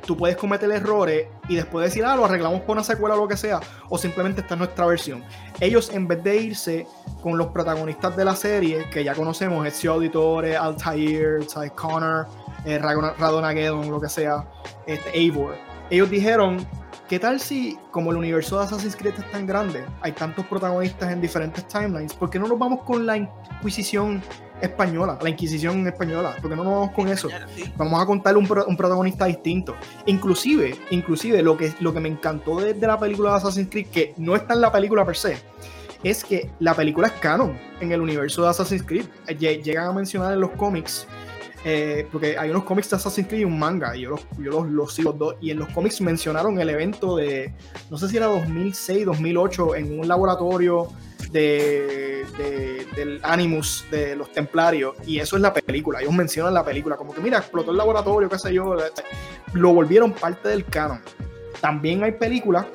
tú 0.05 0.17
puedes 0.17 0.37
cometer 0.37 0.69
errores 0.73 1.29
y 1.49 1.55
después 1.55 1.85
decir, 1.85 2.05
ah, 2.05 2.17
lo 2.17 2.25
arreglamos 2.25 2.63
con 2.63 2.73
una 2.73 2.83
secuela 2.83 3.15
o 3.15 3.19
lo 3.19 3.29
que 3.29 3.37
sea, 3.37 3.61
o 3.89 3.97
simplemente 3.99 4.41
esta 4.41 4.55
es 4.55 4.59
nuestra 4.59 4.85
versión. 4.87 5.23
Ellos, 5.61 5.91
en 5.91 6.09
vez 6.09 6.25
de 6.25 6.37
irse 6.39 6.87
con 7.23 7.39
los 7.39 7.49
protagonistas 7.49 8.17
de 8.17 8.25
la 8.25 8.35
serie, 8.35 8.91
que 8.91 9.05
ya 9.05 9.15
conocemos, 9.15 9.65
Ezio 9.65 9.93
Auditore, 9.93 10.57
Altair, 10.57 11.47
Ty 11.47 11.71
Connor, 11.77 12.27
eh, 12.65 12.79
Radonageddon, 12.79 13.91
lo 13.91 14.01
que 14.01 14.09
sea, 14.09 14.47
este, 14.87 15.17
Eivor, 15.17 15.57
ellos 15.91 16.11
dijeron, 16.11 16.67
¿qué 17.09 17.19
tal 17.19 17.41
si, 17.41 17.79
como 17.91 18.11
el 18.11 18.17
universo 18.17 18.59
de 18.59 18.65
Assassin's 18.65 18.97
Creed 18.97 19.15
es 19.19 19.31
tan 19.31 19.47
grande, 19.47 19.85
hay 20.01 20.13
tantos 20.13 20.47
protagonistas 20.47 21.13
en 21.13 21.21
diferentes 21.21 21.67
timelines, 21.69 22.15
¿por 22.15 22.31
qué 22.31 22.39
no 22.39 22.49
nos 22.49 22.59
vamos 22.59 22.83
con 22.83 23.05
la 23.07 23.17
Inquisición 23.17 24.23
española, 24.63 25.19
la 25.21 25.29
Inquisición 25.29 25.87
española, 25.87 26.37
porque 26.41 26.57
no 26.57 26.65
nos 26.65 26.73
vamos 26.73 26.91
con 26.93 27.09
eso. 27.09 27.29
Vamos 27.77 28.01
a 28.01 28.07
contarle 28.07 28.39
un, 28.39 28.49
un, 28.67 28.77
protagonista 28.77 29.27
distinto. 29.27 29.75
Inclusive, 30.07 30.77
inclusive 30.91 31.43
lo 31.43 31.57
que, 31.57 31.75
lo 31.81 31.93
que 31.93 32.01
me 32.01 32.09
encantó 32.09 32.61
de, 32.61 32.75
la 32.75 32.99
película 32.99 33.31
de 33.31 33.37
Assassin's 33.37 33.69
Creed, 33.69 33.89
que 33.89 34.15
no 34.17 34.37
está 34.37 34.55
en 34.55 34.61
la 34.61 34.73
película 34.73 35.05
per 35.05 35.17
se, 35.17 35.37
es 36.03 36.25
que 36.25 36.51
la 36.61 36.75
película 36.75 37.09
es 37.09 37.15
canon 37.15 37.59
en 37.81 37.93
el 37.93 38.01
universo 38.01 38.43
de 38.43 38.49
Assassin's 38.49 38.83
Creed. 38.83 39.07
Llegan 39.39 39.89
a 39.89 39.93
mencionar 39.93 40.33
en 40.33 40.41
los 40.41 40.51
cómics 40.53 41.07
eh, 41.65 42.09
porque 42.11 42.37
hay 42.37 42.51
unos 42.51 42.65
cómics 42.65 42.91
de 42.91 42.97
Assassin's 42.97 43.29
Creed 43.29 43.43
y 43.43 43.45
un 43.45 43.59
manga, 43.59 43.97
y 43.97 44.03
yo 44.03 44.11
los, 44.11 44.27
yo 44.39 44.51
los, 44.51 44.69
los 44.69 44.95
sigo 44.95 45.13
dos, 45.13 45.37
y 45.41 45.51
en 45.51 45.59
los 45.59 45.69
cómics 45.69 46.01
mencionaron 46.01 46.61
el 46.61 46.71
evento 46.71 47.17
de, 47.17 47.55
no 47.91 47.99
sé 47.99 48.09
si 48.09 48.17
era 48.17 48.27
2006, 48.27 49.07
2008, 49.07 49.77
en 49.77 50.01
un 50.01 50.09
laboratorio 50.09 50.89
de, 51.31 52.27
del 52.97 53.21
Animus 53.23 53.85
de 53.91 54.17
los 54.17 54.33
Templarios, 54.33 54.97
y 55.07 55.19
eso 55.19 55.37
es 55.37 55.43
la 55.43 55.53
película, 55.53 56.01
ellos 56.01 56.13
mencionan 56.13 56.53
la 56.53 56.65
película, 56.65 56.97
como 56.97 57.15
que 57.15 57.21
mira, 57.21 57.39
explotó 57.39 57.71
el 57.71 57.77
laboratorio, 57.77 58.29
qué 58.29 58.39
sé 58.39 58.53
yo, 58.53 58.77
lo 59.53 59.73
volvieron 59.73 60.13
parte 60.13 60.49
del 60.49 60.65
canon. 60.65 61.01
También 61.61 62.03
hay 62.03 62.13
películas 62.13 62.67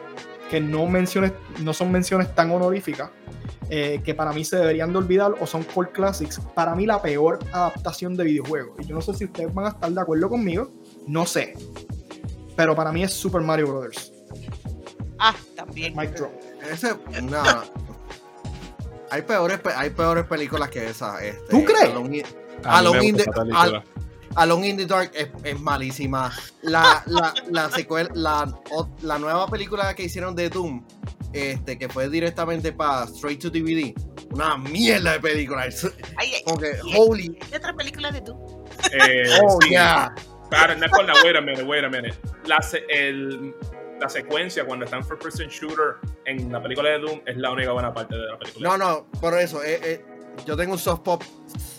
que 0.49 0.60
no, 0.60 0.86
menciones, 0.88 1.34
no 1.61 1.74
son 1.74 1.91
menciones 1.91 2.34
tan 2.34 2.52
honoríficas, 2.52 3.10
eh, 3.69 4.02
que 4.03 4.14
para 4.14 4.32
mí 4.32 4.45
se 4.45 4.57
deberían 4.57 4.91
de 4.91 4.99
olvidar 4.99 5.34
o 5.40 5.48
son 5.48 5.64
core 5.64 5.91
classics. 5.91 6.40
Para 6.56 6.76
mí 6.76 6.86
la 6.86 7.02
peor 7.02 7.40
adaptación 7.52 8.15
de 8.15 8.24
videojuegos. 8.24 8.76
Y 8.80 8.88
yo 8.88 8.95
no 8.95 9.02
sé 9.02 9.14
si 9.14 9.26
ustedes 9.26 9.53
van 9.53 9.65
a 9.65 9.69
estar 9.69 9.91
de 9.91 10.02
acuerdo 10.02 10.30
conmigo, 10.30 10.72
no 11.06 11.26
sé. 11.26 11.53
Pero 12.56 12.76
para 12.76 12.91
mí 12.91 13.03
es 13.03 13.14
Super 13.14 13.41
Mario 13.41 13.68
Brothers. 13.68 14.14
Ah, 15.19 15.36
también. 15.56 15.95
Mike 15.95 16.14
Drop. 16.14 16.32
Ese, 16.72 16.95
no, 17.24 17.41
hay 19.10 19.22
peores, 19.22 19.60
hay 19.76 19.90
peores 19.90 20.26
películas 20.26 20.69
que 20.69 20.90
esa. 20.90 21.24
Este, 21.24 21.49
¿Tú 21.49 21.64
crees? 21.64 21.90
Alone, 22.64 23.06
in, 23.06 23.15
the, 23.15 23.24
Alone 24.38 24.68
in 24.68 24.77
the 24.77 24.85
Dark 24.85 25.11
es, 25.15 25.59
malísima. 25.59 26.31
La, 26.61 27.03
la, 27.07 27.34
la, 27.49 27.72
secuela, 27.72 28.09
la, 28.14 28.53
la 29.01 29.18
nueva 29.18 29.47
película 29.47 29.95
que 29.95 30.03
hicieron 30.03 30.35
de 30.35 30.49
Doom, 30.49 30.85
este, 31.34 31.77
que 31.80 31.89
fue 31.89 32.07
directamente 32.07 32.72
para 32.72 33.05
Straight 33.05 33.41
to 33.41 33.49
DVD, 33.49 33.95
una 34.31 34.55
mierda 34.57 35.14
de 35.14 35.19
película. 35.19 35.68
Que, 35.68 36.80
holy. 36.95 37.35
¿Qué 37.49 37.57
otra 37.57 37.73
película 37.73 38.11
de 38.11 38.22
Doom? 38.22 38.65
Eh, 38.91 39.23
oh, 39.43 39.59
yeah. 39.69 40.14
Claro, 40.51 40.76
no 40.76 40.85
es 40.85 40.91
con 40.91 41.07
la, 41.07 41.14
wait 41.23 41.35
a 41.35 41.41
minute, 41.41 41.64
wait 41.64 41.84
a 41.84 41.89
minute. 41.89 42.15
La, 42.45 42.59
el, 42.89 43.55
la 43.99 44.07
secuencia 44.07 44.65
cuando 44.65 44.85
están 44.85 45.03
first 45.03 45.23
person 45.23 45.47
shooter 45.47 45.95
en 46.26 46.51
la 46.51 46.61
película 46.61 46.91
de 46.91 46.99
Doom 46.99 47.22
es 47.26 47.38
la 47.38 47.49
única 47.49 47.72
buena 47.72 47.91
parte 47.91 48.15
de 48.15 48.27
la 48.27 48.38
película. 48.38 48.69
No, 48.69 48.77
no, 48.77 49.07
por 49.19 49.34
eso, 49.39 49.64
eh, 49.64 49.80
eh, 49.84 50.05
yo 50.45 50.55
tengo 50.55 50.73
un 50.73 50.80
soft 50.80 51.01
pop 51.01 51.23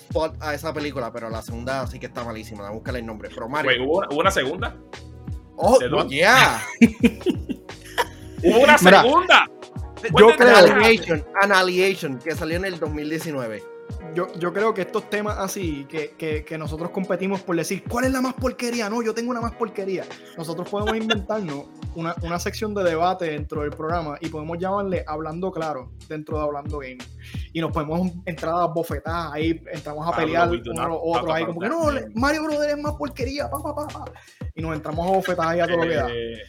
spot 0.08 0.36
a 0.40 0.54
esa 0.54 0.72
película, 0.72 1.12
pero 1.12 1.28
la 1.30 1.42
segunda 1.42 1.86
sí 1.86 1.98
que 1.98 2.06
está 2.06 2.24
malísima. 2.24 2.70
Búscale 2.70 3.00
el 3.00 3.06
nombre. 3.06 3.28
Pero 3.32 3.48
Mario. 3.48 3.84
¿hubo, 3.84 4.06
una, 4.18 4.30
segunda? 4.30 4.76
Oh, 5.56 5.78
yeah. 6.08 6.62
¿Hubo 8.42 8.58
una 8.60 8.78
segunda? 8.78 9.46
Yo 10.16 10.36
creo. 10.36 10.56
Annihilation, 10.56 11.24
Annihilation, 11.42 12.18
que 12.18 12.34
salió 12.34 12.56
en 12.56 12.64
el 12.64 12.78
2019 12.78 13.78
yo, 14.14 14.52
creo 14.52 14.74
que 14.74 14.82
estos 14.82 15.08
temas 15.10 15.38
así, 15.38 15.86
que, 15.86 16.58
nosotros 16.58 16.90
competimos 16.90 17.40
por 17.40 17.56
decir, 17.56 17.84
¿cuál 17.88 18.06
es 18.06 18.12
la 18.12 18.20
más 18.20 18.34
porquería? 18.34 18.88
No, 18.90 19.02
yo 19.02 19.14
tengo 19.14 19.30
una 19.30 19.40
más 19.40 19.52
porquería. 19.52 20.04
Nosotros 20.36 20.68
podemos 20.68 20.96
inventarnos 20.96 21.66
una, 21.94 22.38
sección 22.38 22.74
de 22.74 22.84
debate 22.84 23.26
dentro 23.26 23.62
del 23.62 23.70
programa 23.70 24.16
y 24.20 24.28
podemos 24.28 24.58
llamarle 24.58 25.04
Hablando 25.06 25.50
Claro 25.50 25.92
dentro 26.08 26.38
de 26.38 26.44
Hablando 26.44 26.78
Game. 26.78 26.98
Y 27.52 27.60
nos 27.60 27.72
podemos 27.72 28.12
entrar 28.24 28.54
a 28.54 28.66
bofetadas, 28.66 29.32
ahí 29.32 29.60
entramos 29.72 30.06
a 30.06 30.16
pelear 30.16 30.48
uno 30.48 30.88
los 30.88 30.98
otros, 31.02 31.34
ahí 31.34 31.44
como 31.44 31.60
que 31.60 31.68
no, 31.68 31.90
Mario 32.14 32.44
Brothers 32.44 32.74
es 32.74 32.82
más 32.82 32.94
porquería, 32.94 33.50
pa, 33.50 33.62
pa, 33.62 33.74
pa, 33.74 34.04
Y 34.54 34.62
nos 34.62 34.74
entramos 34.74 35.06
a 35.06 35.10
bofetadas 35.10 35.52
ahí 35.52 35.60
a 35.60 35.66
todo 35.66 35.76
lo 35.76 35.82
que 35.82 35.94
da. 35.94 36.08
Eh, 36.10 36.42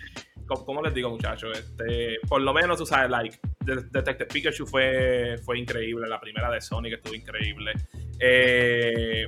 como 0.65 0.81
les 0.81 0.93
digo, 0.93 1.09
muchachos? 1.09 1.57
Este, 1.57 2.17
por 2.27 2.41
lo 2.41 2.53
menos, 2.53 2.77
tú 2.77 2.85
sabes, 2.85 3.09
like, 3.09 3.39
Detective 3.59 4.25
Pikachu 4.25 4.65
fue, 4.65 5.37
fue 5.43 5.59
increíble. 5.59 6.07
La 6.07 6.19
primera 6.19 6.49
de 6.49 6.59
Sonic 6.59 6.93
estuvo 6.93 7.13
increíble. 7.13 7.73
Eh, 8.19 9.27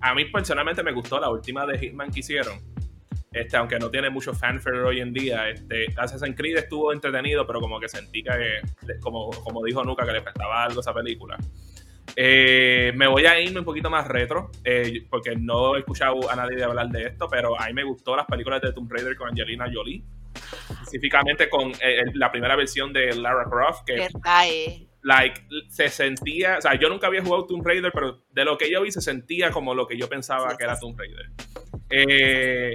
a 0.00 0.14
mí 0.14 0.24
personalmente 0.26 0.82
me 0.82 0.92
gustó 0.92 1.20
la 1.20 1.30
última 1.30 1.64
de 1.66 1.78
Hitman 1.78 2.10
que 2.10 2.20
hicieron. 2.20 2.73
Este, 3.34 3.56
aunque 3.56 3.78
no 3.78 3.90
tiene 3.90 4.10
mucho 4.10 4.32
fanfare 4.32 4.82
hoy 4.82 5.00
en 5.00 5.12
día, 5.12 5.48
este, 5.50 5.86
Assassin's 5.96 6.36
Creed 6.36 6.56
estuvo 6.56 6.92
entretenido, 6.92 7.46
pero 7.46 7.60
como 7.60 7.80
que 7.80 7.88
sentí 7.88 8.22
que, 8.22 8.60
como, 9.00 9.30
como 9.30 9.64
dijo 9.64 9.82
Nuka, 9.82 10.06
que 10.06 10.12
le 10.12 10.22
prestaba 10.22 10.64
algo 10.64 10.78
a 10.78 10.82
esa 10.82 10.94
película. 10.94 11.36
Eh, 12.16 12.92
me 12.94 13.08
voy 13.08 13.26
a 13.26 13.40
irme 13.40 13.58
un 13.58 13.64
poquito 13.64 13.90
más 13.90 14.06
retro, 14.06 14.52
eh, 14.62 15.04
porque 15.10 15.34
no 15.34 15.74
he 15.74 15.80
escuchado 15.80 16.30
a 16.30 16.36
nadie 16.36 16.62
hablar 16.62 16.88
de 16.90 17.06
esto, 17.08 17.26
pero 17.28 17.60
a 17.60 17.66
mí 17.66 17.72
me 17.72 17.82
gustó 17.82 18.14
las 18.14 18.26
películas 18.26 18.62
de 18.62 18.72
Tomb 18.72 18.90
Raider 18.92 19.16
con 19.16 19.28
Angelina 19.28 19.66
Jolie 19.72 20.04
específicamente 20.34 21.48
con 21.48 21.72
eh, 21.80 22.02
la 22.14 22.30
primera 22.30 22.56
versión 22.56 22.92
de 22.92 23.14
Lara 23.14 23.44
Croft, 23.44 23.84
que 23.86 24.06
eh. 24.06 24.88
like, 25.02 25.40
se 25.68 25.88
sentía, 25.88 26.58
o 26.58 26.60
sea, 26.60 26.78
yo 26.78 26.88
nunca 26.88 27.06
había 27.06 27.22
jugado 27.22 27.46
Tomb 27.46 27.66
Raider, 27.66 27.92
pero 27.92 28.22
de 28.30 28.44
lo 28.44 28.56
que 28.56 28.70
yo 28.70 28.82
vi 28.82 28.90
se 28.90 29.00
sentía 29.00 29.50
como 29.50 29.74
lo 29.74 29.86
que 29.86 29.96
yo 29.96 30.08
pensaba 30.08 30.56
que 30.56 30.64
era 30.64 30.78
Tomb 30.78 30.98
Raider. 30.98 31.30
Eh, 31.90 32.74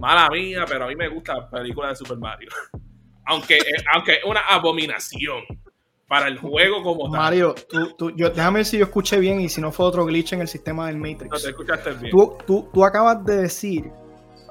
mala 0.00 0.28
mía, 0.30 0.64
pero 0.68 0.84
a 0.84 0.88
mí 0.88 0.96
me 0.96 1.08
gusta 1.08 1.34
la 1.34 1.50
película 1.50 1.88
de 1.88 1.96
Super 1.96 2.18
Mario. 2.18 2.48
aunque, 3.26 3.58
aunque 3.94 4.14
es 4.14 4.24
una 4.24 4.40
abominación 4.40 5.42
para 6.08 6.28
el 6.28 6.38
juego 6.38 6.82
como 6.82 7.10
tal. 7.10 7.20
Mario, 7.20 7.54
tú, 7.98 8.10
yo, 8.16 8.30
déjame 8.30 8.58
ver 8.58 8.66
si 8.66 8.78
yo 8.78 8.84
escuché 8.84 9.18
bien 9.18 9.40
y 9.40 9.48
si 9.48 9.60
no 9.60 9.72
fue 9.72 9.86
otro 9.86 10.04
glitch 10.04 10.32
en 10.32 10.40
el 10.40 10.48
sistema 10.48 10.86
del 10.86 10.98
Matrix. 10.98 11.30
No 11.30 11.38
te 11.38 11.48
escuchaste 11.48 11.92
bien. 11.94 12.10
Tú, 12.10 12.68
tú 12.72 12.84
acabas 12.84 13.24
de 13.24 13.38
decir 13.38 13.90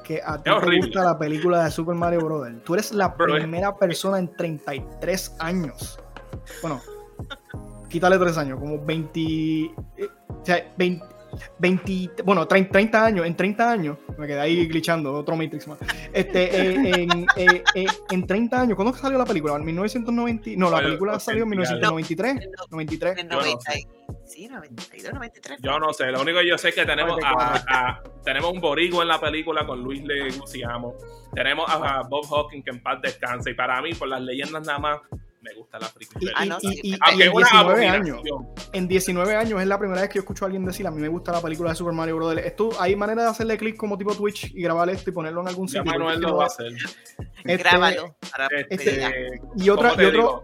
que 0.05 0.21
a 0.23 0.37
ti 0.37 0.43
te 0.43 0.77
gusta 0.77 1.03
la 1.03 1.17
película 1.17 1.63
de 1.63 1.71
Super 1.71 1.95
Mario 1.95 2.19
Bros. 2.21 2.47
Tú 2.63 2.75
eres 2.75 2.93
la 2.93 3.15
primera 3.15 3.75
persona 3.75 4.19
en 4.19 4.33
33 4.35 5.37
años. 5.39 5.99
Bueno, 6.61 6.81
quítale 7.89 8.17
3 8.17 8.37
años, 8.37 8.59
como 8.59 8.85
20. 8.85 9.19
Eh, 9.19 9.71
o 10.29 10.45
sea, 10.45 10.71
20, 10.77 11.05
20, 11.59 12.23
bueno, 12.23 12.47
30, 12.47 13.05
años, 13.05 13.25
en 13.25 13.35
30 13.35 13.71
años, 13.71 13.97
me 14.17 14.27
quedé 14.27 14.39
ahí 14.39 14.67
glitchando, 14.67 15.13
otro 15.13 15.35
Matrix 15.35 15.67
más. 15.67 15.79
Este, 16.13 16.43
eh, 16.43 17.07
en, 17.09 17.27
eh, 17.35 17.63
eh, 17.75 17.85
en 18.09 18.27
30 18.27 18.61
años, 18.61 18.75
¿cuándo 18.75 18.93
salió 18.93 19.17
la 19.17 19.25
película? 19.25 19.55
¿En 19.55 19.65
1990? 19.65 20.51
No, 20.57 20.69
la 20.69 20.79
película 20.79 21.19
salió 21.19 21.43
en 21.43 21.49
1993. 21.49 22.49
93. 22.69 23.17
En 23.17 23.27
90, 23.27 23.71
sí, 24.25 24.47
92, 24.47 25.13
93. 25.13 25.59
Yo 25.61 25.79
no 25.79 25.93
sé, 25.93 26.05
lo 26.11 26.21
único 26.21 26.39
que 26.39 26.47
yo 26.47 26.57
sé 26.57 26.69
es 26.69 26.75
que 26.75 26.85
tenemos 26.85 27.19
a, 27.23 28.01
tenemos 28.23 28.51
un 28.51 28.61
borigo 28.61 29.01
en 29.01 29.07
la 29.07 29.19
película 29.19 29.65
con 29.65 29.81
Luis 29.81 30.03
Leguizamo. 30.03 30.95
Tenemos 31.33 31.69
a, 31.69 32.01
Bob 32.09 32.25
Hawking 32.25 32.63
que 32.63 32.71
en 32.71 32.81
paz 32.81 33.01
descansa. 33.01 33.49
Y 33.49 33.53
para 33.53 33.81
mí, 33.81 33.93
por 33.93 34.07
las 34.07 34.21
leyendas 34.21 34.65
nada 34.65 34.79
más, 34.79 34.99
me 35.45 35.53
gusta 35.53 35.79
la 35.79 35.87
película. 35.89 36.31
Y, 36.61 36.93
en 36.93 37.31
19 37.31 37.87
años, 37.87 38.21
en 38.73 38.87
19 38.87 39.35
años 39.35 39.61
es 39.61 39.67
la 39.67 39.77
primera 39.77 40.01
vez 40.01 40.09
que 40.09 40.15
yo 40.15 40.21
escucho 40.21 40.45
a 40.45 40.47
alguien 40.47 40.65
decir 40.65 40.87
a 40.87 40.91
mí 40.91 40.99
me 40.99 41.07
gusta 41.07 41.31
la 41.31 41.41
película 41.41 41.69
de 41.69 41.75
Super 41.75 41.93
Mario 41.93 42.15
Bros. 42.15 42.37
Esto, 42.37 42.69
hay 42.79 42.95
manera 42.95 43.23
de 43.23 43.29
hacerle 43.29 43.57
clic 43.57 43.77
como 43.77 43.97
tipo 43.97 44.15
Twitch 44.15 44.51
y 44.53 44.61
grabar 44.61 44.89
esto 44.89 45.11
y 45.11 45.13
ponerlo 45.13 45.41
en 45.41 45.47
algún 45.47 45.67
sitio. 45.67 45.85
Manuel 45.85 46.19
lo 46.19 46.37
va 46.37 46.45
a 46.45 46.47
hacer. 46.47 46.73
Este, 47.45 47.57
Grábalo. 47.57 48.17
Este, 48.69 49.39
y 49.55 49.69
otra, 49.69 49.93
y, 50.01 50.05
otro, 50.05 50.43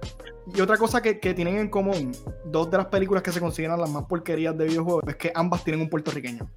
y 0.53 0.61
otra 0.61 0.77
cosa 0.77 1.01
que, 1.01 1.19
que, 1.19 1.33
tienen 1.33 1.57
en 1.57 1.69
común, 1.69 2.11
dos 2.45 2.69
de 2.69 2.77
las 2.77 2.87
películas 2.87 3.23
que 3.23 3.31
se 3.31 3.39
consideran 3.39 3.79
las 3.79 3.89
más 3.89 4.03
porquerías 4.05 4.55
de 4.57 4.65
videojuegos, 4.65 5.03
es 5.07 5.15
que 5.15 5.31
ambas 5.33 5.63
tienen 5.63 5.81
un 5.81 5.89
puertorriqueño. 5.89 6.47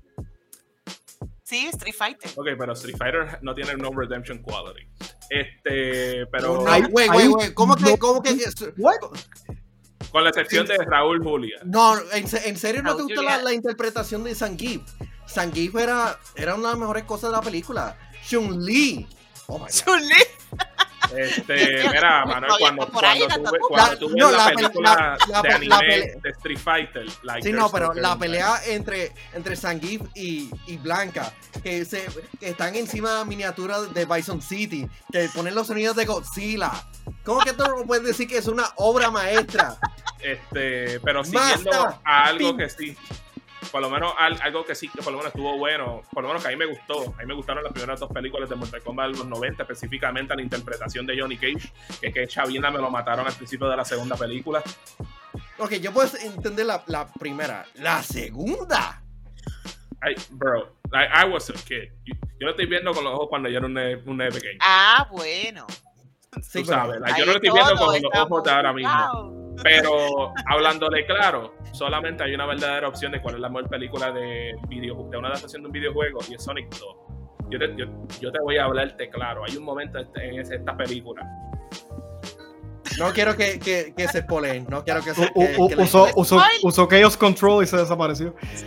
Sí, 1.44 1.66
Street 1.66 1.94
Fighter. 1.94 2.30
Ok, 2.36 2.46
pero 2.58 2.72
Street 2.72 2.96
Fighter 2.96 3.38
no 3.42 3.54
tiene 3.54 3.76
no 3.76 3.90
redemption 3.90 4.38
quality. 4.38 4.88
Este, 5.28 6.26
pero. 6.26 6.60
Güey, 6.60 7.08
güey, 7.08 7.28
güey. 7.28 7.54
¿Cómo 7.54 7.76
que.? 7.76 7.98
¿Cómo 7.98 8.22
que 8.22 8.34
Con 10.10 10.24
la 10.24 10.30
excepción 10.30 10.66
de 10.66 10.78
Raúl 10.78 11.22
Julia. 11.22 11.58
No, 11.64 11.96
en, 12.12 12.56
serio 12.56 12.82
no 12.82 12.96
te 12.96 13.02
gusta 13.02 13.42
la, 13.42 13.52
interpretación 13.52 14.24
de 14.24 14.34
Sangief. 14.34 14.80
Sangief 15.26 15.74
era, 15.76 16.18
era 16.34 16.54
una 16.54 16.68
de 16.68 16.70
las 16.70 16.78
mejores 16.78 17.04
cosas 17.04 17.30
de 17.30 17.36
la 17.36 17.42
película. 17.42 17.98
Chun-Li. 18.26 19.06
Oh 19.46 19.66
Chun-Li. 19.68 20.24
Este, 21.16 21.88
mira, 21.92 22.24
Manuel, 22.26 22.52
cuando, 22.58 22.88
cuando, 22.88 23.26
tú, 23.28 23.58
cuando 23.68 23.98
tú 23.98 24.06
ves 24.08 24.16
No, 24.16 24.30
la, 24.30 24.36
la 24.38 24.46
pe- 24.48 24.54
película 24.56 24.94
la- 24.94 25.26
la 25.28 25.42
de 25.42 25.48
anime 25.54 26.12
de 26.22 26.30
Street 26.30 26.58
Fighter, 26.58 27.06
like, 27.22 27.42
Sí, 27.46 27.52
no, 27.52 27.70
pero 27.70 27.92
la 27.94 28.18
pelea 28.18 28.56
entre, 28.66 29.12
entre 29.32 29.56
y, 30.14 30.50
y 30.66 30.76
Blanca, 30.78 31.32
que, 31.62 31.84
se, 31.84 32.06
que 32.40 32.48
están 32.50 32.74
encima 32.74 33.10
de 33.12 33.18
la 33.18 33.24
miniatura 33.24 33.80
de 33.80 34.04
Bison 34.04 34.40
City, 34.42 34.88
que 35.12 35.28
ponen 35.34 35.54
los 35.54 35.66
sonidos 35.66 35.96
de 35.96 36.04
Godzilla. 36.04 36.70
¿Cómo 37.24 37.40
que 37.40 37.52
tú 37.52 37.64
no 37.64 37.84
puedes 37.86 38.04
decir 38.04 38.28
que 38.28 38.38
es 38.38 38.46
una 38.48 38.64
obra 38.76 39.10
maestra? 39.10 39.76
Este, 40.20 41.00
pero 41.00 41.20
Basta. 41.20 41.48
siguiendo 41.48 42.00
a 42.04 42.24
algo 42.24 42.38
Pin. 42.50 42.58
que 42.58 42.68
sí, 42.70 42.96
por 43.70 43.80
lo 43.80 43.90
menos 43.90 44.12
al- 44.18 44.40
algo 44.42 44.64
que 44.64 44.74
sí, 44.74 44.88
que 44.88 45.02
por 45.02 45.12
lo 45.12 45.18
menos 45.18 45.32
estuvo 45.34 45.56
bueno, 45.58 46.02
por 46.12 46.22
lo 46.22 46.28
menos 46.28 46.42
que 46.42 46.48
a 46.48 46.50
mí 46.52 46.56
me 46.56 46.66
gustó, 46.66 47.14
a 47.14 47.18
mí 47.20 47.26
me 47.26 47.34
gustaron 47.34 47.62
las 47.64 47.72
primeras 47.72 48.00
dos 48.00 48.10
películas 48.10 48.48
de 48.48 48.56
Mortal 48.56 48.82
Kombat 48.82 49.10
de 49.12 49.18
los 49.18 49.26
90, 49.26 49.62
específicamente 49.62 50.34
la 50.36 50.42
interpretación 50.42 51.06
de 51.06 51.18
Johnny 51.20 51.36
Cage, 51.36 51.72
que 52.00 52.12
que 52.12 52.26
Chavina 52.26 52.70
me 52.70 52.78
lo 52.78 52.90
mataron 52.90 53.26
al 53.26 53.32
principio 53.34 53.68
de 53.68 53.76
la 53.76 53.84
segunda 53.84 54.16
película. 54.16 54.62
Ok, 55.58 55.72
yo 55.74 55.92
puedo 55.92 56.08
entender 56.18 56.66
la, 56.66 56.82
la 56.86 57.06
primera. 57.12 57.64
La 57.74 58.02
segunda. 58.02 59.00
Bro, 60.30 60.76
I, 60.92 61.24
I 61.26 61.30
was 61.30 61.48
a 61.48 61.54
kid. 61.54 61.88
Yo, 62.04 62.14
yo 62.38 62.46
lo 62.46 62.50
estoy 62.50 62.66
viendo 62.66 62.92
con 62.92 63.04
los 63.04 63.14
ojos 63.14 63.28
cuando 63.30 63.48
yo 63.48 63.58
era 63.58 63.66
un 63.66 63.76
un 63.78 64.18
pequeño. 64.18 64.58
Ah, 64.60 65.08
bueno. 65.10 65.66
Tú 66.52 66.64
sabes, 66.64 67.00
like, 67.00 67.18
yo 67.18 67.26
no 67.26 67.32
lo 67.32 67.38
estoy 67.38 67.50
viendo 67.52 67.76
con 67.76 68.02
los 68.02 68.12
ojos 68.22 68.42
de 68.44 68.50
ahora 68.50 68.72
mismo. 68.72 68.92
Pero 69.62 70.32
hablándole 70.46 71.06
claro, 71.06 71.54
solamente 71.72 72.24
hay 72.24 72.34
una 72.34 72.46
verdadera 72.46 72.88
opción 72.88 73.12
de 73.12 73.20
cuál 73.22 73.36
es 73.36 73.40
la 73.40 73.48
mejor 73.48 73.68
película 73.70 74.10
de 74.12 74.54
video, 74.68 75.06
de 75.10 75.16
una 75.16 75.28
adaptación 75.28 75.62
de 75.62 75.66
un 75.66 75.72
videojuego 75.72 76.20
y 76.28 76.34
es 76.34 76.42
Sonic 76.44 76.68
2. 76.78 76.96
Yo 77.50 77.58
te, 77.58 77.76
yo, 77.76 77.84
yo 78.20 78.32
te 78.32 78.40
voy 78.40 78.56
a 78.58 78.64
hablarte 78.64 79.08
claro. 79.10 79.44
Hay 79.48 79.56
un 79.56 79.64
momento 79.64 79.98
este- 79.98 80.28
en 80.28 80.40
esa- 80.40 80.54
esta 80.56 80.76
película. 80.76 81.22
No 82.98 83.12
quiero 83.12 83.36
que, 83.36 83.58
que, 83.58 83.92
que 83.96 84.06
se 84.08 84.22
spoilen. 84.22 84.66
No 84.68 84.84
quiero 84.84 85.02
que 85.02 85.12
se. 85.14 85.26
Que- 85.32 85.56
usó, 85.78 86.08
usó, 86.14 86.40
usó 86.62 86.88
Chaos 86.88 87.16
Control 87.16 87.64
y 87.64 87.66
se 87.66 87.76
desapareció. 87.76 88.34
Sí, 88.54 88.66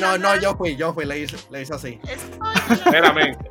no, 0.00 0.18
no, 0.18 0.36
yo 0.40 0.54
fui, 0.56 0.74
yo 0.76 0.92
fui, 0.92 1.04
le 1.04 1.20
hice, 1.20 1.36
le 1.50 1.62
hice 1.62 1.74
así. 1.74 2.00
Meramente. 2.90 3.50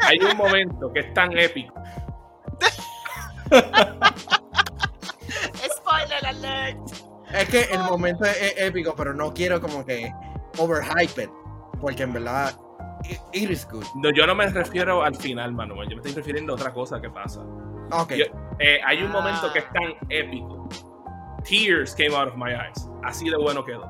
hay 0.00 0.18
un 0.18 0.36
momento 0.36 0.92
que 0.92 1.00
es 1.00 1.14
tan 1.14 1.36
épico. 1.38 1.72
Spoiler 6.20 6.46
alert. 6.46 6.78
Es 7.32 7.48
que 7.48 7.62
el 7.72 7.80
momento 7.80 8.24
es, 8.24 8.54
épico, 8.58 8.94
pero 8.96 9.14
no 9.14 9.32
quiero 9.32 9.60
como 9.60 9.84
que 9.84 10.12
overhype 10.58 11.24
it, 11.24 11.30
porque 11.80 12.02
en 12.02 12.12
verdad 12.12 12.58
it, 13.32 13.50
is 13.50 13.66
good. 13.70 13.84
No, 13.94 14.10
yo 14.12 14.26
no 14.26 14.34
me 14.34 14.46
refiero 14.48 15.02
al 15.02 15.14
final, 15.14 15.52
Manuel. 15.52 15.88
Yo 15.88 15.96
me 15.96 16.00
estoy 16.02 16.12
refiriendo 16.14 16.52
a 16.52 16.56
otra 16.56 16.72
cosa 16.72 17.00
que 17.00 17.08
pasa. 17.10 17.40
Ok. 17.92 18.12
Yo- 18.14 18.24
Eh, 18.58 18.78
hay 18.86 19.02
un 19.02 19.10
momento 19.10 19.46
Ah. 19.48 19.52
que 19.54 19.60
es 19.60 19.64
tan 19.72 19.94
épico. 20.10 20.68
Tears 21.48 21.94
came 21.94 22.14
out 22.14 22.28
of 22.28 22.36
my 22.36 22.50
eyes. 22.50 22.86
Así 23.04 23.30
de 23.30 23.36
bueno 23.38 23.64
quedó. 23.64 23.84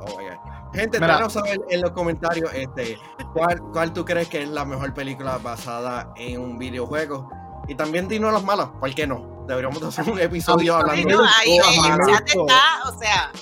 Oh 0.00 0.18
my 0.18 0.24
God. 0.28 0.72
Gente, 0.74 1.00
déjanos 1.00 1.32
saber 1.32 1.58
en 1.68 1.80
los 1.82 1.90
comentarios 1.90 2.52
este, 2.54 2.96
¿cuál, 3.34 3.60
cuál 3.72 3.92
tú 3.92 4.04
crees 4.04 4.28
que 4.28 4.42
es 4.42 4.48
la 4.48 4.64
mejor 4.64 4.94
película 4.94 5.38
basada 5.38 6.12
en 6.16 6.40
un 6.40 6.58
videojuego. 6.58 7.28
Y 7.68 7.74
también 7.74 8.08
dinos 8.08 8.32
las 8.32 8.42
malas, 8.44 8.68
¿por 8.80 8.94
qué 8.94 9.06
no? 9.06 9.44
Deberíamos 9.46 9.80
de 9.80 9.88
hacer 9.88 10.08
un 10.08 10.18
episodio 10.20 10.76
hablando 10.76 11.08
No, 11.08 11.22
de 11.22 11.28
ahí 11.40 11.56
el 11.56 11.62
las 11.86 11.98
malas. 11.98 12.22
está, 12.26 12.88
o 12.88 12.98
sea. 12.98 13.32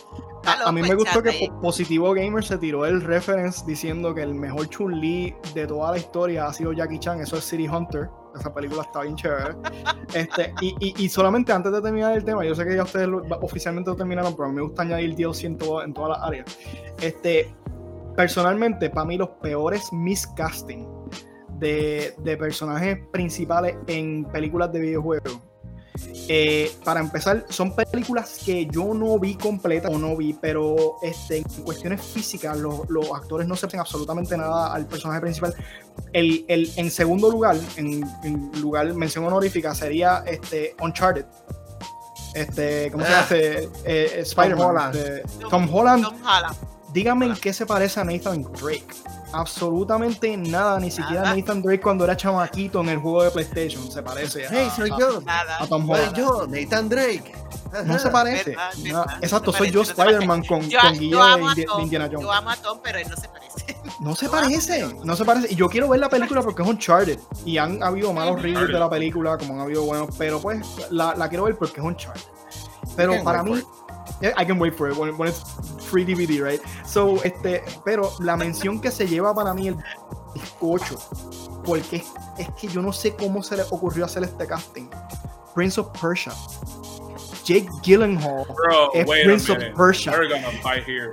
A, 0.46 0.68
a 0.68 0.72
mí 0.72 0.80
me 0.80 0.94
gustó 0.94 1.22
que 1.22 1.28
ahí. 1.30 1.52
Positivo 1.60 2.14
Gamer 2.14 2.42
se 2.42 2.56
tiró 2.56 2.86
el 2.86 3.02
reference 3.02 3.62
diciendo 3.66 4.14
que 4.14 4.22
el 4.22 4.34
mejor 4.34 4.68
Chun-Li 4.70 5.34
de 5.54 5.66
toda 5.66 5.90
la 5.92 5.98
historia 5.98 6.46
ha 6.46 6.52
sido 6.54 6.72
Jackie 6.72 6.98
Chan. 6.98 7.20
Eso 7.20 7.36
es 7.36 7.44
City 7.44 7.68
Hunter. 7.68 8.08
Esa 8.38 8.52
película 8.54 8.82
está 8.82 9.02
bien 9.02 9.16
chévere. 9.16 9.54
Este, 10.14 10.52
y, 10.60 10.74
y- 10.80 10.94
y 11.04 11.08
solamente 11.08 11.52
antes 11.52 11.70
de 11.72 11.80
terminar 11.82 12.16
el 12.16 12.24
tema, 12.24 12.44
yo 12.44 12.54
sé 12.54 12.64
que 12.64 12.74
ya 12.74 12.82
ustedes 12.84 13.06
lo- 13.06 13.22
oficialmente 13.42 13.90
lo 13.90 13.96
terminaron, 13.96 14.32
pero 14.34 14.46
a 14.46 14.48
mí 14.48 14.54
me 14.56 14.62
gusta 14.62 14.82
añadir 14.82 15.14
DLC 15.14 15.44
en, 15.44 15.56
todo- 15.58 15.82
en 15.84 15.92
todas 15.94 16.18
las 16.18 16.26
áreas. 16.26 16.46
Este, 17.00 17.54
personalmente, 18.16 18.90
para 18.90 19.04
mí, 19.06 19.16
los 19.18 19.28
peores 19.42 19.92
miscasting 19.92 20.88
de, 21.60 22.14
de 22.18 22.36
personajes 22.36 22.98
principales 23.12 23.76
en 23.86 24.24
películas 24.24 24.72
de 24.72 24.80
videojuegos. 24.80 25.38
Eh, 26.28 26.70
para 26.84 27.00
empezar, 27.00 27.44
son 27.50 27.74
películas 27.74 28.40
que 28.44 28.66
yo 28.66 28.94
no 28.94 29.18
vi 29.18 29.34
completas 29.34 29.92
o 29.92 29.98
no 29.98 30.16
vi, 30.16 30.32
pero 30.32 30.96
este, 31.02 31.38
en 31.38 31.44
cuestiones 31.64 32.00
físicas, 32.00 32.56
los, 32.56 32.88
los 32.88 33.10
actores 33.12 33.46
no 33.46 33.56
se 33.56 33.66
hacen 33.66 33.80
absolutamente 33.80 34.36
nada 34.36 34.72
al 34.72 34.86
personaje 34.86 35.20
principal. 35.20 35.54
El, 36.12 36.44
el- 36.48 36.70
en 36.76 36.90
segundo 36.90 37.30
lugar, 37.30 37.56
en, 37.76 38.02
en 38.22 38.50
lugar, 38.60 38.94
mención 38.94 39.24
honorífica, 39.26 39.74
sería 39.74 40.22
este, 40.26 40.74
Uncharted. 40.80 41.26
Este, 42.34 42.90
¿Cómo 42.92 43.04
se 43.04 43.10
llama? 43.10 43.26
Ah. 43.28 43.34
Este, 43.34 43.68
eh, 43.84 44.20
Spider-Man. 44.20 44.92
Este, 44.94 45.22
Tom 45.50 45.68
Holland. 45.74 46.04
Tom 46.04 46.14
Holland. 46.24 46.56
Dígame 46.92 47.26
en 47.26 47.34
qué 47.34 47.52
se 47.52 47.66
parece 47.66 48.00
a 48.00 48.04
Nathan 48.04 48.42
Drake. 48.60 48.86
Absolutamente 49.32 50.36
nada, 50.36 50.78
ni 50.80 50.90
siquiera 50.90 51.22
Nada. 51.22 51.36
Nathan 51.36 51.62
Drake 51.62 51.80
cuando 51.80 52.04
era 52.04 52.16
chamaquito 52.16 52.80
en 52.80 52.88
el 52.90 52.98
juego 52.98 53.22
de 53.22 53.30
PlayStation 53.30 53.90
se 53.90 54.02
parece 54.02 54.46
a, 54.46 54.50
Hey, 54.50 54.68
soy 54.74 54.90
a- 54.90 54.98
yo. 54.98 55.20
Nada. 55.20 55.58
a 55.62 55.66
Tom 55.66 55.86
Soy 55.86 56.12
yo, 56.16 56.46
Nathan 56.48 56.88
Drake. 56.88 57.32
No 57.84 57.98
se 57.98 58.10
parece. 58.10 58.50
Verdad, 58.50 58.72
No, 58.78 58.82
verdad, 59.00 59.18
exacto, 59.22 59.52
no 59.52 59.58
soy 59.58 59.70
yo 59.70 59.80
no 59.80 59.82
Spider-Man 59.82 60.44
con, 60.44 60.68
Yo, 60.68 60.78
con 60.80 60.92
guía 60.98 61.36
de, 61.36 61.42
Indi- 61.42 61.66
Tom, 61.66 61.82
Indiana 61.82 62.06
Jones. 62.10 62.22
yo 62.22 62.32
amo 62.32 62.50
a 62.50 62.56
Tom, 62.56 62.78
pero 62.82 62.98
él 62.98 63.06
no 63.08 63.16
se 63.16 63.28
parece. 63.28 63.76
No 64.00 64.16
se 64.16 64.30
parece, 64.30 64.94
no 65.04 65.14
se 65.14 65.24
parece. 65.26 65.52
Y 65.52 65.56
yo 65.56 65.68
quiero 65.68 65.86
ver 65.86 66.00
la 66.00 66.08
película 66.08 66.40
porque 66.40 66.62
es 66.62 66.68
Uncharted. 66.68 67.18
Y 67.44 67.58
han 67.58 67.82
habido 67.82 68.12
malos 68.14 68.40
reviews 68.40 68.68
de 68.68 68.78
la 68.78 68.88
película, 68.88 69.36
como 69.36 69.52
han 69.54 69.60
habido 69.60 69.82
buenos. 69.84 70.08
Pero 70.16 70.40
pues 70.40 70.58
la, 70.90 71.14
la 71.14 71.28
quiero 71.28 71.44
ver 71.44 71.58
porque 71.58 71.80
es 71.80 71.86
Uncharted. 71.86 72.22
Pero 72.96 73.22
para 73.22 73.42
mí, 73.42 73.60
Yeah, 74.22 74.32
I 74.42 74.44
can 74.46 74.58
wait 74.60 74.74
for 74.74 74.90
it 74.90 74.96
when, 74.96 75.14
when 75.18 75.28
it's 75.30 75.42
free 75.90 76.04
DVD, 76.04 76.40
right? 76.42 76.60
So, 76.86 77.22
este, 77.24 77.62
pero 77.84 78.12
la 78.20 78.36
mención 78.36 78.80
que 78.80 78.90
se 78.90 79.06
lleva 79.06 79.34
para 79.34 79.52
mí 79.54 79.68
el 79.68 79.76
bizcocho, 80.34 80.98
porque 81.64 81.96
es, 81.96 82.04
es 82.38 82.48
que 82.60 82.68
yo 82.68 82.80
no 82.82 82.92
sé 82.92 83.14
cómo 83.14 83.42
se 83.42 83.56
le 83.56 83.62
ocurrió 83.70 84.04
hacer 84.04 84.22
este 84.24 84.46
casting. 84.46 84.88
Prince 85.54 85.80
of 85.80 85.88
Persia. 86.00 86.32
Jake 87.44 87.68
Gyllenhaal 87.82 88.44
Bro, 88.54 88.92
es 88.94 89.06
wait 89.06 89.24
Prince 89.24 89.50
a 89.50 89.56
of. 89.56 89.76
Persia. 89.76 90.12
We're 90.12 90.28
gonna 90.28 90.50
fight 90.62 90.84
here. 90.86 91.12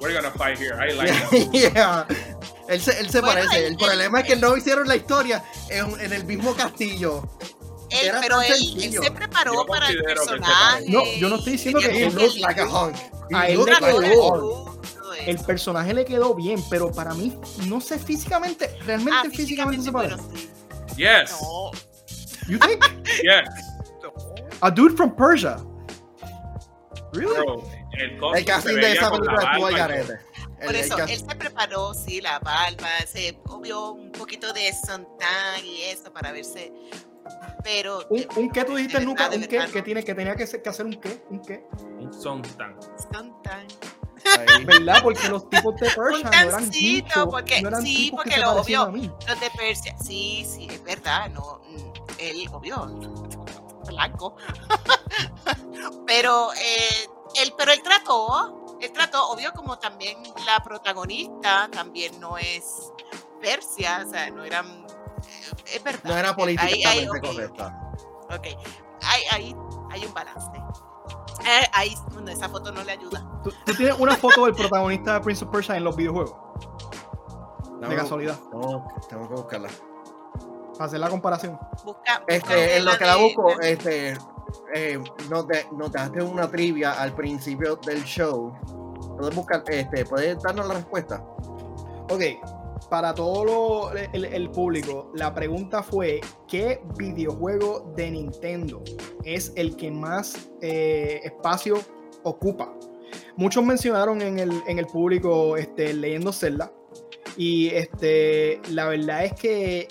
We're 0.00 0.12
gonna 0.14 0.30
fight 0.32 0.58
here. 0.58 0.74
I 0.74 0.92
like 0.94 1.12
that. 1.12 1.48
Yeah. 1.52 2.06
Él 2.68 2.80
se, 2.80 2.98
él 3.00 3.10
se 3.10 3.20
Bueno, 3.20 3.40
parece. 3.42 3.66
él- 3.66 3.72
El 3.72 3.76
problema 3.76 4.20
es 4.20 4.26
que 4.26 4.36
no 4.36 4.56
hicieron 4.56 4.88
la 4.88 4.96
historia 4.96 5.42
en, 5.68 6.00
en 6.00 6.12
el 6.12 6.24
mismo 6.24 6.54
castillo. 6.54 7.22
Él, 7.90 8.06
Era 8.08 8.20
pero 8.20 8.40
él, 8.40 8.54
se 9.02 9.10
preparó 9.10 9.66
para 9.66 9.88
el 9.88 10.02
personaje. 10.02 10.84
No, 10.88 11.04
yo 11.18 11.28
no 11.28 11.36
estoy 11.36 11.52
diciendo 11.52 11.80
que 11.80 12.06
él 12.06 12.18
él- 12.18 12.40
like 12.40 12.60
a 12.60 12.66
hunk. 12.66 12.96
A 13.34 13.48
él 13.48 13.58
le 13.64 13.64
like 13.72 13.86
quedó. 14.08 14.80
el 15.26 15.38
personaje 15.38 15.92
le 15.94 16.04
quedó 16.04 16.34
bien, 16.34 16.62
pero 16.70 16.90
para 16.92 17.14
mí, 17.14 17.36
no 17.66 17.80
sé 17.80 17.98
físicamente, 17.98 18.76
realmente 18.86 19.28
Ah, 19.28 19.30
físicamente, 19.30 19.84
se 19.84 19.92
parece. 19.92 20.16
bueno, 20.16 20.30
sí. 20.36 20.50
Yes. 20.96 21.30
No, 21.40 21.70
You 22.48 22.58
think? 22.58 22.84
Yes. 23.22 23.48
A 24.60 24.70
dude 24.70 24.96
from 24.96 25.14
Persia. 25.14 25.56
Really? 27.12 27.32
Bro, 27.34 27.64
el 27.92 28.38
El 28.38 28.44
casting 28.44 28.74
se 28.74 28.80
de 28.80 28.92
esa 28.92 29.10
película 29.10 29.42
estuvo 29.42 29.66
todo. 29.68 29.76
garete. 29.76 30.18
Por 30.64 30.76
eso, 30.76 30.98
él 30.98 31.18
se 31.18 31.34
preparó, 31.36 31.94
sí, 31.94 32.20
la 32.20 32.38
barba, 32.38 32.88
se 33.10 33.38
obvió 33.48 33.92
un 33.92 34.12
poquito 34.12 34.52
de 34.52 34.70
Sontag 34.86 35.64
y 35.64 35.82
eso 35.84 36.12
para 36.12 36.32
verse. 36.32 36.70
Pero. 37.62 38.06
¿Un, 38.10 38.26
un 38.36 38.50
qué 38.50 38.64
tú 38.64 38.74
dijiste, 38.76 38.98
verdad, 39.04 39.30
de 39.30 39.36
¿Un 39.36 39.42
qué? 39.44 39.58
no. 39.58 39.84
tiene, 39.84 40.04
que 40.04 40.14
tenía 40.14 40.34
que, 40.36 40.46
ser- 40.46 40.62
que 40.62 40.68
hacer 40.68 40.86
un 40.86 41.00
qué? 41.00 41.22
¿Un 41.30 41.40
qué? 41.42 41.66
Un. 41.98 42.12
Sontag. 42.12 42.76
ahí. 44.38 44.64
¿Verdad? 44.64 45.00
Porque 45.02 45.28
los 45.28 45.48
tipos 45.48 45.74
de 45.76 45.90
Persia 45.90 46.02
Un 46.16 46.22
no 46.22 46.30
eran 46.32 46.50
tancito, 46.50 47.04
bichos, 47.06 47.26
porque- 47.30 47.62
no 47.62 47.68
eran 47.68 47.82
sí, 47.82 47.94
tipos 48.06 48.24
porque 48.24 48.40
lo 48.40 48.52
obvio. 48.52 48.86
Los 49.28 49.40
de 49.40 49.50
Persia, 49.56 49.96
sí, 49.98 50.46
sí, 50.48 50.66
es 50.70 50.82
verdad, 50.84 51.28
no, 51.30 51.60
él, 52.18 52.48
obvio, 52.52 52.86
blanco. 53.86 54.36
pero, 56.06 56.52
eh, 56.54 57.08
él, 57.42 57.52
pero 57.56 57.72
él 57.72 57.82
trató, 57.82 58.76
él 58.80 58.92
trató, 58.92 59.28
obvio, 59.30 59.52
como 59.52 59.78
también 59.78 60.18
la 60.46 60.60
protagonista 60.62 61.68
también 61.72 62.18
no 62.20 62.36
es 62.38 62.92
Persia, 63.40 64.04
o 64.06 64.10
sea, 64.10 64.30
no 64.30 64.44
eran, 64.44 64.79
es 65.74 65.82
verdad. 65.82 66.00
No 66.04 66.16
era 66.16 66.28
Ahí- 66.30 66.34
políticamente 66.34 66.86
ahí, 66.86 67.08
ok, 67.08 67.20
correcta. 67.20 67.90
ok, 68.30 68.46
ahí, 69.02 69.22
ahí 69.32 69.56
hay 69.90 70.04
un 70.04 70.14
balance. 70.14 70.50
Eh, 71.46 71.66
ahí, 71.72 71.94
bueno, 72.12 72.30
esa 72.30 72.48
foto 72.48 72.70
no 72.70 72.84
le 72.84 72.92
ayuda. 72.92 73.24
¿Tú, 73.42 73.50
tú 73.64 73.74
tienes 73.74 73.98
una 73.98 74.14
foto 74.16 74.44
del 74.44 74.54
protagonista 74.54 75.14
de 75.14 75.20
Prince 75.20 75.44
of 75.44 75.50
Persia 75.50 75.76
en 75.76 75.84
los 75.84 75.96
videojuegos, 75.96 76.34
de 77.80 77.96
casualidad, 77.96 78.38
No, 78.52 78.86
tengo 79.08 79.26
que 79.28 79.34
buscarla. 79.34 79.68
para 80.74 80.84
hacer 80.84 81.00
la 81.00 81.08
comparación. 81.08 81.58
Busca, 81.84 82.18
busca 82.20 82.24
Este, 82.28 82.76
en 82.76 82.84
lo 82.84 82.96
que 82.98 83.04
la 83.06 83.16
de- 83.16 83.22
busco, 83.22 83.60
este, 83.60 84.18
eh, 84.74 85.02
nos, 85.30 85.46
de- 85.46 85.66
nos 85.72 85.90
dejaste 85.92 86.22
una 86.22 86.50
trivia 86.50 86.92
al 87.00 87.14
principio 87.14 87.76
del 87.76 88.02
show. 88.04 88.52
Puedes 89.16 89.34
buscar, 89.34 89.62
este, 89.68 90.04
puedes 90.04 90.42
darnos 90.42 90.66
la 90.66 90.74
respuesta. 90.74 91.22
Ok, 92.10 92.22
para 92.90 93.14
todo 93.14 93.92
el, 93.94 94.50
público, 94.50 95.12
la 95.14 95.32
pregunta 95.32 95.82
fue: 95.82 96.20
¿qué 96.48 96.80
videojuego 96.98 97.92
de 97.96 98.10
Nintendo 98.10 98.82
es 99.24 99.52
el 99.56 99.76
que 99.76 99.90
más 99.90 100.50
eh, 100.60 101.20
espacio 101.24 101.80
ocupa? 102.24 102.74
Muchos 103.36 103.64
mencionaron 103.64 104.20
en 104.20 104.38
el, 104.38 104.52
en 104.66 104.78
el 104.78 104.86
público 104.86 105.56
este, 105.56 105.94
leyendo 105.94 106.32
Zelda. 106.32 106.72
Y 107.36 107.68
este, 107.68 108.60
la 108.70 108.88
verdad 108.88 109.24
es 109.24 109.32
que 109.34 109.88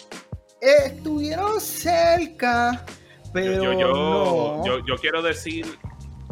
estuvieron 0.62 1.60
cerca, 1.62 2.86
pero 3.34 3.64
yo, 3.64 3.74
yo, 3.74 4.66
yo, 4.66 4.86
yo, 4.86 4.96
quiero 4.98 5.22
decir 5.22 5.66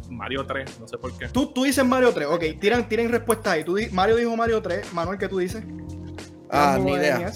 Mario 0.10 0.46
3, 0.46 0.80
no 0.80 0.88
sé 0.88 0.98
por 0.98 1.18
qué. 1.18 1.28
Tú, 1.30 1.48
tú 1.48 1.64
dices 1.64 1.86
Mario 1.86 2.14
3, 2.14 2.28
ok, 2.28 2.44
tiran, 2.60 2.88
tiren 2.88 3.10
respuesta 3.10 3.52
ahí. 3.52 3.64
Tú, 3.64 3.78
Mario 3.92 4.18
dijo 4.18 4.36
Mario 4.36 4.62
3, 4.62 4.94
Manuel, 4.94 5.18
¿qué 5.18 5.28
tú 5.28 5.38
dices? 5.40 5.64
Ah, 6.52 6.78
ni 6.80 6.94
idea. 6.94 7.32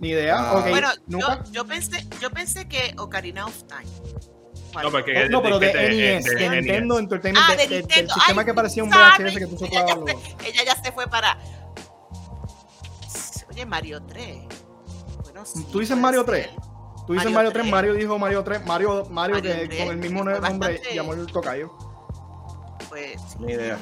Ni 0.00 0.08
idea, 0.10 0.36
ah. 0.38 0.58
ok. 0.58 0.68
Bueno, 0.70 0.88
yo, 1.06 1.18
yo, 1.50 1.64
pensé, 1.66 2.06
yo 2.20 2.30
pensé 2.30 2.68
que 2.68 2.94
Ocarina 2.98 3.46
of 3.46 3.62
Time. 3.64 3.90
No, 4.82 4.90
porque 4.90 5.28
no, 5.28 5.40
pero 5.40 5.58
de, 5.60 5.72
NES, 5.72 6.24
de, 6.24 6.50
Nintendo 6.50 6.98
Entertainment, 6.98 7.46
ah, 7.48 7.54
de, 7.54 7.68
de 7.68 7.78
Nintendo. 7.78 8.12
del 8.12 8.20
sistema 8.20 8.44
que 8.44 8.54
parecía 8.54 8.82
un 8.82 8.90
VHS 8.90 9.38
que 9.38 9.46
tú 9.46 9.64
ella, 9.66 9.86
ella 10.44 10.64
ya 10.64 10.82
se 10.82 10.90
fue 10.90 11.06
para. 11.06 11.38
Oye, 13.48 13.64
Mario 13.66 14.02
3. 14.02 14.38
Bueno, 15.22 15.44
sí, 15.44 15.64
¿Tú 15.70 15.78
dices 15.78 15.96
Mario 15.96 16.24
3? 16.24 16.48
Tú 17.06 17.12
dices 17.12 17.30
Mario 17.30 17.52
3, 17.52 17.70
Mario 17.70 17.94
dijo 17.94 18.18
Mario 18.18 18.42
3, 18.42 18.66
Mario, 18.66 19.06
Mario, 19.10 19.40
que 19.42 19.78
con 19.78 19.88
el 19.90 19.96
mismo 19.98 20.24
nombre 20.24 20.80
llamó 20.92 21.12
el 21.12 21.26
tocayo. 21.26 21.70
Pues, 22.88 23.38
ni 23.38 23.52
idea. 23.52 23.78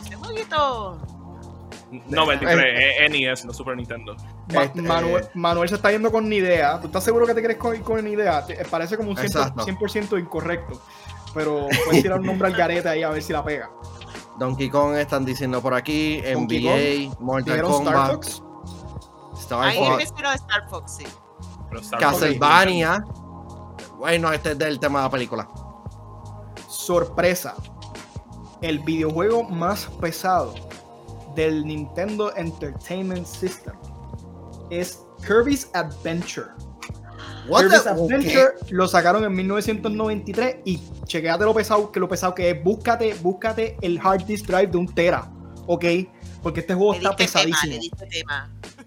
No, 2.09 2.27
23, 2.27 3.01
es 3.01 3.11
NES, 3.11 3.45
no 3.45 3.53
Super 3.53 3.77
Nintendo. 3.77 4.17
Este, 4.49 4.83
Manuel, 4.83 5.29
Manuel, 5.35 5.69
se 5.69 5.77
está 5.77 5.91
yendo 5.91 6.11
con 6.11 6.29
ni 6.29 6.37
idea. 6.37 6.81
¿Tú 6.81 6.87
estás 6.87 7.05
seguro 7.05 7.27
que 7.27 7.35
te 7.35 7.43
crees 7.43 7.59
con, 7.59 7.79
con 7.83 8.05
ni 8.05 8.13
idea? 8.13 8.45
Parece 8.71 8.97
como 8.97 9.11
un 9.11 9.17
100%, 9.17 9.89
100 9.89 10.21
incorrecto. 10.21 10.81
Pero 11.35 11.69
puedes 11.85 12.03
tirar 12.03 12.21
un 12.21 12.27
nombre 12.27 12.49
al 12.49 12.55
garete 12.55 12.89
ahí 12.89 13.03
a 13.03 13.11
ver 13.11 13.23
si 13.23 13.33
la 13.33 13.45
pega. 13.45 13.71
Donkey 14.39 14.69
Kong 14.69 14.97
están 14.97 15.25
diciendo 15.25 15.61
por 15.61 15.75
aquí, 15.75 16.21
NBA, 16.21 17.17
Mortal 17.21 17.63
Kombat. 17.63 18.25
Star 19.39 19.75
Fox. 19.75 20.03
Star 20.03 20.69
Fox, 20.69 20.97
sí. 20.97 21.05
Castlevania. 21.99 23.05
Bueno, 23.99 24.33
este 24.33 24.53
es 24.53 24.59
del 24.59 24.81
tema 24.81 25.01
de 25.01 25.05
la 25.05 25.11
película. 25.11 25.49
Sorpresa. 26.69 27.55
El 28.61 28.79
videojuego 28.81 29.45
más 29.45 29.87
pesado 30.01 30.55
del 31.35 31.67
Nintendo 31.67 32.35
Entertainment 32.37 33.27
System 33.27 33.75
es 34.73 35.01
Kirby's 35.27 35.69
Adventure. 35.75 36.49
Kirby's 37.47 37.87
Adventure 37.87 38.55
lo 38.71 38.89
sacaron 38.89 39.25
en 39.25 39.35
1993 39.35 40.57
y 40.65 40.81
chequeate 41.05 41.45
lo 41.45 41.55
pesado 41.55 41.93
que 41.93 42.01
lo 42.01 42.09
pesado 42.09 42.35
que 42.35 42.51
es. 42.51 42.65
Búscate, 42.65 43.15
búscate 43.15 43.77
el 43.83 44.01
hard 44.03 44.25
disk 44.25 44.47
drive 44.47 44.69
de 44.69 44.79
un 44.79 44.87
tera, 44.87 45.31
¿ok? 45.67 45.85
Porque 46.43 46.61
este 46.61 46.75
juego 46.75 46.95
está 46.95 47.15
pesadísimo. 47.15 47.77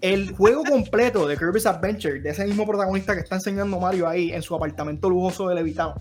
El 0.00 0.34
juego 0.34 0.64
completo 0.64 1.26
de 1.26 1.36
Kirby's 1.38 1.66
Adventure, 1.66 2.20
de 2.20 2.30
ese 2.30 2.44
mismo 2.46 2.66
protagonista 2.66 3.14
que 3.14 3.20
está 3.20 3.36
enseñando 3.36 3.78
Mario 3.78 4.08
ahí 4.08 4.32
en 4.32 4.42
su 4.42 4.54
apartamento 4.54 5.08
lujoso 5.08 5.48
de 5.48 5.54
Levittown. 5.54 5.94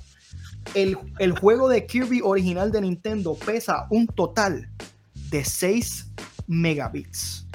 El, 0.74 0.98
el 1.20 1.38
juego 1.38 1.70
de 1.70 1.86
Kirby 1.86 2.22
original 2.24 2.72
de 2.72 2.82
Nintendo 2.82 3.36
pesa 3.36 3.86
un 3.92 4.08
total 4.08 4.68
de 5.30 5.46
6 5.46 6.12
megabits. 6.48 7.46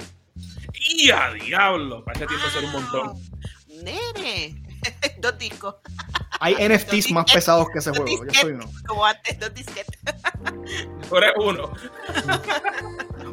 ¡Y 0.93 1.09
a 1.09 1.31
diablo! 1.31 2.03
Para 2.03 2.19
ese 2.19 2.27
tiempo 2.27 2.49
ser 2.49 2.65
un 2.65 2.71
montón. 2.71 3.13
¡Nene! 3.83 4.63
Dos 5.19 5.37
discos. 5.37 5.75
Hay 6.39 6.55
NFTs 6.55 7.11
más 7.11 7.31
pesados 7.31 7.67
que 7.71 7.79
ese 7.79 7.91
juego. 7.91 8.25
Yo 8.25 8.33
soy 8.33 8.51
uno. 8.53 8.65
Como 8.87 9.05
antes, 9.05 9.39
dos 9.39 9.53
disquetes. 9.53 9.99
Tú 11.07 11.17
eres 11.17 11.33
uno. 11.37 11.71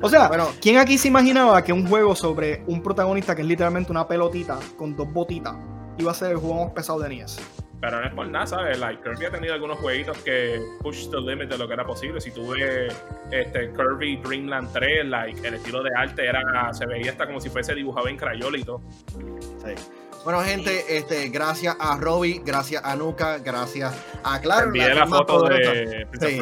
O 0.01 0.09
sea, 0.09 0.28
bueno, 0.28 0.52
¿quién 0.60 0.78
aquí 0.78 0.97
se 0.97 1.09
imaginaba 1.09 1.64
que 1.64 1.72
un 1.72 1.85
juego 1.89 2.14
sobre 2.14 2.62
un 2.68 2.85
protagonista 2.85 3.35
que 3.35 3.43
es 3.43 3.48
literalmente 3.48 3.90
una 3.90 4.06
pelotita 4.06 4.60
con 4.76 4.94
dos 4.94 5.12
botitas 5.12 5.56
iba 5.98 6.12
a 6.12 6.14
ser 6.14 6.32
el 6.32 6.36
juego 6.38 6.64
más 6.64 6.72
pesado 6.72 7.00
de 7.00 7.08
NES? 7.08 7.38
Pero 7.80 8.00
no 8.00 8.06
es 8.06 8.12
por 8.12 8.26
nada, 8.26 8.46
¿sabes? 8.46 8.78
Like, 8.78 9.02
Kirby 9.02 9.26
ha 9.26 9.30
tenido 9.30 9.54
algunos 9.54 9.78
jueguitos 9.78 10.18
que 10.18 10.60
push 10.80 11.08
the 11.10 11.20
limit 11.20 11.48
de 11.48 11.58
lo 11.58 11.68
que 11.68 11.74
era 11.74 11.86
posible. 11.86 12.20
Si 12.20 12.32
tuve 12.32 12.88
este, 13.30 13.72
Kirby 13.72 14.16
Dreamland 14.16 14.72
3, 14.72 15.06
like, 15.06 15.46
el 15.46 15.54
estilo 15.54 15.82
de 15.84 15.90
arte 15.96 16.26
era, 16.26 16.42
se 16.72 16.86
veía 16.86 17.12
hasta 17.12 17.26
como 17.26 17.40
si 17.40 17.48
fuese 17.50 17.74
dibujado 17.74 18.08
en 18.08 18.16
crayola 18.16 18.58
y 18.58 18.64
todo. 18.64 18.80
Sí. 19.64 19.74
Bueno, 20.24 20.42
gente, 20.42 20.96
este, 20.98 21.28
gracias 21.28 21.76
a 21.78 21.96
Robbie, 21.96 22.42
gracias 22.44 22.84
a 22.84 22.96
Nuka, 22.96 23.38
gracias 23.38 23.94
a 24.24 24.40
Claro. 24.40 24.66
Envié 24.66 24.92
la, 24.92 25.06
foto 25.06 25.42
de 25.44 26.06
sí, 26.20 26.40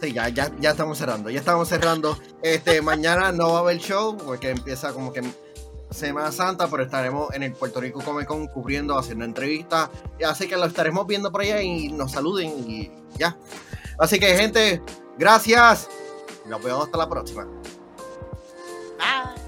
sí, 0.00 0.12
ya, 0.12 0.28
ya, 0.28 0.50
ya 0.58 0.70
estamos 0.70 0.98
cerrando, 0.98 1.30
ya 1.30 1.38
estamos 1.38 1.68
cerrando. 1.68 2.18
Este, 2.42 2.82
mañana 2.82 3.30
no 3.30 3.52
va 3.52 3.58
a 3.58 3.60
haber 3.60 3.78
show 3.78 4.16
porque 4.18 4.50
empieza 4.50 4.92
como 4.92 5.12
que 5.12 5.22
Semana 5.92 6.32
Santa, 6.32 6.68
pero 6.68 6.82
estaremos 6.82 7.32
en 7.34 7.42
el 7.42 7.52
Puerto 7.52 7.80
Rico 7.80 8.00
Comic 8.02 8.26
Con 8.26 8.46
cubriendo, 8.48 8.98
haciendo 8.98 9.24
entrevistas. 9.24 9.90
Así 10.26 10.48
que 10.48 10.56
lo 10.56 10.66
estaremos 10.66 11.06
viendo 11.06 11.30
por 11.30 11.42
allá 11.42 11.62
y 11.62 11.88
nos 11.88 12.12
saluden 12.12 12.50
y 12.68 12.90
ya. 13.16 13.36
Así 13.98 14.18
que, 14.18 14.36
gente, 14.36 14.82
gracias. 15.18 15.88
Nos 16.46 16.62
vemos 16.62 16.84
hasta 16.86 16.98
la 16.98 17.08
próxima. 17.08 17.44
Bye. 18.98 19.41